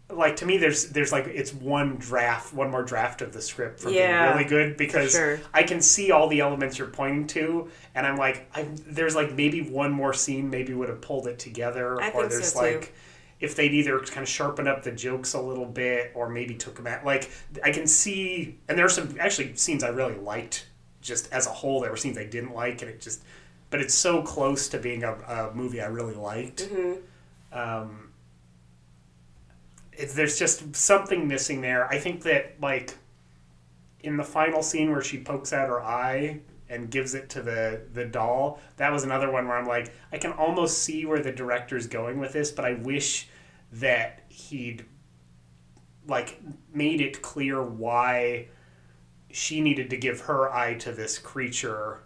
like 0.10 0.36
to 0.38 0.46
me, 0.46 0.58
there's 0.58 0.90
there's 0.90 1.12
like 1.12 1.26
it's 1.26 1.54
one 1.54 1.96
draft, 1.96 2.54
one 2.54 2.70
more 2.70 2.84
draft 2.84 3.22
of 3.22 3.34
the 3.34 3.42
script 3.42 3.80
for 3.80 3.90
Yeah, 3.90 4.26
being 4.26 4.38
really 4.38 4.50
good 4.50 4.78
because 4.78 5.12
sure. 5.12 5.40
I 5.54 5.64
can 5.64 5.82
see 5.82 6.12
all 6.12 6.28
the 6.28 6.42
elements 6.42 6.78
you're 6.78 6.88
pointing 6.88 7.28
to, 7.28 7.70
and 7.96 8.06
I'm 8.06 8.18
like, 8.18 8.48
I, 8.54 8.68
there's 8.86 9.16
like 9.16 9.34
maybe 9.34 9.62
one 9.62 9.92
more 9.92 10.14
scene 10.14 10.50
maybe 10.50 10.74
would 10.74 10.90
have 10.90 11.02
pulled 11.02 11.28
it 11.28 11.40
together, 11.40 12.00
I 12.02 12.12
or 12.12 12.28
there's 12.28 12.54
so, 12.54 12.62
too. 12.62 12.76
like 12.78 12.94
if 13.40 13.56
they'd 13.56 13.74
either 13.74 14.00
kind 14.00 14.24
of 14.24 14.30
sharpen 14.30 14.68
up 14.68 14.84
the 14.84 14.92
jokes 14.92 15.34
a 15.34 15.42
little 15.42 15.66
bit 15.66 16.12
or 16.16 16.30
maybe 16.30 16.56
took 16.56 16.76
them 16.76 16.88
out 16.88 17.06
like 17.06 17.30
i 17.64 17.72
can 17.72 17.86
see 17.86 18.58
and 18.70 18.78
there 18.78 18.86
are 18.86 18.90
some 18.90 19.14
actually 19.20 19.54
scenes 19.56 19.84
i 19.84 19.90
really 19.90 20.16
liked 20.16 20.68
just 21.06 21.32
as 21.32 21.48
a 21.48 21.50
whole 21.52 21.80
there 21.82 21.92
were 21.92 21.98
scenes 21.98 22.18
i 22.18 22.26
didn't 22.26 22.54
like 22.54 22.82
and 22.82 22.92
it 22.92 23.00
just 23.00 23.24
but 23.70 23.80
it's 23.82 23.94
so 23.94 24.22
close 24.22 24.68
to 24.70 24.78
being 24.78 25.04
a, 25.04 25.14
a 25.14 25.52
movie 25.54 25.82
i 25.82 25.86
really 25.88 26.16
liked 26.16 26.70
Mm-hmm. 26.70 27.58
um, 27.58 28.10
it's, 29.94 30.14
there's 30.14 30.38
just 30.38 30.76
something 30.76 31.28
missing 31.28 31.62
there 31.62 31.88
i 31.88 31.98
think 32.00 32.24
that 32.24 32.56
like 32.62 32.96
in 34.02 34.18
the 34.18 34.24
final 34.24 34.62
scene 34.62 34.92
where 34.92 35.02
she 35.02 35.18
pokes 35.20 35.54
out 35.54 35.70
her 35.70 35.82
eye 35.82 36.40
and 36.70 36.90
gives 36.90 37.14
it 37.14 37.30
to 37.30 37.42
the 37.42 37.82
the 37.94 38.06
doll 38.06 38.60
that 38.78 38.92
was 38.92 39.04
another 39.04 39.32
one 39.32 39.48
where 39.48 39.58
i'm 39.58 39.68
like 39.68 39.94
i 40.12 40.18
can 40.18 40.32
almost 40.34 40.80
see 40.80 41.06
where 41.06 41.20
the 41.20 41.32
director's 41.32 41.88
going 41.88 42.20
with 42.20 42.34
this 42.34 42.52
but 42.52 42.66
i 42.66 42.74
wish 42.74 43.28
that 43.72 44.24
he'd 44.30 44.86
like 46.08 46.40
made 46.74 47.02
it 47.02 47.22
clear 47.22 47.62
why 47.64 48.48
she 49.36 49.60
needed 49.60 49.90
to 49.90 49.98
give 49.98 50.22
her 50.22 50.50
eye 50.54 50.74
to 50.76 50.94
this 50.94 51.18
creature 51.20 52.00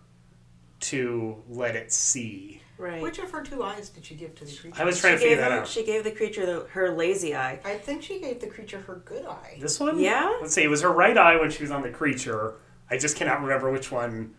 to 0.80 1.44
let 1.48 1.76
it 1.76 1.92
see 1.92 2.62
right. 2.80 3.02
Which 3.02 3.20
of 3.20 3.30
her 3.32 3.44
two 3.44 3.62
eyes 3.62 3.90
did 3.90 4.04
she 4.06 4.16
give 4.16 4.34
to 4.36 4.46
the 4.46 4.56
creature? 4.56 4.82
i 4.82 4.86
was 4.86 5.00
trying 5.00 5.14
to 5.14 5.20
she 5.20 5.28
figure 5.30 5.42
that 5.44 5.52
him- 5.52 5.60
out 5.60 5.68
she 5.68 5.86
gave 5.86 6.04
the 6.04 6.12
creature 6.12 6.46
the, 6.46 6.66
her 6.72 6.90
lazy 6.92 7.36
eye. 7.36 7.60
I 7.64 7.76
think 7.76 8.02
she 8.02 8.20
gave 8.20 8.40
the 8.42 8.48
creature 8.48 8.80
her 8.82 9.02
good 9.06 9.26
eye. 9.26 9.58
this 9.62 9.80
one 9.80 10.00
Yeah? 10.00 10.38
let's 10.42 10.54
see 10.54 10.64
it 10.64 10.70
was 10.70 10.82
her 10.82 10.92
right 10.92 11.16
eye 11.18 11.40
when 11.40 11.52
she 11.52 11.62
was 11.62 11.70
on 11.72 11.84
the 11.84 11.92
creature 11.92 12.56
i 12.90 12.98
just 12.98 13.16
cannot 13.16 13.42
remember 13.42 13.72
which 13.72 13.92
one 13.92 14.34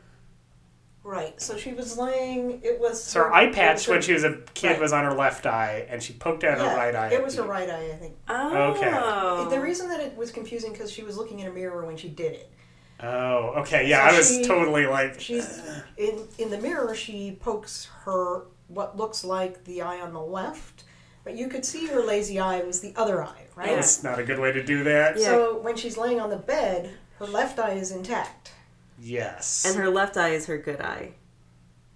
Right. 1.02 1.40
So 1.40 1.56
she 1.56 1.72
was 1.72 1.96
laying. 1.96 2.60
It 2.62 2.78
was. 2.78 3.02
so 3.02 3.20
her 3.20 3.32
eye 3.32 3.50
patch 3.50 3.86
her- 3.86 3.92
when 3.94 4.02
she 4.02 4.12
was 4.12 4.22
a 4.22 4.36
kid 4.52 4.72
right. 4.72 4.80
was 4.80 4.92
on 4.92 5.02
her 5.04 5.14
left 5.14 5.46
eye 5.46 5.86
and 5.88 6.02
she 6.02 6.12
poked 6.12 6.44
out 6.44 6.58
yeah, 6.58 6.70
her 6.70 6.76
right 6.76 6.94
eye 6.94 7.08
It 7.14 7.22
was 7.24 7.36
her 7.36 7.42
right 7.42 7.68
eye, 7.70 7.90
I 7.90 7.96
think. 7.96 8.16
Oh. 8.28 8.74
Okay. 8.76 9.54
The 9.54 9.60
reason 9.60 9.88
that 9.88 9.98
it 10.00 10.14
was 10.14 10.30
confusing 10.30 10.72
because 10.72 10.90
she 10.92 11.02
was 11.02 11.16
looking 11.16 11.40
in 11.40 11.46
a 11.46 11.50
mirror 11.50 11.86
when 11.86 11.96
she 11.96 12.10
did 12.10 12.32
it. 12.34 12.52
Oh 13.02 13.54
okay 13.60 13.88
yeah 13.88 14.08
So 14.10 14.14
i 14.14 14.18
was 14.18 14.28
she- 14.36 14.44
totally 14.44 14.86
like 14.86 15.20
She's 15.20 15.60
in 15.96 16.26
in 16.38 16.50
the 16.50 16.58
mirror. 16.58 16.94
She 16.94 17.36
pokes 17.40 17.88
her 18.04 18.42
what 18.68 18.96
looks 18.96 19.24
like 19.24 19.64
the 19.64 19.82
eye 19.82 20.00
on 20.00 20.12
the 20.12 20.20
left, 20.20 20.84
But 21.24 21.36
you 21.36 21.48
could 21.48 21.64
see 21.64 21.86
her 21.86 22.00
lazy 22.02 22.38
eye 22.38 22.60
was 22.62 22.80
the 22.80 22.92
other 22.96 23.22
eye, 23.22 23.46
right? 23.56 23.74
That's 23.74 24.02
not 24.02 24.18
a 24.18 24.22
good 24.24 24.38
way 24.38 24.52
to 24.52 24.62
do 24.62 24.84
that. 24.84 25.16
Yeah. 25.18 25.24
So 25.24 25.58
when 25.58 25.76
she's 25.76 25.96
laying 25.98 26.20
on 26.20 26.30
the 26.30 26.36
bed, 26.36 26.90
her 27.18 27.26
left 27.26 27.58
eye 27.58 27.72
is 27.72 27.90
intact. 27.90 28.52
Yes. 28.98 29.64
And 29.66 29.76
her 29.76 29.90
left 29.90 30.16
eye 30.16 30.30
is 30.30 30.46
her 30.46 30.56
good 30.58 30.80
eye. 30.80 31.12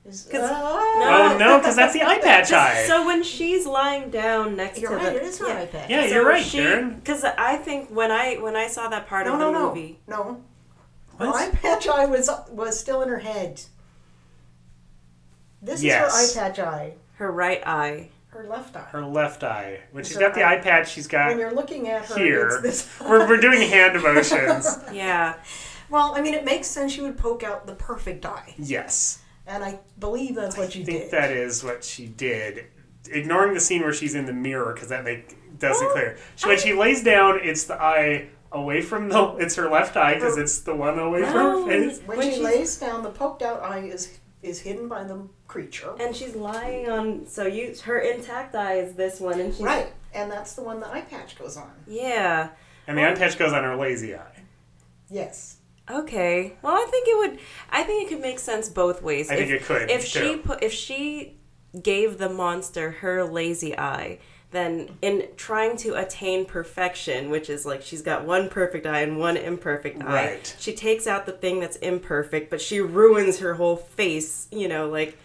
Is, 0.04 0.28
'Cause- 0.30 0.40
Ah! 0.52 1.32
oh 1.32 1.36
no, 1.38 1.58
because 1.58 1.76
that's 1.76 1.92
the 1.94 2.02
eye 2.02 2.18
patch 2.22 2.52
eye. 2.52 2.84
So 2.86 3.06
when 3.06 3.22
she's 3.22 3.64
lying 3.66 4.10
down 4.10 4.56
next 4.56 4.80
You're 4.80 4.90
to 4.90 4.96
right, 4.96 5.12
the 5.14 5.20
it 5.20 5.22
is 5.22 5.38
her 5.38 5.48
yeah. 5.48 5.60
eye 5.60 5.66
patch. 5.66 5.90
Yeah, 5.90 6.02
So 6.08 6.14
you're 6.14 6.26
right, 6.26 6.44
she, 6.44 6.82
Because 6.96 7.24
I 7.24 7.56
think 7.56 7.88
when 7.90 8.10
I 8.10 8.34
when 8.36 8.56
I 8.56 8.66
saw 8.66 8.88
that 8.88 9.06
part 9.06 9.26
No, 9.26 9.34
of 9.34 9.38
no, 9.38 9.46
the 9.52 9.58
no, 9.58 9.68
movie, 9.68 10.00
no. 10.08 10.42
Her 11.18 11.26
eye 11.28 11.50
patch 11.50 11.86
eye 11.88 12.06
was 12.06 12.30
was 12.50 12.78
still 12.78 13.02
in 13.02 13.08
her 13.08 13.18
head. 13.18 13.62
This 15.62 15.82
Yes. 15.82 16.14
is 16.14 16.34
her 16.34 16.40
eye 16.42 16.48
patch 16.48 16.58
eye. 16.58 16.94
her 17.14 17.30
right 17.30 17.66
eye. 17.66 18.10
Her 18.28 18.44
left 18.44 18.74
eye. 18.76 18.80
Her 18.90 19.04
left 19.04 19.44
eye. 19.44 19.80
When 19.92 20.00
It's 20.00 20.08
she's 20.08 20.16
her 20.18 20.22
got 20.26 20.34
the 20.34 20.42
eye. 20.42 20.54
eye 20.54 20.58
patch, 20.58 20.90
she's 20.90 21.06
when 21.06 21.10
got 21.12 21.28
When 21.28 21.38
you're 21.38 21.54
looking 21.54 21.88
at 21.88 22.04
her, 22.06 22.18
here. 22.18 22.48
it's 22.48 22.62
this. 22.62 23.00
we're, 23.08 23.28
we're 23.28 23.36
doing 23.40 23.60
hand 23.68 23.94
motions. 24.02 24.76
Yeah. 24.92 25.34
well, 25.88 26.14
I 26.16 26.20
mean, 26.20 26.34
it 26.34 26.44
makes 26.44 26.66
sense. 26.66 26.96
You 26.96 27.04
would 27.04 27.16
poke 27.16 27.44
out 27.44 27.66
the 27.66 27.74
perfect 27.76 28.26
eye, 28.26 28.54
Yes. 28.58 29.20
and 29.46 29.62
I 29.62 29.78
believe 30.00 30.34
that's 30.34 30.56
what 30.56 30.74
you 30.74 30.82
I 30.82 30.84
think 30.84 31.02
did. 31.02 31.10
that 31.12 31.30
is 31.30 31.62
what 31.62 31.84
she 31.84 32.06
did. 32.08 32.66
Ignoring 33.08 33.54
the 33.54 33.60
scene 33.60 33.82
where 33.82 33.92
she's 33.92 34.14
in 34.16 34.26
the 34.26 34.32
mirror 34.32 34.72
because 34.72 34.88
that 34.88 35.04
make 35.04 35.36
does 35.60 35.80
it 35.80 35.84
Oh, 35.88 35.92
clear. 35.92 36.16
She, 36.34 36.48
when 36.48 36.58
she 36.58 36.72
lays 36.72 37.04
down, 37.04 37.38
it's 37.40 37.64
the 37.64 37.80
eye 37.80 38.28
away 38.54 38.80
from 38.80 39.08
the. 39.10 39.36
It's 39.38 39.56
her 39.56 39.68
left 39.68 39.96
eye 39.96 40.14
because 40.14 40.38
it's 40.38 40.60
the 40.60 40.74
one 40.74 40.98
away 40.98 41.20
No. 41.20 41.32
from 41.32 41.42
her 41.42 41.66
face. 41.68 42.00
when, 42.06 42.18
when 42.18 42.26
she 42.28 42.34
she's- 42.36 42.44
lays 42.44 42.76
down, 42.78 43.02
the 43.02 43.10
poked 43.10 43.42
out 43.42 43.62
eye 43.62 43.80
is 43.80 44.18
is 44.42 44.60
hidden 44.60 44.88
by 44.88 45.02
the 45.04 45.26
creature. 45.48 45.94
And 46.00 46.14
she's 46.14 46.34
lying 46.36 46.88
on. 46.88 47.26
So 47.26 47.46
you, 47.46 47.74
her 47.84 47.98
intact 47.98 48.54
eye 48.54 48.74
is 48.78 48.94
this 48.94 49.18
one, 49.20 49.40
and 49.40 49.52
she's 49.54 49.62
Right, 49.62 49.92
and 50.14 50.30
that's 50.30 50.52
the 50.54 50.62
one 50.62 50.80
the 50.80 50.88
eye 50.90 51.00
patch 51.02 51.38
goes 51.38 51.56
on. 51.56 51.70
Yeah. 51.86 52.50
And 52.86 52.98
the 52.98 53.08
eye 53.08 53.14
patch 53.14 53.38
goes 53.38 53.52
on 53.54 53.64
her 53.64 53.74
lazy 53.76 54.14
eye. 54.14 54.42
Yes. 55.10 55.56
Okay. 55.90 56.54
Well, 56.62 56.74
I 56.74 56.86
think 56.90 57.08
it 57.08 57.16
would. 57.18 57.38
I 57.70 57.82
think 57.82 58.06
it 58.06 58.14
could 58.14 58.22
make 58.22 58.38
sense 58.38 58.68
both 58.68 59.02
ways. 59.02 59.30
I 59.30 59.34
if, 59.34 59.38
think 59.40 59.50
it 59.50 59.64
could, 59.64 59.90
If 59.90 60.04
she 60.04 60.18
too. 60.20 60.38
put, 60.38 60.62
if 60.62 60.72
she 60.72 61.38
gave 61.82 62.18
the 62.18 62.28
monster 62.28 62.90
her 62.90 63.24
lazy 63.24 63.76
eye, 63.78 64.18
then 64.54 64.88
in 65.02 65.28
trying 65.36 65.76
to 65.78 65.94
attain 65.94 66.46
perfection, 66.46 67.30
which 67.30 67.50
is 67.50 67.66
like 67.66 67.82
she's 67.82 68.02
got 68.02 68.24
one 68.24 68.48
perfect 68.48 68.86
eye 68.86 69.00
and 69.00 69.18
one 69.18 69.36
imperfect 69.36 70.02
eye, 70.02 70.26
Right. 70.26 70.56
she 70.58 70.74
takes 70.74 71.06
out 71.06 71.26
the 71.26 71.32
thing 71.32 71.60
that's 71.60 71.76
imperfect, 71.76 72.50
but 72.50 72.60
she 72.60 72.80
ruins 72.80 73.38
her 73.40 73.54
whole 73.54 73.76
face. 73.76 74.48
You 74.50 74.68
know, 74.68 74.88
like. 74.88 75.16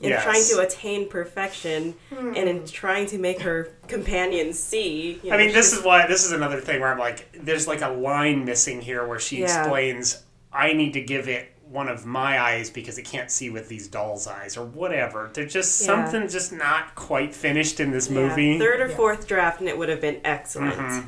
In 0.00 0.08
Yes. 0.10 0.24
trying 0.24 0.44
to 0.46 0.66
attain 0.66 1.08
perfection 1.08 1.94
hmm. 2.12 2.32
and 2.34 2.48
in 2.48 2.66
trying 2.66 3.06
to 3.06 3.18
make 3.18 3.42
her 3.42 3.68
companions 3.86 4.58
see, 4.58 5.20
you 5.22 5.30
I 5.32 5.36
mean, 5.36 5.52
this 5.52 5.72
is 5.72 5.84
why 5.84 6.08
this 6.08 6.24
is 6.24 6.32
another 6.32 6.58
thing 6.60 6.80
where 6.80 6.90
I'm 6.90 6.98
like, 6.98 7.28
there's 7.34 7.68
like 7.68 7.82
a 7.82 7.90
line 7.90 8.44
missing 8.44 8.80
here 8.80 9.06
where 9.06 9.20
she 9.20 9.42
Yeah. 9.42 9.60
explains, 9.60 10.24
I 10.52 10.72
need 10.72 10.94
to 10.94 11.00
give 11.00 11.28
it 11.28 11.52
one 11.70 11.88
of 11.88 12.04
my 12.04 12.40
eyes 12.40 12.68
because 12.68 12.98
it 12.98 13.04
can't 13.04 13.30
see 13.30 13.48
with 13.48 13.68
these 13.68 13.86
doll's 13.86 14.26
eyes 14.26 14.56
or 14.56 14.64
whatever. 14.66 15.30
There's 15.32 15.52
just 15.52 15.80
Yeah. 15.80 15.86
something 15.86 16.28
just 16.28 16.52
not 16.52 16.94
quite 16.96 17.32
finished 17.34 17.78
in 17.78 17.92
this 17.92 18.08
yeah, 18.08 18.14
movie. 18.20 18.58
third 18.58 18.80
or 18.80 18.88
Yeah. 18.88 18.96
fourth 18.96 19.26
draft, 19.28 19.60
and 19.60 19.68
it 19.68 19.78
would 19.78 19.88
have 19.88 20.00
been 20.00 20.20
excellent. 20.24 20.74
Mhm. 20.74 21.04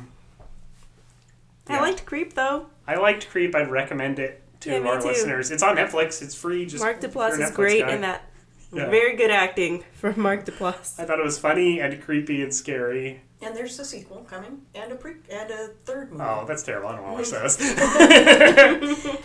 I 1.67 1.79
liked 1.79 2.05
Creep 2.05 2.33
though. 2.33 2.67
I 2.87 2.95
liked 2.95 3.29
Creep. 3.29 3.55
I'd 3.55 3.69
recommend 3.71 4.19
it 4.19 4.41
to 4.61 4.71
Yeah, 4.71 4.87
our 4.87 4.99
too. 5.01 5.07
listeners. 5.07 5.51
It's 5.51 5.63
on 5.63 5.75
Netflix. 5.77 6.21
It's 6.21 6.35
free. 6.35 6.65
Just 6.65 6.83
Mark 6.83 7.03
if 7.03 7.13
Duplass 7.13 7.39
is 7.39 7.51
great 7.51 7.85
guy. 7.85 7.93
in 7.93 8.01
that. 8.01 8.29
Yeah. 8.71 8.89
Very 8.89 9.15
good 9.15 9.31
acting 9.31 9.83
from 9.93 10.13
Mark 10.21 10.45
Duplass. 10.45 10.99
I 10.99 11.05
thought 11.05 11.19
it 11.19 11.25
was 11.25 11.37
funny 11.37 11.79
and 11.79 12.01
creepy 12.01 12.41
and 12.41 12.53
scary. 12.53 13.21
And 13.43 13.55
there's 13.55 13.77
a 13.79 13.85
sequel 13.85 14.25
coming, 14.29 14.61
and 14.73 14.91
a 14.91 14.95
pre 14.95 15.15
and 15.29 15.51
a 15.51 15.67
third 15.85 16.11
movie. 16.11 16.23
Oh, 16.25 16.45
that's 16.47 16.63
terrible. 16.63 16.89
I 16.89 16.95
don't 16.95 17.03
want 17.11 17.25
to 17.25 17.33
watch 17.33 17.41
those. 17.43 17.57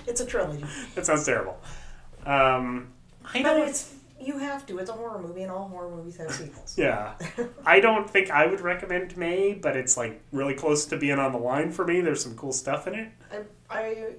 It's 0.06 0.20
a 0.20 0.26
trilogy. 0.26 0.64
that 0.94 1.06
sounds 1.06 1.24
terrible. 1.24 1.58
Um, 2.26 2.88
I 3.24 3.42
But 3.42 3.54
don't. 3.54 3.68
it's 3.68 3.94
you 4.20 4.38
have 4.38 4.66
to. 4.66 4.78
It's 4.78 4.90
a 4.90 4.94
horror 4.94 5.20
movie, 5.22 5.42
and 5.42 5.52
all 5.52 5.68
horror 5.68 5.94
movies 5.94 6.16
have 6.16 6.30
sequels. 6.32 6.76
Yeah. 6.76 7.14
I 7.64 7.78
don't 7.80 8.10
think 8.10 8.30
I 8.30 8.46
would 8.46 8.60
recommend 8.60 9.16
May, 9.16 9.52
but 9.54 9.76
it's 9.76 9.96
like 9.96 10.20
really 10.32 10.54
close 10.54 10.84
to 10.86 10.96
being 10.96 11.18
on 11.18 11.32
the 11.32 11.38
line 11.38 11.70
for 11.70 11.84
me. 11.86 12.00
There's 12.00 12.22
some 12.22 12.34
cool 12.34 12.52
stuff 12.52 12.86
in 12.88 12.94
it. 12.96 13.08
I, 13.30 13.38
I 13.70 14.12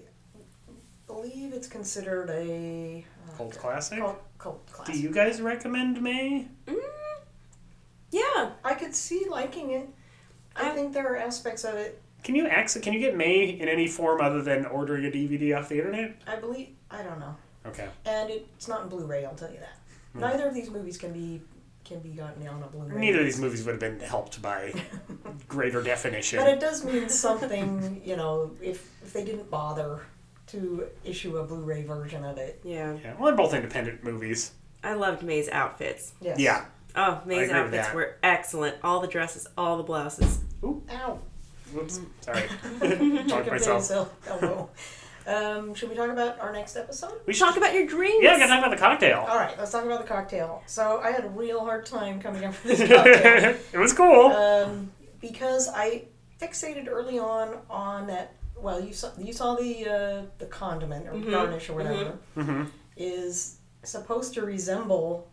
believe 1.07 1.53
it's 1.53 1.67
considered 1.67 2.29
a 2.29 3.05
uh, 3.27 3.35
Cult 3.37 3.57
classic. 3.57 3.99
cult, 3.99 4.21
cult 4.37 4.65
classic. 4.71 4.93
Do 4.95 5.01
you 5.01 5.11
guys 5.11 5.41
recommend 5.41 6.01
May? 6.01 6.47
Mm, 6.67 6.75
yeah, 8.11 8.51
I 8.63 8.73
could 8.73 8.95
see 8.95 9.25
liking 9.29 9.71
it. 9.71 9.87
I 10.55 10.69
I- 10.71 10.75
think 10.75 10.93
there 10.93 11.11
are 11.13 11.17
aspects 11.17 11.63
of 11.63 11.75
it. 11.75 12.01
Can 12.23 12.35
you 12.35 12.47
access? 12.47 12.81
Can 12.83 12.91
you 12.93 12.99
get 12.99 13.15
May 13.15 13.43
in 13.49 13.69
any 13.69 13.87
form 13.87 14.19
other 14.19 14.41
than 14.41 14.65
ordering 14.65 15.05
a 15.05 15.09
DVD 15.09 15.57
off 15.57 15.69
the 15.69 15.77
internet? 15.77 16.17
I 16.27 16.35
believe. 16.35 16.69
I 16.91 17.01
don't 17.01 17.17
know. 17.19 17.33
Okay. 17.65 17.87
And 18.05 18.29
it's 18.29 18.67
not 18.67 18.83
in 18.83 18.89
Blu-ray. 18.89 19.23
I'll 19.23 19.35
tell 19.35 19.49
you 19.51 19.59
that. 19.59 19.77
Hmm. 20.13 20.19
Neither 20.19 20.47
of 20.47 20.53
these 20.53 20.69
movies 20.69 20.97
can 20.97 21.13
be 21.13 21.41
can 21.85 21.99
be 22.01 22.09
gotten 22.09 22.45
on 22.47 22.61
a 22.61 22.67
Blu-ray. 22.67 22.99
Neither 22.99 23.19
of 23.19 23.25
these 23.25 23.39
movies 23.39 23.63
would 23.65 23.71
have 23.71 23.79
been 23.79 23.99
helped 24.01 24.41
by 24.41 24.73
greater 25.47 25.81
definition. 25.81 26.39
But 26.39 26.49
it 26.49 26.59
does 26.59 26.83
mean 26.83 27.07
something, 27.09 28.01
you 28.03 28.17
know, 28.17 28.51
if 28.61 28.89
if 29.01 29.13
they 29.13 29.23
didn't 29.23 29.49
bother 29.49 30.01
to 30.47 30.87
issue 31.05 31.37
a 31.37 31.43
Blu-ray 31.45 31.83
version 31.83 32.25
of 32.25 32.37
it. 32.37 32.59
yeah. 32.63 32.97
yeah. 33.03 33.13
Well, 33.17 33.27
they're 33.27 33.35
both 33.37 33.53
independent 33.53 34.03
movies. 34.03 34.51
I 34.83 34.93
loved 34.93 35.23
May's 35.23 35.47
outfits. 35.49 36.13
Yes. 36.21 36.37
Yeah. 36.39 36.65
Oh, 36.95 37.21
May's 37.25 37.49
agree 37.49 37.61
with 37.61 37.67
outfits 37.73 37.87
that. 37.87 37.95
were 37.95 38.15
excellent. 38.23 38.75
All 38.83 38.99
the 38.99 39.07
dresses, 39.07 39.47
all 39.57 39.77
the 39.77 39.83
blouses. 39.83 40.39
Ooh, 40.63 40.83
Ow. 40.91 41.19
Whoops. 41.73 42.01
Sorry. 42.21 42.41
Check 42.41 42.49
Talked 43.27 43.45
your 43.45 43.55
myself. 43.55 43.87
face, 43.87 44.27
elbow. 44.27 44.69
Um, 45.27 45.75
should 45.75 45.89
we 45.89 45.95
talk 45.95 46.09
about 46.09 46.39
our 46.39 46.51
next 46.51 46.75
episode? 46.75 47.13
We 47.27 47.33
should 47.33 47.45
Talk 47.45 47.57
about 47.57 47.73
your 47.75 47.85
dreams. 47.85 48.23
Yeah, 48.23 48.33
we 48.33 48.39
gotta 48.39 48.49
talk 48.53 48.59
about 48.65 48.71
the 48.71 48.81
cocktail. 48.81 49.19
All 49.29 49.37
right, 49.37 49.55
let's 49.59 49.71
talk 49.71 49.85
about 49.85 50.01
the 50.01 50.07
cocktail. 50.07 50.63
So 50.65 50.99
I 51.03 51.11
had 51.11 51.23
a 51.25 51.29
real 51.29 51.59
hard 51.63 51.85
time 51.85 52.19
coming 52.19 52.43
up 52.45 52.55
with 52.63 52.77
this 52.77 52.87
cocktail. 52.95 53.55
it 53.71 53.77
was 53.77 53.93
cool. 53.93 54.31
um, 54.31 54.91
because 55.21 55.69
I 55.71 56.05
fixated 56.41 56.87
early 56.89 57.19
on 57.19 57.57
on 57.69 58.07
that. 58.07 58.33
Well, 58.57 58.81
you 58.83 58.91
saw 58.93 59.09
you 59.19 59.31
saw 59.31 59.53
the 59.55 59.85
uh, 59.87 60.21
the 60.39 60.47
condiment 60.47 61.07
or 61.07 61.13
Mhm, 61.13 61.29
garnish 61.29 61.69
or 61.69 61.73
whatever 61.75 62.17
hmm 62.33 62.63
is 62.97 63.57
supposed 63.83 64.33
to 64.33 64.41
resemble 64.41 65.28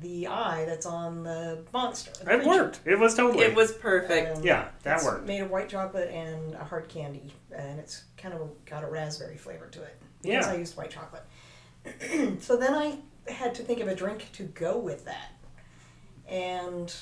the 0.00 0.26
eye 0.26 0.64
that's 0.66 0.86
on 0.86 1.22
the 1.22 1.62
monster. 1.72 2.10
the 2.24 2.32
It 2.32 2.36
creature. 2.42 2.48
worked. 2.48 2.80
It 2.84 2.98
was 2.98 3.14
totally. 3.14 3.44
It 3.44 3.54
was 3.54 3.72
perfect. 3.72 4.38
Um, 4.38 4.44
Yeah, 4.44 4.68
that 4.82 4.96
it's 4.96 5.04
worked. 5.04 5.26
Made 5.26 5.40
of 5.40 5.50
white 5.50 5.68
chocolate 5.68 6.08
and 6.10 6.54
a 6.54 6.64
hard 6.64 6.88
candy, 6.88 7.32
and 7.54 7.78
it's 7.78 8.04
kind 8.16 8.34
of 8.34 8.50
got 8.64 8.84
a 8.84 8.86
raspberry 8.86 9.36
flavor 9.36 9.66
to 9.68 9.82
it. 9.82 9.96
Because 10.22 10.46
Yeah. 10.46 10.52
I 10.52 10.56
used 10.56 10.76
white 10.76 10.90
chocolate. 10.90 11.24
so 12.40 12.56
then 12.56 12.74
I 12.74 12.98
had 13.30 13.54
to 13.56 13.62
think 13.62 13.80
of 13.80 13.88
a 13.88 13.94
drink 13.94 14.28
to 14.34 14.44
go 14.44 14.78
with 14.78 15.04
that, 15.04 15.32
and 16.28 16.94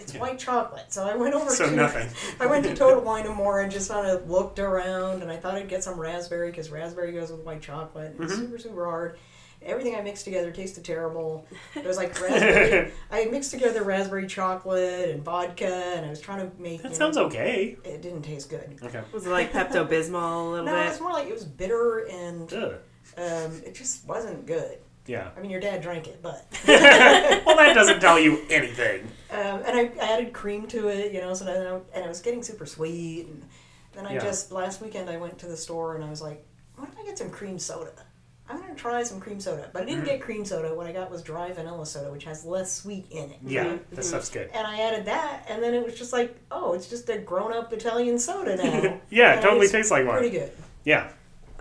it's 0.00 0.14
Yeah. 0.14 0.20
white 0.20 0.38
chocolate. 0.38 0.86
So 0.92 1.06
I 1.08 1.14
went 1.16 1.34
over 1.34 1.50
So 1.50 1.70
to 1.70 1.74
nothing. 1.76 2.08
I 2.40 2.46
went 2.46 2.64
to 2.64 2.74
Total 2.74 3.00
Wine 3.04 3.26
and 3.26 3.34
More 3.34 3.60
and 3.60 3.70
just 3.72 3.90
kind 3.90 4.06
of 4.06 4.28
looked 4.28 4.58
around, 4.58 5.22
and 5.22 5.30
I 5.30 5.36
thought 5.36 5.54
I'd 5.54 5.68
get 5.68 5.82
some 5.84 5.98
raspberry 5.98 6.50
because 6.50 6.70
raspberry 6.70 7.12
goes 7.12 7.30
with 7.32 7.40
white 7.40 7.62
chocolate. 7.62 8.14
It's 8.20 8.34
Mhm. 8.34 8.36
super 8.36 8.58
super 8.58 8.84
hard. 8.84 9.18
Everything 9.62 9.94
I 9.94 10.00
mixed 10.00 10.24
together 10.24 10.50
tasted 10.50 10.84
terrible. 10.84 11.46
It 11.74 11.84
was 11.84 11.96
like 11.98 12.18
raspberry. 12.20 12.92
I 13.10 13.26
mixed 13.26 13.50
together 13.50 13.82
raspberry 13.82 14.26
chocolate 14.26 15.10
and 15.10 15.22
vodka, 15.22 15.66
and 15.96 16.06
I 16.06 16.08
was 16.08 16.20
trying 16.20 16.50
to 16.50 16.60
make. 16.62 16.82
That 16.82 16.96
sounds 16.96 17.16
know, 17.16 17.24
okay. 17.26 17.76
It 17.84 18.00
didn't 18.02 18.22
taste 18.22 18.48
good. 18.48 18.78
Okay. 18.82 19.02
Was 19.12 19.26
it 19.26 19.30
like 19.30 19.52
Pepto 19.52 19.86
Bismol 19.86 20.46
a 20.46 20.50
little 20.50 20.66
No, 20.66 20.74
bit? 20.74 20.86
it's 20.88 21.00
more 21.00 21.12
like 21.12 21.28
it 21.28 21.34
was 21.34 21.44
bitter 21.44 22.06
and 22.10 22.52
um, 22.54 23.52
it 23.66 23.74
just 23.74 24.06
wasn't 24.06 24.46
good. 24.46 24.78
Yeah. 25.06 25.30
I 25.36 25.40
mean, 25.40 25.50
your 25.50 25.60
dad 25.60 25.82
drank 25.82 26.06
it, 26.08 26.22
but 26.22 26.46
well, 26.66 27.56
that 27.56 27.72
doesn't 27.74 28.00
tell 28.00 28.18
you 28.18 28.40
anything. 28.48 29.02
um, 29.30 29.62
and 29.66 29.76
I 29.76 29.90
added 30.00 30.32
cream 30.32 30.66
to 30.68 30.88
it, 30.88 31.12
you 31.12 31.20
know, 31.20 31.34
so 31.34 31.44
then 31.44 31.66
I, 31.66 31.70
and 31.96 32.04
it 32.04 32.08
was 32.08 32.20
getting 32.20 32.42
super 32.42 32.64
sweet. 32.66 33.26
And 33.26 33.42
then 33.92 34.06
I 34.06 34.14
Yeah. 34.14 34.20
just 34.20 34.52
last 34.52 34.80
weekend 34.80 35.10
I 35.10 35.16
went 35.16 35.38
to 35.40 35.46
the 35.46 35.56
store 35.56 35.96
and 35.96 36.04
I 36.04 36.10
was 36.10 36.22
like, 36.22 36.46
why 36.76 36.84
don't 36.86 36.98
I 36.98 37.04
get 37.04 37.18
some 37.18 37.30
cream 37.30 37.58
soda? 37.58 37.92
I'm 38.50 38.60
gonna 38.60 38.74
try 38.74 39.02
some 39.04 39.20
cream 39.20 39.38
soda, 39.40 39.70
but 39.72 39.82
I 39.82 39.84
didn't 39.86 40.02
Mhm. 40.02 40.06
get 40.06 40.20
cream 40.20 40.44
soda. 40.44 40.74
What 40.74 40.86
I 40.86 40.92
got 40.92 41.10
was 41.10 41.22
dry 41.22 41.52
vanilla 41.52 41.86
soda, 41.86 42.10
which 42.10 42.24
has 42.24 42.44
less 42.44 42.72
sweet 42.72 43.06
in 43.10 43.30
it. 43.30 43.38
Yeah, 43.46 43.64
Mhm, 43.66 43.78
that 43.92 44.04
stuff's 44.04 44.28
good. 44.28 44.50
And 44.52 44.66
I 44.66 44.80
added 44.80 45.04
that, 45.06 45.46
and 45.48 45.62
then 45.62 45.72
it 45.74 45.84
was 45.84 45.94
just 45.94 46.12
like, 46.12 46.34
oh, 46.50 46.72
it's 46.72 46.88
just 46.88 47.08
a 47.08 47.18
grown-up 47.18 47.72
Italian 47.72 48.18
soda 48.18 48.56
now. 48.56 49.00
yeah, 49.10 49.34
And 49.34 49.42
totally 49.42 49.68
tastes 49.68 49.90
like 49.92 50.04
one. 50.06 50.16
Pretty 50.18 50.36
good. 50.36 50.50
Yeah. 50.84 51.08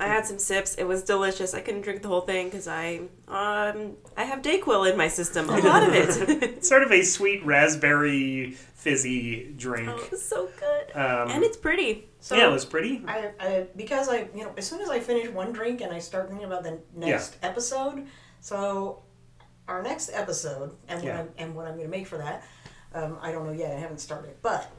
I 0.01 0.07
had 0.07 0.25
some 0.25 0.39
sips. 0.39 0.75
It 0.75 0.85
was 0.85 1.03
delicious. 1.03 1.53
I 1.53 1.59
couldn't 1.59 1.81
drink 1.81 2.01
the 2.03 2.07
whole 2.07 2.21
thing 2.21 2.47
because 2.49 2.69
I 2.69 3.01
um 3.27 3.97
I 4.15 4.23
have 4.23 4.41
Dayquil 4.41 4.89
in 4.89 4.95
my 4.97 5.09
system. 5.09 5.49
A 5.49 5.57
lot 5.59 5.83
of 5.83 5.93
it. 5.93 6.63
Sort 6.65 6.83
of 6.83 6.91
a 6.93 7.01
sweet 7.03 7.45
raspberry 7.45 8.55
fizzy 8.79 9.53
drink. 9.57 9.89
oh, 9.91 10.07
it's 10.11 10.23
so 10.25 10.49
good. 10.59 10.95
Um, 10.95 11.29
and 11.31 11.43
it's 11.43 11.57
pretty. 11.57 12.07
So 12.21 12.35
yeah, 12.35 12.47
it 12.49 12.51
was 12.51 12.65
pretty. 12.65 13.03
I, 13.07 13.31
I 13.39 13.67
because 13.75 14.09
I 14.09 14.27
you 14.33 14.43
know 14.43 14.53
as 14.57 14.65
soon 14.67 14.81
as 14.81 14.89
I 14.89 14.99
finish 14.99 15.29
one 15.29 15.51
drink 15.51 15.81
and 15.81 15.93
I 15.93 15.99
start 15.99 16.27
thinking 16.29 16.45
about 16.47 16.63
the 16.63 16.79
next 16.95 17.37
episode, 17.43 18.07
so 18.41 19.03
our 19.67 19.83
next 19.83 20.09
episode 20.13 20.75
and 20.87 20.99
what 21.01 21.07
Yeah. 21.07 21.19
I'm, 21.19 21.29
and 21.37 21.55
what 21.55 21.67
I'm 21.67 21.73
going 21.75 21.85
to 21.85 21.91
make 21.91 22.07
for 22.07 22.17
that, 22.17 22.43
Um, 22.93 23.17
I 23.21 23.31
don't 23.31 23.45
know 23.45 23.53
yet. 23.53 23.75
I 23.75 23.79
haven't 23.79 23.99
started, 23.99 24.35
but 24.41 24.71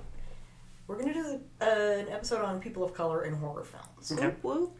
we're 0.88 0.98
gonna 0.98 1.14
do 1.14 1.40
uh, 1.60 1.64
an 1.64 2.08
episode 2.08 2.40
on 2.42 2.58
people 2.58 2.82
of 2.82 2.92
color 2.92 3.22
in 3.24 3.34
horror 3.34 3.62
films, 3.64 4.10
Okay. 4.10 4.34
Whoop, 4.42 4.42
whoop. 4.42 4.72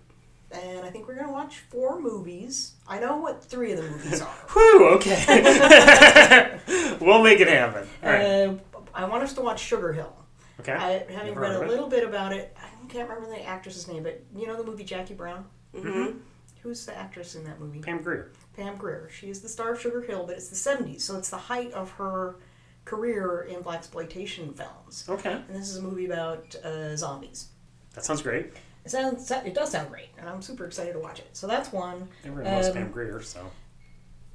and 0.51 0.85
I 0.85 0.91
think 0.91 1.07
we're 1.07 1.15
gonna 1.15 1.31
watch 1.33 1.59
four 1.71 2.01
movies. 2.01 2.73
I 2.89 2.99
know 2.99 3.19
what 3.19 3.45
three 3.45 3.71
of 3.73 3.77
the 3.79 3.89
movies 3.89 4.21
are. 4.21 4.27
Whew, 4.53 4.89
okay. 4.97 6.59
we'll 7.01 7.23
make 7.23 7.39
it 7.39 7.47
happen. 7.49 7.87
All 8.03 8.09
right. 8.11 8.25
uh, 8.49 8.55
I 8.95 9.05
want 9.05 9.23
us 9.23 9.33
to 9.35 9.41
watch 9.41 9.61
Sugar 9.61 9.93
Hill. 9.93 10.15
Okay. 10.61 10.73
I, 10.73 11.05
having 11.13 11.29
Never 11.35 11.41
read 11.41 11.53
a 11.57 11.63
it. 11.63 11.69
little 11.69 11.89
bit 11.89 12.05
about 12.07 12.33
it, 12.33 12.57
I 12.61 12.87
can't 12.89 13.09
remember 13.09 13.35
the 13.35 13.43
actress's 13.45 13.89
name, 13.89 14.03
but 14.03 14.23
you 14.35 14.47
know 14.47 14.57
the 14.57 14.65
movie 14.65 14.85
Jackie 14.85 15.15
Brown. 15.15 15.47
Mhm. 15.75 16.21
Who's 16.63 16.85
the 16.85 16.97
actress 16.97 17.35
in 17.35 17.45
that 17.45 17.59
movie? 17.59 17.79
Pam 17.81 18.03
Grier. 18.03 18.33
Pam 18.55 18.77
Grier. 18.77 19.09
She 19.11 19.31
is 19.31 19.41
the 19.41 19.49
star 19.49 19.73
of 19.73 19.81
Sugar 19.81 20.03
Hill, 20.03 20.25
but 20.27 20.37
it's 20.37 20.49
the 20.49 20.57
70s, 20.57 21.01
so 21.01 21.17
it's 21.17 21.31
the 21.31 21.39
height 21.39 21.73
of 21.73 21.91
her 21.93 22.37
career 22.85 23.43
in 23.49 23.63
black 23.63 23.79
exploitation 23.79 24.53
films. 24.53 25.05
Okay. 25.09 25.33
And 25.33 25.49
this 25.57 25.71
is 25.71 25.77
a 25.79 25.83
movie 25.83 26.05
about 26.07 26.55
uh, 26.63 26.95
zombies. 26.97 27.49
That 27.95 28.05
sounds 28.05 28.21
great. 28.21 28.53
It 28.85 28.91
sounds 28.91 29.31
it 29.31 29.55
does 29.55 29.71
sound 29.71 29.91
great, 29.91 30.09
and 30.19 30.29
I'm 30.29 30.43
super 30.43 30.67
excited 30.67 30.93
to 30.95 30.99
watch 30.99 31.19
it. 31.21 31.29
So 31.33 31.47
that's 31.47 31.73
one. 31.73 32.09
Everyone 32.25 32.53
loves 32.53 32.69
Um, 32.69 32.75
Pam 32.75 32.91
Grier, 32.93 33.23
so. 33.23 33.51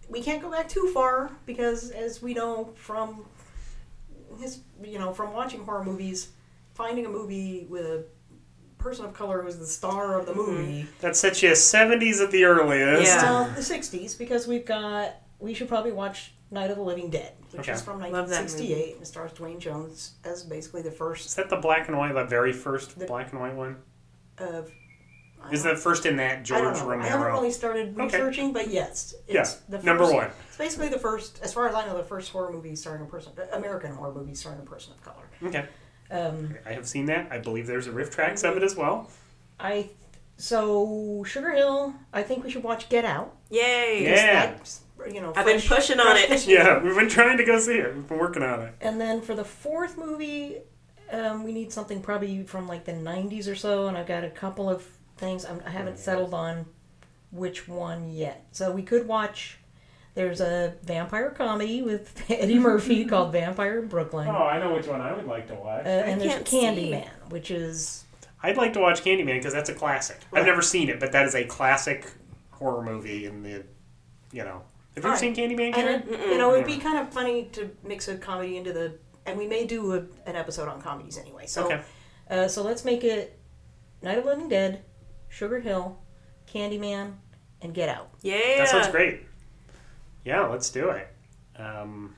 We 0.09 0.21
can't 0.21 0.41
go 0.41 0.51
back 0.51 0.69
too 0.69 0.91
far 0.93 1.31
because, 1.47 1.89
as 1.91 2.21
we 2.21 2.33
know 2.35 2.73
from 2.75 3.25
his, 4.39 4.61
you 4.83 4.99
know, 4.99 5.13
from 5.13 5.33
watching 5.33 5.63
horror 5.63 5.83
movies, 5.83 6.29
finding 6.73 7.05
a 7.05 7.09
movie 7.09 7.67
with 7.69 7.85
a 7.85 8.03
person 8.77 9.05
of 9.05 9.13
color 9.13 9.41
who's 9.41 9.57
the 9.57 9.65
star 9.65 10.19
of 10.19 10.25
the 10.25 10.33
mm-hmm. 10.33 10.51
movie. 10.51 10.87
That 11.01 11.15
sets 11.15 11.41
you 11.41 11.51
70s 11.51 12.21
at 12.21 12.31
the 12.31 12.43
earliest. 12.45 13.03
Yeah. 13.03 13.23
Well, 13.23 13.45
the 13.45 13.61
60s, 13.61 14.17
because 14.17 14.47
we've 14.47 14.65
got, 14.65 15.15
we 15.39 15.53
should 15.53 15.67
probably 15.67 15.91
watch 15.91 16.33
Night 16.51 16.69
of 16.69 16.77
the 16.77 16.83
Living 16.83 17.09
Dead, 17.09 17.33
which 17.51 17.61
Okay. 17.61 17.71
is 17.71 17.81
from 17.81 17.99
1968 17.99 18.97
and 18.97 19.07
stars 19.07 19.31
Duane 19.33 19.59
Jones 19.59 20.13
as 20.23 20.43
basically 20.43 20.81
the 20.81 20.91
first. 20.91 21.25
Is 21.25 21.35
first 21.35 21.49
that 21.49 21.49
the 21.49 21.61
black 21.61 21.87
and 21.87 21.97
white, 21.97 22.13
the 22.13 22.23
very 22.25 22.53
first 22.53 22.97
The- 22.99 23.05
black 23.05 23.31
and 23.31 23.41
white 23.41 23.55
one? 23.55 23.77
of. 24.37 24.71
I 25.45 25.51
Is 25.51 25.63
don't- 25.63 25.73
that 25.75 25.81
first 25.81 26.05
in 26.05 26.17
that 26.17 26.31
I 26.31 26.35
don't 26.35 26.43
George 26.45 26.77
know. 26.79 26.91
I 26.91 27.05
haven't 27.07 27.27
really 27.27 27.51
started 27.51 27.93
Okay. 27.99 28.03
researching, 28.05 28.53
but 28.53 28.69
yes, 28.69 29.13
it's 29.27 29.33
Yeah, 29.33 29.43
the 29.69 29.77
first, 29.77 29.85
number 29.85 30.11
one. 30.11 30.29
It's 30.47 30.57
basically 30.57 30.89
the 30.89 30.99
first, 30.99 31.39
as 31.43 31.53
far 31.53 31.67
as 31.67 31.75
I 31.75 31.85
know, 31.85 31.95
the 31.97 32.03
first 32.03 32.31
horror 32.31 32.51
movie 32.51 32.75
starring 32.75 33.01
a 33.01 33.05
person, 33.05 33.31
American 33.53 33.93
horror 33.93 34.13
movie 34.13 34.33
starring 34.35 34.59
a 34.59 34.63
person 34.65 34.93
of 34.93 35.01
color. 35.03 35.23
Okay. 35.43 35.65
Um, 36.11 36.55
I 36.65 36.73
have 36.73 36.87
seen 36.87 37.05
that. 37.07 37.27
I 37.31 37.39
believe 37.39 37.67
there's 37.67 37.87
a 37.87 37.91
RiffTrax 37.91 38.47
of 38.49 38.57
it 38.57 38.63
as 38.63 38.75
well. 38.75 39.09
I 39.59 39.89
so 40.37 41.23
Sugar 41.27 41.51
Hill. 41.51 41.93
I 42.13 42.23
think 42.23 42.43
we 42.43 42.49
should 42.51 42.63
watch 42.63 42.89
Get 42.89 43.05
Out. 43.05 43.35
Yay! 43.49 44.03
Yeah. 44.03 44.47
that's, 44.55 44.81
you 45.11 45.21
know, 45.21 45.29
I've 45.35 45.45
been 45.45 45.59
fresh- 45.59 45.67
pushing 45.87 45.99
on 45.99 46.07
fresh 46.11 46.23
it. 46.25 46.29
this 46.29 46.47
Yeah, 46.47 46.81
we've 46.83 46.95
been 46.95 47.09
trying 47.09 47.37
to 47.37 47.45
go 47.45 47.57
see 47.59 47.77
it. 47.77 47.93
We've 47.95 48.07
been 48.07 48.17
working 48.19 48.43
on 48.43 48.61
it. 48.61 48.73
And 48.81 48.99
then 48.99 49.21
for 49.21 49.33
the 49.35 49.45
fourth 49.45 49.97
movie, 49.97 50.57
um, 51.11 51.43
we 51.43 51.53
need 51.53 51.71
something 51.71 52.01
probably 52.01 52.43
from 52.43 52.67
like 52.67 52.85
the 52.85 52.91
90s 52.93 53.47
or 53.49 53.55
so, 53.55 53.87
and 53.87 53.97
I've 53.97 54.07
got 54.07 54.23
a 54.23 54.29
couple 54.29 54.69
of 54.69 54.85
things. 55.17 55.45
I'm, 55.45 55.61
I 55.65 55.69
haven't 55.69 55.97
settled 55.97 56.33
on 56.33 56.65
which 57.31 57.67
one 57.67 58.09
yet. 58.11 58.45
So 58.51 58.71
we 58.71 58.83
could 58.83 59.07
watch. 59.07 59.57
There's 60.13 60.39
a 60.39 60.75
vampire 60.83 61.29
comedy 61.31 61.81
with 61.81 62.23
Eddie 62.29 62.57
Murphy 62.59 63.03
called 63.09 63.33
Vampire 63.33 63.79
in 63.79 63.87
Brooklyn. 63.87 64.27
Oh, 64.29 64.31
I 64.43 64.59
know 64.59 64.73
which 64.73 64.87
one 64.87 65.01
I 65.01 65.11
would 65.13 65.25
like 65.27 65.47
to 65.49 65.55
watch. 65.55 65.85
Uh, 65.85 65.89
and 65.89 66.21
there's 66.21 66.33
can't 66.33 66.47
see. 66.47 66.91
Candyman, 66.91 67.09
which 67.29 67.51
is 67.51 68.05
I'd 68.41 68.57
like 68.57 68.73
to 68.73 68.79
watch 68.79 69.03
Candyman 69.03 69.35
because 69.37 69.53
that's 69.53 69.69
a 69.69 69.73
classic. 69.73 70.17
I've 70.33 70.45
never 70.45 70.61
seen 70.61 70.87
it, 70.89 70.99
but 70.99 71.11
that 71.11 71.25
is 71.25 71.35
a 71.35 71.43
classic 71.45 72.09
horror 72.51 72.83
movie 72.83 73.25
in 73.25 73.43
the, 73.43 73.63
you 74.31 74.43
know. 74.45 74.61
Have 74.95 75.03
you 75.03 75.09
ever 75.09 75.09
Right. 75.09 75.19
seen 75.19 75.35
Candyman? 75.35 75.75
and 75.75 76.09
it, 76.09 76.19
you 76.29 76.37
know 76.37 76.53
it'd 76.53 76.65
be 76.65 76.77
kind 76.77 76.97
of 76.97 77.09
funny 77.11 77.45
to 77.53 77.69
mix 77.83 78.07
a 78.07 78.17
comedy 78.17 78.55
into 78.55 78.71
the. 78.71 78.93
And 79.25 79.37
we 79.37 79.47
may 79.47 79.65
do 79.65 79.93
a, 79.95 79.97
an 80.29 80.35
episode 80.37 80.69
on 80.69 80.79
comedies 80.81 81.17
anyway. 81.17 81.47
So 81.47 81.65
Okay. 81.65 81.81
uh, 82.29 82.47
so 82.47 82.61
let's 82.63 82.85
make 82.85 83.03
it 83.03 83.37
Night 84.01 84.19
of 84.19 84.23
the 84.23 84.29
Living 84.29 84.47
Dead, 84.47 84.83
Sugar 85.29 85.59
Hill, 85.59 85.97
Candyman, 86.51 87.13
and 87.61 87.73
Get 87.73 87.89
Out. 87.89 88.09
Yeah. 88.21 88.57
That 88.57 88.69
sounds 88.69 88.87
great. 88.87 89.21
Yeah, 90.23 90.47
let's 90.47 90.69
do 90.69 90.89
it. 90.89 91.07
Um, 91.57 92.15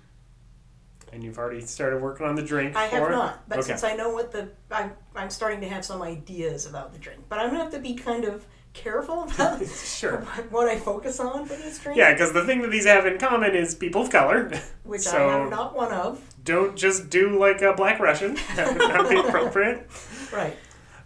and 1.13 1.23
you've 1.23 1.37
already 1.37 1.61
started 1.61 2.01
working 2.01 2.25
on 2.25 2.35
the 2.35 2.41
drink. 2.41 2.75
I 2.75 2.85
have 2.87 3.03
for 3.03 3.09
it? 3.09 3.15
not, 3.15 3.47
but 3.47 3.59
okay. 3.59 3.67
since 3.67 3.83
I 3.83 3.95
know 3.95 4.09
what 4.09 4.31
the 4.31 4.49
I'm, 4.71 4.91
I'm 5.15 5.29
starting 5.29 5.61
to 5.61 5.69
have 5.69 5.85
some 5.85 6.01
ideas 6.01 6.65
about 6.65 6.93
the 6.93 6.99
drink, 6.99 7.23
but 7.29 7.39
I'm 7.39 7.49
gonna 7.49 7.63
have 7.63 7.71
to 7.73 7.79
be 7.79 7.95
kind 7.95 8.25
of 8.25 8.45
careful 8.73 9.23
about 9.35 9.65
sure. 9.65 10.17
what 10.49 10.67
I 10.67 10.77
focus 10.77 11.19
on 11.19 11.45
for 11.45 11.55
this 11.55 11.79
drink, 11.79 11.97
Yeah, 11.97 12.13
because 12.13 12.33
the 12.33 12.45
thing 12.45 12.61
that 12.61 12.71
these 12.71 12.85
have 12.85 13.05
in 13.05 13.17
common 13.17 13.55
is 13.55 13.75
people 13.75 14.03
of 14.03 14.09
color. 14.09 14.51
which 14.83 15.01
so 15.01 15.29
I 15.29 15.43
am 15.43 15.49
not 15.49 15.75
one 15.75 15.91
of. 15.91 16.21
don't 16.43 16.75
just 16.75 17.09
do 17.09 17.37
like 17.37 17.61
a 17.61 17.73
black 17.73 17.99
Russian. 17.99 18.35
that 18.55 18.67
would 18.67 18.77
not 18.77 19.09
be 19.09 19.17
appropriate. 19.17 19.89
Right. 20.31 20.57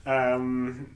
Um, 0.05 0.95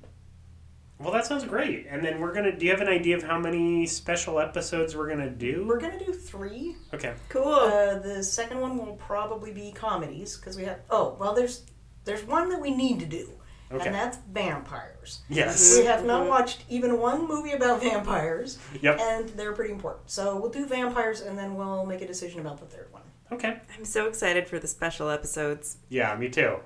well, 0.99 1.11
that 1.11 1.25
sounds 1.25 1.43
great. 1.43 1.87
And 1.89 2.03
then 2.03 2.19
we're 2.19 2.33
gonna. 2.33 2.55
Do 2.57 2.65
you 2.65 2.71
have 2.71 2.81
an 2.81 2.87
idea 2.87 3.15
of 3.17 3.23
how 3.23 3.37
many 3.39 3.85
special 3.85 4.39
episodes 4.39 4.95
we're 4.95 5.09
gonna 5.09 5.29
do? 5.29 5.65
We're 5.67 5.79
gonna 5.79 5.99
do 5.99 6.13
three. 6.13 6.77
Okay. 6.93 7.13
cool. 7.29 7.43
Uh, 7.53 7.99
the 7.99 8.23
second 8.23 8.61
one 8.61 8.77
will 8.77 8.95
probably 8.95 9.51
be 9.51 9.71
comedies 9.73 10.37
because 10.37 10.55
we 10.57 10.63
have. 10.63 10.79
Oh 10.89 11.17
well, 11.19 11.33
there's 11.33 11.63
there's 12.05 12.23
one 12.23 12.49
that 12.49 12.61
we 12.61 12.71
need 12.73 12.99
to 13.01 13.05
do, 13.05 13.29
Okay. 13.71 13.85
and 13.87 13.93
that's 13.95 14.17
vampires. 14.31 15.21
Yes. 15.27 15.75
We 15.77 15.85
have 15.85 16.05
not 16.05 16.27
watched 16.29 16.63
even 16.69 16.99
one 16.99 17.27
movie 17.27 17.51
about 17.51 17.81
vampires, 17.89 18.57
Yep. 18.81 18.99
and 18.99 19.29
they're 19.29 19.53
pretty 19.53 19.73
important. 19.73 20.09
So 20.09 20.37
we'll 20.39 20.51
do 20.51 20.65
vampires, 20.65 21.21
and 21.21 21.37
then 21.37 21.55
we'll 21.55 21.85
make 21.85 22.01
a 22.01 22.07
decision 22.07 22.39
about 22.39 22.59
the 22.59 22.67
third 22.67 22.87
one. 22.91 23.01
Okay. 23.31 23.59
I'm 23.75 23.83
so 23.85 24.07
excited 24.07 24.47
for 24.47 24.59
the 24.59 24.67
special 24.67 25.09
episodes. 25.09 25.77
Yeah, 25.89 26.15
me 26.15 26.29
too. 26.29 26.57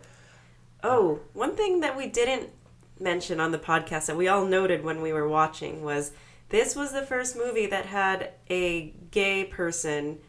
Oh, 0.84 1.20
one 1.34 1.56
thing 1.56 1.80
that 1.82 1.96
we 1.98 2.08
didn't 2.08 2.50
mention 3.00 3.40
on 3.40 3.52
the 3.52 3.60
podcast 3.60 4.08
that 4.08 4.18
we 4.18 4.28
all 4.28 4.46
noted 4.46 4.84
when 4.84 5.02
we 5.02 5.14
were 5.14 5.28
watching 5.28 5.84
was 5.84 6.12
this 6.50 6.76
was 6.76 6.92
the 6.92 7.02
first 7.04 7.36
movie 7.38 7.66
that 7.68 7.86
had 7.86 8.32
a 8.50 8.94
gay 9.12 9.44
person 9.46 10.20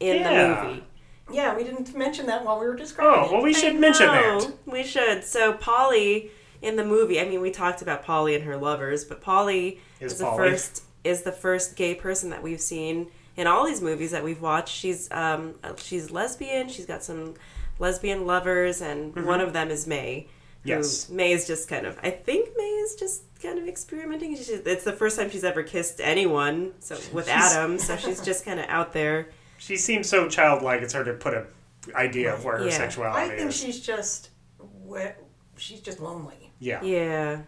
in 0.00 0.16
Yeah. 0.16 0.32
the 0.62 0.68
movie. 0.68 0.84
Yeah, 1.32 1.56
we 1.56 1.64
didn't 1.64 1.94
mention 1.96 2.26
that 2.26 2.44
while 2.44 2.60
we 2.60 2.66
were 2.66 2.76
describing 2.76 3.24
Oh, 3.28 3.32
well, 3.32 3.40
it. 3.40 3.44
we 3.44 3.52
should 3.52 3.74
I 3.76 3.78
mention 3.78 4.06
know, 4.06 4.40
that. 4.40 4.52
We 4.66 4.82
should. 4.84 5.24
So 5.24 5.52
Polly 5.54 6.30
in 6.62 6.76
the 6.76 6.84
movie, 6.84 7.20
I 7.20 7.24
mean, 7.28 7.40
we 7.40 7.50
talked 7.50 7.82
about 7.82 8.04
Polly 8.04 8.34
and 8.34 8.44
her 8.44 8.56
lovers, 8.56 9.04
but 9.04 9.20
Polly 9.20 9.80
Is 10.00 10.12
is, 10.12 10.18
the 10.18 10.24
Polly. 10.24 10.50
first 10.50 10.82
is 11.04 11.22
the 11.22 11.32
first 11.32 11.76
gay 11.76 11.94
person 11.94 12.30
that 12.30 12.42
we've 12.42 12.60
seen 12.60 13.08
in 13.36 13.46
all 13.46 13.66
these 13.66 13.82
movies 13.82 14.12
that 14.12 14.24
we've 14.24 14.40
watched. 14.40 14.74
She's 14.74 15.10
um 15.10 15.54
she's 15.76 16.10
lesbian. 16.10 16.68
She's 16.68 16.86
got 16.86 17.02
some 17.04 17.34
lesbian 17.78 18.24
lovers, 18.26 18.80
and 18.80 19.14
one 19.26 19.40
of 19.40 19.52
them 19.52 19.68
is 19.70 19.86
May. 19.86 20.28
Who-. 20.66 20.72
Yes. 20.72 21.08
May 21.08 21.32
is 21.32 21.46
just 21.46 21.68
kind 21.68 21.86
of. 21.86 21.98
I 22.02 22.10
think 22.10 22.50
May 22.56 22.62
is 22.64 22.94
just 22.96 23.22
kind 23.42 23.58
of 23.58 23.66
experimenting. 23.68 24.36
She's, 24.36 24.48
it's 24.50 24.84
the 24.84 24.92
first 24.92 25.18
time 25.18 25.30
she's 25.30 25.44
ever 25.44 25.62
kissed 25.62 26.00
anyone. 26.00 26.72
So 26.80 26.96
with 27.12 27.26
She's- 27.26 27.54
Adam, 27.54 27.78
so 27.78 27.96
she's 27.96 28.20
just 28.20 28.44
kind 28.44 28.60
of 28.60 28.66
out 28.68 28.92
there. 28.92 29.30
She 29.58 29.76
seems 29.76 30.08
so 30.08 30.28
childlike. 30.28 30.82
It's 30.82 30.92
hard 30.92 31.06
to 31.06 31.14
put 31.14 31.34
a 31.34 31.46
idea 31.94 32.34
of 32.34 32.44
where 32.44 32.58
her 32.58 32.64
Yeah. 32.66 32.70
sexuality 32.76 33.32
I 33.32 33.36
think 33.36 33.48
is. 33.50 33.56
she's 33.56 33.80
just 33.80 34.30
we- 34.84 35.00
she's 35.56 35.80
just 35.80 36.00
lonely. 36.00 36.52
yeah. 36.58 36.82
Yeah. 36.82 37.42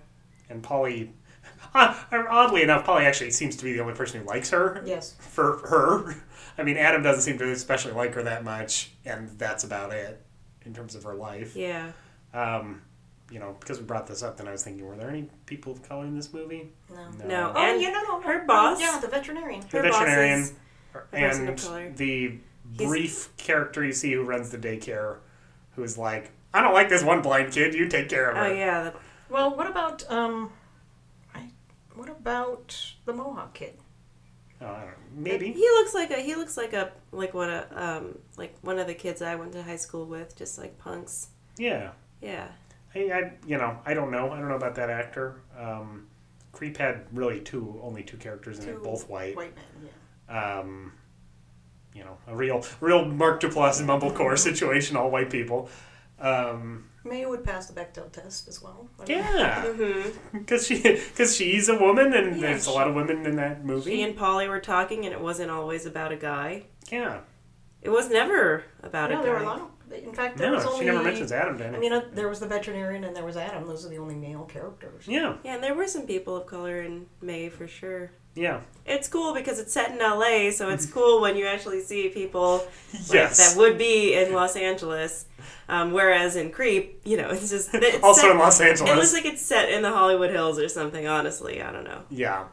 And 0.51 0.63
Polly, 0.63 1.13
uh, 1.75 1.95
oddly 2.13 2.63
enough, 2.63 2.85
Polly 2.85 3.05
actually 3.05 3.31
seems 3.33 3.57
to 3.57 3.65
be 3.65 3.73
the 3.73 3.81
only 3.81 3.95
person 3.95 4.21
who 4.21 4.27
likes 4.27 4.49
her. 4.51 4.83
Yes. 4.87 5.15
For 5.19 5.59
her, 5.69 6.15
I 6.59 6.63
mean, 6.63 6.77
Adam 6.77 7.03
doesn't 7.03 7.23
seem 7.23 7.37
to 7.39 7.51
especially 7.51 7.93
like 7.93 8.15
her 8.15 8.23
that 8.23 8.45
much, 8.45 8.93
and 9.05 9.29
that's 9.39 9.65
about 9.65 9.93
it 9.93 10.25
in 10.65 10.73
terms 10.73 10.95
of 10.95 11.03
her 11.05 11.15
life. 11.15 11.55
Yeah. 11.57 11.93
Um, 12.33 12.81
you 13.31 13.39
know, 13.39 13.57
because 13.61 13.79
we 13.79 13.85
brought 13.85 14.07
this 14.07 14.23
up, 14.23 14.37
then 14.39 14.49
I 14.49 14.53
was 14.53 14.63
thinking, 14.63 14.87
were 14.87 14.97
there 14.97 15.11
any 15.11 15.29
people 15.47 15.73
of 15.73 15.87
color 15.87 16.05
in 16.05 16.15
this 16.17 16.33
movie? 16.33 16.71
No. 16.91 17.09
No. 17.27 17.53
Oh, 17.55 17.59
And 17.61 17.81
yeah, 17.83 17.91
no, 17.91 18.03
no, 18.03 18.19
no. 18.19 18.21
her 18.23 18.45
boss- 18.47 18.81
Yeah, 18.81 18.99
the 19.01 19.09
veterinarian. 19.09 19.61
The 19.71 19.79
Her 19.79 19.83
boss 19.83 19.99
veterinarian 19.99 20.39
is 20.41 20.53
a 20.95 20.99
of 20.99 21.05
and 21.13 21.59
color. 21.59 21.91
the 21.95 22.21
He's- 22.29 22.39
brief 22.77 23.37
character 23.37 23.85
you 23.85 23.93
see 23.93 24.13
who 24.13 24.23
runs 24.25 24.51
the 24.51 24.59
daycare, 24.59 25.19
who 25.77 25.83
is 25.83 25.99
like, 25.99 26.31
I 26.55 26.63
don't 26.63 26.73
like 26.73 26.89
this 26.89 27.03
one 27.03 27.21
blind 27.23 27.53
kid. 27.53 27.75
You 27.75 27.89
take 27.89 28.09
care 28.09 28.31
of 28.31 28.37
her. 28.37 28.45
Oh 28.45 28.53
yeah. 28.53 28.85
The, 28.85 28.95
Well, 29.29 29.55
what 29.55 29.67
about 29.71 30.11
um, 30.11 30.51
I, 31.35 31.51
what 31.95 32.09
about 32.09 32.95
the 33.05 33.13
Mohawk 33.13 33.53
kid? 33.55 33.75
Oh, 34.61 34.67
I 34.67 34.71
don't 34.81 34.87
know. 34.87 34.93
Maybe. 35.15 35.53
He 35.53 35.61
looks 35.61 35.95
like 35.95 36.11
a 36.11 36.17
he 36.17 36.35
looks 36.35 36.57
like 36.57 36.73
a 36.73 36.91
like 37.13 37.33
one 37.35 37.51
of 37.51 37.65
um 37.77 38.19
like 38.39 38.57
one 38.63 38.79
of 38.79 38.87
the 38.87 38.95
kids 38.95 39.21
I 39.23 39.35
went 39.37 39.53
to 39.53 39.63
high 39.63 39.77
school 39.77 40.07
with, 40.07 40.35
just 40.37 40.59
like 40.59 40.79
punks. 40.79 41.29
Yeah. 41.59 41.91
Yeah. 42.23 42.49
I, 42.95 42.99
I, 43.13 43.33
you 43.47 43.59
know, 43.59 43.79
I 43.85 43.95
don't 43.95 44.11
know. 44.11 44.31
I 44.31 44.39
don't 44.39 44.49
know 44.49 44.57
about 44.57 44.75
that 44.77 44.91
actor. 44.91 45.41
Um, 45.59 46.07
Creep 46.53 46.77
had 46.79 47.07
really 47.13 47.41
two, 47.41 47.79
only 47.83 48.03
two 48.03 48.17
characters 48.17 48.59
in 48.59 48.65
Two 48.67 48.71
it, 48.73 48.83
both 48.83 49.09
white. 49.09 49.37
White 49.37 49.55
man. 49.55 49.91
Yeah. 50.29 50.59
Um, 50.61 50.93
you 51.95 52.05
know, 52.05 52.17
a 52.27 52.35
real, 52.37 52.65
real 52.81 53.05
Mark 53.05 53.41
Duplass 53.41 53.81
and 53.81 53.89
Mumblecore 53.89 54.39
situation, 54.49 54.97
all 54.97 55.11
white 55.11 55.31
people. 55.31 55.69
Um, 56.21 56.85
May 57.05 57.25
would 57.27 57.45
pass 57.45 57.67
the 57.67 57.81
Bechdel 57.81 58.11
test 58.13 58.49
as 58.49 58.61
well. 58.63 58.89
Yeah, 59.07 59.65
Mm-hmm. 59.65 60.39
because 60.39 60.67
she, 60.67 60.83
because 60.83 61.35
she's 61.37 61.69
a 61.69 61.79
woman, 61.79 62.13
and 62.13 62.37
Yeah, 62.41 62.49
there's 62.49 62.67
a 62.67 62.71
lot 62.73 62.89
of 62.89 62.95
women 62.95 63.25
in 63.25 63.37
that 63.37 63.65
movie. 63.65 63.91
She 63.93 64.03
and 64.03 64.17
Polly 64.17 64.49
were 64.49 64.61
talking, 64.61 65.05
and 65.05 65.15
it 65.15 65.21
wasn't 65.21 65.51
always 65.51 65.87
about 65.87 66.13
a 66.13 66.17
guy. 66.17 66.65
yeah, 66.91 67.21
It 67.83 67.91
was 67.91 68.11
never 68.11 68.65
about 68.83 69.11
No, 69.11 69.21
a 69.21 69.23
there 69.23 69.33
were 69.35 69.39
guy. 69.39 69.45
a 69.45 69.49
lot. 69.49 69.61
Of, 69.61 69.69
in 69.93 70.13
fact, 70.13 70.37
there 70.39 70.51
No, 70.51 70.57
was 70.57 70.67
only. 70.67 70.81
she 70.81 70.85
never 70.87 71.03
mentions 71.03 71.33
Adam. 71.33 71.57
Danny. 71.59 71.77
I 71.77 71.81
mean, 71.81 71.93
uh, 71.93 72.03
there 72.13 72.29
was 72.29 72.41
the 72.41 72.47
veterinarian 72.47 73.05
and 73.05 73.15
there 73.17 73.25
was 73.25 73.37
Adam. 73.37 73.67
Those 73.67 73.85
are 73.87 73.89
the 73.89 73.99
only 73.99 74.15
male 74.15 74.45
characters. 74.45 75.07
yeah, 75.09 75.37
Yeah, 75.45 75.55
and 75.55 75.63
there 75.63 75.75
were 75.75 75.87
some 75.87 76.07
people 76.07 76.37
of 76.37 76.47
color 76.47 76.81
in 76.83 77.07
May 77.21 77.49
for 77.49 77.67
sure. 77.69 78.11
yeah, 78.35 78.61
It's 78.87 79.09
cool 79.09 79.35
because 79.35 79.59
it's 79.59 79.73
set 79.73 79.91
in 79.91 79.99
LA, 79.99 80.51
so 80.51 80.69
it's 80.71 80.87
cool 80.97 81.21
when 81.21 81.37
you 81.37 81.47
actually 81.47 81.81
see 81.81 82.09
people 82.09 82.59
like, 82.93 83.13
yes. 83.13 83.37
that 83.55 83.59
would 83.59 83.77
be 83.79 84.15
in 84.15 84.33
Los 84.33 84.57
Angeles. 84.57 85.27
Um, 85.71 85.93
whereas 85.93 86.35
in 86.37 86.51
Creep, 86.51 87.03
you 87.05 87.17
know, 87.19 87.29
it's 87.31 87.51
just 87.51 87.75
it's 87.75 88.03
also 88.03 88.23
set- 88.23 88.31
in 88.33 88.39
Los 88.39 88.61
Angeles. 88.61 88.91
It 88.91 88.97
looks 88.97 89.13
like 89.13 89.27
it's 89.27 89.43
set 89.43 89.69
in 89.71 89.83
the 89.83 89.91
Hollywood 89.91 90.31
Hills 90.31 90.59
or 90.59 90.69
something. 90.69 91.07
Honestly, 91.07 91.61
I 91.63 91.71
don't 91.73 91.85
know. 91.85 92.03
yeah. 92.11 92.45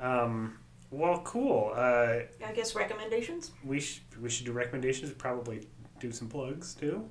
Um, 0.00 0.58
well, 0.90 1.20
cool. 1.24 1.72
Uh, 1.74 2.20
I 2.44 2.52
guess 2.54 2.74
recommendations. 2.74 3.52
we 3.64 3.80
sh- 3.80 4.02
we 4.20 4.28
should 4.30 4.46
do 4.46 4.52
recommendations. 4.52 5.12
Probably 5.12 5.68
do 6.00 6.12
some 6.12 6.28
plugs 6.28 6.74
too. 6.74 7.08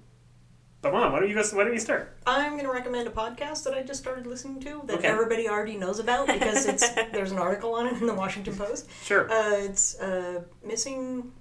But 0.81 0.93
mom, 0.93 1.11
why 1.11 1.19
don't 1.19 1.27
you 1.29 1.35
go? 1.35 1.43
Why 1.53 1.65
don't 1.65 1.73
you 1.73 1.79
start? 1.79 2.17
I'm 2.25 2.53
going 2.53 2.63
to 2.63 2.71
recommend 2.71 3.05
a 3.07 3.11
podcast 3.11 3.63
that 3.65 3.73
I 3.73 3.83
just 3.83 3.99
started 4.01 4.25
listening 4.25 4.61
to 4.61 4.81
that 4.85 4.99
Okay. 4.99 5.07
everybody 5.07 5.49
already 5.49 5.75
knows 5.75 5.99
about 5.99 6.27
because 6.27 6.65
it's 6.65 6.87
there's 7.11 7.31
an 7.33 7.37
article 7.37 7.73
on 7.75 7.87
it 7.87 7.99
in 7.99 8.07
the 8.07 8.13
Washington 8.13 8.55
Post. 8.55 8.87
Sure. 9.03 9.29
Uh, 9.29 9.57
it's 9.57 9.99
uh, 9.99 10.41
missing 10.65 11.33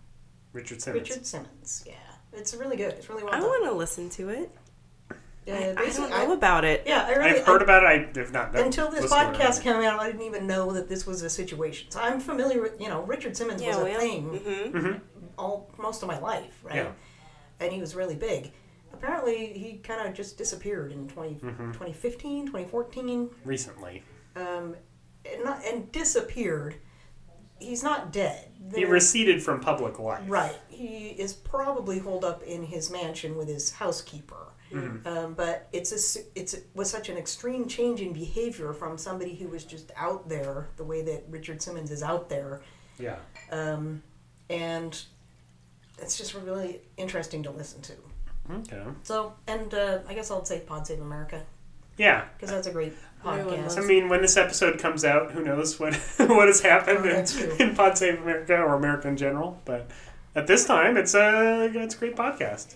Richard 0.53 0.83
Simmons. 0.83 1.09
Richard 1.09 1.25
Simmons. 1.27 1.85
Yeah, 1.87 1.95
it's 2.33 2.53
really 2.55 2.77
good. 2.77 2.95
It's 2.95 3.09
really 3.09 3.23
well 3.23 3.33
I 3.35 3.39
done. 3.39 3.49
want 3.49 3.65
to 3.67 3.73
listen 3.73 4.11
to 4.11 4.29
it. 4.31 4.51
Uh, 5.11 5.53
I, 5.55 5.75
I 5.79 5.91
don't 5.91 6.11
know 6.11 6.33
about 6.33 6.65
it. 6.65 6.83
yeah, 6.85 7.07
I 7.07 7.13
really 7.15 7.39
I've 7.39 7.47
heard 7.47 7.61
I- 7.63 7.65
about 7.65 7.83
it. 7.85 7.87
I 8.17 8.19
have 8.21 8.33
not. 8.33 8.55
until 8.59 8.91
this 8.91 9.03
listened 9.03 9.35
to 9.35 9.41
it. 9.41 9.45
podcast 9.45 9.63
came 9.63 9.77
out. 9.77 10.01
I 10.01 10.09
didn't 10.09 10.27
even 10.27 10.47
know 10.49 10.73
that 10.73 10.89
this 10.89 11.07
was 11.07 11.23
a 11.23 11.31
situation. 11.31 11.91
So 11.93 12.01
I'm 12.01 12.19
familiar 12.19 12.61
with 12.61 12.81
you 12.81 12.89
know 12.89 13.03
Richard 13.03 13.37
Simmons 13.37 13.63
Yeah, 13.63 13.69
was 13.69 13.77
a 13.79 13.85
well, 13.85 14.01
thing 14.01 14.25
hmm 14.73 14.93
all 15.39 15.71
most 15.79 16.03
of 16.03 16.09
my 16.09 16.19
life, 16.19 16.59
right? 16.65 16.75
Yeah. 16.75 16.89
And 17.61 17.73
he 17.73 17.81
was 17.81 17.95
really 17.95 18.17
big. 18.17 18.53
Apparently, 18.93 19.53
he 19.53 19.79
kind 19.79 20.07
of 20.09 20.15
just 20.15 20.39
disappeared 20.39 20.93
in 20.93 21.09
20, 21.09 21.35
Mm-hmm. 21.37 21.73
2015, 21.73 22.47
2014, 22.47 23.31
recently. 23.45 24.03
um, 24.37 24.75
and, 25.31 25.45
not, 25.45 25.65
and 25.65 25.91
disappeared. 25.93 26.77
He's 27.61 27.83
not 27.83 28.13
dead. 28.13 28.49
He 28.75 28.85
receded 28.85 29.43
from 29.43 29.61
public 29.61 29.99
life. 29.99 30.23
Right. 30.29 30.57
He 30.69 31.09
is 31.09 31.33
probably 31.33 31.99
holed 31.99 32.25
up 32.25 32.43
in 32.45 32.63
his 32.63 32.89
mansion 32.91 33.37
with 33.37 33.49
his 33.49 33.73
housekeeper. 33.73 34.53
Mm-hmm. 34.73 35.07
Um, 35.09 35.35
but 35.35 35.69
it's 35.73 35.93
a, 36.17 36.21
it's 36.37 36.55
a, 36.55 36.59
was 36.75 36.89
such 36.91 37.09
an 37.09 37.17
extreme 37.17 37.67
change 37.67 38.01
in 38.01 38.13
behavior 38.13 38.73
from 38.73 38.97
somebody 38.97 39.35
who 39.35 39.49
was 39.49 39.65
just 39.65 39.91
out 39.97 40.29
there 40.29 40.69
the 40.77 40.85
way 40.85 41.03
that 41.03 41.25
Richard 41.29 41.61
Simmons 41.63 41.91
is 41.91 42.03
out 42.03 42.29
there, 42.29 42.61
Yeah. 42.99 43.17
um, 43.51 44.03
and 44.51 45.03
it's 46.01 46.17
just 46.17 46.35
really 46.35 46.81
interesting 46.97 47.43
to 47.45 47.51
listen 47.51 47.81
to. 47.83 47.93
Okay. 48.51 48.83
So, 49.03 49.35
and 49.47 49.73
uh, 49.75 49.99
I 50.09 50.15
guess 50.15 50.31
I'll 50.31 50.45
say 50.45 50.61
Pod 50.61 50.87
Save 50.87 51.01
America 51.03 51.43
Yeah. 51.99 52.25
because 52.37 52.51
that's 52.51 52.67
a 52.67 52.73
great 52.73 52.95
podcast. 53.25 53.77
I 53.77 53.87
mean, 53.87 54.09
when 54.09 54.23
this 54.23 54.37
episode 54.37 54.79
comes 54.79 55.05
out, 55.05 55.33
who 55.33 55.43
knows 55.45 55.79
what 55.79 55.95
what 56.19 56.47
has 56.49 56.61
happened 56.61 57.01
Oh, 57.05 57.55
in, 57.59 57.61
in 57.71 57.77
Pod 57.77 57.99
Save 57.99 58.23
America 58.23 58.57
or 58.57 58.75
America 58.75 59.09
in 59.09 59.17
general. 59.17 59.61
But 59.67 59.91
at 60.35 60.47
this 60.47 60.65
time, 60.65 60.97
it's 60.97 61.15
a 61.15 61.71
it's 61.75 61.95
a 61.95 61.99
great 61.99 62.17
podcast. 62.17 62.75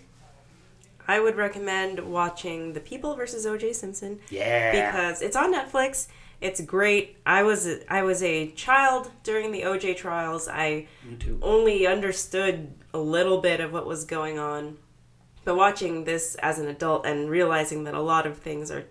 I 1.09 1.19
would 1.21 1.37
recommend 1.37 1.99
watching 2.01 2.75
The 2.75 2.81
People 2.81 3.17
versus 3.17 3.45
O.J. 3.45 3.73
Simpson 3.73 4.21
Yeah. 4.31 4.71
because 4.93 5.21
it's 5.21 5.35
on 5.37 5.53
Netflix. 5.53 6.07
It's 6.41 6.61
great. 6.61 7.17
I 7.25 7.43
was 7.45 7.69
I 7.89 8.03
was 8.03 8.23
a 8.23 8.51
child 8.53 9.11
during 9.23 9.53
the 9.53 9.63
OJ 9.63 9.97
trials. 9.97 10.49
I 10.49 10.87
only 11.41 11.87
understood 11.87 12.73
a 12.95 12.99
little 12.99 13.41
bit 13.41 13.61
of 13.61 13.73
what 13.73 13.87
was 13.87 14.05
going 14.05 14.39
on. 14.39 14.77
But 15.45 15.57
watching 15.57 16.05
this 16.05 16.35
as 16.37 16.59
an 16.59 16.69
adult 16.69 17.05
and 17.07 17.29
realizing 17.29 17.85
that 17.85 17.95
a 17.95 18.01
lot 18.01 18.27
of 18.27 18.39
things 18.39 18.71
are 18.71 18.85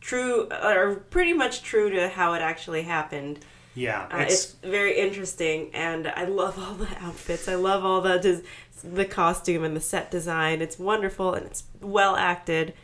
true 0.00 0.48
are 0.50 0.94
pretty 0.96 1.32
much 1.32 1.62
true 1.62 1.90
to 1.90 2.08
how 2.08 2.34
it 2.34 2.42
actually 2.42 2.82
happened. 2.82 3.40
Yeah. 3.74 4.06
Uh, 4.12 4.18
It's, 4.18 4.32
it's 4.34 4.52
very 4.62 4.96
interesting, 4.98 5.70
and 5.74 6.06
I 6.06 6.26
love 6.26 6.58
all 6.58 6.74
the 6.74 6.88
outfits. 7.00 7.48
I 7.48 7.56
love 7.56 7.84
all 7.84 8.00
the 8.00 8.18
des- 8.18 8.42
the 8.88 9.04
costume 9.04 9.64
and 9.64 9.74
the 9.74 9.80
set 9.80 10.10
design. 10.10 10.60
It's 10.62 10.78
wonderful 10.78 11.34
and 11.34 11.46
it's 11.46 11.64
well 11.80 12.14
acted. 12.16 12.74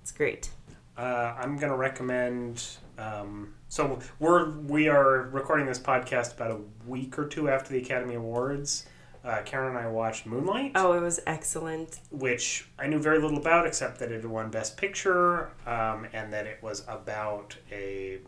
It's 0.00 0.12
great. 0.12 0.50
uh, 0.96 1.34
I'm 1.38 1.58
gonna 1.58 1.76
recommend. 1.76 2.64
Um, 2.98 3.54
so 3.68 3.98
we're 4.18 4.50
we 4.52 4.88
are 4.88 5.22
recording 5.32 5.66
this 5.66 5.78
podcast 5.78 6.34
about 6.34 6.50
a 6.52 6.58
week 6.86 7.18
or 7.18 7.26
two 7.26 7.48
after 7.50 7.72
the 7.72 7.78
Academy 7.82 8.14
Awards. 8.14 8.86
Uh, 9.24 9.40
Karen 9.44 9.76
and 9.76 9.78
I 9.78 9.88
watched 9.88 10.26
Moonlight. 10.26 10.72
Oh, 10.74 10.92
it 10.94 11.00
was 11.00 11.20
excellent. 11.26 12.00
which 12.10 12.68
I 12.78 12.86
knew 12.88 12.98
very 12.98 13.20
little 13.20 13.38
about 13.38 13.66
except 13.66 13.98
that 14.00 14.10
it 14.10 14.22
had 14.22 14.30
won 14.30 14.50
Best 14.50 14.76
Picture 14.76 15.50
um, 15.66 16.06
and 16.12 16.32
that 16.32 16.46
it 16.46 16.58
was 16.62 16.84
about 16.88 17.56
a 17.70 18.18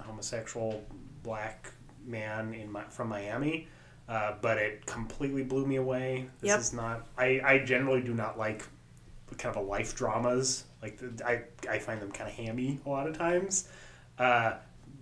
homosexual 0.00 0.82
black 1.22 1.72
man 2.06 2.54
in 2.54 2.72
my, 2.72 2.84
from 2.84 3.08
Miami. 3.10 3.68
Uh, 4.08 4.32
but 4.40 4.56
it 4.56 4.86
completely 4.86 5.42
blew 5.42 5.66
me 5.66 5.76
away. 5.76 6.26
This 6.40 6.48
Yep. 6.48 6.60
is 6.60 6.72
not. 6.72 7.06
I, 7.18 7.42
I 7.44 7.58
generally 7.58 8.00
do 8.00 8.14
not 8.14 8.38
like 8.38 8.64
kind 9.36 9.54
of 9.54 9.62
a 9.62 9.66
life 9.66 9.94
dramas. 9.94 10.64
Like 10.80 10.96
the, 10.96 11.26
I 11.26 11.42
I 11.70 11.78
find 11.78 12.00
them 12.00 12.10
kind 12.10 12.30
of 12.30 12.34
hammy 12.34 12.80
a 12.86 12.88
lot 12.88 13.06
of 13.06 13.18
times. 13.18 13.68
Uh, 14.18 14.54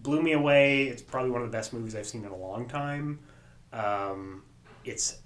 blew 0.02 0.20
me 0.22 0.32
away. 0.32 0.88
It's 0.88 1.02
probably 1.02 1.30
one 1.30 1.42
of 1.42 1.52
the 1.52 1.56
best 1.56 1.72
movies 1.72 1.94
I've 1.94 2.06
seen 2.08 2.24
in 2.24 2.32
a 2.32 2.36
long 2.36 2.66
time. 2.66 3.20
Um, 3.72 4.42
it's 4.84 5.18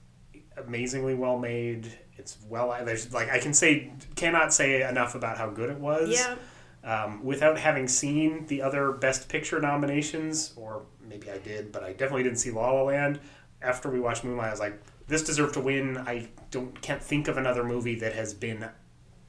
amazingly 0.67 1.15
well 1.15 1.39
made. 1.39 1.87
It's 2.17 2.37
well. 2.49 2.77
There's 2.85 3.13
like 3.13 3.31
I 3.31 3.39
can 3.39 3.55
say 3.55 3.93
cannot 4.17 4.53
say 4.53 4.83
enough 4.89 5.15
about 5.15 5.39
how 5.39 5.49
good 5.51 5.71
it 5.71 5.79
was. 5.79 6.11
Yeah. 6.11 6.37
Um, 6.83 7.23
without 7.25 7.59
having 7.59 7.89
seen 7.89 8.47
the 8.47 8.63
other 8.63 8.93
Best 8.93 9.29
Picture 9.29 9.61
nominations, 9.61 10.55
or 10.57 10.83
maybe 11.07 11.31
I 11.31 11.39
did, 11.39 11.73
but 11.73 11.83
I 11.83 11.93
definitely 11.93 12.23
didn't 12.23 12.39
see 12.39 12.51
La 12.51 12.71
La 12.71 12.83
Land. 12.83 13.21
After 13.63 13.91
we 13.91 14.01
watched 14.01 14.25
Moonlight, 14.25 14.49
I 14.49 14.51
was 14.51 14.61
like, 14.61 14.81
"This 15.07 15.23
deserved 15.23 15.55
to 15.55 15.61
win." 15.61 15.99
I 15.99 16.29
don't 16.51 16.81
can't 16.81 17.03
think 17.03 17.29
of 17.29 17.37
another 17.37 17.65
movie 17.65 17.97
that 17.97 18.15
has 18.15 18.33
been 18.33 18.69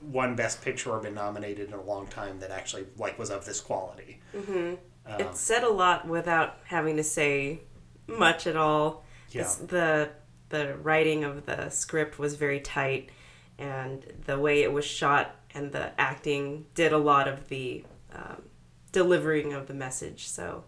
won 0.01 0.35
Best 0.35 0.61
Picture 0.61 0.91
or 0.91 0.99
been 0.99 1.13
nominated 1.13 1.67
in 1.67 1.73
a 1.73 1.81
long 1.81 2.07
time 2.07 2.39
that 2.39 2.51
actually 2.51 2.85
like 2.97 3.19
was 3.19 3.29
of 3.29 3.45
this 3.45 3.59
quality. 3.61 4.19
Um, 4.35 4.77
it 5.19 5.35
said 5.35 5.63
a 5.63 5.69
lot 5.69 6.07
without 6.07 6.57
having 6.65 6.95
to 6.97 7.03
say 7.03 7.59
much 8.07 8.47
at 8.47 8.55
all. 8.55 9.03
Yeah. 9.29 9.41
It's- 9.41 9.57
The 9.57 10.09
the 10.51 10.75
writing 10.77 11.23
of 11.23 11.45
the 11.45 11.69
script 11.69 12.19
was 12.19 12.35
very 12.35 12.59
tight, 12.59 13.09
and 13.57 14.05
the 14.25 14.37
way 14.37 14.61
it 14.61 14.71
was 14.71 14.85
shot 14.85 15.35
and 15.53 15.71
the 15.71 15.99
acting 15.99 16.65
did 16.75 16.93
a 16.93 16.97
lot 16.97 17.27
of 17.27 17.47
the 17.49 17.83
um, 18.13 18.43
delivering 18.91 19.53
of 19.53 19.67
the 19.67 19.73
message. 19.73 20.27
So 20.27 20.63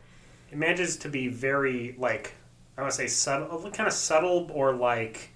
it 0.51 0.57
manages 0.57 0.97
to 0.97 1.09
be 1.09 1.27
very 1.27 1.95
like 1.97 2.33
I 2.77 2.81
want 2.81 2.91
to 2.91 2.97
say 2.97 3.07
subtle, 3.07 3.69
kind 3.71 3.87
of 3.87 3.93
subtle 3.93 4.49
or 4.53 4.73
like 4.73 5.29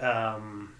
um, 0.00 0.74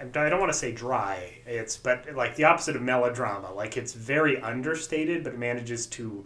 I 0.00 0.04
don't 0.04 0.40
want 0.40 0.52
to 0.52 0.58
say 0.58 0.72
dry. 0.72 1.38
It's 1.46 1.76
but 1.76 2.14
like 2.14 2.36
the 2.36 2.44
opposite 2.44 2.76
of 2.76 2.82
melodrama. 2.82 3.52
Like 3.52 3.76
it's 3.76 3.92
very 3.92 4.40
understated, 4.40 5.24
but 5.24 5.38
manages 5.38 5.86
to 5.88 6.24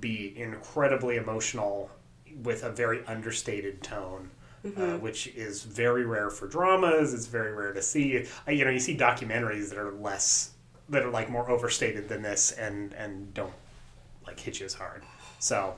be 0.00 0.32
incredibly 0.36 1.16
emotional 1.16 1.90
with 2.42 2.62
a 2.64 2.70
very 2.70 3.04
understated 3.06 3.82
tone. 3.82 4.30
Uh, 4.64 4.96
which 4.98 5.26
is 5.34 5.64
very 5.64 6.04
rare 6.04 6.30
for 6.30 6.46
dramas. 6.46 7.12
It's 7.12 7.26
very 7.26 7.52
rare 7.52 7.72
to 7.72 7.82
see. 7.82 8.24
Uh, 8.46 8.52
You 8.52 8.64
know, 8.64 8.70
you 8.70 8.78
see 8.78 8.96
documentaries 8.96 9.70
that 9.70 9.76
are 9.78 9.90
less, 9.90 10.52
that 10.88 11.02
are 11.02 11.10
like 11.10 11.28
more 11.28 11.50
overstated 11.50 12.08
than 12.08 12.22
this, 12.22 12.52
and 12.52 12.92
and 12.92 13.34
don't 13.34 13.52
like 14.24 14.38
hit 14.38 14.60
you 14.60 14.66
as 14.66 14.74
hard. 14.74 15.02
So, 15.40 15.74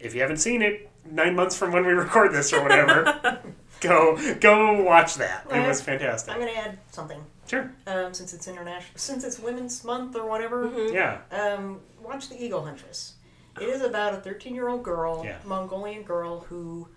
if 0.00 0.12
you 0.12 0.22
haven't 0.22 0.38
seen 0.38 0.60
it, 0.60 0.90
nine 1.08 1.36
months 1.36 1.56
from 1.56 1.70
when 1.70 1.86
we 1.86 1.92
record 1.92 2.32
this 2.32 2.52
or 2.52 2.62
whatever, 2.64 3.38
go 3.80 4.18
go 4.40 4.82
watch 4.82 5.14
that. 5.14 5.46
It 5.48 5.64
was 5.68 5.80
fantastic. 5.80 6.34
I'm 6.34 6.40
going 6.40 6.52
to 6.52 6.58
add 6.58 6.78
something 6.90 7.24
Sure. 7.46 7.70
um, 7.86 8.12
since 8.12 8.34
it's 8.34 8.48
international, 8.48 8.98
since 8.98 9.22
it's 9.22 9.38
Women's 9.38 9.84
Month 9.84 10.16
or 10.16 10.26
whatever. 10.28 10.68
Yeah. 10.92 11.20
Um, 11.30 11.78
watch 12.02 12.28
The 12.28 12.42
Eagle 12.44 12.64
Huntress. 12.64 13.12
It 13.60 13.68
is 13.68 13.82
about 13.82 14.14
a 14.14 14.18
13 14.18 14.54
year 14.54 14.68
old 14.68 14.82
girl, 14.82 15.22
Yeah. 15.24 15.38
Mongolian 15.44 16.02
girl, 16.02 16.40
who 16.40 16.88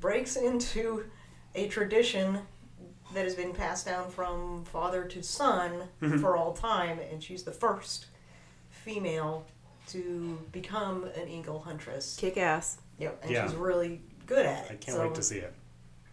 breaks 0.00 0.36
into 0.36 1.04
a 1.54 1.68
tradition 1.68 2.40
that 3.14 3.24
has 3.24 3.34
been 3.34 3.52
passed 3.54 3.86
down 3.86 4.10
from 4.10 4.64
father 4.64 5.04
to 5.04 5.22
son 5.22 5.88
Mm-hmm. 6.02 6.18
for 6.18 6.36
all 6.36 6.52
time, 6.52 6.98
and 7.10 7.22
she's 7.22 7.44
the 7.44 7.52
first 7.52 8.06
female 8.70 9.46
to 9.88 10.38
become 10.52 11.04
an 11.16 11.28
eagle 11.28 11.60
huntress. 11.60 12.16
kick 12.18 12.36
ass. 12.36 12.78
Yep, 12.98 13.20
and 13.22 13.30
Yeah. 13.30 13.46
she's 13.46 13.54
really 13.54 14.00
good 14.26 14.44
at 14.44 14.64
it. 14.66 14.72
I 14.72 14.74
can't 14.76 14.96
so, 14.96 15.02
wait 15.06 15.14
to 15.14 15.22
see 15.22 15.38
it. 15.38 15.54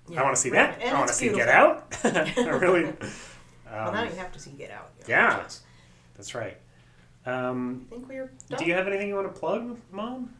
yeah. 0.08 0.20
I 0.20 0.24
want 0.24 0.36
to 0.36 0.42
see 0.42 0.50
Right, 0.52 0.78
that. 0.78 0.82
and 0.82 0.92
I 0.92 1.00
want 1.00 1.08
to 1.08 1.12
it's 1.12 1.20
see 1.20 1.30
Get. 1.34 1.48
Out. 1.50 1.98
I 2.04 2.50
really. 2.50 2.94
Well, 3.66 3.88
Um, 3.88 3.94
now 3.96 4.04
you 4.04 4.12
have 4.18 4.32
to 4.34 4.40
see 4.40 4.52
Get 4.52 4.70
Out. 4.70 4.92
you 5.00 5.16
know, 5.16 5.20
Yeah. 5.20 5.44
that's 6.16 6.36
right. 6.36 6.58
Um, 7.26 7.88
I 7.90 7.96
think 7.96 8.10
we're 8.10 8.32
done. 8.50 8.60
do 8.60 8.66
you 8.66 8.74
have 8.74 8.86
anything 8.88 9.08
you 9.08 9.16
want 9.16 9.34
to 9.34 9.40
plug, 9.40 9.78
Mom? 9.92 10.34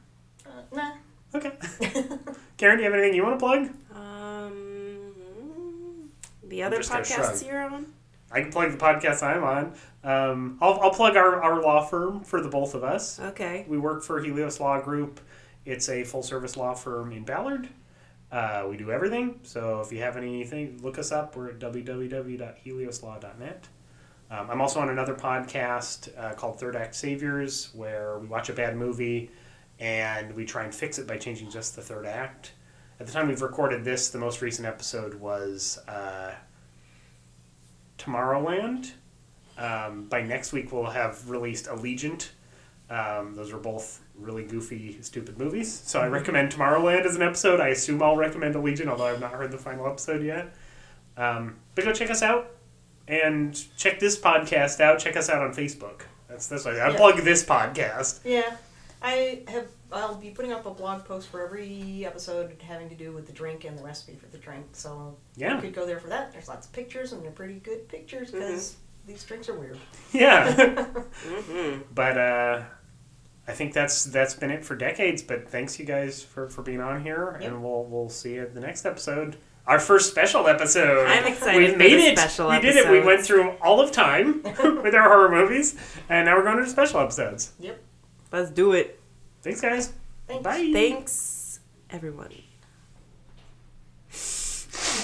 uh, 0.46 0.50
nah. 0.76 0.92
Okay. 1.36 1.52
Karen, 2.58 2.78
do 2.78 2.84
you 2.84 2.92
have 2.92 3.00
anything 3.00 3.16
you 3.16 3.24
want 3.24 3.40
to 3.40 3.44
plug? 3.44 3.70
Um, 3.96 5.14
The 6.48 6.62
other 6.64 6.78
just 6.78 6.92
gonna 6.92 7.04
shrug. 7.06 7.32
podcasts 7.32 7.48
you're 7.48 7.64
on? 7.64 7.88
I 8.32 8.42
can 8.42 8.52
plug 8.52 8.72
the 8.72 8.78
podcast 8.78 9.24
I'm 9.24 9.44
on. 9.44 9.74
Um, 10.04 10.58
I'll, 10.62 10.80
I'll 10.82 10.92
plug 10.92 11.16
our, 11.16 11.42
our 11.42 11.60
law 11.62 11.84
firm 11.86 12.24
for 12.24 12.42
the 12.42 12.50
both 12.50 12.74
of 12.76 12.84
us. 12.84 13.20
Okay. 13.20 13.66
We 13.68 13.78
work 13.78 14.04
for 14.04 14.20
Helios 14.22 14.60
Law 14.60 14.80
Group. 14.82 15.20
It's 15.66 15.88
a 15.90 16.04
full 16.04 16.24
service 16.24 16.58
law 16.58 16.74
firm 16.74 17.12
in 17.14 17.24
Ballard. 17.24 17.70
Uh, 18.32 18.66
we 18.70 18.76
do 18.78 18.92
everything. 18.92 19.40
So 19.44 19.80
if 19.82 19.92
you 19.92 20.00
have 20.02 20.18
anything, 20.18 20.80
look 20.82 20.98
us 21.00 21.12
up. 21.12 21.36
We're 21.36 21.50
at 21.52 21.60
www.helioslaw.net. 21.60 23.68
Um, 24.34 24.50
I'm 24.50 24.62
also 24.62 24.80
on 24.80 24.90
another 24.90 25.14
podcast 25.14 26.10
uh, 26.18 26.34
called 26.34 26.60
Third 26.60 26.76
Act 26.76 26.96
Saviors, 26.96 27.70
where 27.76 28.18
we 28.18 28.26
watch 28.26 28.50
a 28.50 28.54
bad 28.54 28.76
movie 28.76 29.30
and 29.80 30.36
we 30.36 30.44
try 30.44 30.64
and 30.64 30.74
fix 30.74 30.98
it 30.98 31.06
by 31.06 31.18
changing 31.18 31.52
just 31.52 31.76
the 31.76 31.84
third 31.84 32.08
act. 32.08 32.54
At 33.00 33.06
the 33.06 33.14
time 33.14 33.28
we've 33.28 33.44
recorded 33.44 33.84
this, 33.84 34.10
the 34.10 34.18
most 34.18 34.42
recent 34.42 34.68
episode 34.68 35.14
was 35.14 35.78
uh, 35.88 36.34
Tomorrowland. 38.00 38.94
Um, 39.56 40.06
by 40.06 40.24
next 40.24 40.52
week, 40.52 40.72
we'll 40.72 40.86
have 40.86 41.30
released 41.30 41.68
Allegiant. 41.68 42.30
Um, 42.90 43.36
those 43.36 43.54
are 43.54 43.60
both 43.60 44.02
really 44.16 44.46
goofy, 44.46 45.00
stupid 45.04 45.38
movies. 45.38 45.72
So 45.86 46.02
I 46.02 46.08
recommend 46.08 46.52
Tomorrowland 46.52 47.06
as 47.06 47.16
an 47.16 47.22
episode. 47.22 47.60
I 47.60 47.68
assume 47.68 48.02
I'll 48.02 48.18
recommend 48.18 48.56
Allegiant, 48.56 48.88
although 48.88 49.06
I've 49.06 49.22
not 49.22 49.34
heard 49.34 49.52
the 49.52 49.60
final 49.60 49.86
episode 49.86 50.24
yet. 50.24 50.56
Um, 51.18 51.58
but 51.76 51.86
go 51.86 51.94
check 51.94 52.10
us 52.10 52.24
out 52.24 52.50
and 53.08 53.54
check 53.78 54.00
this 54.00 54.20
podcast 54.20 54.80
out. 54.80 55.00
Check 55.00 55.16
us 55.18 55.30
out 55.30 55.42
on 55.42 55.54
Facebook. 55.54 56.02
That's 56.30 56.48
this 56.48 56.66
way. 56.66 56.80
I 56.82 56.90
Yeah. 56.90 56.98
plug 56.98 57.18
this 57.22 57.44
podcast. 57.44 58.20
Yeah, 58.24 58.56
I 59.02 59.44
have. 59.48 59.68
I'll 59.92 60.16
be 60.16 60.32
putting 60.32 60.52
up 60.52 60.66
a 60.66 60.72
blog 60.72 61.06
post 61.06 61.28
for 61.30 61.46
every 61.46 62.04
episode 62.06 62.56
having 62.66 62.90
to 62.90 62.96
do 62.96 63.12
with 63.12 63.28
the 63.28 63.32
drink 63.34 63.64
and 63.64 63.78
the 63.78 63.84
recipe 63.84 64.16
for 64.16 64.26
the 64.28 64.40
drink. 64.40 64.66
So 64.72 65.16
Yeah. 65.36 65.56
you 65.56 65.62
could 65.62 65.74
go 65.76 65.86
there 65.86 66.00
for 66.00 66.08
that. 66.08 66.32
There's 66.32 66.48
lots 66.48 66.66
of 66.66 66.74
pictures, 66.74 67.12
and 67.14 67.24
they're 67.24 67.30
pretty 67.32 67.60
good 67.60 67.88
pictures 67.90 68.32
because 68.32 68.76
these 69.06 69.24
drinks 69.24 69.50
are 69.50 69.54
weird. 69.54 69.78
Yeah. 70.12 70.52
Mm-hmm. 71.28 71.82
but 71.94 72.18
uh, 72.18 72.62
I 73.48 73.52
think 73.52 73.74
that's 73.74 74.06
that's 74.06 74.34
been 74.34 74.50
it 74.50 74.66
for 74.66 74.76
decades. 74.76 75.22
But 75.22 75.48
thanks 75.50 75.78
you 75.78 75.86
guys 75.86 76.24
for, 76.24 76.50
for 76.50 76.64
being 76.64 76.82
on 76.82 77.04
here, 77.04 77.38
Yep. 77.40 77.52
and 77.52 77.64
we'll 77.64 77.84
we'll 77.84 78.10
see 78.10 78.34
you 78.36 78.42
at 78.42 78.54
the 78.56 78.62
next 78.62 78.86
episode. 78.86 79.36
Our 79.66 79.80
first 79.80 80.10
special 80.12 80.48
episode. 80.48 81.08
I'm 81.08 81.26
excited 81.26 81.72
We 81.72 81.76
made 81.78 81.94
it. 82.00 82.18
special 82.18 82.50
we 82.50 82.60
did 82.60 82.76
it. 82.76 82.92
We 82.92 83.00
went 83.00 83.22
through 83.22 83.52
all 83.62 83.80
of 83.80 83.92
time 83.92 84.44
with 84.84 84.94
our 84.94 85.08
horror 85.08 85.32
movies, 85.32 85.76
and 86.10 86.26
now 86.26 86.36
we're 86.36 86.44
going 86.44 86.58
to 86.58 86.70
special 86.70 87.00
episodes. 87.00 87.54
Yep. 87.60 87.82
Let's 88.32 88.52
do 88.52 88.74
it. 88.74 89.00
Thanks, 89.42 89.62
guys. 89.62 89.94
Thanks. 90.28 90.44
Bye. 90.44 90.70
Thanks, 90.74 91.60
everyone. 91.90 92.32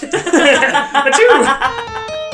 Achoo! 0.00 2.29